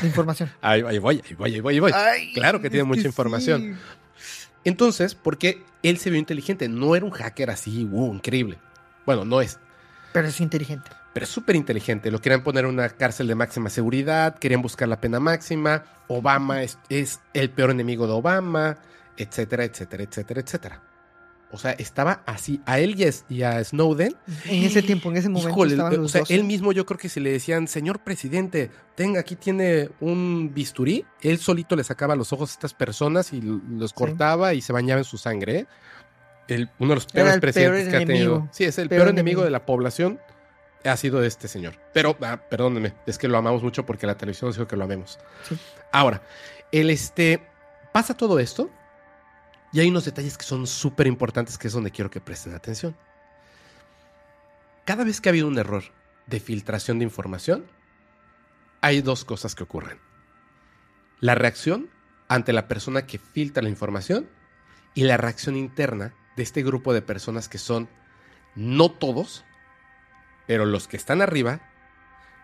[0.00, 0.50] de información.
[0.60, 1.92] ahí, voy, ahí voy, ahí voy, ahí voy.
[2.34, 3.78] claro que tiene mucha información.
[4.64, 8.58] Entonces, porque él se vio inteligente, no era un hacker así, uh, increíble.
[9.06, 9.58] Bueno, no es.
[10.12, 10.90] Pero es inteligente.
[11.12, 12.10] Pero es súper inteligente.
[12.10, 15.84] Lo querían poner en una cárcel de máxima seguridad, querían buscar la pena máxima.
[16.08, 18.78] Obama es, es el peor enemigo de Obama
[19.16, 20.82] etcétera, etcétera, etcétera, etcétera.
[21.54, 22.60] O sea, estaba así.
[22.66, 22.96] A él
[23.28, 24.16] y a, Snowden.
[24.46, 26.02] En ese tiempo, en ese momento.
[26.02, 29.88] o sea, él mismo, yo creo que si le decían, señor presidente, tenga, aquí tiene
[30.00, 34.62] un bisturí, él solito le sacaba los ojos a estas personas y los cortaba y
[34.62, 35.66] se bañaba en su sangre.
[36.48, 36.66] ¿eh?
[36.80, 38.48] uno de los peores presidentes que ha tenido.
[38.50, 40.18] Sí, es el peor, enemigo, de la población.
[40.84, 41.74] Ha sido este señor.
[41.92, 45.20] Pero, ah, perdónenme, es que lo amamos mucho porque la televisión dijo que lo amemos.
[45.92, 46.20] Ahora,
[46.72, 47.40] el este.
[47.92, 48.70] Pasa todo esto
[49.74, 52.96] y hay unos detalles que son súper importantes que es donde quiero que presten atención.
[54.84, 55.82] Cada vez que ha habido un error
[56.28, 57.66] de filtración de información,
[58.82, 59.98] hay dos cosas que ocurren.
[61.18, 61.90] La reacción
[62.28, 64.30] ante la persona que filtra la información
[64.94, 67.88] y la reacción interna de este grupo de personas que son,
[68.54, 69.44] no todos,
[70.46, 71.60] pero los que están arriba,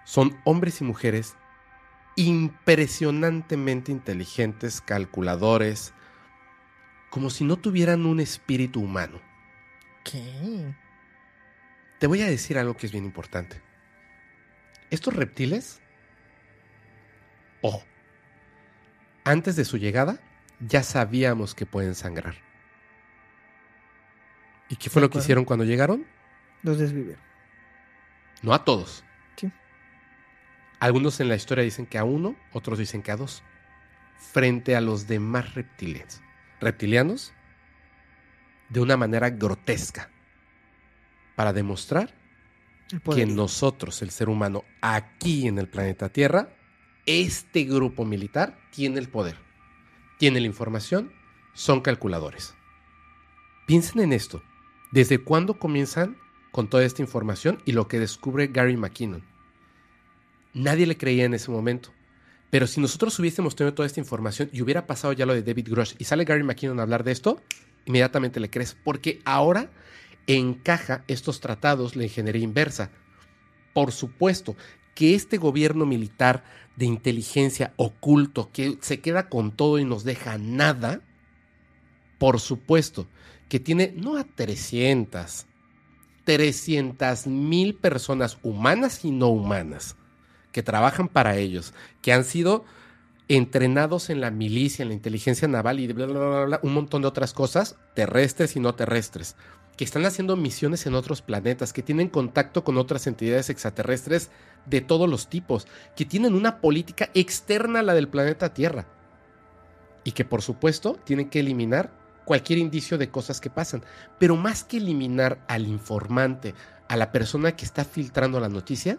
[0.04, 1.36] son hombres y mujeres
[2.16, 5.94] impresionantemente inteligentes, calculadores,
[7.10, 9.20] como si no tuvieran un espíritu humano.
[10.04, 10.74] ¿Qué?
[11.98, 13.60] Te voy a decir algo que es bien importante.
[14.90, 15.80] Estos reptiles,
[17.60, 17.84] ojo,
[19.24, 20.20] antes de su llegada
[20.60, 22.36] ya sabíamos que pueden sangrar.
[24.68, 26.06] ¿Y qué fue lo que hicieron cuando llegaron?
[26.62, 27.22] Los desvivieron.
[28.42, 29.04] No a todos.
[29.36, 29.50] Sí.
[30.78, 33.42] Algunos en la historia dicen que a uno, otros dicen que a dos.
[34.16, 36.22] Frente a los demás reptiles
[36.60, 37.32] reptilianos
[38.68, 40.10] de una manera grotesca
[41.34, 42.14] para demostrar
[43.14, 46.52] que nosotros, el ser humano, aquí en el planeta Tierra,
[47.06, 49.36] este grupo militar tiene el poder,
[50.18, 51.12] tiene la información,
[51.54, 52.54] son calculadores.
[53.66, 54.42] Piensen en esto.
[54.90, 56.16] ¿Desde cuándo comienzan
[56.50, 59.24] con toda esta información y lo que descubre Gary McKinnon?
[60.52, 61.92] Nadie le creía en ese momento.
[62.50, 65.68] Pero si nosotros hubiésemos tenido toda esta información y hubiera pasado ya lo de David
[65.70, 67.40] Grush y sale Gary McKinnon a hablar de esto,
[67.86, 69.70] inmediatamente le crees, porque ahora
[70.26, 72.90] encaja estos tratados la ingeniería inversa.
[73.72, 74.56] Por supuesto
[74.96, 76.42] que este gobierno militar
[76.74, 81.02] de inteligencia oculto que se queda con todo y nos deja nada,
[82.18, 83.06] por supuesto
[83.48, 85.46] que tiene no a 300,
[86.24, 89.96] 300 mil personas humanas y no humanas
[90.52, 92.64] que trabajan para ellos, que han sido
[93.28, 97.02] entrenados en la milicia, en la inteligencia naval y bla, bla, bla, bla, un montón
[97.02, 99.36] de otras cosas, terrestres y no terrestres,
[99.76, 104.30] que están haciendo misiones en otros planetas, que tienen contacto con otras entidades extraterrestres
[104.66, 108.86] de todos los tipos, que tienen una política externa a la del planeta Tierra
[110.04, 111.92] y que por supuesto tienen que eliminar
[112.24, 113.82] cualquier indicio de cosas que pasan,
[114.18, 116.54] pero más que eliminar al informante,
[116.88, 118.98] a la persona que está filtrando la noticia,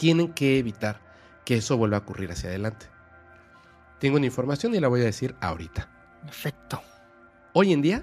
[0.00, 0.98] tienen que evitar
[1.44, 2.86] que eso vuelva a ocurrir hacia adelante.
[3.98, 5.90] Tengo una información y la voy a decir ahorita.
[6.24, 6.80] Perfecto.
[7.52, 8.02] Hoy en día,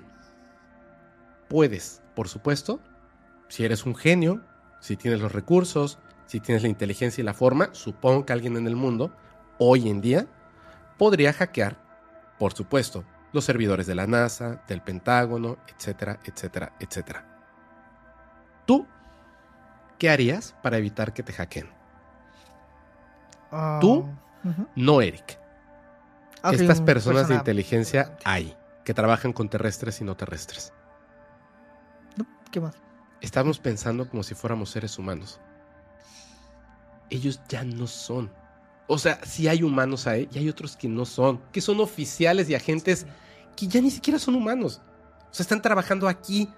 [1.47, 2.79] puedes, por supuesto,
[3.47, 4.43] si eres un genio,
[4.79, 8.67] si tienes los recursos, si tienes la inteligencia y la forma, supongo que alguien en
[8.67, 9.11] el mundo,
[9.57, 10.27] hoy en día,
[10.99, 11.77] podría hackear,
[12.37, 17.25] por supuesto, los servidores de la NASA, del Pentágono, etcétera, etcétera, etcétera.
[18.67, 18.85] ¿Tú
[19.97, 21.76] qué harías para evitar que te hackeen?
[23.51, 24.05] Ah, ¿Tú?
[24.75, 25.39] No, Eric.
[26.41, 30.73] Ah, Estas personas de inteligencia hay, que trabajan con terrestres y no terrestres.
[32.51, 32.75] ¿Qué más?
[33.21, 35.39] Estamos pensando como si fuéramos seres humanos.
[37.09, 38.31] Ellos ya no son.
[38.87, 42.49] O sea, sí hay humanos ahí y hay otros que no son, que son oficiales
[42.49, 43.05] y agentes
[43.55, 44.81] que ya ni siquiera son humanos.
[45.29, 46.49] O sea, están trabajando aquí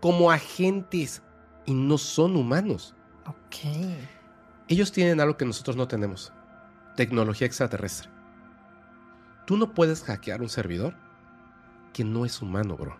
[0.00, 1.22] como agentes
[1.64, 2.94] y no son humanos.
[3.26, 3.56] Ok.
[4.68, 6.32] Ellos tienen algo que nosotros no tenemos.
[6.96, 8.10] Tecnología extraterrestre.
[9.46, 10.94] Tú no puedes hackear un servidor
[11.92, 12.98] que no es humano, bro.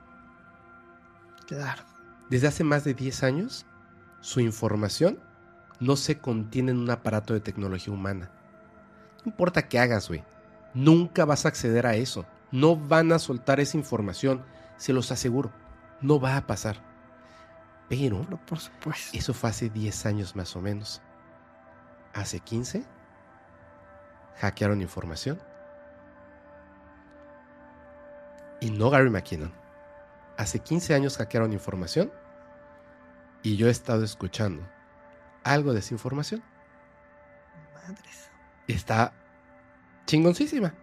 [1.47, 1.83] Claro.
[2.31, 3.67] Desde hace más de 10 años,
[4.21, 5.19] su información
[5.81, 8.31] no se contiene en un aparato de tecnología humana.
[9.25, 10.25] No importa qué hagas, güey.
[10.75, 12.27] Nunca vas a acceder a eso.
[12.53, 14.45] No van a soltar esa información.
[14.77, 15.53] Se los aseguro.
[16.01, 16.77] No va a pasar.
[17.89, 19.17] Pero Pero por supuesto.
[19.17, 21.01] eso fue hace 10 años más o menos.
[22.13, 22.85] Hace 15,
[24.41, 25.41] hackearon información.
[28.61, 29.53] Y no Gary McKinnon.
[30.37, 32.11] Hace 15 años hackearon información.
[33.43, 34.67] Y yo he estado escuchando
[35.45, 36.43] algo de esa información.
[37.75, 38.31] Madres.
[38.67, 39.13] Está
[40.07, 40.75] chingoncísima.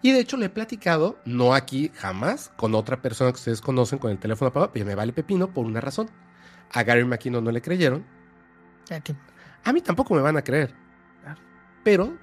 [0.00, 3.98] Y de hecho le he platicado, no aquí jamás, con otra persona que ustedes conocen
[3.98, 6.10] con el teléfono apagado, pero me vale pepino por una razón.
[6.72, 8.04] A Gary McKinnon no le creyeron,
[9.02, 9.16] que-
[9.64, 10.74] a mí tampoco me van a creer.
[11.22, 11.40] Claro.
[11.82, 12.18] Pero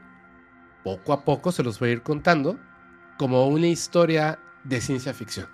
[0.84, 2.60] poco a poco se los voy a ir contando
[3.18, 5.48] como una historia de ciencia ficción.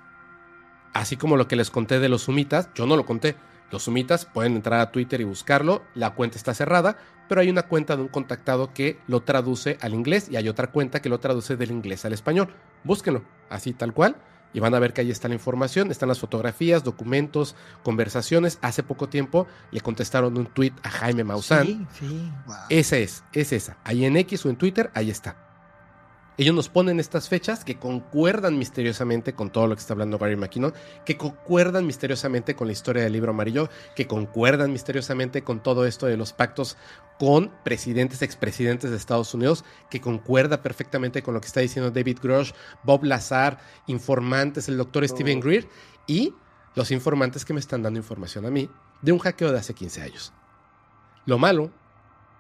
[0.94, 3.36] Así como lo que les conté de los sumitas, yo no lo conté.
[3.72, 5.84] Los sumitas pueden entrar a Twitter y buscarlo.
[5.94, 6.98] La cuenta está cerrada,
[7.28, 10.68] pero hay una cuenta de un contactado que lo traduce al inglés y hay otra
[10.68, 12.54] cuenta que lo traduce del inglés al español.
[12.84, 14.16] Búsquenlo, así tal cual.
[14.58, 18.58] Y van a ver que ahí está la información, están las fotografías, documentos, conversaciones.
[18.64, 21.68] Hace poco tiempo le contestaron un tweet a Jaime Maussan.
[21.68, 22.32] Sí, sí.
[22.48, 22.56] wow.
[22.70, 23.78] Esa es, es esa.
[23.84, 25.47] Ahí en X o en Twitter, ahí está.
[26.38, 30.36] Ellos nos ponen estas fechas que concuerdan misteriosamente con todo lo que está hablando Gary
[30.36, 30.72] McKinnon,
[31.04, 36.06] que concuerdan misteriosamente con la historia del libro amarillo, que concuerdan misteriosamente con todo esto
[36.06, 36.78] de los pactos
[37.18, 42.20] con presidentes, expresidentes de Estados Unidos, que concuerda perfectamente con lo que está diciendo David
[42.22, 42.52] Grosh,
[42.84, 43.58] Bob Lazar,
[43.88, 45.68] informantes, el doctor Stephen Greer
[46.06, 46.36] y
[46.76, 48.70] los informantes que me están dando información a mí
[49.02, 50.34] de un hackeo de hace 15 años.
[51.26, 51.72] Lo malo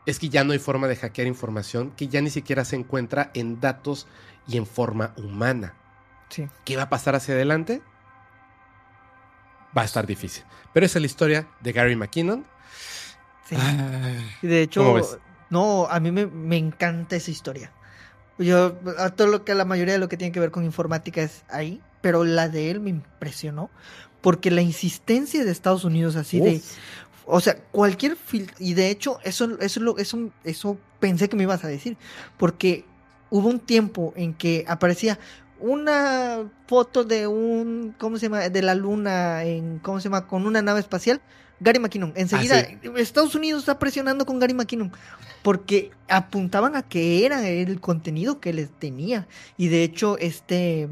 [0.08, 3.30] es que ya no hay forma de hackear información que ya ni siquiera se encuentra
[3.34, 4.08] en datos
[4.48, 5.76] y en forma humana.
[6.30, 6.48] Sí.
[6.64, 7.82] ¿Qué va a pasar hacia adelante?
[9.78, 10.46] Va a estar difícil.
[10.74, 12.46] Pero esa es la historia de Gary McKinnon.
[13.50, 13.56] sí.
[14.42, 15.20] Y de ¿Cómo hecho,
[15.50, 17.72] no, a mí me, me encanta esa historia.
[18.38, 21.22] Yo, a todo lo que la mayoría de lo que tiene que ver con informática
[21.22, 23.70] es ahí, pero la de él me impresionó
[24.22, 26.62] porque la insistencia de Estados Unidos así de,
[27.28, 31.44] o sea, cualquier fil- y de hecho eso eso lo eso eso pensé que me
[31.44, 31.98] ibas a decir,
[32.38, 32.86] porque
[33.30, 35.20] hubo un tiempo en que aparecía
[35.60, 38.48] una foto de un ¿cómo se llama?
[38.50, 40.28] de la luna en ¿cómo se llama?
[40.28, 41.22] con una nave espacial
[41.60, 42.14] Gary McKinnon.
[42.16, 44.92] Enseguida, Ah, Estados Unidos está presionando con Gary McKinnon.
[45.42, 49.28] Porque apuntaban a que era el contenido que les tenía.
[49.58, 50.88] Y de hecho, este.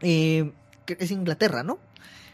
[0.00, 0.50] eh,
[0.98, 1.78] es Inglaterra, ¿no?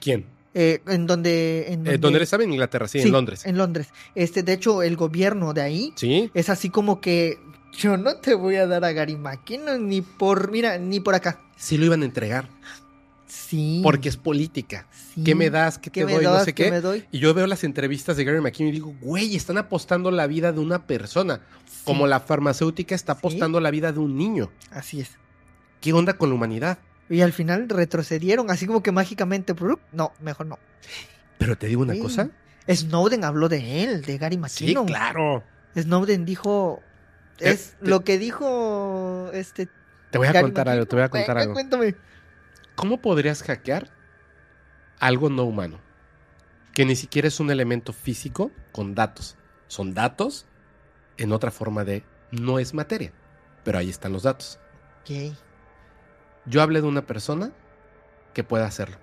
[0.00, 0.24] ¿Quién?
[0.54, 1.72] Eh, en donde.
[1.72, 2.44] En Eh, ¿Dónde él estaba?
[2.44, 3.44] En Inglaterra, sí, en Londres.
[3.44, 3.88] En Londres.
[4.14, 6.30] Este, de hecho, el gobierno de ahí Sí.
[6.34, 7.38] es así como que.
[7.76, 10.52] Yo no te voy a dar a Gary McKinnon ni por.
[10.52, 11.40] Mira, ni por acá.
[11.56, 12.48] Sí lo iban a entregar.
[13.26, 13.80] Sí.
[13.82, 14.86] Porque es política.
[15.14, 15.24] sí.
[15.24, 15.78] ¿Qué me das?
[15.78, 16.24] ¿Qué te ¿Qué me doy?
[16.24, 16.70] no sé ¿Qué qué.
[16.70, 17.04] me doy?
[17.10, 20.52] Y yo veo las entrevistas de Gary McKinnon y digo, güey, están apostando la vida
[20.52, 21.40] de una persona.
[21.84, 24.50] Como la farmacéutica está apostando la vida de un niño.
[24.70, 25.10] Así es.
[25.80, 26.78] ¿Qué onda con la humanidad?
[27.08, 29.54] Y al final retrocedieron, así como que mágicamente.
[29.92, 30.58] No, mejor no.
[31.38, 32.00] Pero te digo una Sí.
[32.00, 32.30] cosa.
[32.70, 34.86] Snowden habló de él, de Gary Sí, McKinnon.
[34.86, 35.44] claro.
[35.76, 36.82] Snowden dijo.
[37.40, 39.68] Es lo que dijo este.
[40.10, 41.54] Te voy a Gary contar algo, te voy a contar Venga, algo.
[41.54, 41.96] Cuéntame.
[42.76, 43.90] ¿Cómo podrías hackear
[45.00, 45.80] algo no humano?
[46.72, 49.36] Que ni siquiera es un elemento físico con datos.
[49.66, 50.46] Son datos
[51.16, 53.12] en otra forma de no es materia.
[53.64, 54.58] Pero ahí están los datos.
[55.02, 55.36] Ok.
[56.46, 57.50] Yo hablé de una persona
[58.32, 58.96] que puede hacerlo.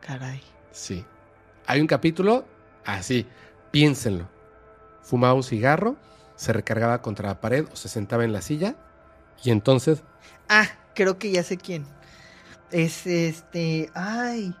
[0.00, 0.40] Caray.
[0.72, 1.04] Sí.
[1.66, 2.44] Hay un capítulo
[2.84, 3.26] así.
[3.70, 4.28] Piénsenlo.
[5.02, 5.96] Fumaba un cigarro,
[6.36, 8.76] se recargaba contra la pared o se sentaba en la silla
[9.42, 10.02] y entonces
[10.48, 11.86] Ah, creo que ya sé quién.
[12.70, 13.90] Es este.
[13.94, 14.54] Ay.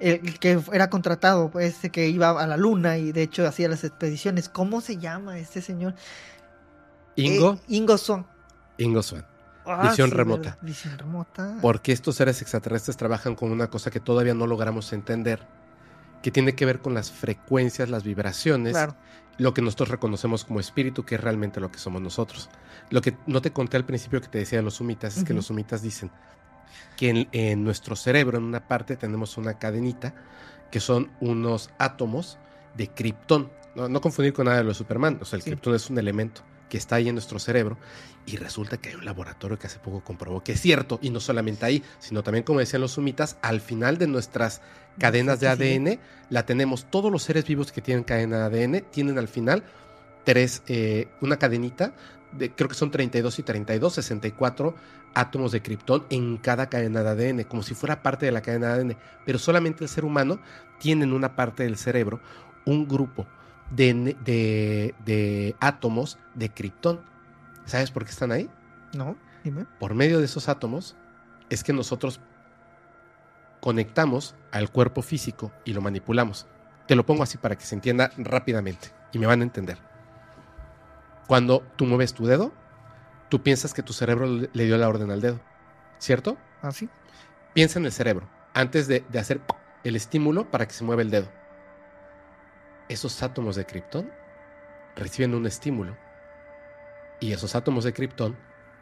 [0.00, 3.68] El que era contratado, pues, este que iba a la luna y de hecho hacía
[3.68, 4.48] las expediciones.
[4.48, 5.94] ¿Cómo se llama este señor?
[7.16, 8.26] Ingo, Eh, Ingo Swan.
[8.80, 9.26] Ingo Swan.
[9.66, 10.58] Ah, Visión sí, remota.
[10.62, 11.58] Visión remota.
[11.60, 15.46] Porque estos seres extraterrestres trabajan con una cosa que todavía no logramos entender,
[16.22, 18.96] que tiene que ver con las frecuencias, las vibraciones, Claro.
[19.38, 22.48] lo que nosotros reconocemos como espíritu, que es realmente lo que somos nosotros.
[22.90, 25.34] Lo que no te conté al principio que te decía de los sumitas, es que
[25.34, 26.10] los sumitas dicen
[26.96, 30.14] que en, en nuestro cerebro, en una parte, tenemos una cadenita,
[30.70, 32.38] que son unos átomos
[32.76, 33.50] de kriptón.
[33.74, 35.50] No, no confundir con nada de lo de Superman, o sea, el Sí.
[35.50, 37.76] kriptón es un elemento que está ahí en nuestro cerebro
[38.24, 41.20] y resulta que hay un laboratorio que hace poco comprobó que es cierto, y no
[41.20, 44.62] solamente ahí, sino también, como decían los sumitas, al final de nuestras
[44.98, 45.48] cadenas de.
[45.48, 45.98] ADN,
[46.30, 49.64] la tenemos, todos los seres vivos que tienen cadena de ADN tienen al final
[50.24, 51.92] tres, eh, una cadenita,
[52.32, 54.74] de, creo que son 32 y 32, 64
[55.12, 58.68] átomos de kriptón en cada cadena de ADN, como si fuera parte de la cadena
[58.68, 60.40] de ADN, pero solamente el ser humano
[60.78, 62.20] tiene en una parte del cerebro
[62.64, 63.26] un grupo
[63.70, 67.00] de, de, de átomos de kriptón.
[67.64, 68.50] ¿Sabes por qué están ahí?
[68.94, 69.66] No, dime.
[69.78, 70.96] Por medio de esos átomos
[71.48, 72.20] es que nosotros
[73.60, 76.46] conectamos al cuerpo físico y lo manipulamos.
[76.86, 79.78] Te lo pongo así para que se entienda rápidamente y me van a entender.
[81.26, 82.52] Cuando tú mueves tu dedo,
[83.28, 85.40] tú piensas que tu cerebro le dio la orden al dedo,
[85.98, 86.36] ¿cierto?
[86.62, 86.88] ¿Ah, sí?
[87.54, 89.40] Piensa en el cerebro antes de, de hacer
[89.84, 91.28] el estímulo para que se mueva el dedo.
[92.90, 94.10] Esos átomos de kriptón
[94.96, 95.96] reciben un estímulo
[97.20, 98.36] y esos átomos de kriptón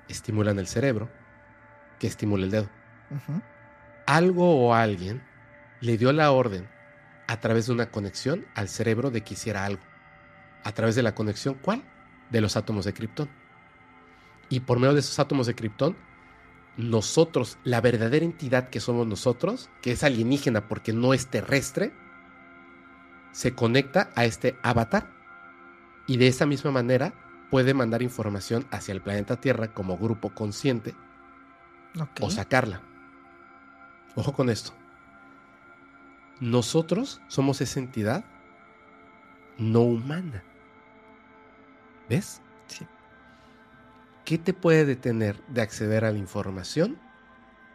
[0.09, 1.11] estimulan el cerebro
[1.99, 2.71] que estimula el dedo.
[4.07, 5.23] Algo o alguien
[5.83, 6.67] le dio la orden
[7.27, 9.83] a través de una conexión al cerebro de que hiciera algo.
[10.65, 11.85] ¿A través de la conexión cuál?
[12.31, 13.29] De los átomos de kriptón.
[14.49, 15.99] Y por medio de esos átomos de kriptón,
[16.79, 21.93] nosotros, la verdadera entidad que somos nosotros, que es alienígena porque no es terrestre,
[23.39, 25.07] se conecta a este avatar
[26.09, 27.13] y de esa misma manera
[27.53, 30.97] puede mandar información hacia el planeta Tierra como grupo consciente
[32.21, 32.83] o sacarla.
[34.17, 34.73] Ojo con esto.
[36.41, 38.25] Nosotros somos esa entidad
[39.57, 40.43] no humana.
[42.09, 42.43] ¿Ves?
[42.67, 42.89] Sí.
[44.25, 46.99] ¿Qué te puede detener de acceder a la información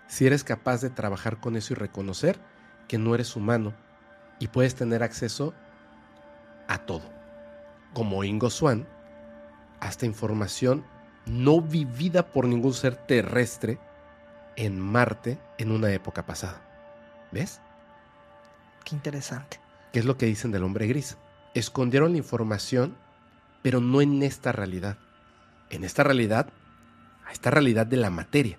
[0.08, 2.38] si eres capaz de trabajar con eso y reconocer
[2.90, 3.74] que no eres humano
[4.40, 5.53] y puedes tener acceso
[6.68, 7.03] a todo?
[7.94, 8.88] Como Ingo Swan,
[9.80, 10.86] hasta información
[11.26, 13.80] no vivida por ningún ser terrestre
[14.56, 16.62] en Marte en una época pasada.
[17.32, 17.62] ¿Ves?
[18.84, 19.60] Qué interesante.
[19.92, 21.18] ¿Qué es lo que dicen del hombre gris?
[21.53, 22.98] Escondieron la información,
[23.62, 24.98] pero no en esta realidad.
[25.70, 26.50] En esta realidad,
[27.26, 28.58] a esta realidad de la materia.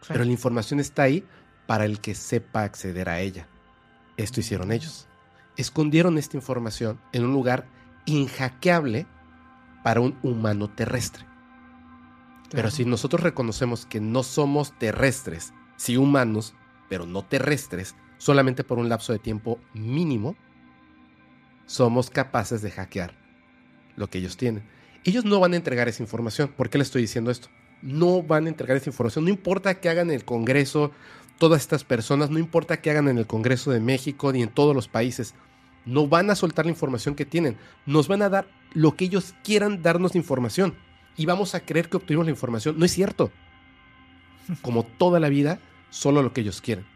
[0.00, 0.08] Sí.
[0.08, 1.26] Pero la información está ahí
[1.66, 3.48] para el que sepa acceder a ella.
[4.16, 5.08] Esto hicieron ellos.
[5.56, 7.66] Escondieron esta información en un lugar
[8.04, 9.06] inhackeable
[9.82, 11.24] para un humano terrestre.
[12.50, 16.54] Pero si nosotros reconocemos que no somos terrestres, sí humanos,
[16.88, 20.36] pero no terrestres, solamente por un lapso de tiempo mínimo,
[21.66, 23.14] somos capaces de hackear
[23.96, 24.64] lo que ellos tienen.
[25.04, 26.48] Ellos no van a entregar esa información.
[26.56, 27.48] ¿Por qué le estoy diciendo esto?
[27.82, 29.24] No van a entregar esa información.
[29.24, 30.92] No importa que hagan el Congreso
[31.38, 34.74] todas estas personas, no importa que hagan en el Congreso de México ni en todos
[34.74, 35.34] los países.
[35.84, 37.56] No van a soltar la información que tienen.
[37.84, 40.74] Nos van a dar lo que ellos quieran darnos información.
[41.16, 42.78] Y vamos a creer que obtuvimos la información.
[42.78, 43.30] No es cierto.
[44.62, 46.86] Como toda la vida, solo lo que ellos quieren.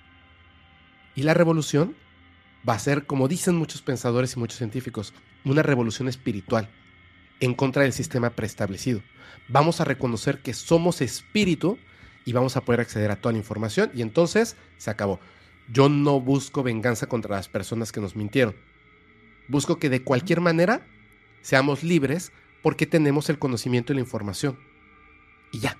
[1.14, 1.94] Y la revolución
[2.68, 6.68] va a ser, como dicen muchos pensadores y muchos científicos, una revolución espiritual
[7.40, 9.02] en contra del sistema preestablecido.
[9.48, 11.78] Vamos a reconocer que somos espíritu
[12.24, 15.20] y vamos a poder acceder a toda la información y entonces se acabó.
[15.72, 18.54] Yo no busco venganza contra las personas que nos mintieron.
[19.48, 20.86] Busco que de cualquier manera
[21.42, 22.32] seamos libres
[22.62, 24.58] porque tenemos el conocimiento y la información.
[25.52, 25.76] Y ya.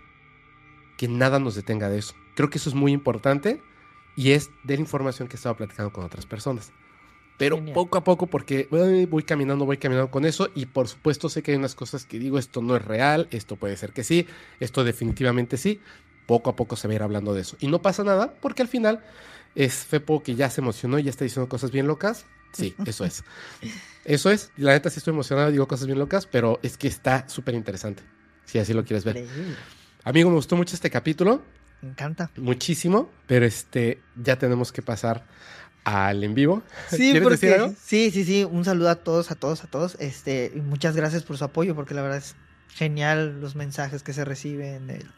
[0.96, 2.14] Que nada nos detenga de eso.
[2.34, 3.60] Creo que eso es muy importante
[4.16, 6.72] y es de la información que he estado platicando con otras personas.
[7.38, 7.74] Pero Genial.
[7.74, 8.68] poco a poco, porque
[9.08, 12.18] voy caminando, voy caminando con eso, y por supuesto sé que hay unas cosas que
[12.18, 14.26] digo, esto no es real, esto puede ser que sí,
[14.60, 15.80] esto definitivamente sí.
[16.31, 17.57] Poco a poco se va a ir hablando de eso.
[17.59, 19.00] Y no pasa nada, porque al final
[19.57, 22.25] es Fepo que ya se emocionó y ya está diciendo cosas bien locas.
[22.52, 23.25] Sí, eso es.
[24.05, 24.52] Eso es.
[24.57, 28.05] La neta sí estoy emocionado, digo cosas bien locas, pero es que está súper interesante.
[28.44, 29.26] Si así lo quieres ver.
[30.05, 31.42] Amigo, me gustó mucho este capítulo,
[31.83, 32.31] Me encanta.
[32.36, 35.26] muchísimo, pero este ya tenemos que pasar
[35.83, 36.62] al en vivo.
[36.91, 37.75] Sí, ¿Quieres decir porque algo?
[37.84, 39.97] sí, sí, sí, un saludo a todos, a todos, a todos.
[39.99, 42.36] Este, y muchas gracias por su apoyo, porque la verdad es
[42.68, 45.10] genial los mensajes que se reciben, el-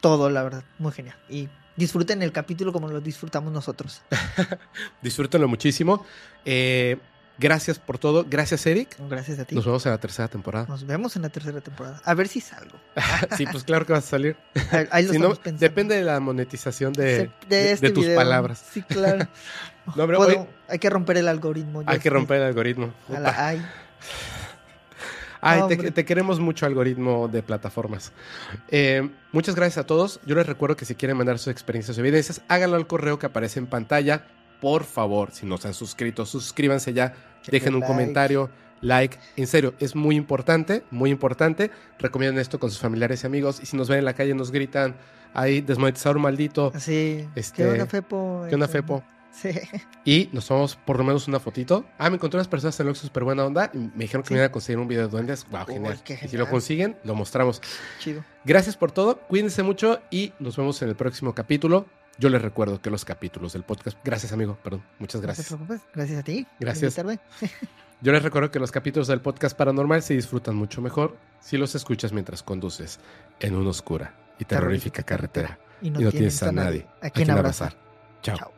[0.00, 1.16] todo, la verdad, muy genial.
[1.28, 4.02] Y disfruten el capítulo como lo disfrutamos nosotros.
[5.02, 6.04] Disfrútenlo muchísimo.
[6.44, 6.96] Eh,
[7.38, 8.24] gracias por todo.
[8.28, 8.96] Gracias, Eric.
[9.08, 9.54] Gracias a ti.
[9.54, 10.66] Nos vemos en la tercera temporada.
[10.68, 12.00] Nos vemos en la tercera temporada.
[12.04, 12.76] A ver si salgo.
[13.36, 14.36] sí, pues claro que vas a salir.
[14.72, 18.16] Ahí- Ahí lo Si no, depende de la monetización de, de- de este tus video.
[18.16, 18.64] palabras.
[18.72, 19.26] Sí, claro.
[19.96, 21.82] No, hoy hay que romper el algoritmo.
[21.86, 22.92] hay que romper el algoritmo.
[23.08, 23.66] A la- ay,
[25.40, 28.12] Ay, te, queremos mucho, algoritmo de plataformas.
[28.68, 30.20] Eh, muchas gracias a todos.
[30.26, 33.26] Yo les recuerdo que si quieren mandar sus experiencias o evidencias, háganlo al correo que
[33.26, 34.26] aparece en pantalla.
[34.60, 37.14] Por favor, si no se han suscrito, suscríbanse ya.
[37.50, 37.92] Dejen un like.
[37.92, 38.50] comentario,
[38.80, 39.18] like.
[39.36, 41.70] En serio, es muy importante, muy importante.
[41.98, 43.60] Recomienden esto con sus familiares y amigos.
[43.62, 44.96] Y si nos ven en la calle, nos gritan
[45.34, 46.72] ahí, desmonetizador maldito.
[46.74, 47.28] así.
[47.36, 48.44] Este, ¿Qué onda, Fepo?
[48.48, 49.04] ¿Qué onda, Este, Fepo?
[49.40, 49.50] Sí.
[50.04, 51.84] Y nos tomamos por lo menos una fotito.
[51.98, 53.70] Ah, me encontré unas personas en Oxxo súper buena onda.
[53.72, 54.34] Y me dijeron que Sí.
[54.34, 55.46] me iban a conseguir un video de duendes.
[55.50, 56.00] Wow, Uy, genial.
[56.22, 57.60] Y si lo consiguen, lo mostramos.
[58.00, 58.24] Chido.
[58.44, 61.86] Gracias por todo, cuídense mucho y nos vemos en el próximo capítulo.
[62.18, 65.46] Yo les recuerdo que los capítulos del podcast, gracias amigo, perdón, muchas No te gracias.
[65.48, 65.80] preocupes.
[65.94, 66.46] Gracias a ti.
[66.58, 66.96] Gracias.
[68.00, 71.74] Yo les recuerdo que los capítulos del podcast paranormal se disfrutan mucho mejor si los
[71.74, 72.98] escuchas mientras conduces
[73.40, 77.76] en una oscura y terrorífica carretera Y y no tienes a nadie a quien abrazar.
[78.22, 78.36] Chao.
[78.36, 78.57] Chao.